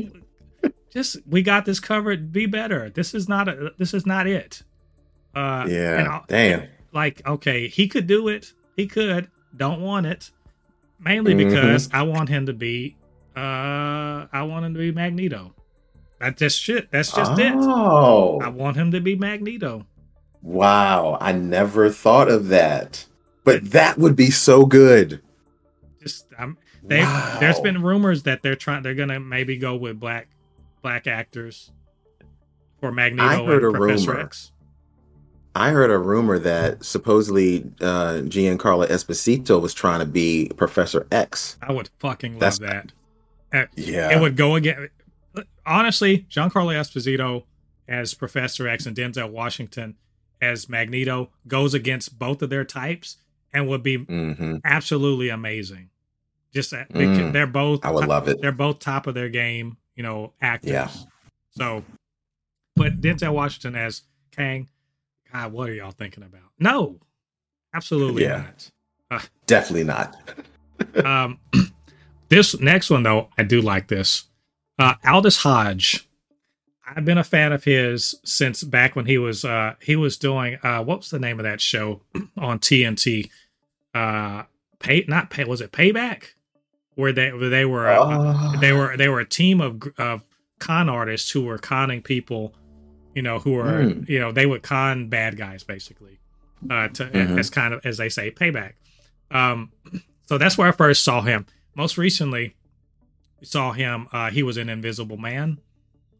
just 0.91 1.17
we 1.27 1.41
got 1.41 1.65
this 1.65 1.79
covered. 1.79 2.31
Be 2.31 2.45
better. 2.45 2.89
This 2.89 3.13
is 3.13 3.27
not 3.29 3.47
a. 3.47 3.71
This 3.77 3.93
is 3.93 4.05
not 4.05 4.27
it. 4.27 4.63
Uh, 5.33 5.65
Yeah, 5.69 6.19
damn. 6.27 6.63
like 6.91 7.21
okay 7.25 7.69
he 7.69 7.87
could 7.87 8.05
do 8.05 8.27
it 8.27 8.51
he 8.75 8.85
could 8.85 9.29
don't 9.55 9.79
want 9.79 10.05
it 10.05 10.29
mainly 10.99 11.33
Mhm. 11.33 11.37
because 11.49 11.89
i 11.93 12.01
want 12.01 12.27
him 12.27 12.45
to 12.47 12.51
be 12.53 12.97
uh 13.37 14.27
i 14.33 14.41
want 14.43 14.65
him 14.65 14.73
to 14.73 14.79
be 14.81 14.91
magneto 14.91 15.53
that's 16.19 16.37
just 16.37 16.59
shit 16.61 16.91
that's 16.91 17.13
just 17.13 17.39
it 17.39 17.53
oh, 17.55 18.41
i 18.41 18.49
want 18.49 18.75
him 18.75 18.91
to 18.91 18.99
be 18.99 19.15
magneto 19.15 19.85
wow! 20.41 21.17
I 21.21 21.31
never 21.31 21.89
thought 21.89 22.27
of 22.29 22.49
that, 22.49 23.05
but 23.45 23.71
that 23.71 23.97
would 23.97 24.17
be 24.17 24.31
so 24.31 24.65
good. 24.65 25.21
just 26.03 26.25
i'm 26.37 26.57
they 26.91 27.01
Wow. 27.01 27.37
there's 27.39 27.59
been 27.59 27.81
rumors 27.81 28.23
that 28.23 28.41
they're 28.43 28.55
trying 28.55 28.83
they're 28.83 28.93
gonna 28.95 29.19
maybe 29.19 29.57
go 29.57 29.75
with 29.75 29.99
black 29.99 30.27
black 30.81 31.07
actors 31.07 31.71
for 32.79 32.91
magneto 32.91 33.27
I 33.29 33.45
heard 33.45 33.63
and 33.63 33.75
a 33.75 33.77
professor 33.79 34.11
rumor. 34.11 34.23
x 34.23 34.51
I 35.53 35.71
heard 35.71 35.91
a 35.91 35.97
rumor 35.97 36.39
that 36.39 36.85
supposedly 36.85 37.63
uh, 37.81 38.21
Giancarlo 38.23 38.87
Esposito 38.87 39.61
was 39.61 39.73
trying 39.73 39.99
to 39.99 40.05
be 40.05 40.49
Professor 40.55 41.05
X. 41.11 41.57
i 41.61 41.71
would 41.73 41.89
fucking 41.99 42.39
love 42.39 42.57
That's- 42.59 42.85
that 43.51 43.69
Yeah, 43.75 44.15
it 44.17 44.21
would 44.21 44.37
go 44.37 44.55
again. 44.55 44.87
Honestly, 45.65 46.25
Giancarlo 46.29 46.73
Esposito 46.73 47.43
as 47.87 48.13
Professor 48.13 48.65
X 48.67 48.85
and 48.85 48.95
Denzel 48.95 49.29
Washington 49.29 49.97
as 50.41 50.69
Magneto 50.69 51.29
goes 51.47 51.73
against 51.73 52.17
both 52.17 52.41
of 52.41 52.49
their 52.49 52.63
types 52.63 53.17
and 53.53 53.67
would 53.67 53.83
be 53.83 53.97
hmm 53.97 54.55
absolutely 54.63 55.27
amazing. 55.29 55.89
Just 56.53 56.73
uh, 56.73 56.83
Mm. 56.91 57.31
they're 57.31 57.47
both 57.47 57.83
I 57.85 57.91
would 57.91 58.07
love 58.07 58.27
it. 58.27 58.41
they're 58.41 58.51
both 58.51 58.79
top 58.79 59.07
of 59.07 59.13
their 59.13 59.29
game, 59.29 59.77
you 59.95 60.03
know, 60.03 60.33
actors. 60.41 60.71
Yeah. 60.71 60.89
So, 61.51 61.83
but 62.75 62.99
Denzel 63.01 63.33
Washington 63.33 63.75
as 63.75 64.01
Kang, 64.31 64.67
God, 65.31 65.51
what 65.53 65.69
are 65.69 65.73
y'all 65.73 65.91
thinking 65.91 66.23
about? 66.23 66.41
No, 66.59 66.99
absolutely 67.73 68.23
Yeah. 68.23 68.45
not. 69.11 69.29
Definitely 69.45 69.83
not. 69.85 70.15
Um, 71.05 71.37
this 72.29 72.59
next 72.59 72.89
one 72.89 73.03
though, 73.03 73.29
I 73.37 73.43
do 73.43 73.61
like 73.61 73.87
this. 73.87 74.23
Uh, 74.79 74.95
Aldis 75.05 75.37
Hodge. 75.37 76.07
I've 76.87 77.05
been 77.05 77.19
a 77.19 77.23
fan 77.23 77.53
of 77.53 77.63
his 77.65 78.15
since 78.25 78.63
back 78.63 78.95
when 78.95 79.05
he 79.05 79.17
was 79.19 79.45
uh 79.45 79.75
he 79.79 79.95
was 79.95 80.17
doing 80.17 80.57
uh 80.63 80.83
what 80.83 80.97
was 80.99 81.09
the 81.11 81.19
name 81.19 81.39
of 81.39 81.43
that 81.43 81.61
show 81.61 82.01
on 82.37 82.57
TNT? 82.59 83.29
Uh, 83.93 84.43
pay 84.79 85.05
not 85.07 85.29
pay 85.29 85.43
was 85.45 85.61
it 85.61 85.71
Payback? 85.71 86.33
Where 86.95 87.13
they 87.13 87.31
where 87.31 87.49
they 87.49 87.65
were 87.65 87.87
uh, 87.87 87.97
Oh. 87.99 88.59
they 88.59 88.73
were 88.73 88.97
they 88.97 89.07
were 89.07 89.19
a 89.21 89.25
team 89.27 89.61
of 89.61 89.81
of 89.97 90.23
con 90.59 90.89
artists 90.89 91.31
who 91.31 91.41
were 91.43 91.57
conning 91.57 92.01
people, 92.01 92.53
you 93.15 93.21
know, 93.21 93.39
who 93.39 93.53
were 93.53 93.83
Hmm. 93.83 94.03
you 94.07 94.19
know 94.19 94.31
they 94.31 94.45
would 94.45 94.61
con 94.61 95.07
bad 95.07 95.37
guys 95.37 95.63
basically, 95.63 96.19
uh, 96.69 96.89
to 96.89 97.05
Mhm. 97.05 97.39
as 97.39 97.49
kind 97.49 97.73
of 97.73 97.85
as 97.85 97.97
they 97.97 98.09
say 98.09 98.29
payback. 98.29 98.73
Um, 99.31 99.71
so 100.25 100.37
that's 100.37 100.57
where 100.57 100.67
I 100.67 100.71
first 100.71 101.03
saw 101.03 101.21
him. 101.21 101.45
Most 101.75 101.97
recently, 101.97 102.55
we 103.39 103.47
saw 103.47 103.71
him. 103.71 104.07
Uh, 104.11 104.29
he 104.29 104.43
was 104.43 104.57
an 104.57 104.67
Invisible 104.67 105.17
Man, 105.17 105.59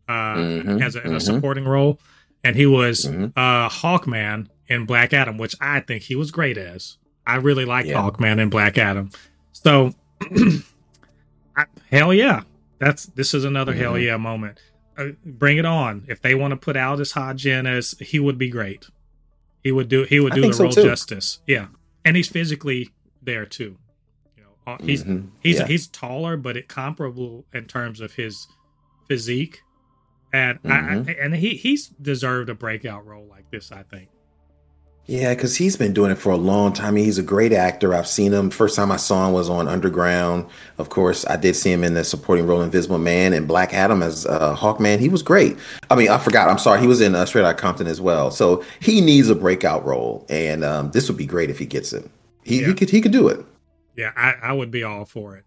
uh, 0.07 0.35
Mhm, 0.35 0.81
as 0.81 0.95
a, 0.95 1.06
in 1.06 1.14
a 1.14 1.19
supporting 1.19 1.65
role, 1.65 1.99
and 2.45 2.56
he 2.56 2.65
was 2.65 3.06
mhm. 3.06 3.34
uh, 3.35 3.68
Hawkman 3.69 4.48
in 4.68 4.85
Black 4.85 5.11
Adam, 5.14 5.38
which 5.38 5.53
I 5.60 5.81
think 5.81 6.03
he 6.03 6.15
was 6.15 6.31
great 6.31 6.57
as. 6.57 6.98
I 7.27 7.35
really 7.35 7.65
like 7.65 7.85
Yeah. 7.85 8.02
Hawkman 8.02 8.39
in 8.39 8.49
Black 8.49 8.77
Adam. 8.77 9.10
So, 9.52 9.93
I, 11.56 11.65
hell 11.91 12.14
yeah, 12.14 12.43
that's 12.80 13.06
this 13.07 13.34
is 13.34 13.43
another 13.43 13.73
hell 13.73 13.93
Mhm. 13.93 14.06
yeah 14.06 14.18
moment. 14.18 14.60
uh, 14.98 15.10
bring 15.26 15.57
it 15.57 15.65
on. 15.65 16.03
If 16.07 16.22
they 16.22 16.35
want 16.35 16.52
to 16.52 16.57
put 16.57 16.76
Aldis 16.76 17.14
Hodge 17.14 17.48
in 17.48 17.65
as 17.65 17.95
he 17.99 18.19
would 18.19 18.38
be 18.38 18.49
great. 18.49 18.88
He 19.64 19.72
would 19.72 19.88
do 19.89 20.03
he 20.03 20.19
would 20.19 20.34
do 20.34 20.41
the 20.41 20.53
so 20.53 20.64
role 20.65 20.72
too. 20.73 20.84
justice. 20.84 21.39
Yeah. 21.48 21.68
And 22.03 22.15
he's 22.18 22.27
physically 22.27 22.89
there 23.22 23.45
too. 23.45 23.77
You 24.38 24.43
know, 24.43 24.73
uh, 24.73 24.77
he's 24.84 25.03
Mhm. 25.03 25.30
he's 25.39 25.60
Yeah. 25.60 25.68
he's 25.68 25.88
taller 25.88 26.35
but 26.35 26.57
it 26.57 26.68
comparable 26.68 27.45
in 27.53 27.65
terms 27.65 28.02
of 28.02 28.14
his 28.14 28.48
physique. 29.07 29.61
And 30.34 30.61
Mm-hmm. 30.64 31.10
I, 31.10 31.14
and 31.14 31.35
he 31.35 31.56
he's 31.56 31.88
deserved 31.88 32.49
a 32.49 32.53
breakout 32.56 33.06
role 33.06 33.27
like 33.30 33.49
this, 33.52 33.72
I 33.72 33.84
think. 33.84 34.10
Yeah, 35.11 35.33
because 35.33 35.57
he's 35.57 35.75
been 35.75 35.91
doing 35.91 36.09
it 36.09 36.15
for 36.17 36.31
a 36.31 36.38
long 36.38 36.71
time. 36.71 36.95
He's 36.95 37.17
a 37.17 37.21
great 37.23 37.51
actor. 37.51 37.93
I've 37.93 38.07
seen 38.07 38.31
him. 38.31 38.49
First 38.49 38.77
time 38.77 38.93
I 38.93 38.95
saw 38.95 39.27
him 39.27 39.33
was 39.33 39.49
on 39.49 39.67
Underground. 39.67 40.45
Of 40.77 40.88
course, 40.88 41.25
I 41.27 41.35
did 41.35 41.57
see 41.57 41.69
him 41.69 41.83
in 41.83 41.95
the 41.95 42.05
supporting 42.05 42.47
role 42.47 42.61
Invisible 42.61 42.97
Man 42.97 43.33
and 43.33 43.45
Black 43.45 43.73
Adam 43.73 44.01
as 44.01 44.25
uh, 44.25 44.55
Hawkman. 44.55 44.99
He 44.99 45.09
was 45.09 45.21
great. 45.21 45.57
I 45.89 45.95
mean, 45.95 46.07
I 46.07 46.17
forgot. 46.17 46.47
I'm 46.47 46.57
sorry. 46.57 46.79
He 46.79 46.88
was 46.88 47.01
in 47.01 47.13
uh, 47.13 47.25
Straight 47.25 47.43
Outta 47.43 47.57
Compton 47.57 47.88
as 47.88 47.99
well. 47.99 48.31
So 48.31 48.63
he 48.79 49.01
needs 49.01 49.27
a 49.29 49.35
breakout 49.35 49.85
role, 49.85 50.25
and 50.29 50.63
um, 50.63 50.91
this 50.91 51.09
would 51.09 51.17
be 51.17 51.25
great 51.25 51.49
if 51.49 51.59
he 51.59 51.65
gets 51.65 51.91
it. 51.91 52.09
He, 52.43 52.61
Yeah. 52.61 52.67
he 52.67 52.73
could 52.73 52.89
he 52.89 53.01
could 53.01 53.11
do 53.11 53.27
it. 53.27 53.45
Yeah, 53.97 54.13
I, 54.15 54.35
I 54.41 54.53
would 54.53 54.71
be 54.71 54.85
all 54.85 55.03
for 55.03 55.35
it. 55.35 55.43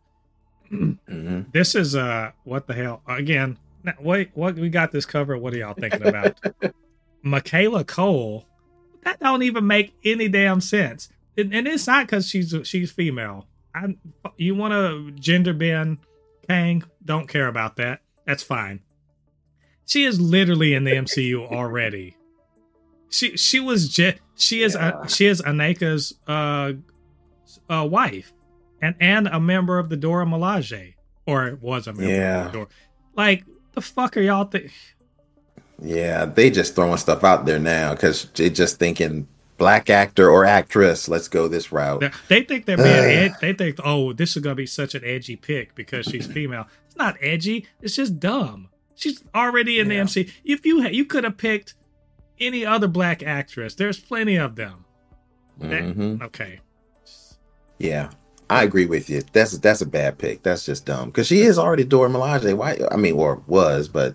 hmm 0.68 1.40
This 1.54 1.74
is 1.74 1.96
uh 1.96 2.32
what 2.44 2.66
the 2.66 2.74
hell 2.74 3.00
again? 3.08 3.56
Wait, 3.98 4.30
what 4.34 4.56
we 4.56 4.68
got 4.68 4.92
this 4.92 5.06
covered? 5.06 5.38
What 5.38 5.54
are 5.54 5.56
y'all 5.56 5.72
thinking 5.72 6.06
about? 6.06 6.38
Michaela 7.22 7.82
Coel. 7.84 8.44
That 9.04 9.20
don't 9.20 9.42
even 9.42 9.66
make 9.66 9.94
any 10.04 10.28
damn 10.28 10.60
sense, 10.60 11.08
and, 11.36 11.54
and 11.54 11.66
it's 11.68 11.86
not 11.86 12.06
because 12.06 12.28
she's 12.28 12.54
she's 12.64 12.90
female. 12.90 13.46
I 13.74 13.96
you 14.36 14.54
want 14.54 14.72
to 14.72 15.10
gender 15.20 15.52
bend 15.52 15.98
Kang? 16.48 16.82
Don't 17.04 17.28
care 17.28 17.48
about 17.48 17.76
that. 17.76 18.00
That's 18.26 18.42
fine. 18.42 18.80
She 19.86 20.04
is 20.04 20.20
literally 20.20 20.74
in 20.74 20.84
the 20.84 20.92
MCU 20.92 21.46
already. 21.52 22.16
She 23.10 23.36
she 23.36 23.60
was 23.60 23.88
je- 23.88 24.18
she 24.36 24.62
is 24.62 24.74
Yeah. 24.74 24.88
uh, 24.88 25.06
she 25.06 25.26
is 25.26 25.42
Aneka's 25.42 26.14
uh, 26.26 26.72
uh 27.68 27.86
wife 27.86 28.32
and 28.80 28.94
and 29.00 29.26
a 29.28 29.38
member 29.38 29.78
of 29.78 29.88
the 29.88 29.96
Dora 29.96 30.24
Milaje 30.26 30.94
or 31.26 31.58
was 31.60 31.86
a 31.86 31.92
member 31.92 32.10
Yeah. 32.12 32.46
of 32.46 32.52
the 32.52 32.58
Dora. 32.58 32.68
Like 33.16 33.44
the 33.72 33.80
fuck 33.80 34.16
are 34.16 34.20
y'all 34.20 34.44
think? 34.44 34.70
Yeah, 35.82 36.24
they 36.24 36.50
just 36.50 36.74
throwing 36.74 36.96
stuff 36.98 37.24
out 37.24 37.46
there 37.46 37.58
now 37.58 37.92
because 37.94 38.24
they 38.34 38.48
just 38.50 38.78
thinking 38.78 39.26
black 39.58 39.90
actor 39.90 40.30
or 40.30 40.44
actress. 40.44 41.08
Let's 41.08 41.28
go 41.28 41.48
this 41.48 41.72
route. 41.72 42.00
They- 42.00 42.10
They 42.28 42.42
think 42.42 42.66
they're 42.66 42.76
being 42.76 42.88
ed- 42.88 43.34
they 43.40 43.52
think 43.52 43.78
oh 43.84 44.12
this 44.12 44.36
is 44.36 44.42
gonna 44.42 44.54
be 44.54 44.66
such 44.66 44.94
an 44.94 45.02
edgy 45.04 45.36
pick 45.36 45.74
because 45.74 46.06
she's 46.06 46.26
female. 46.26 46.66
It's 46.86 46.96
not 46.96 47.16
edgy. 47.20 47.66
It's 47.82 47.96
just 47.96 48.18
dumb. 48.20 48.68
She's 48.94 49.22
already 49.34 49.80
in 49.80 49.88
Yeah. 49.88 49.94
the 49.94 50.00
MC. 50.00 50.32
If 50.44 50.64
you 50.64 50.82
ha- 50.82 50.88
you 50.88 51.04
could 51.04 51.24
have 51.24 51.36
picked 51.36 51.74
any 52.40 52.64
other 52.64 52.88
black 52.88 53.22
actress, 53.22 53.74
there's 53.74 53.98
plenty 53.98 54.36
of 54.36 54.54
them. 54.56 54.84
That- 55.58 55.82
Mhm. 55.82 56.22
Okay. 56.22 56.60
Yeah, 57.78 58.10
I 58.48 58.62
agree 58.62 58.86
with 58.86 59.10
you. 59.10 59.22
That's 59.32 59.58
that's 59.58 59.80
a 59.80 59.86
bad 59.86 60.18
pick. 60.18 60.42
That's 60.42 60.64
just 60.64 60.86
dumb 60.86 61.06
because 61.10 61.26
she 61.26 61.42
is 61.42 61.58
already 61.58 61.84
Dora 61.84 62.08
Milaje. 62.08 62.54
Why? 62.56 62.78
I 62.90 62.96
mean, 62.96 63.14
or 63.14 63.42
was, 63.46 63.88
but 63.88 64.14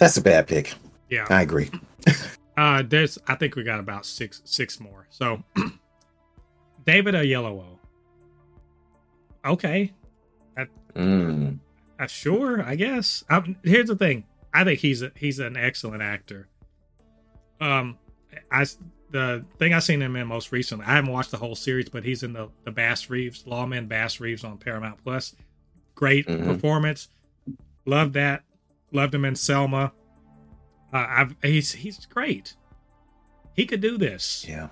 that's 0.00 0.16
a 0.16 0.20
bad 0.22 0.48
pick. 0.48 0.74
Yeah. 1.08 1.26
I 1.30 1.42
agree. 1.42 1.70
Uh, 2.56 2.82
there's 2.86 3.18
I 3.26 3.36
think 3.36 3.56
we 3.56 3.62
got 3.62 3.80
about 3.80 4.04
six 4.04 4.42
six 4.44 4.80
more. 4.80 5.06
So 5.08 5.42
David 6.84 7.14
Oyelowo. 7.14 7.78
Okay, 9.44 9.92
Mm. 10.94 11.58
uh, 11.98 12.06
sure, 12.06 12.62
I 12.62 12.74
guess. 12.74 13.24
i 13.30 13.56
here's 13.62 13.86
the 13.88 13.96
thing. 13.96 14.24
I 14.52 14.64
think 14.64 14.80
he's 14.80 15.00
a, 15.02 15.12
he's 15.16 15.38
an 15.38 15.56
excellent 15.56 16.02
actor. 16.02 16.48
Um, 17.60 17.96
I 18.50 18.66
the 19.10 19.44
thing 19.58 19.72
I've 19.72 19.84
seen 19.84 20.02
him 20.02 20.16
in 20.16 20.26
most 20.26 20.52
recently. 20.52 20.84
I 20.84 20.96
haven't 20.96 21.12
watched 21.12 21.30
the 21.30 21.38
whole 21.38 21.54
series, 21.54 21.88
but 21.88 22.04
he's 22.04 22.22
in 22.22 22.32
the 22.34 22.48
the 22.64 22.72
Bass 22.72 23.08
Reeves 23.08 23.46
Lawman 23.46 23.86
Bass 23.86 24.20
Reeves 24.20 24.44
on 24.44 24.58
Paramount 24.58 25.02
Plus. 25.02 25.34
Great 25.94 26.26
Mhm. 26.26 26.44
performance. 26.44 27.08
Love 27.86 28.12
that. 28.14 28.42
Loved 28.92 29.14
him 29.14 29.24
in 29.24 29.36
Selma. 29.36 29.92
Uh, 30.92 31.06
I've, 31.08 31.36
he's 31.42 31.72
he's 31.72 32.04
great. 32.06 32.54
He 33.54 33.66
could 33.66 33.80
do 33.80 33.98
this. 33.98 34.44
Yeah, 34.48 34.68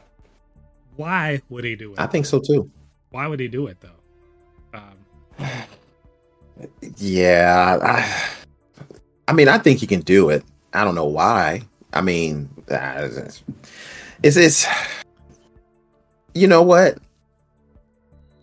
Why 0.97 1.43
would 1.49 1.65
he 1.65 1.77
do 1.77 1.93
it? 1.93 2.01
I 2.01 2.07
think 2.07 2.27
so 2.27 2.41
too. 2.41 2.71
Why 3.11 3.27
would 3.27 3.41
he 3.41 3.49
do 3.49 3.67
it 3.67 3.79
though? 3.81 4.79
Um, 4.79 4.97
Yeah, 6.97 7.79
I, 7.81 8.23
I 9.29 9.33
mean, 9.33 9.49
I 9.49 9.59
think 9.59 9.79
he 9.79 9.87
can 9.87 10.01
do 10.01 10.31
it. 10.31 10.45
I 10.73 10.83
don't 10.83 10.97
know 10.97 11.07
why. 11.07 11.63
I 11.93 12.01
mean, 12.01 12.49
uh, 12.71 13.09
it's 14.23 14.37
it's 14.37 14.67
you 16.35 16.47
know 16.47 16.63
what? 16.63 16.99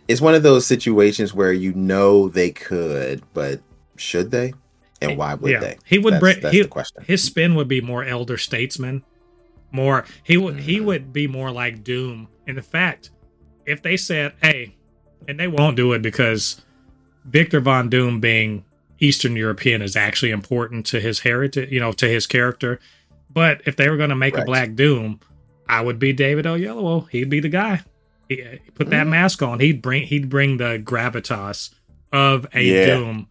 It's 0.08 0.22
one 0.22 0.36
of 0.36 0.44
those 0.44 0.66
situations 0.66 1.34
where 1.34 1.52
you 1.52 1.74
know 1.74 2.30
they 2.30 2.52
could, 2.52 3.22
but 3.34 3.60
should 3.98 4.32
they? 4.32 4.54
And 5.02 5.18
why 5.18 5.34
would 5.34 5.52
yeah, 5.52 5.60
they? 5.60 5.78
he 5.86 5.98
would 6.00 6.14
That's, 6.16 6.20
bring 6.22 6.40
that's 6.40 6.56
he, 6.56 6.62
the 6.62 6.68
question. 6.68 7.04
his 7.06 7.24
spin 7.24 7.56
would 7.56 7.68
be 7.68 7.82
more 7.82 8.04
elder 8.04 8.38
statesman. 8.38 9.04
More 9.72 10.06
he 10.24 10.38
would 10.38 10.62
he 10.62 10.78
Mhm. 10.80 10.86
would 10.86 11.14
be 11.14 11.28
more 11.28 11.52
like 11.52 11.84
Doom. 11.84 12.28
And 12.48 12.58
in 12.58 12.64
fact, 12.64 13.10
if 13.66 13.82
they 13.82 13.98
said, 13.98 14.34
"Hey," 14.42 14.76
and 15.28 15.40
they 15.40 15.48
won't 15.48 15.76
do 15.76 15.92
it 15.94 16.02
because 16.02 16.62
Victor 17.26 17.60
Von 17.60 17.90
Doom 17.90 18.20
being 18.20 18.64
Eastern 19.00 19.36
European 19.36 19.82
is 19.82 19.96
actually 19.98 20.32
important 20.32 20.86
to 20.88 21.02
his 21.02 21.22
heritage, 21.22 21.72
you 21.72 21.80
know, 21.80 21.92
to 21.92 22.08
his 22.08 22.26
character. 22.28 22.80
But 23.34 23.62
if 23.66 23.76
they 23.76 23.90
were 23.90 23.98
going 23.98 24.12
to 24.12 24.16
make 24.16 24.38
a 24.38 24.46
Black 24.46 24.76
Doom, 24.76 25.20
I 25.68 25.82
would 25.82 26.00
be 26.00 26.14
David 26.14 26.46
Oyelowo. 26.46 27.10
He'd 27.10 27.30
be 27.30 27.42
the 27.42 27.50
guy. 27.50 27.82
He, 28.30 28.42
uh, 28.42 28.56
put 28.76 28.90
that 28.92 29.06
Mhm. 29.08 29.10
mask 29.10 29.42
on. 29.42 29.60
He'd 29.60 29.82
bring 29.82 30.04
he'd 30.04 30.30
bring 30.30 30.56
the 30.58 30.80
gravitas 30.82 31.72
of 32.14 32.48
a 32.54 32.62
Yeah. 32.64 32.86
Doom 32.86 33.28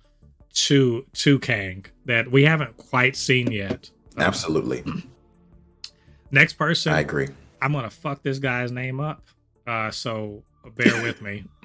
to 0.55 1.05
to 1.15 1.39
Kang 1.39 1.85
that 2.07 2.31
we 2.31 2.45
haven't 2.45 2.77
quite 2.77 3.17
seen 3.17 3.51
yet. 3.53 3.91
Uh, 4.17 4.23
Absolutely, 4.23 4.83
Next 6.31 6.55
person, 6.55 6.93
I 6.93 7.01
agree. 7.01 7.29
I'm 7.61 7.73
gonna 7.73 7.91
fuck 7.91 8.23
this 8.23 8.39
guy's 8.39 8.71
name 8.73 9.01
up. 9.01 9.23
Uh, 9.67 9.91
so 9.91 10.43
bear 10.77 11.03
with 11.03 11.21
me. 11.23 11.45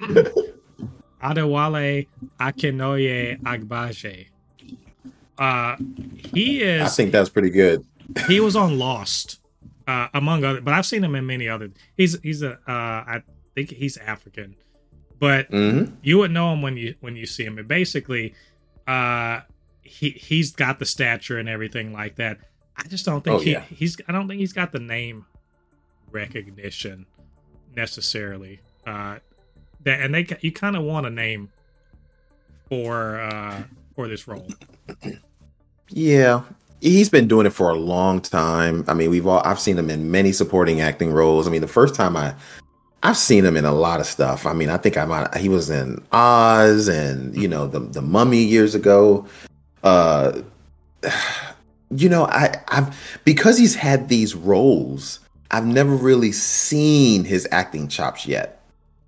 Adewale 1.22 2.06
Akinoye 2.38 3.40
Agbaje. 3.42 4.26
Uh, 5.38 5.76
he 6.34 6.62
is. 6.62 6.82
I 6.82 6.88
think 6.88 7.12
that's 7.12 7.28
pretty 7.28 7.50
good. 7.50 7.84
he 8.26 8.40
was 8.40 8.56
on 8.56 8.78
Lost, 8.78 9.40
uh, 9.86 10.08
among 10.14 10.44
other, 10.44 10.60
but 10.60 10.74
I've 10.74 10.86
seen 10.86 11.02
him 11.04 11.14
in 11.14 11.26
many 11.26 11.48
other. 11.48 11.70
He's 11.96 12.18
he's 12.22 12.42
a 12.42 12.52
uh, 12.52 12.58
I 12.66 13.22
think 13.54 13.70
he's 13.70 13.96
African, 13.98 14.56
but 15.18 15.46
hmm 15.48 15.84
you 16.02 16.18
would 16.18 16.30
know 16.30 16.52
him 16.52 16.62
when 16.62 16.76
you 16.76 16.94
when 17.00 17.16
you 17.16 17.26
see 17.26 17.44
him. 17.44 17.58
And 17.58 17.66
basically, 17.68 18.34
uh, 18.90 19.42
he 19.82 20.10
he's 20.10 20.52
got 20.52 20.78
the 20.78 20.86
stature 20.86 21.38
and 21.38 21.48
everything 21.48 21.92
like 21.92 22.16
that. 22.16 22.38
I 22.76 22.88
just 22.88 23.04
don't 23.04 23.22
think 23.22 23.36
Oh, 23.36 23.38
he 23.40 23.52
yeah. 23.52 23.62
he's 23.62 23.96
I 24.08 24.12
don't 24.12 24.26
think 24.28 24.40
he's 24.40 24.52
got 24.52 24.72
the 24.72 24.78
name 24.80 25.26
recognition 26.10 27.06
necessarily. 27.76 28.60
Uh, 28.86 29.18
that 29.84 30.00
and 30.00 30.14
they 30.14 30.26
you 30.40 30.52
kind 30.52 30.76
of 30.76 30.82
want 30.82 31.06
a 31.06 31.10
name 31.10 31.50
for 32.68 33.20
uh 33.20 33.62
for 33.94 34.08
this 34.08 34.26
role. 34.28 34.48
Yeah, 35.88 36.42
he's 36.80 37.08
been 37.08 37.26
doing 37.28 37.46
it 37.46 37.50
for 37.50 37.70
a 37.70 37.74
long 37.74 38.20
time. 38.20 38.84
I 38.88 38.94
mean, 38.94 39.10
we've 39.10 39.26
all 39.26 39.42
I've 39.44 39.60
seen 39.60 39.78
him 39.78 39.90
in 39.90 40.10
many 40.10 40.32
supporting 40.32 40.80
acting 40.80 41.12
roles. 41.12 41.46
I 41.46 41.50
mean, 41.50 41.60
the 41.62 41.68
first 41.68 41.94
time 41.94 42.16
I 42.16 42.34
I've 43.02 43.16
seen 43.16 43.44
him 43.44 43.56
in 43.56 43.64
a 43.64 43.72
lot 43.72 44.00
of 44.00 44.06
stuff. 44.06 44.44
I 44.46 44.52
mean, 44.52 44.68
I 44.68 44.76
think 44.76 44.96
I 44.96 45.04
might 45.04 45.34
he 45.36 45.48
was 45.48 45.70
in 45.70 46.04
Oz 46.12 46.88
and 46.88 47.34
you 47.34 47.48
know 47.48 47.66
the 47.66 47.80
the 47.80 48.02
Mummy 48.02 48.42
years 48.42 48.74
ago. 48.74 49.26
Uh, 49.82 50.42
you 51.90 52.08
know, 52.08 52.24
I 52.24 52.62
I've 52.68 53.20
because 53.24 53.58
he's 53.58 53.74
had 53.74 54.08
these 54.08 54.34
roles. 54.34 55.20
I've 55.50 55.66
never 55.66 55.94
really 55.94 56.32
seen 56.32 57.24
his 57.24 57.48
acting 57.50 57.88
chops 57.88 58.26
yet. 58.26 58.60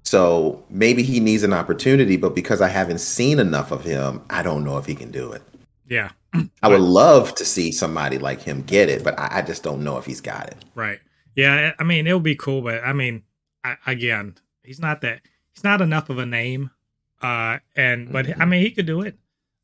So 0.04 0.64
maybe 0.68 1.02
he 1.04 1.20
needs 1.20 1.44
an 1.44 1.52
opportunity, 1.52 2.16
but 2.16 2.34
because 2.34 2.60
I 2.60 2.68
haven't 2.68 2.98
seen 2.98 3.38
enough 3.38 3.70
of 3.70 3.84
him, 3.84 4.20
I 4.28 4.42
don't 4.42 4.64
know 4.64 4.76
if 4.76 4.84
he 4.86 4.94
can 4.94 5.10
do 5.10 5.32
it. 5.32 5.42
Yeah, 5.88 6.10
I 6.62 6.68
would 6.68 6.80
love 6.80 7.34
to 7.36 7.44
see 7.44 7.70
somebody 7.72 8.18
like 8.18 8.40
him 8.40 8.62
get 8.62 8.88
it, 8.88 9.04
but 9.04 9.18
I, 9.18 9.38
I 9.38 9.42
just 9.42 9.62
don't 9.62 9.84
know 9.84 9.98
if 9.98 10.06
he's 10.06 10.20
got 10.20 10.48
it. 10.48 10.56
right. 10.74 11.00
Yeah, 11.34 11.72
I 11.78 11.84
mean 11.84 12.06
it 12.06 12.12
would 12.12 12.22
be 12.22 12.36
cool, 12.36 12.60
but 12.60 12.84
I 12.84 12.92
mean, 12.92 13.22
I, 13.64 13.76
again, 13.86 14.36
he's 14.62 14.80
not 14.80 15.00
that 15.02 15.20
he's 15.54 15.64
not 15.64 15.80
enough 15.80 16.10
of 16.10 16.18
a 16.18 16.26
name. 16.26 16.70
Uh, 17.20 17.58
and 17.76 18.10
but 18.12 18.40
I 18.40 18.44
mean 18.44 18.62
he 18.62 18.70
could 18.70 18.86
do 18.86 19.00
it. 19.02 19.16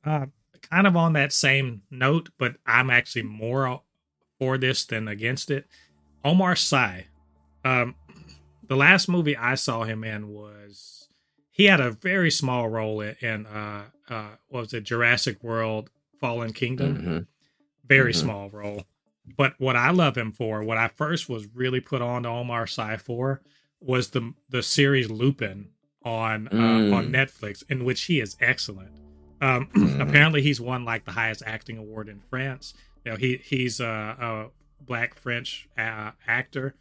Uh, 0.04 0.26
kind 0.62 0.86
of 0.86 0.96
on 0.96 1.12
that 1.14 1.32
same 1.32 1.82
note, 1.90 2.30
but 2.38 2.56
I'm 2.66 2.90
actually 2.90 3.22
more 3.22 3.82
for 4.38 4.58
this 4.58 4.84
than 4.84 5.08
against 5.08 5.50
it. 5.50 5.66
Omar 6.24 6.54
Sy. 6.56 7.06
Um, 7.64 7.96
the 8.68 8.76
last 8.76 9.08
movie 9.08 9.36
I 9.36 9.54
saw 9.56 9.82
him 9.84 10.04
in 10.04 10.28
was 10.28 11.08
he 11.50 11.64
had 11.64 11.80
a 11.80 11.90
very 11.90 12.30
small 12.30 12.68
role 12.68 13.00
in, 13.00 13.16
in 13.20 13.46
uh, 13.46 13.84
uh, 14.08 14.28
what 14.48 14.60
was 14.60 14.74
it 14.74 14.84
Jurassic 14.84 15.42
World 15.42 15.90
Fallen 16.20 16.52
Kingdom. 16.52 16.96
Mhm. 16.96 17.26
very 17.84 18.12
Mhm. 18.12 18.16
small 18.16 18.50
role. 18.50 18.84
But 19.36 19.54
what 19.58 19.74
I 19.76 19.90
love 19.90 20.16
him 20.16 20.30
for, 20.32 20.62
what 20.62 20.76
I 20.78 20.88
first 20.88 21.28
was 21.28 21.46
really 21.54 21.80
put 21.80 22.02
on 22.02 22.22
to 22.24 22.28
Omar 22.28 22.66
Sy 22.66 22.96
for, 22.98 23.40
was 23.80 24.10
the 24.10 24.34
the 24.48 24.62
series 24.62 25.10
Lupin 25.10 25.68
on 26.04 26.48
uh, 26.48 26.52
Mm. 26.52 26.94
on 26.94 27.08
Netflix, 27.12 27.62
in 27.68 27.84
which 27.84 28.02
he 28.04 28.20
is 28.20 28.36
excellent. 28.40 28.92
Um, 29.40 29.66
Mhm. 29.74 30.00
Apparently, 30.00 30.42
he's 30.42 30.60
won 30.60 30.84
like 30.84 31.04
the 31.04 31.12
highest 31.12 31.42
acting 31.46 31.78
award 31.78 32.08
in 32.08 32.20
France. 32.30 32.74
You 33.04 33.12
know, 33.12 33.16
he 33.16 33.36
he's 33.44 33.78
a, 33.80 33.86
a 33.86 34.46
black 34.84 35.14
French 35.14 35.68
uh, 35.78 36.10
actor. 36.26 36.74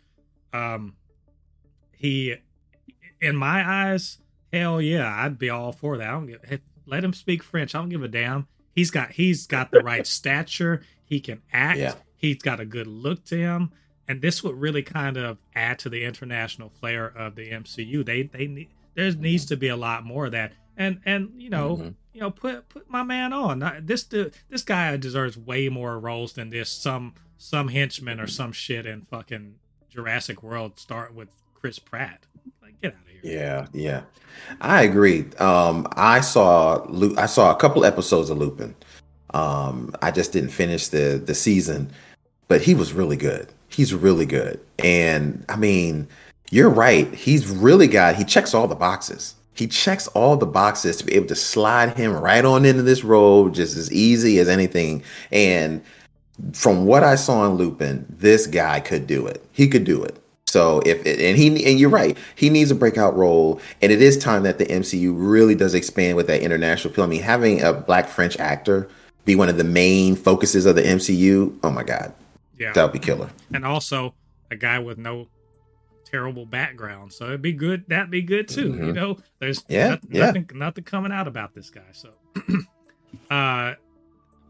Um, 0.53 0.95
he, 1.91 2.36
in 3.22 3.36
my 3.36 3.68
eyes, 3.91 4.19
hell 4.53 4.82
yeah, 4.82 5.14
I'd 5.24 5.38
be 5.40 5.49
all 5.49 5.72
for 5.72 5.98
that. 5.98 6.07
I 6.07 6.11
don't 6.11 6.28
give, 6.28 6.61
let 6.86 7.03
him 7.03 7.14
speak 7.14 7.44
French. 7.44 7.76
I 7.76 7.80
don't 7.80 7.90
give 7.90 8.03
a 8.03 8.07
damn. 8.07 8.48
He's 8.74 8.91
got 8.91 9.11
he's 9.11 9.48
got 9.48 9.72
the 9.72 9.82
right 9.82 10.06
stature. 10.07 10.84
He 11.03 11.19
can 11.19 11.41
act. 11.52 11.80
Yeah. 11.80 11.94
He's 12.15 12.38
got 12.38 12.60
a 12.60 12.65
good 12.65 12.88
look 12.88 13.24
to 13.26 13.38
him, 13.38 13.72
and 14.07 14.21
this 14.21 14.43
would 14.43 14.55
really 14.59 14.84
kind 14.84 15.17
of 15.17 15.38
add 15.55 15.79
to 15.79 15.89
the 15.89 16.03
international 16.03 16.69
flair 16.69 17.05
of 17.07 17.35
the 17.35 17.51
MCU. 17.51 18.05
They 18.05 18.23
they 18.23 18.47
need 18.47 18.69
there 18.95 19.11
needs 19.11 19.45
to 19.47 19.57
be 19.57 19.67
a 19.67 19.75
lot 19.77 20.03
more 20.05 20.25
of 20.27 20.31
that. 20.31 20.53
And 20.75 20.99
and 21.05 21.31
you 21.38 21.49
know 21.49 21.77
Mhm. 21.77 21.93
you 22.13 22.21
know 22.21 22.31
put 22.31 22.69
put 22.69 22.89
my 22.89 23.03
man 23.03 23.34
on. 23.34 23.63
This 23.84 24.03
du- 24.03 24.31
this 24.49 24.61
guy 24.63 24.95
deserves 24.97 25.38
way 25.38 25.69
more 25.69 25.99
roles 25.99 26.34
than 26.34 26.49
this. 26.49 26.69
Some 26.69 27.13
some 27.38 27.67
henchman 27.67 28.19
or 28.19 28.27
some 28.27 28.51
shit 28.51 28.85
in 28.85 29.01
fucking 29.03 29.55
Jurassic 29.89 30.41
World 30.43 30.79
start 30.79 31.13
with 31.13 31.29
Chris 31.53 31.79
Pratt. 31.79 32.25
Like 32.61 32.79
get 32.81 32.93
out 32.93 33.01
of 33.01 33.07
here. 33.07 33.21
Yeah, 33.23 33.67
yeah, 33.73 34.01
I 34.61 34.84
agree. 34.84 35.25
Um, 35.39 35.88
I 35.93 36.21
saw 36.21 36.85
I 37.17 37.25
saw 37.25 37.51
a 37.51 37.55
couple 37.55 37.84
episodes 37.85 38.29
of 38.29 38.38
Lupin. 38.38 38.75
Um, 39.34 39.93
I 40.01 40.11
just 40.11 40.31
didn't 40.31 40.49
finish 40.51 40.88
the 40.88 41.21
the 41.23 41.35
season, 41.35 41.91
but 42.47 42.61
he 42.61 42.73
was 42.73 42.93
really 42.93 43.17
good. 43.17 43.49
He's 43.69 43.94
really 43.94 44.26
good, 44.26 44.60
and 44.80 45.45
I 45.49 45.56
mean, 45.56 46.07
you're 46.49 46.69
right. 46.69 47.14
He's 47.14 47.48
really 47.49 47.88
got. 47.88 48.15
He 48.15 48.23
checks 48.23 48.53
all 48.53 48.68
the 48.68 48.76
boxes. 48.76 49.35
He 49.53 49.68
checks 49.68 50.07
all 50.10 50.38
the 50.38 50.45
boxes 50.45 50.98
to 50.98 51.06
be 51.06 51.15
able 51.15 51.27
to 51.27 51.35
slide 51.35 51.98
him 51.98 52.14
right 52.14 52.45
on 52.45 52.64
into 52.64 52.84
this 52.84 53.03
role 53.03 53.49
just 53.49 53.76
as 53.76 53.91
easy 53.91 54.39
as 54.39 54.48
anything. 54.48 55.03
And 55.31 55.84
from 56.53 56.85
what 56.85 57.03
I 57.03 57.15
saw 57.15 57.45
in 57.48 57.53
Lupin, 57.53 58.06
this 58.07 58.45
guy 58.45 58.80
could 58.80 59.07
do 59.07 59.26
it. 59.26 59.44
He 59.52 59.68
could 59.68 59.84
do 59.84 60.03
it. 60.03 60.22
So 60.45 60.81
if 60.85 61.06
it, 61.06 61.19
and 61.19 61.38
he 61.38 61.48
and 61.65 61.80
you're 61.80 61.89
right, 61.89 62.18
he 62.35 62.49
needs 62.49 62.72
a 62.72 62.76
breakout 62.76 63.18
role, 63.18 63.60
and 63.81 63.91
it 63.91 64.02
is 64.02 64.18
time 64.18 64.44
that 64.44 64.60
the 64.60 64.65
MCU 64.65 65.14
really 65.14 65.56
does 65.56 65.73
expand 65.73 66.15
with 66.15 66.27
that 66.27 66.41
international 66.41 66.94
appeal. 66.94 67.03
I 67.03 67.07
mean, 67.07 67.22
having 67.22 67.61
a 67.61 67.73
black 67.73 68.07
French 68.07 68.39
actor 68.39 68.89
be 69.26 69.35
one 69.35 69.49
of 69.49 69.57
the 69.57 69.65
main 69.65 70.15
focuses 70.15 70.65
of 70.65 70.76
the 70.76 70.84
MCU, 70.84 71.53
oh 71.64 71.69
my 71.69 71.84
god, 71.84 72.14
Yeah. 72.59 72.73
that 72.73 72.84
would 72.84 72.93
be 72.93 72.99
killer. 72.99 73.29
and 73.53 73.63
also 73.65 74.15
a 74.51 74.55
guy 74.55 74.79
with 74.79 74.97
no 74.97 75.27
terrible 76.05 76.45
background. 76.45 77.11
So 77.13 77.25
it'd 77.25 77.41
be 77.41 77.51
good. 77.53 77.84
That'd 77.88 78.09
be 78.11 78.21
good 78.21 78.47
too. 78.47 78.69
You 78.69 78.73
Mhm. 78.79 78.93
know, 78.93 79.17
there's 79.39 79.63
Yeah, 79.67 79.89
noth- 79.89 79.99
yeah. 80.09 80.25
nothing, 80.27 80.49
nothing 80.55 80.84
coming 80.85 81.11
out 81.11 81.27
about 81.27 81.53
this 81.53 81.69
guy. 81.69 81.91
So, 81.91 82.11
uh, 83.29 83.73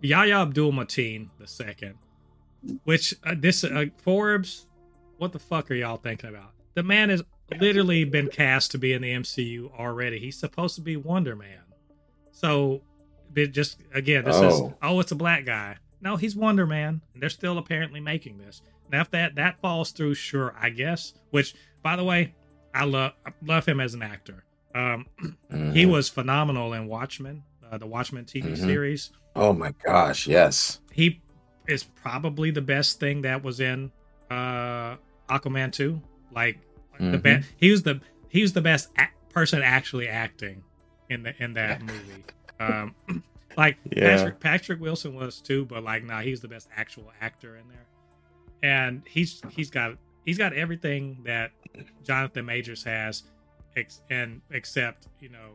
Yahya 0.02 0.36
Abdul 0.42 0.72
Mateen 0.72 1.30
the 1.40 1.48
second, 1.48 1.96
which 2.84 3.16
uh, 3.24 3.36
this 3.38 3.64
uh, 3.64 3.86
Forbes, 3.98 4.68
what 5.18 5.32
the 5.32 5.40
fuck 5.40 5.72
are 5.72 5.76
y'all 5.76 5.98
thinking 5.98 6.30
about? 6.30 6.52
The 6.76 6.84
man 6.84 7.10
has 7.10 7.24
literally 7.60 8.04
been 8.04 8.28
cast 8.28 8.72
to 8.72 8.78
be 8.78 8.94
in 8.94 9.02
the 9.02 9.12
MCU 9.12 9.72
already. 9.78 10.20
He's 10.20 10.38
supposed 10.38 10.76
to 10.76 10.82
be 10.82 10.96
Wonder 10.96 11.36
Man. 11.36 11.62
So, 12.32 12.84
just 13.36 13.80
again, 13.94 14.26
this 14.26 14.36
is 14.36 14.44
Oh. 14.54 14.76
oh, 14.84 15.00
it's 15.00 15.12
a 15.12 15.16
black 15.16 15.46
guy. 15.46 15.78
No, 16.02 16.16
he's 16.16 16.36
Wonder 16.36 16.66
Man, 16.68 17.02
and 17.14 17.22
they're 17.24 17.30
still 17.30 17.58
apparently 17.58 18.00
making 18.00 18.38
this. 18.38 18.62
Now, 18.92 19.02
if 19.02 19.12
that 19.12 19.36
that 19.36 19.60
falls 19.62 19.92
through, 19.92 20.14
sure, 20.14 20.56
I 20.60 20.70
guess. 20.70 21.14
Which, 21.32 21.56
by 21.84 21.96
the 21.96 22.04
way, 22.04 22.34
I 22.74 22.86
love 22.86 23.14
I 23.26 23.32
love 23.44 23.66
him 23.66 23.80
as 23.80 23.94
an 23.94 24.02
actor. 24.04 24.44
Um, 24.76 25.08
he 25.50 25.86
Mhm. 25.86 25.90
was 25.92 26.10
phenomenal 26.10 26.74
in 26.74 26.88
Watchmen, 26.88 27.44
uh, 27.70 27.78
the 27.78 27.88
Watchmen 27.88 28.26
TV 28.26 28.52
Mhm. 28.54 28.58
series. 28.58 29.12
Oh 29.36 29.54
my 29.54 29.74
gosh, 29.84 30.28
yes. 30.28 30.80
He 30.92 31.22
is 31.68 31.84
probably 31.84 32.52
the 32.52 32.62
best 32.62 33.00
thing 33.00 33.22
that 33.24 33.44
was 33.44 33.60
in 33.60 33.92
uh, 34.30 34.98
Aquaman 35.30 35.72
2. 35.72 36.02
Like 36.32 36.60
the 37.00 37.18
Mhm. 37.18 37.22
best, 37.24 37.50
he 37.58 37.72
was 37.72 37.84
the 37.84 38.02
he 38.30 38.42
was 38.42 38.54
the 38.54 38.62
best 38.62 38.90
ac 39.00 39.10
person 39.30 39.62
actually 39.62 40.08
acting 40.08 40.64
in 41.10 41.24
the 41.24 41.34
in 41.44 41.54
that 41.54 41.82
movie. 41.82 42.24
Um, 42.60 42.96
like 43.58 43.78
Yeah. 43.96 44.16
Patrick 44.16 44.40
Patrick 44.40 44.80
Wilson 44.82 45.16
was 45.16 45.42
too, 45.42 45.66
but 45.66 45.84
like 45.84 46.04
nah, 46.04 46.22
he's 46.22 46.40
the 46.42 46.48
best 46.48 46.70
actual 46.76 47.12
actor 47.20 47.58
in 47.58 47.64
there, 47.68 47.88
and 48.64 49.02
he's 49.08 49.42
he's 49.50 49.70
got 49.70 49.98
he's 50.26 50.38
got 50.38 50.54
everything 50.54 51.18
that 51.26 51.52
Jonathan 52.04 52.46
Majors 52.46 52.84
has, 52.84 53.24
ex- 53.76 54.02
and 54.10 54.42
except 54.52 55.08
you 55.20 55.30
know 55.30 55.52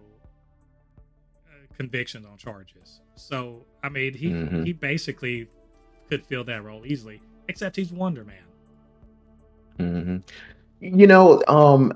uh, 1.47 1.67
convictions 1.77 2.27
on 2.27 2.37
charges. 2.37 3.01
So 3.15 3.65
I 3.83 3.89
mean, 3.89 4.15
he 4.15 4.31
Mhm. 4.31 4.67
he 4.67 4.73
basically 4.73 5.49
could 6.09 6.27
fill 6.27 6.45
that 6.45 6.63
role 6.65 6.85
easily, 6.85 7.21
except 7.49 7.77
he's 7.77 7.93
Wonder 7.93 8.25
Man. 8.25 8.37
hmm 9.79 10.17
You 10.81 11.07
know, 11.07 11.43
um, 11.49 11.93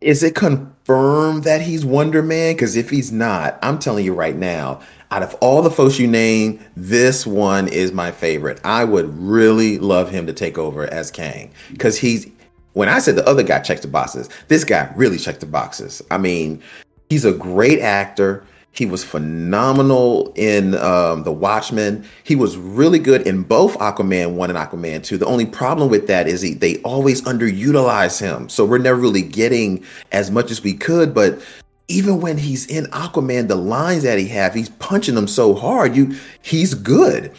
is 0.00 0.22
it 0.22 0.34
confirmed 0.34 1.44
that 1.44 1.60
he's 1.62 1.84
Wonder 1.84 2.22
Man? 2.22 2.54
Because 2.54 2.76
if 2.76 2.90
he's 2.90 3.10
not, 3.10 3.58
I'm 3.62 3.78
telling 3.78 4.04
you 4.04 4.14
right 4.14 4.36
now, 4.36 4.80
out 5.10 5.22
of 5.22 5.34
all 5.40 5.62
the 5.62 5.70
folks 5.70 5.98
you 5.98 6.06
name, 6.06 6.60
this 6.76 7.26
one 7.26 7.68
is 7.68 7.92
my 7.92 8.10
favorite. 8.10 8.60
I 8.64 8.84
would 8.84 9.16
really 9.18 9.78
love 9.78 10.10
him 10.10 10.26
to 10.26 10.32
take 10.32 10.58
over 10.58 10.86
as 10.86 11.10
Kang 11.10 11.50
because 11.70 11.98
he's. 11.98 12.30
When 12.74 12.88
I 12.88 13.00
said 13.00 13.16
the 13.16 13.26
other 13.26 13.42
guy 13.42 13.58
checked 13.58 13.82
the 13.82 13.88
boxes, 13.88 14.28
this 14.46 14.62
guy 14.62 14.92
really 14.94 15.18
checked 15.18 15.40
the 15.40 15.46
boxes. 15.46 16.00
I 16.12 16.18
mean, 16.18 16.62
he's 17.08 17.24
a 17.24 17.32
great 17.32 17.80
actor. 17.80 18.44
He 18.70 18.86
was 18.86 19.02
phenomenal 19.02 20.32
in 20.36 20.76
um, 20.76 21.24
The 21.24 21.32
Watchmen. 21.32 22.04
He 22.22 22.36
was 22.36 22.56
really 22.56 23.00
good 23.00 23.26
in 23.26 23.42
both 23.42 23.76
Aquaman 23.78 24.34
1 24.34 24.50
and 24.50 24.58
Aquaman 24.58 25.02
2. 25.02 25.18
The 25.18 25.26
only 25.26 25.46
problem 25.46 25.90
with 25.90 26.06
that 26.06 26.28
is 26.28 26.42
he, 26.42 26.54
they 26.54 26.76
always 26.82 27.22
underutilize 27.22 28.20
him. 28.20 28.48
So 28.48 28.64
we're 28.64 28.78
never 28.78 29.00
really 29.00 29.22
getting 29.22 29.84
as 30.12 30.30
much 30.30 30.52
as 30.52 30.62
we 30.62 30.74
could. 30.74 31.12
But 31.12 31.40
even 31.88 32.20
when 32.20 32.38
he's 32.38 32.66
in 32.66 32.84
Aquaman, 32.86 33.48
the 33.48 33.56
lines 33.56 34.02
that 34.02 34.18
he 34.18 34.28
have, 34.28 34.54
he's 34.54 34.68
punching 34.68 35.14
them 35.14 35.26
so 35.26 35.54
hard. 35.54 35.96
You, 35.96 36.14
he's 36.42 36.74
good. 36.74 37.32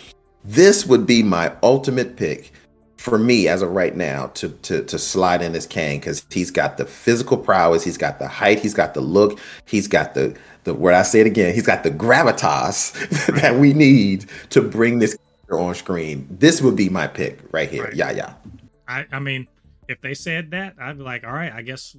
This 0.44 0.86
would 0.86 1.06
be 1.06 1.22
my 1.22 1.54
ultimate 1.62 2.16
pick 2.16 2.52
for 2.98 3.18
me 3.18 3.48
as 3.48 3.62
of 3.62 3.72
right 3.72 3.96
now 3.96 4.28
to 4.28 4.50
to 4.50 4.84
to 4.84 5.00
slide 5.00 5.42
in 5.42 5.56
as 5.56 5.66
Kang 5.66 6.00
because 6.00 6.26
he's 6.32 6.52
got 6.52 6.76
the 6.76 6.86
physical 6.86 7.38
prowess, 7.38 7.84
he's 7.84 7.98
got 7.98 8.20
the 8.20 8.28
height, 8.28 8.60
he's 8.60 8.74
got 8.74 8.94
the 8.94 9.00
look, 9.00 9.40
he's 9.66 9.88
got 9.88 10.16
the 10.16 10.38
the 10.66 10.74
where 10.74 10.94
I 10.94 11.04
say 11.04 11.22
it 11.22 11.28
again, 11.28 11.54
he's 11.54 11.66
got 11.66 11.84
the 11.84 11.92
gravitas 11.92 13.38
that 13.42 13.56
we 13.56 13.74
need 13.74 14.26
to 14.50 14.62
bring 14.62 15.00
this 15.00 15.18
on 15.50 15.76
screen. 15.76 16.28
This 16.30 16.62
would 16.62 16.76
be 16.76 16.90
my 16.90 17.08
pick 17.08 17.40
right 17.52 17.70
here. 17.70 17.86
Right. 17.86 17.96
Yeah, 17.96 18.12
yeah. 18.12 18.34
I, 18.88 19.06
I 19.12 19.20
mean, 19.20 19.48
if 19.88 20.02
they 20.02 20.14
said 20.14 20.52
that, 20.52 20.76
I'd 20.80 20.98
be 20.98 21.04
like, 21.04 21.24
all 21.24 21.32
right, 21.32 21.54
I 21.54 21.62
guess 21.62 21.96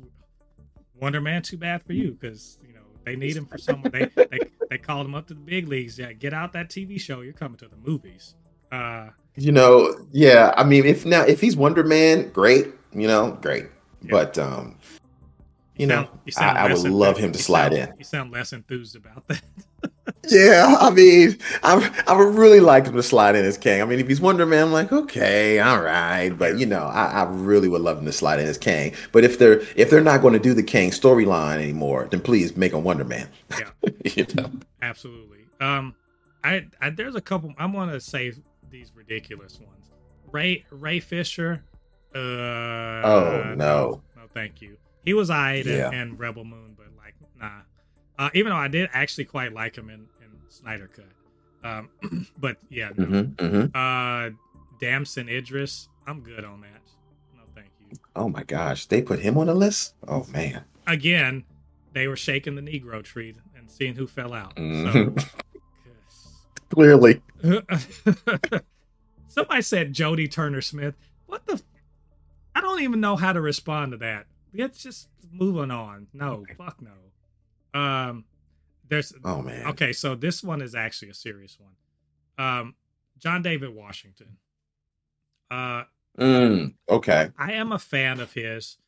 Wonder 1.00 1.20
Man, 1.20 1.42
too 1.42 1.56
bad 1.56 1.82
for 1.82 1.92
you, 1.92 2.12
because 2.12 2.58
you 2.66 2.74
know 2.74 2.80
they 3.04 3.16
need 3.16 3.36
him 3.36 3.46
for 3.46 3.58
someone. 3.58 3.90
They 3.90 4.06
they 4.14 4.38
they 4.70 4.78
called 4.78 5.06
him 5.06 5.14
up 5.14 5.26
to 5.28 5.34
the 5.34 5.40
big 5.40 5.68
leagues. 5.68 5.98
Yeah, 5.98 6.12
get 6.12 6.32
out 6.32 6.52
that 6.52 6.68
TV 6.68 7.00
show. 7.00 7.20
You're 7.22 7.32
coming 7.32 7.58
to 7.58 7.68
the 7.68 7.76
movies. 7.76 8.34
Uh, 8.70 9.08
You 9.36 9.52
know, 9.52 9.94
yeah. 10.12 10.52
I 10.56 10.64
mean, 10.64 10.84
if 10.84 11.04
now 11.06 11.22
if 11.22 11.40
he's 11.40 11.56
Wonder 11.56 11.82
Man, 11.84 12.30
great. 12.30 12.68
You 12.92 13.06
know, 13.08 13.38
great. 13.40 13.66
Yeah. 14.02 14.10
But 14.10 14.38
um, 14.38 14.76
you 15.76 15.86
know, 15.86 16.04
sound- 16.04 16.18
you 16.26 16.32
sound 16.32 16.58
I, 16.58 16.66
I 16.68 16.72
would 16.74 16.90
love 16.90 17.16
him 17.18 17.32
to 17.32 17.38
you 17.38 17.42
slide 17.42 17.72
sound- 17.72 17.90
in. 17.92 17.98
You 17.98 18.04
sound 18.04 18.30
less 18.32 18.52
enthused 18.52 18.96
about 18.96 19.26
that. 19.28 19.42
Yeah, 20.28 20.76
I 20.78 20.90
mean, 20.90 21.38
I 21.62 22.02
I 22.06 22.16
would 22.16 22.34
really 22.34 22.60
like 22.60 22.86
him 22.86 22.94
to 22.94 23.02
slide 23.02 23.34
in 23.36 23.44
as 23.44 23.56
Kang. 23.58 23.80
I 23.82 23.84
mean, 23.84 23.98
if 23.98 24.06
he's 24.06 24.20
Wonder 24.20 24.46
Man, 24.46 24.64
I'm 24.66 24.72
like, 24.72 24.92
okay, 24.92 25.58
all 25.58 25.80
right, 25.80 26.28
but 26.30 26.58
you 26.58 26.66
know, 26.66 26.82
I, 26.84 27.06
I 27.06 27.22
really 27.24 27.68
would 27.68 27.80
love 27.80 27.98
him 27.98 28.04
to 28.04 28.12
slide 28.12 28.38
in 28.38 28.46
as 28.46 28.58
Kang. 28.58 28.92
But 29.12 29.24
if 29.24 29.38
they're 29.38 29.60
if 29.76 29.90
they're 29.90 30.00
not 30.02 30.20
going 30.20 30.34
to 30.34 30.38
do 30.40 30.54
the 30.54 30.62
Kang 30.62 30.90
storyline 30.90 31.56
anymore, 31.56 32.06
then 32.10 32.20
please 32.20 32.56
make 32.56 32.72
him 32.72 32.84
Wonder 32.84 33.04
Man. 33.04 33.28
Yeah. 33.58 33.70
you 34.04 34.26
know? 34.34 34.50
Absolutely. 34.82 35.38
Um, 35.60 35.94
I, 36.44 36.66
I 36.80 36.90
there's 36.90 37.14
a 37.16 37.20
couple. 37.20 37.52
I 37.58 37.66
want 37.66 37.90
to 37.92 38.00
say 38.00 38.32
these 38.70 38.92
ridiculous 38.94 39.58
ones. 39.58 39.90
Ray 40.30 40.64
Ray 40.70 41.00
Fisher. 41.00 41.64
Uh, 42.14 42.18
Oh, 42.18 43.54
no. 43.56 44.02
no, 44.16 44.22
thank 44.34 44.60
you. 44.60 44.76
He 45.04 45.14
was 45.14 45.30
I 45.30 45.54
Yeah. 45.56 45.90
and 45.90 46.18
Rebel 46.18 46.44
Moon, 46.44 46.69
but 46.69 46.69
like, 46.69 46.69
nah. 46.69 46.69
Uh, 48.20 48.28
even 48.34 48.50
though 48.50 48.56
I 48.56 48.68
did 48.68 48.90
actually 48.92 49.24
quite 49.24 49.54
like 49.54 49.76
him 49.76 49.88
in, 49.88 50.00
in 50.00 50.28
Snyder 50.50 50.90
Cut. 50.94 51.06
Um, 51.64 51.88
but 52.38 52.58
yeah, 52.68 52.90
no. 52.94 53.04
hmm 53.06 53.22
hmm 53.46 53.64
Uh, 53.74 54.30
Damson 54.78 55.28
Idris. 55.30 55.88
I'm 56.06 56.20
good 56.20 56.44
on 56.44 56.60
that. 56.60 56.82
No, 57.34 57.42
thank 57.54 57.68
you. 57.80 57.96
Oh 58.14 58.28
my 58.28 58.42
gosh, 58.44 58.84
they 58.84 59.00
put 59.00 59.20
him 59.20 59.38
on 59.38 59.46
the 59.46 59.54
list. 59.54 59.94
Oh 60.06 60.26
man. 60.30 60.64
Again, 60.86 61.44
they 61.94 62.08
were 62.08 62.16
shaking 62.16 62.56
the 62.56 62.62
Negro 62.62 63.02
tree 63.02 63.34
and 63.56 63.70
seeing 63.70 63.94
who 63.94 64.06
fell 64.06 64.34
out. 64.34 64.52
So, 64.58 65.14
Clearly. 66.70 67.22
Somebody 69.28 69.62
said 69.62 69.94
Jodie 69.94 70.30
Turner 70.30 70.60
Smith. 70.60 70.94
What 71.26 71.46
the? 71.46 71.62
I 72.54 72.60
don't 72.60 72.82
even 72.82 73.00
know 73.00 73.16
how 73.16 73.32
to 73.32 73.40
respond 73.40 73.92
to 73.92 73.98
that. 73.98 74.26
Let's 74.52 74.82
just 74.82 75.08
moving 75.32 75.70
on. 75.70 76.08
No, 76.12 76.44
fuck 76.58 76.82
no. 76.82 76.90
Um, 77.74 78.24
there's. 78.88 79.12
Oh 79.24 79.42
man. 79.42 79.66
Okay, 79.68 79.92
so 79.92 80.14
this 80.14 80.42
one 80.42 80.60
is 80.60 80.74
actually 80.74 81.10
a 81.10 81.14
serious 81.14 81.58
one. 81.58 81.74
Um, 82.44 82.74
John 83.18 83.42
David 83.42 83.74
Washington. 83.74 84.38
Uh, 85.50 85.84
mm, 86.18 86.74
okay. 86.88 87.30
I 87.38 87.52
am 87.52 87.72
a 87.72 87.78
fan 87.78 88.20
of 88.20 88.32
his. 88.32 88.78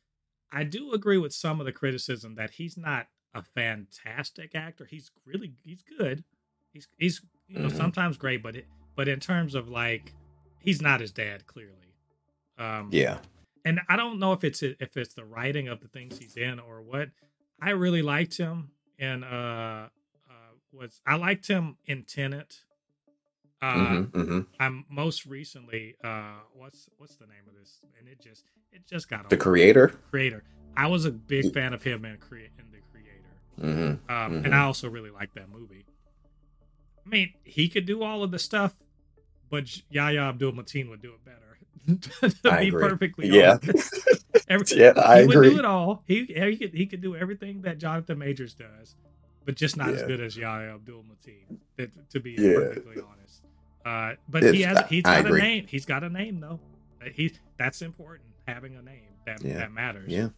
I 0.51 0.63
do 0.63 0.93
agree 0.93 1.17
with 1.17 1.33
some 1.33 1.59
of 1.59 1.65
the 1.65 1.71
criticism 1.71 2.35
that 2.35 2.51
he's 2.51 2.77
not 2.77 3.07
a 3.33 3.41
fantastic 3.41 4.55
actor. 4.55 4.85
He's 4.85 5.11
really 5.25 5.53
he's 5.63 5.83
good. 5.97 6.23
He's 6.71 6.87
he's 6.97 7.21
you 7.47 7.59
know 7.59 7.67
mm-hmm. 7.67 7.77
sometimes 7.77 8.17
great, 8.17 8.43
but 8.43 8.55
it, 8.55 8.67
but 8.95 9.07
in 9.07 9.19
terms 9.19 9.55
of 9.55 9.69
like 9.69 10.13
he's 10.59 10.81
not 10.81 11.01
his 11.01 11.11
dad 11.11 11.47
clearly. 11.47 11.95
Um, 12.57 12.89
yeah. 12.91 13.17
And 13.65 13.79
I 13.87 13.95
don't 13.95 14.19
know 14.19 14.33
if 14.33 14.43
it's 14.43 14.61
if 14.61 14.97
it's 14.97 15.13
the 15.13 15.25
writing 15.25 15.67
of 15.67 15.79
the 15.79 15.87
things 15.87 16.17
he's 16.17 16.35
in 16.35 16.59
or 16.59 16.81
what. 16.81 17.09
I 17.61 17.69
really 17.69 18.01
liked 18.01 18.37
him 18.37 18.71
in 18.97 19.23
uh, 19.23 19.87
uh 20.29 20.33
was 20.71 21.01
I 21.05 21.15
liked 21.15 21.47
him 21.47 21.77
in 21.85 22.03
Tenet. 22.03 22.61
Uh, 23.61 23.73
mm-hmm, 23.75 24.21
mm-hmm. 24.21 24.39
I'm 24.59 24.85
most 24.89 25.25
recently 25.25 25.95
uh, 26.03 26.39
what's 26.53 26.89
what's 26.97 27.15
the 27.15 27.27
name 27.27 27.43
of 27.47 27.55
this? 27.59 27.79
And 27.97 28.07
it 28.07 28.21
just 28.21 28.43
it 28.71 28.85
just 28.87 29.09
got 29.09 29.29
the 29.29 29.37
creator. 29.37 29.93
Creator. 30.09 30.43
I 30.75 30.87
was 30.87 31.05
a 31.05 31.11
big 31.11 31.53
fan 31.53 31.73
of 31.73 31.83
him 31.83 32.03
and 32.03 32.19
crea- 32.19 32.49
in 32.57 32.65
the 32.71 32.79
creator, 32.91 33.29
mm-hmm, 33.61 34.11
um, 34.11 34.33
and 34.37 34.45
mm-hmm. 34.45 34.53
I 34.53 34.61
also 34.63 34.89
really 34.89 35.11
like 35.11 35.33
that 35.35 35.49
movie. 35.49 35.85
I 37.05 37.09
mean, 37.09 37.33
he 37.43 37.69
could 37.69 37.85
do 37.85 38.01
all 38.01 38.23
of 38.23 38.31
the 38.31 38.39
stuff, 38.39 38.73
but 39.49 39.65
Yahya 39.89 40.21
Abdul 40.21 40.53
Mateen 40.53 40.89
would 40.89 41.01
do 41.01 41.13
it 41.13 41.23
better. 41.23 41.52
To 41.87 42.33
I 42.45 42.61
be 42.61 42.67
agree. 42.69 42.89
perfectly 42.89 43.29
yeah. 43.29 43.57
Every, 44.47 44.65
yeah, 44.77 44.93
I 44.97 45.19
he 45.19 45.23
agree. 45.23 45.49
would 45.49 45.53
do 45.55 45.59
it 45.59 45.65
all. 45.65 46.03
He 46.07 46.25
he 46.25 46.57
could 46.57 46.73
he 46.73 46.85
could 46.85 47.01
do 47.01 47.15
everything 47.15 47.61
that 47.63 47.77
Jonathan 47.77 48.19
Majors 48.19 48.53
does, 48.53 48.95
but 49.45 49.55
just 49.55 49.77
not 49.77 49.89
yeah. 49.89 49.95
as 49.95 50.03
good 50.03 50.21
as 50.21 50.37
Yahya 50.37 50.75
Abdul 50.75 51.03
Mateen. 51.03 51.89
To 52.11 52.19
be 52.19 52.31
yeah. 52.31 52.53
perfectly 52.53 52.95
honest. 52.97 53.41
Uh, 53.85 54.15
but 54.29 54.43
it's, 54.43 54.57
he 54.57 54.61
has 54.63 54.83
he's 54.89 55.03
got 55.03 55.25
a 55.25 55.37
name. 55.37 55.67
He's 55.67 55.85
got 55.85 56.03
a 56.03 56.09
name 56.09 56.39
though. 56.39 56.59
Uh, 57.01 57.09
he 57.13 57.33
that's 57.57 57.81
important. 57.81 58.29
Having 58.47 58.75
a 58.75 58.81
name 58.81 59.13
that 59.25 59.43
yeah. 59.43 59.57
that 59.57 59.71
matters. 59.71 60.09
Yeah. 60.09 60.29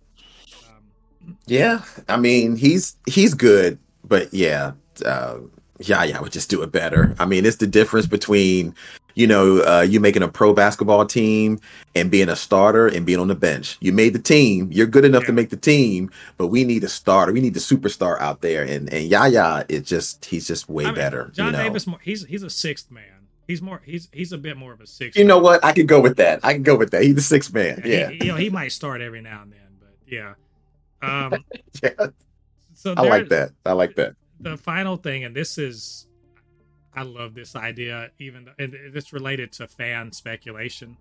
Um, 0.68 1.38
yeah. 1.46 1.84
I 2.08 2.18
mean, 2.18 2.56
he's 2.56 2.96
he's 3.08 3.34
good, 3.34 3.80
but 4.04 4.34
yeah, 4.34 4.74
uh, 5.06 5.40
yeah, 5.80 6.04
yeah, 6.04 6.20
would 6.20 6.32
just 6.32 6.50
do 6.50 6.62
it 6.64 6.72
better. 6.72 7.16
I 7.20 7.26
mean, 7.26 7.46
it's 7.46 7.58
the 7.58 7.68
difference 7.68 8.08
between 8.08 8.76
you 9.16 9.28
know 9.28 9.60
uh, 9.60 9.82
you 9.82 10.00
making 10.00 10.24
a 10.24 10.28
pro 10.28 10.54
basketball 10.54 11.06
team 11.06 11.60
and 11.96 12.12
being 12.12 12.30
a 12.30 12.36
starter 12.36 12.88
and 12.88 13.06
being 13.06 13.20
on 13.20 13.28
the 13.28 13.36
bench. 13.36 13.78
You 13.80 13.92
made 13.92 14.14
the 14.14 14.20
team. 14.20 14.70
You're 14.72 14.88
good 14.88 15.06
enough 15.06 15.24
yeah. 15.24 15.28
to 15.28 15.34
make 15.34 15.50
the 15.50 15.58
team, 15.58 16.12
but 16.38 16.48
we 16.48 16.64
need 16.64 16.84
a 16.84 16.90
starter. 16.90 17.34
We 17.34 17.42
need 17.42 17.54
the 17.54 17.60
superstar 17.60 18.20
out 18.20 18.42
there. 18.42 18.64
And 18.64 18.92
and 18.94 19.06
Yahya 19.08 19.66
is 19.70 19.84
just 19.84 20.26
he's 20.26 20.48
just 20.48 20.70
way 20.70 20.84
I 20.84 20.88
mean, 20.88 20.96
better. 20.96 21.32
John 21.34 21.48
you 21.48 21.52
know? 21.54 21.64
Davis, 21.64 21.88
he's 22.04 22.26
he's 22.26 22.44
a 22.44 22.50
sixth 22.50 22.92
man. 22.92 23.16
He's 23.48 23.62
more. 23.62 23.82
He's 23.86 24.10
he's 24.12 24.32
a 24.32 24.38
bit 24.38 24.58
more 24.58 24.74
of 24.74 24.82
a 24.82 24.88
six. 24.88 25.16
You 25.16 25.24
know 25.24 25.40
what? 25.40 25.64
I 25.64 25.72
could 25.72 25.88
go 25.88 26.02
with 26.02 26.18
that. 26.18 26.44
I 26.44 26.54
can 26.54 26.64
go 26.64 26.76
with 26.76 26.92
that. 26.92 27.04
He's 27.04 27.16
the 27.16 27.22
six 27.22 27.52
man. 27.54 27.82
Yeah. 27.86 28.10
He, 28.10 28.26
you 28.26 28.32
know, 28.32 28.36
he 28.36 28.50
might 28.50 28.72
start 28.72 29.02
every 29.02 29.22
now 29.22 29.44
and 29.44 29.52
then, 29.52 29.60
but 29.80 29.96
yeah. 30.08 30.34
Um, 31.02 31.46
yeah. 31.84 32.08
So 32.74 32.94
I 32.98 33.02
like 33.02 33.30
that. 33.30 33.52
I 33.66 33.74
like 33.74 33.96
that. 33.96 34.16
The 34.40 34.58
final 34.58 34.98
thing, 34.98 35.24
and 35.24 35.36
this 35.36 35.58
is, 35.58 36.08
I 36.96 37.04
love 37.04 37.34
this 37.34 37.56
idea. 37.56 38.12
Even 38.20 38.50
and 38.58 38.74
it's 38.74 39.14
related 39.14 39.52
to 39.54 39.68
fan 39.68 40.12
speculation. 40.12 40.98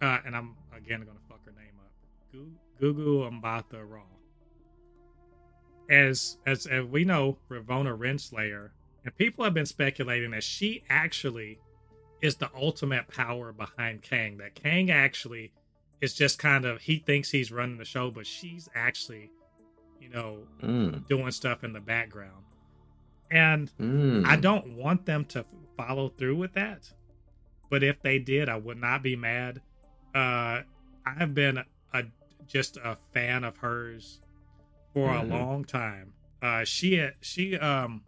Uh, 0.00 0.18
and 0.24 0.34
I'm 0.34 0.56
again 0.74 1.00
going 1.04 1.16
to 1.18 1.24
fuck 1.28 1.44
her 1.44 1.52
name 1.52 1.74
up. 1.78 2.80
Gugu 2.80 3.40
Mbatha 3.40 3.82
Raw. 3.88 4.02
As, 5.90 6.38
as 6.46 6.66
as 6.66 6.84
we 6.84 7.04
know, 7.04 7.36
Ravonna 7.50 7.98
Renslayer 7.98 8.70
and 9.04 9.16
people 9.16 9.44
have 9.44 9.54
been 9.54 9.66
speculating 9.66 10.30
that 10.32 10.44
she 10.44 10.82
actually 10.88 11.58
is 12.20 12.36
the 12.36 12.50
ultimate 12.54 13.08
power 13.08 13.52
behind 13.52 14.02
Kang. 14.02 14.36
That 14.38 14.54
Kang 14.54 14.90
actually 14.90 15.52
is 16.00 16.14
just 16.14 16.38
kind 16.38 16.64
of 16.64 16.82
he 16.82 16.98
thinks 16.98 17.30
he's 17.30 17.50
running 17.50 17.78
the 17.78 17.84
show, 17.84 18.10
but 18.10 18.26
she's 18.26 18.68
actually, 18.74 19.30
you 20.00 20.10
know, 20.10 20.38
mm. 20.62 21.06
doing 21.08 21.30
stuff 21.30 21.64
in 21.64 21.72
the 21.72 21.80
background. 21.80 22.44
And 23.30 23.70
mm. 23.78 24.26
I 24.26 24.36
don't 24.36 24.76
want 24.76 25.06
them 25.06 25.24
to 25.26 25.44
follow 25.76 26.08
through 26.08 26.36
with 26.36 26.54
that. 26.54 26.92
But 27.70 27.82
if 27.82 28.02
they 28.02 28.18
did, 28.18 28.48
I 28.48 28.56
would 28.56 28.78
not 28.78 29.02
be 29.02 29.16
mad. 29.16 29.60
Uh 30.14 30.62
I've 31.06 31.34
been 31.34 31.58
a 31.92 32.02
just 32.46 32.76
a 32.78 32.96
fan 33.12 33.44
of 33.44 33.58
hers 33.58 34.20
for 34.92 35.08
mm-hmm. 35.08 35.32
a 35.32 35.36
long 35.36 35.64
time. 35.64 36.14
Uh 36.42 36.64
she 36.64 37.08
she 37.20 37.56
um 37.56 38.02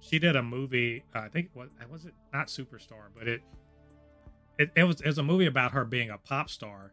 she 0.00 0.18
did 0.18 0.34
a 0.34 0.42
movie. 0.42 1.04
Uh, 1.14 1.20
I 1.20 1.28
think 1.28 1.50
what 1.52 1.68
was 1.90 2.04
it? 2.04 2.14
Not 2.32 2.48
Superstar, 2.48 3.08
but 3.16 3.28
it, 3.28 3.42
it 4.58 4.70
it 4.74 4.84
was 4.84 5.00
it 5.00 5.06
was 5.06 5.18
a 5.18 5.22
movie 5.22 5.46
about 5.46 5.72
her 5.72 5.84
being 5.84 6.10
a 6.10 6.18
pop 6.18 6.50
star, 6.50 6.92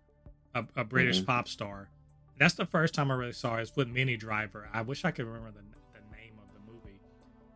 a, 0.54 0.66
a 0.76 0.84
British 0.84 1.18
mm-hmm. 1.18 1.26
pop 1.26 1.48
star. 1.48 1.90
That's 2.38 2.54
the 2.54 2.66
first 2.66 2.94
time 2.94 3.10
I 3.10 3.16
really 3.16 3.34
saw 3.34 3.56
her. 3.56 3.62
It's 3.62 3.76
with 3.76 3.88
Minnie 3.88 4.18
Driver. 4.18 4.70
I 4.72 4.82
wish 4.82 5.04
I 5.04 5.12
could 5.12 5.26
remember 5.26 5.52
the 5.52 5.64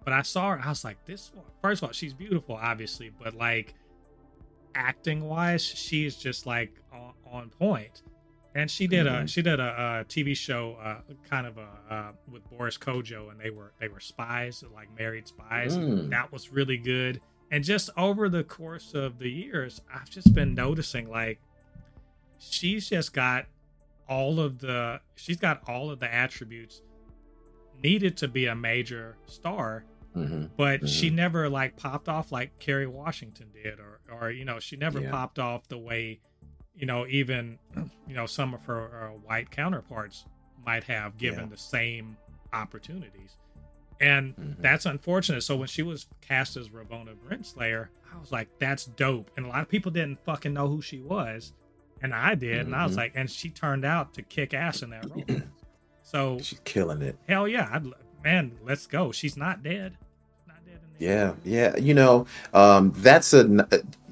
but 0.03 0.13
I 0.13 0.21
saw 0.21 0.51
her. 0.51 0.61
I 0.63 0.69
was 0.69 0.83
like, 0.83 1.03
this 1.05 1.31
one. 1.33 1.45
First 1.61 1.83
of 1.83 1.89
all, 1.89 1.93
she's 1.93 2.13
beautiful, 2.13 2.55
obviously, 2.55 3.11
but 3.21 3.33
like 3.35 3.75
acting 4.75 5.27
wise, 5.27 5.63
she's 5.63 6.15
just 6.15 6.45
like 6.45 6.73
on, 6.93 7.13
on 7.31 7.49
point 7.49 8.03
and 8.53 8.69
she 8.69 8.87
did 8.87 9.05
mm-hmm. 9.05 9.23
a 9.23 9.27
she 9.27 9.41
did 9.41 9.59
a, 9.59 9.99
a 10.01 10.05
TV 10.05 10.35
show, 10.35 10.77
uh, 10.83 10.97
kind 11.29 11.47
of 11.47 11.57
a 11.57 11.67
uh, 11.89 12.11
with 12.29 12.47
Boris 12.49 12.77
Kodjoe, 12.77 13.31
and 13.31 13.39
they 13.39 13.49
were 13.49 13.71
they 13.79 13.87
were 13.87 13.99
spies, 13.99 14.63
like 14.73 14.89
married 14.97 15.27
spies. 15.27 15.77
Mm. 15.77 16.09
That 16.09 16.31
was 16.31 16.51
really 16.51 16.77
good. 16.77 17.21
And 17.51 17.63
just 17.63 17.89
over 17.97 18.29
the 18.29 18.43
course 18.43 18.93
of 18.93 19.19
the 19.19 19.29
years, 19.29 19.81
I've 19.93 20.09
just 20.09 20.33
been 20.33 20.53
noticing 20.53 21.09
like 21.09 21.39
she's 22.39 22.89
just 22.89 23.13
got 23.13 23.45
all 24.09 24.39
of 24.39 24.59
the 24.59 24.99
she's 25.15 25.37
got 25.37 25.61
all 25.67 25.89
of 25.89 25.99
the 25.99 26.13
attributes 26.13 26.81
needed 27.81 28.17
to 28.17 28.27
be 28.27 28.47
a 28.47 28.55
major 28.55 29.17
star 29.25 29.85
mm-hmm. 30.15 30.45
but 30.57 30.79
mm-hmm. 30.79 30.85
she 30.87 31.09
never 31.09 31.49
like 31.49 31.77
popped 31.77 32.09
off 32.09 32.31
like 32.31 32.59
Kerry 32.59 32.87
Washington 32.87 33.47
did 33.53 33.79
or 33.79 33.99
or 34.11 34.31
you 34.31 34.45
know 34.45 34.59
she 34.59 34.75
never 34.75 34.99
yeah. 34.99 35.11
popped 35.11 35.39
off 35.39 35.67
the 35.67 35.77
way 35.77 36.19
you 36.75 36.85
know, 36.85 37.05
even 37.07 37.59
you 38.07 38.15
know 38.15 38.25
some 38.25 38.53
of 38.53 38.63
her 38.63 39.09
uh, 39.09 39.17
white 39.19 39.51
counterparts 39.51 40.25
might 40.65 40.83
have 40.85 41.17
given 41.17 41.41
yeah. 41.41 41.49
the 41.51 41.57
same 41.57 42.17
opportunities, 42.53 43.37
and 43.99 44.35
mm-hmm. 44.35 44.61
that's 44.61 44.85
unfortunate. 44.85 45.41
So 45.41 45.55
when 45.57 45.67
she 45.67 45.83
was 45.83 46.07
cast 46.21 46.57
as 46.57 46.69
Ravonna 46.69 47.15
Renslayer, 47.29 47.89
I 48.13 48.19
was 48.19 48.31
like, 48.31 48.49
"That's 48.59 48.85
dope," 48.85 49.31
and 49.37 49.45
a 49.45 49.49
lot 49.49 49.61
of 49.61 49.69
people 49.69 49.91
didn't 49.91 50.23
fucking 50.25 50.53
know 50.53 50.67
who 50.67 50.81
she 50.81 51.01
was, 51.01 51.53
and 52.01 52.13
I 52.13 52.35
did, 52.35 52.65
and 52.65 52.75
I 52.75 52.83
was 52.83 52.93
mm-hmm. 52.93 53.01
like, 53.01 53.11
and 53.15 53.29
she 53.29 53.49
turned 53.49 53.85
out 53.85 54.13
to 54.15 54.21
kick 54.21 54.53
ass 54.53 54.81
in 54.81 54.91
that 54.91 55.09
role. 55.09 55.23
so 56.03 56.39
she's 56.41 56.61
killing 56.63 57.01
it. 57.01 57.17
Hell 57.27 57.47
yeah, 57.47 57.69
I'd, 57.71 57.85
man, 58.23 58.51
let's 58.65 58.87
go. 58.87 59.11
She's 59.11 59.37
not 59.37 59.63
dead. 59.63 59.97
Yeah, 60.99 61.33
yeah. 61.43 61.75
You 61.77 61.95
know, 61.95 62.27
um, 62.53 62.93
that's 62.97 63.33
a 63.33 63.67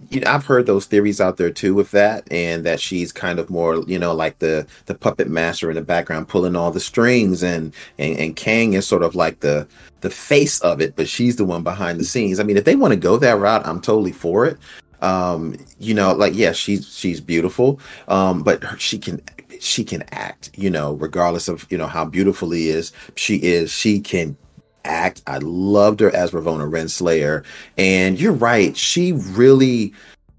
you 0.10 0.22
know, 0.22 0.31
I've 0.31 0.45
heard 0.45 0.65
those 0.65 0.88
theories 0.88 1.22
out 1.22 1.38
there 1.38 1.52
too 1.52 1.76
with 1.76 1.91
that, 1.91 2.27
and 2.31 2.65
that 2.65 2.80
she's 2.80 3.11
kind 3.11 3.38
of 3.38 3.49
more, 3.49 3.84
you 3.88 3.99
know, 3.99 4.14
like 4.14 4.40
the 4.40 4.65
the 4.88 4.95
puppet 4.95 5.30
master 5.30 5.69
in 5.69 5.76
the 5.76 5.84
background, 5.84 6.27
pulling 6.27 6.56
all 6.56 6.72
the 6.72 6.80
strings, 6.80 7.44
and 7.44 7.73
and, 7.99 8.18
and 8.18 8.36
Kang 8.36 8.73
is 8.73 8.88
sort 8.88 9.03
of 9.03 9.14
like 9.14 9.41
the 9.41 9.68
the 10.02 10.10
face 10.10 10.60
of 10.61 10.81
it, 10.81 10.95
but 10.95 11.07
she's 11.07 11.36
the 11.36 11.45
one 11.45 11.61
behind 11.64 11.99
the 11.99 12.06
scenes. 12.06 12.40
I 12.40 12.44
mean, 12.44 12.57
if 12.57 12.65
they 12.65 12.76
want 12.76 12.94
to 12.94 12.99
go 12.99 13.18
that 13.18 13.38
route, 13.38 13.68
I'm 13.68 13.81
totally 13.81 14.11
for 14.11 14.45
it. 14.45 14.57
Um, 15.01 15.55
you 15.80 15.93
know, 15.93 16.13
like 16.13 16.34
yeah, 16.35 16.51
she's 16.51 16.88
she's 16.88 17.21
beautiful, 17.21 17.80
um, 18.07 18.43
but 18.43 18.63
her, 18.63 18.77
she 18.77 18.97
can 18.97 19.21
she 19.59 19.84
can 19.84 20.03
act. 20.11 20.51
You 20.55 20.69
know, 20.69 20.93
regardless 20.93 21.47
of 21.47 21.65
you 21.69 21.77
know 21.77 21.88
how 21.88 22.05
beautiful 22.05 22.51
he 22.51 22.69
is, 22.69 22.91
she 23.15 23.38
is. 23.38 23.71
She 23.71 23.99
can 23.99 24.38
act. 24.85 25.21
I 25.27 25.38
loved 25.39 25.99
her 25.99 26.13
as 26.15 26.31
ravonna 26.31 26.69
Renslayer. 26.69 27.43
And 27.77 28.19
you're 28.19 28.34
right, 28.34 28.76
she 28.76 29.13
really 29.13 29.93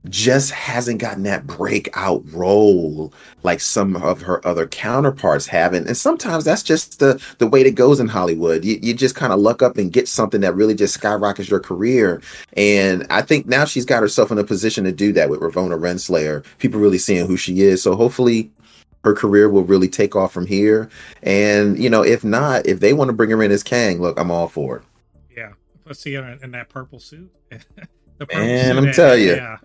just 0.09 0.51
hasn't 0.51 0.99
gotten 0.99 1.25
that 1.25 1.47
breakout 1.47 2.23
role 2.33 3.13
like 3.43 3.61
some 3.61 3.97
of 3.97 4.23
her 4.23 4.47
other 4.47 4.67
counterparts 4.67 5.47
haven't. 5.47 5.87
And 5.87 5.97
sometimes 5.97 6.45
that's 6.45 6.63
just 6.63 7.01
the 7.01 7.23
the 7.39 7.47
way 7.47 7.61
it 7.61 7.73
goes 7.73 8.01
in 8.01 8.09
Hollywood. 8.09 8.65
You, 8.65 8.79
you 8.81 8.95
just 8.95 9.15
kind 9.15 9.33
of 9.33 9.41
luck 9.41 9.63
up 9.63 9.77
and 9.77 9.93
get 9.93 10.09
something 10.09 10.41
that 10.41 10.55
really 10.55 10.75
just 10.75 10.95
skyrockets 10.95 11.51
your 11.51 11.61
career. 11.61 12.23
And 12.55 13.07
I 13.11 13.21
think 13.23 13.47
now 13.47 13.67
she's 13.67 13.85
got 13.85 14.01
herself 14.01 14.31
in 14.31 14.39
a 14.39 14.45
position 14.45 14.85
to 14.85 14.93
do 14.93 15.13
that 15.13 15.29
with 15.29 15.41
ravonna 15.41 15.79
Renslayer. 15.79 16.45
People 16.59 16.81
really 16.81 16.99
seeing 16.99 17.27
who 17.27 17.37
she 17.37 17.61
is. 17.61 17.83
So 17.83 17.95
hopefully 17.95 18.51
her 19.05 19.15
career 19.15 19.51
will 19.51 19.65
really 19.65 19.89
take 19.89 20.17
off 20.17 20.33
from 20.33 20.47
here. 20.47 20.89
And 21.23 21.79
you 21.79 21.91
know, 21.91 22.03
if 22.03 22.25
not, 22.25 22.67
if 22.67 22.81
they 22.81 22.95
want 22.95 23.09
to 23.11 23.13
bring 23.13 23.31
her 23.31 23.43
in 23.43 23.51
as 23.51 23.63
Kang, 23.63 24.01
look, 24.01 24.19
I'm 24.19 24.31
all 24.31 24.49
for 24.49 24.79
it. 24.79 24.83
Yeah, 25.37 25.53
let's 25.85 26.01
see 26.01 26.15
her 26.15 26.39
in, 26.43 26.53
that 26.53 26.71
purple 26.71 27.01
suit. 27.01 27.31
the 27.51 28.27
Man, 28.33 28.79
I'm 28.79 28.93
telling 28.93 29.21
you. 29.21 29.35
Yeah. 29.35 29.59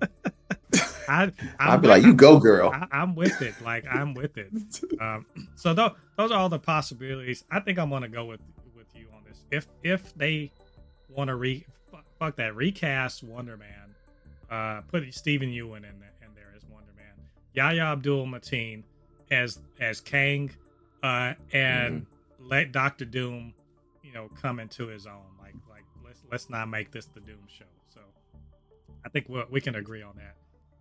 I, 1.08 1.32
i 1.58 1.74
would 1.74 1.82
be 1.82 1.88
like, 1.88 2.04
"You 2.04 2.14
go, 2.14 2.38
girl." 2.38 2.70
I, 2.72 3.02
am 3.02 3.16
with 3.16 3.42
it. 3.42 3.54
Like 3.62 3.84
I'm 3.90 4.14
with 4.14 4.38
it. 4.38 4.50
Um, 5.00 5.24
so 5.54 5.74
th- 5.74 5.92
those 6.18 6.30
are 6.30 6.38
all 6.38 6.50
the 6.50 6.58
possibilities. 6.58 7.42
I 7.50 7.60
think 7.60 7.78
I'm 7.78 7.88
gonna 7.88 8.08
go 8.08 8.26
with 8.26 8.40
with 8.76 8.86
you 8.94 9.06
on 9.16 9.22
this. 9.26 9.42
If 9.50 9.66
if 9.82 10.14
they 10.14 10.52
want 11.08 11.28
to 11.28 11.36
re 11.36 11.64
fuck 12.18 12.36
that 12.36 12.54
recast 12.54 13.24
Wonder 13.24 13.56
Man, 13.56 13.94
uh, 14.50 14.82
put 14.82 15.12
Steven 15.14 15.48
Yeun 15.48 15.78
in, 15.78 15.84
in 15.84 16.34
there 16.34 16.52
as 16.54 16.62
Wonder 16.70 16.92
Man, 16.94 17.14
Yahya 17.54 17.92
Abdul 17.92 18.26
Mateen 18.26 18.82
as 19.30 19.58
as 19.80 20.00
Kang, 20.00 20.50
uh, 21.02 21.32
and 21.52 22.02
mm-hmm. 22.02 22.48
let 22.48 22.72
Doctor 22.72 23.06
Doom, 23.06 23.54
you 24.02 24.12
know, 24.12 24.28
come 24.40 24.60
into 24.60 24.86
his 24.88 25.06
own. 25.06 25.22
Like 25.40 25.54
like 25.70 25.84
let's 26.04 26.20
let's 26.30 26.50
not 26.50 26.68
make 26.68 26.90
this 26.90 27.06
the 27.06 27.20
Doom 27.20 27.46
show. 27.48 27.64
I 29.04 29.08
think 29.08 29.28
we 29.28 29.42
we 29.50 29.60
can 29.60 29.74
agree 29.74 30.02
on 30.02 30.16
that. 30.16 30.36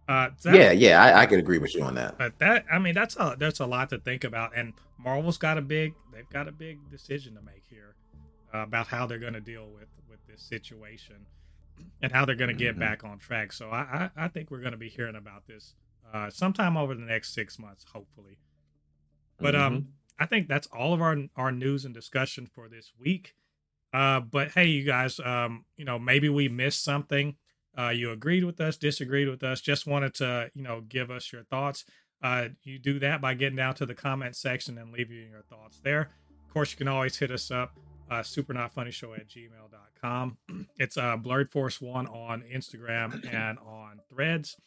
Uh, 0.09 0.31
that, 0.41 0.55
yeah, 0.55 0.71
yeah, 0.71 1.03
I, 1.03 1.21
I 1.21 1.25
can 1.27 1.37
agree 1.37 1.59
with 1.59 1.75
you 1.75 1.83
on 1.83 1.93
that. 1.93 2.17
But 2.17 2.39
that, 2.39 2.65
I 2.71 2.79
mean, 2.79 2.95
that's 2.95 3.15
a 3.17 3.35
that's 3.37 3.59
a 3.59 3.67
lot 3.67 3.91
to 3.91 3.99
think 3.99 4.23
about, 4.23 4.57
and 4.57 4.73
Marvel's 4.97 5.37
got 5.37 5.59
a 5.59 5.61
big, 5.61 5.93
they've 6.11 6.29
got 6.29 6.47
a 6.47 6.51
big 6.51 6.89
decision 6.89 7.35
to 7.35 7.41
make 7.43 7.63
here 7.69 7.93
uh, 8.51 8.59
about 8.59 8.87
how 8.87 9.05
they're 9.05 9.19
going 9.19 9.33
to 9.33 9.39
deal 9.39 9.67
with 9.67 9.87
with 10.09 10.19
this 10.27 10.41
situation 10.41 11.27
and 12.01 12.11
how 12.11 12.25
they're 12.25 12.35
going 12.35 12.49
to 12.49 12.55
get 12.55 12.71
mm-hmm. 12.71 12.79
back 12.79 13.03
on 13.03 13.19
track. 13.19 13.53
So 13.53 13.69
I, 13.69 14.09
I, 14.17 14.25
I 14.25 14.27
think 14.29 14.49
we're 14.49 14.61
going 14.61 14.71
to 14.71 14.77
be 14.77 14.89
hearing 14.89 15.15
about 15.15 15.45
this 15.45 15.75
uh, 16.11 16.31
sometime 16.31 16.75
over 16.75 16.95
the 16.95 17.05
next 17.05 17.35
six 17.35 17.59
months, 17.59 17.85
hopefully. 17.93 18.39
But 19.39 19.55
um, 19.55 19.61
mm-hmm. 19.61 19.75
um, 19.75 19.87
I 20.19 20.25
think 20.25 20.47
that's 20.47 20.67
all 20.67 20.93
of 20.93 21.01
our 21.01 21.17
our 21.35 21.51
news 21.51 21.85
and 21.85 21.93
discussion 21.93 22.47
for 22.47 22.67
this 22.67 22.93
week. 22.99 23.35
Uh, 23.93 24.19
but 24.19 24.49
hey, 24.51 24.65
you 24.65 24.83
guys, 24.83 25.19
um, 25.19 25.65
you 25.77 25.85
know, 25.85 25.99
maybe 25.99 26.29
we 26.29 26.49
missed 26.49 26.83
something 26.83 27.35
uh, 27.79 27.89
you 27.89 28.11
agreed 28.11 28.43
with 28.43 28.59
us, 28.59 28.75
disagreed 28.77 29.29
with 29.29 29.43
us, 29.43 29.61
just 29.61 29.87
wanted 29.87 30.13
to, 30.15 30.51
you 30.53 30.63
know, 30.63 30.81
give 30.81 31.09
us 31.09 31.31
your 31.31 31.43
thoughts. 31.43 31.85
Uh, 32.21 32.49
you 32.63 32.77
do 32.77 32.99
that 32.99 33.21
by 33.21 33.33
getting 33.33 33.55
down 33.55 33.73
to 33.75 33.85
the 33.85 33.93
comment 33.93 34.35
section 34.35 34.77
and 34.77 34.91
leaving 34.91 35.29
your 35.29 35.43
thoughts 35.43 35.79
there. 35.81 36.09
Of 36.45 36.53
course, 36.53 36.71
you 36.71 36.77
can 36.77 36.89
always 36.89 37.17
hit 37.17 37.31
us 37.31 37.51
up, 37.51 37.77
uh, 38.11 38.15
supernotfunnyshow 38.15 39.17
at 39.17 39.29
gmail.com. 39.29 40.37
It's 40.77 40.97
uh, 40.97 41.17
Blerd 41.17 41.51
Force 41.51 41.79
One 41.79 42.07
on 42.07 42.43
Instagram 42.53 43.25
and 43.33 43.57
on 43.59 44.01
threads. 44.09 44.57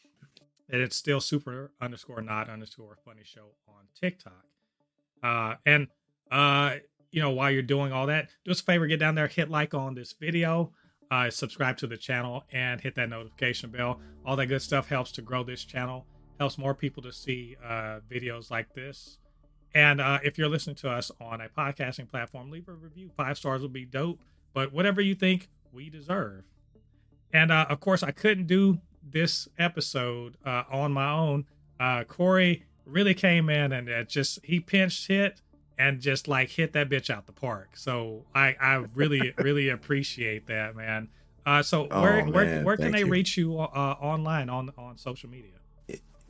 And 0.70 0.80
it's 0.80 0.96
still 0.96 1.20
super 1.20 1.70
underscore 1.82 2.22
not 2.22 2.48
underscore 2.48 2.96
funny 3.04 3.22
show 3.24 3.48
on 3.68 3.88
TikTok. 4.00 4.46
Uh, 5.22 5.56
and, 5.66 5.88
uh, 6.30 6.76
you 7.10 7.20
know, 7.20 7.30
while 7.30 7.50
you're 7.50 7.62
doing 7.62 7.92
all 7.92 8.06
that, 8.06 8.30
do 8.44 8.52
us 8.52 8.60
a 8.60 8.64
favor, 8.64 8.86
get 8.86 9.00
down 9.00 9.16
there, 9.16 9.26
hit 9.26 9.50
like 9.50 9.74
on 9.74 9.94
this 9.94 10.14
video 10.14 10.72
uh, 11.12 11.28
subscribe 11.28 11.76
to 11.76 11.86
the 11.86 11.96
channel 11.98 12.42
and 12.52 12.80
hit 12.80 12.94
that 12.94 13.10
notification 13.10 13.70
bell. 13.70 14.00
All 14.24 14.34
that 14.36 14.46
good 14.46 14.62
stuff 14.62 14.88
helps 14.88 15.12
to 15.12 15.22
grow 15.22 15.44
this 15.44 15.62
channel, 15.62 16.06
helps 16.38 16.56
more 16.56 16.74
people 16.74 17.02
to 17.02 17.12
see 17.12 17.54
uh, 17.62 18.00
videos 18.10 18.50
like 18.50 18.72
this. 18.72 19.18
And 19.74 20.00
uh, 20.00 20.20
if 20.24 20.38
you're 20.38 20.48
listening 20.48 20.76
to 20.76 20.90
us 20.90 21.10
on 21.20 21.42
a 21.42 21.50
podcasting 21.50 22.08
platform, 22.08 22.50
leave 22.50 22.66
a 22.66 22.72
review. 22.72 23.10
Five 23.14 23.36
stars 23.36 23.60
would 23.60 23.74
be 23.74 23.84
dope. 23.84 24.20
But 24.54 24.72
whatever 24.72 25.02
you 25.02 25.14
think, 25.14 25.50
we 25.70 25.90
deserve. 25.90 26.44
And 27.30 27.52
uh, 27.52 27.66
of 27.68 27.80
course, 27.80 28.02
I 28.02 28.10
couldn't 28.10 28.46
do 28.46 28.78
this 29.02 29.48
episode 29.58 30.38
uh, 30.46 30.62
on 30.70 30.92
my 30.92 31.10
own. 31.10 31.44
Uh, 31.78 32.04
Corey 32.04 32.64
really 32.86 33.14
came 33.14 33.50
in 33.50 33.70
and 33.72 34.08
just 34.08 34.38
he 34.44 34.60
pinched 34.60 35.08
hit 35.08 35.42
and 35.82 36.00
just 36.00 36.28
like 36.28 36.48
hit 36.50 36.72
that 36.74 36.88
bitch 36.88 37.10
out 37.10 37.26
the 37.26 37.32
park. 37.32 37.76
So 37.76 38.24
I 38.34 38.54
I 38.60 38.84
really 38.94 39.34
really 39.38 39.68
appreciate 39.68 40.46
that, 40.46 40.76
man. 40.76 41.08
Uh, 41.44 41.62
so 41.62 41.88
oh, 41.90 42.00
where 42.00 42.16
man, 42.24 42.32
where 42.32 42.62
where 42.62 42.76
can 42.76 42.92
they 42.92 43.00
you. 43.00 43.08
reach 43.08 43.36
you 43.36 43.58
uh, 43.58 43.96
online 44.00 44.48
on 44.48 44.72
on 44.78 44.96
social 44.96 45.28
media? 45.28 45.50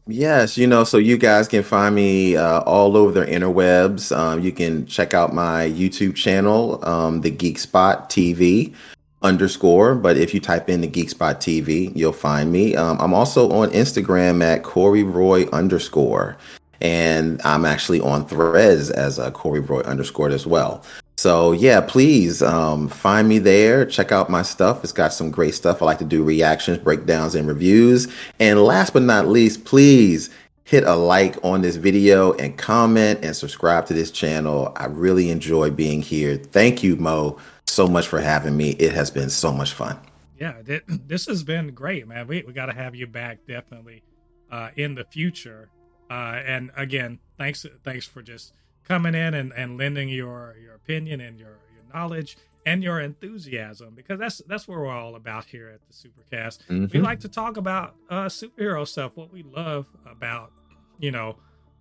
Yes, 0.09 0.59
you 0.59 0.67
know, 0.67 0.83
so 0.83 0.99
you 0.99 1.17
guys 1.17 1.47
can 1.47 1.63
find 1.63 1.95
me 1.95 2.35
uh, 2.37 2.61
all 2.63 2.97
over 2.97 3.13
the 3.21 3.25
interwebs. 3.25 4.17
Um, 4.17 4.41
you 4.41 4.51
can 4.51 4.85
check 4.87 5.15
out 5.15 5.33
my 5.33 5.69
YouTube 5.69 6.17
channel, 6.17 6.85
um, 6.85 7.21
the 7.21 7.31
Geek 7.31 7.57
Spot 7.57 8.11
TV 8.11 8.75
underscore. 9.23 9.95
But 9.95 10.17
if 10.17 10.35
you 10.35 10.41
type 10.41 10.69
in 10.69 10.81
the 10.81 10.89
Geek 10.89 11.11
Spot 11.11 11.41
TV, 11.41 11.93
you'll 11.95 12.13
find 12.13 12.51
me. 12.51 12.75
Um, 12.75 12.99
I'm 13.01 13.15
also 13.15 13.53
on 13.53 13.71
Instagram 13.71 14.43
at 14.43 14.65
Corey 14.65 15.05
Roy 15.05 15.47
underscore 15.53 16.37
and 16.83 17.41
I'm 17.43 17.65
actually 17.65 18.01
on 18.01 18.27
Threads 18.27 18.91
as 18.91 19.19
a 19.19 19.31
Corey 19.31 19.61
Roy 19.61 19.81
underscored 19.83 20.33
as 20.33 20.47
well. 20.47 20.85
So 21.17 21.53
yeah, 21.53 21.81
please 21.81 22.43
um, 22.43 22.89
find 22.89 23.29
me 23.29 23.39
there. 23.39 23.87
Check 23.87 24.11
out 24.11 24.29
my 24.29 24.43
stuff. 24.43 24.83
It's 24.83 24.93
got 24.93 25.13
some 25.13 25.31
great 25.31 25.55
stuff. 25.55 25.81
I 25.81 25.85
like 25.85 25.99
to 25.99 26.05
do 26.05 26.25
reactions, 26.25 26.79
breakdowns, 26.79 27.37
and 27.37 27.47
reviews. 27.47 28.13
And 28.41 28.61
last 28.61 28.93
but 28.93 29.03
not 29.03 29.29
least, 29.29 29.65
please 29.65 30.31
hit 30.65 30.83
a 30.83 30.97
like 30.97 31.37
on 31.45 31.63
this 31.63 31.77
video 31.77 32.33
and 32.35 32.59
comment 32.59 33.21
and 33.23 33.37
subscribe 33.37 33.87
to 33.87 33.95
this 33.95 34.11
channel. 34.11 34.73
I 34.75 34.87
really 34.87 35.31
enjoy 35.31 35.71
being 35.71 36.03
here. 36.03 36.37
Thank 36.37 36.83
you, 36.83 36.97
Mo, 36.97 37.39
so 37.69 37.87
much 37.87 38.09
for 38.09 38.21
having 38.21 38.57
me. 38.57 38.71
It 38.71 38.93
has 38.93 39.11
been 39.11 39.31
so 39.31 39.53
much 39.53 39.73
fun. 39.73 40.01
Yeah, 40.41 40.55
this 40.89 41.27
has 41.27 41.45
been 41.45 41.73
great, 41.73 42.09
man. 42.09 42.27
We 42.27 42.43
we 42.45 42.53
got 42.53 42.67
to 42.67 42.73
have 42.73 42.97
you 42.97 43.07
back 43.07 43.39
definitely 43.47 44.03
uh, 44.51 44.71
in 44.75 44.97
the 44.97 45.05
future. 45.05 45.69
Uh, 46.13 46.43
and 46.45 46.71
again, 46.77 47.19
thanks 47.39 47.65
thanks 47.85 48.05
for 48.05 48.21
just 48.21 48.53
coming 48.87 49.15
in 49.15 49.33
and, 49.33 49.51
and 49.53 49.79
lending 49.79 50.11
your 50.11 50.55
your 50.63 50.75
opinion 50.75 51.23
and 51.23 51.39
your, 51.39 51.59
your 51.75 51.95
knowledge 51.95 52.37
and 52.67 52.83
your 52.83 53.01
enthusiasm 53.01 53.95
because 53.95 54.19
that's 54.19 54.43
that's 54.47 54.69
what 54.69 54.77
we're 54.77 54.91
all 54.91 55.15
about 55.15 55.47
here 55.47 55.71
at 55.71 55.81
the 55.89 55.95
Supercast. 55.95 56.67
Mm-hmm. 56.69 56.99
We 56.99 57.03
like 57.03 57.21
to 57.21 57.31
talk 57.31 57.57
about 57.57 57.95
uh, 58.11 58.27
superhero 58.27 58.87
stuff, 58.87 59.13
what 59.15 59.33
we 59.33 59.43
love 59.43 59.87
about 60.05 60.53
you 60.99 61.11
know 61.11 61.37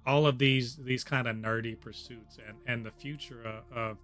all 0.05 0.25
of 0.25 0.37
these 0.37 0.77
these 0.77 1.03
kind 1.03 1.27
of 1.27 1.35
nerdy 1.35 1.77
pursuits 1.77 2.37
and 2.47 2.55
and 2.65 2.85
the 2.85 2.91
future 2.91 3.43
of, 3.43 3.77
of 3.77 3.97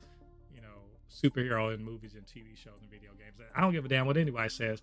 you 0.53 0.59
know 0.59 0.67
superhero 1.09 1.73
in 1.73 1.81
movies 1.81 2.15
and 2.15 2.25
TV 2.25 2.57
shows 2.57 2.81
and 2.81 2.91
video 2.91 3.11
games. 3.11 3.49
I 3.55 3.61
don't 3.61 3.71
give 3.71 3.85
a 3.85 3.87
damn 3.87 4.05
what 4.05 4.17
anybody 4.17 4.49
says 4.49 4.81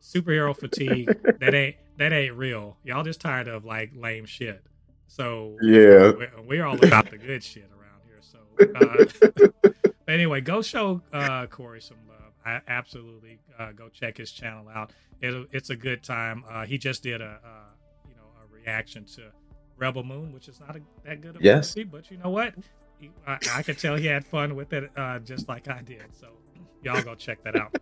superhero 0.00 0.56
fatigue 0.56 1.08
that 1.40 1.54
ain't 1.54 1.76
that 2.00 2.14
ain't 2.14 2.34
real. 2.34 2.78
Y'all 2.82 3.04
just 3.04 3.20
tired 3.20 3.46
of 3.46 3.66
like 3.66 3.90
lame 3.94 4.24
shit. 4.24 4.64
So 5.06 5.58
yeah, 5.60 6.12
we're, 6.12 6.32
we're 6.46 6.64
all 6.64 6.82
about 6.82 7.10
the 7.10 7.18
good 7.18 7.44
shit 7.44 7.68
around 7.78 8.00
here. 8.06 8.20
So 8.22 9.68
uh, 9.68 9.82
anyway, 10.08 10.40
go 10.40 10.62
show 10.62 11.02
uh, 11.12 11.46
Corey 11.48 11.82
some 11.82 11.98
love. 12.08 12.32
I 12.44 12.62
absolutely 12.66 13.38
uh, 13.58 13.72
go 13.72 13.90
check 13.90 14.16
his 14.16 14.32
channel 14.32 14.66
out. 14.74 14.92
It, 15.20 15.48
it's 15.52 15.68
a 15.68 15.76
good 15.76 16.02
time. 16.02 16.42
Uh, 16.48 16.64
he 16.64 16.78
just 16.78 17.02
did 17.02 17.20
a 17.20 17.38
you 18.08 18.14
know 18.14 18.22
a 18.42 18.54
reaction 18.54 19.04
to 19.16 19.24
Rebel 19.76 20.02
Moon, 20.02 20.32
which 20.32 20.48
is 20.48 20.58
not 20.58 20.76
a, 20.76 20.80
that 21.04 21.20
good 21.20 21.36
of 21.36 21.42
yes. 21.42 21.76
movie, 21.76 21.86
but 21.86 22.10
you 22.10 22.16
know 22.16 22.30
what? 22.30 22.54
He, 22.98 23.10
I, 23.26 23.38
I, 23.56 23.62
could 23.62 23.78
tell 23.78 23.96
he 23.96 24.06
had 24.06 24.24
fun 24.24 24.56
with 24.56 24.72
it, 24.72 24.90
uh, 24.96 25.18
just 25.18 25.50
like 25.50 25.68
I 25.68 25.82
did. 25.82 26.04
So 26.18 26.28
y'all 26.82 27.02
go 27.02 27.14
check 27.14 27.44
that 27.44 27.56
out. 27.56 27.76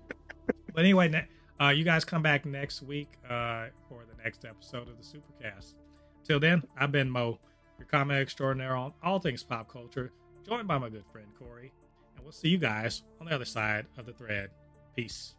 but 0.75 0.81
anyway. 0.81 1.25
Uh, 1.61 1.71
you 1.71 1.83
guys 1.83 2.05
come 2.05 2.23
back 2.23 2.47
next 2.47 2.83
week 2.83 3.09
uh, 3.29 3.67
for 3.89 4.05
the 4.05 4.23
next 4.23 4.45
episode 4.45 4.89
of 4.89 4.95
the 4.97 5.03
Supercast. 5.03 5.75
Till 6.23 6.39
then, 6.39 6.63
I've 6.77 6.93
been 6.93 7.11
Mo, 7.11 7.41
your 7.79 7.87
comment 7.87 8.21
extraordinaire 8.21 8.77
on 8.77 8.93
all 9.03 9.19
things 9.19 9.43
pop 9.43 9.69
culture, 9.69 10.13
joined 10.47 10.69
by 10.69 10.79
my 10.79 10.89
good 10.89 11.05
friend 11.11 11.27
Corey. 11.37 11.73
And 12.15 12.25
we'll 12.25 12.33
see 12.33 12.49
you 12.49 12.59
guys 12.59 13.03
on 13.21 13.27
the 13.27 13.35
other 13.35 13.45
side 13.45 13.87
of 13.97 14.07
the 14.07 14.13
thread. 14.13 14.51
Peace. 14.95 15.35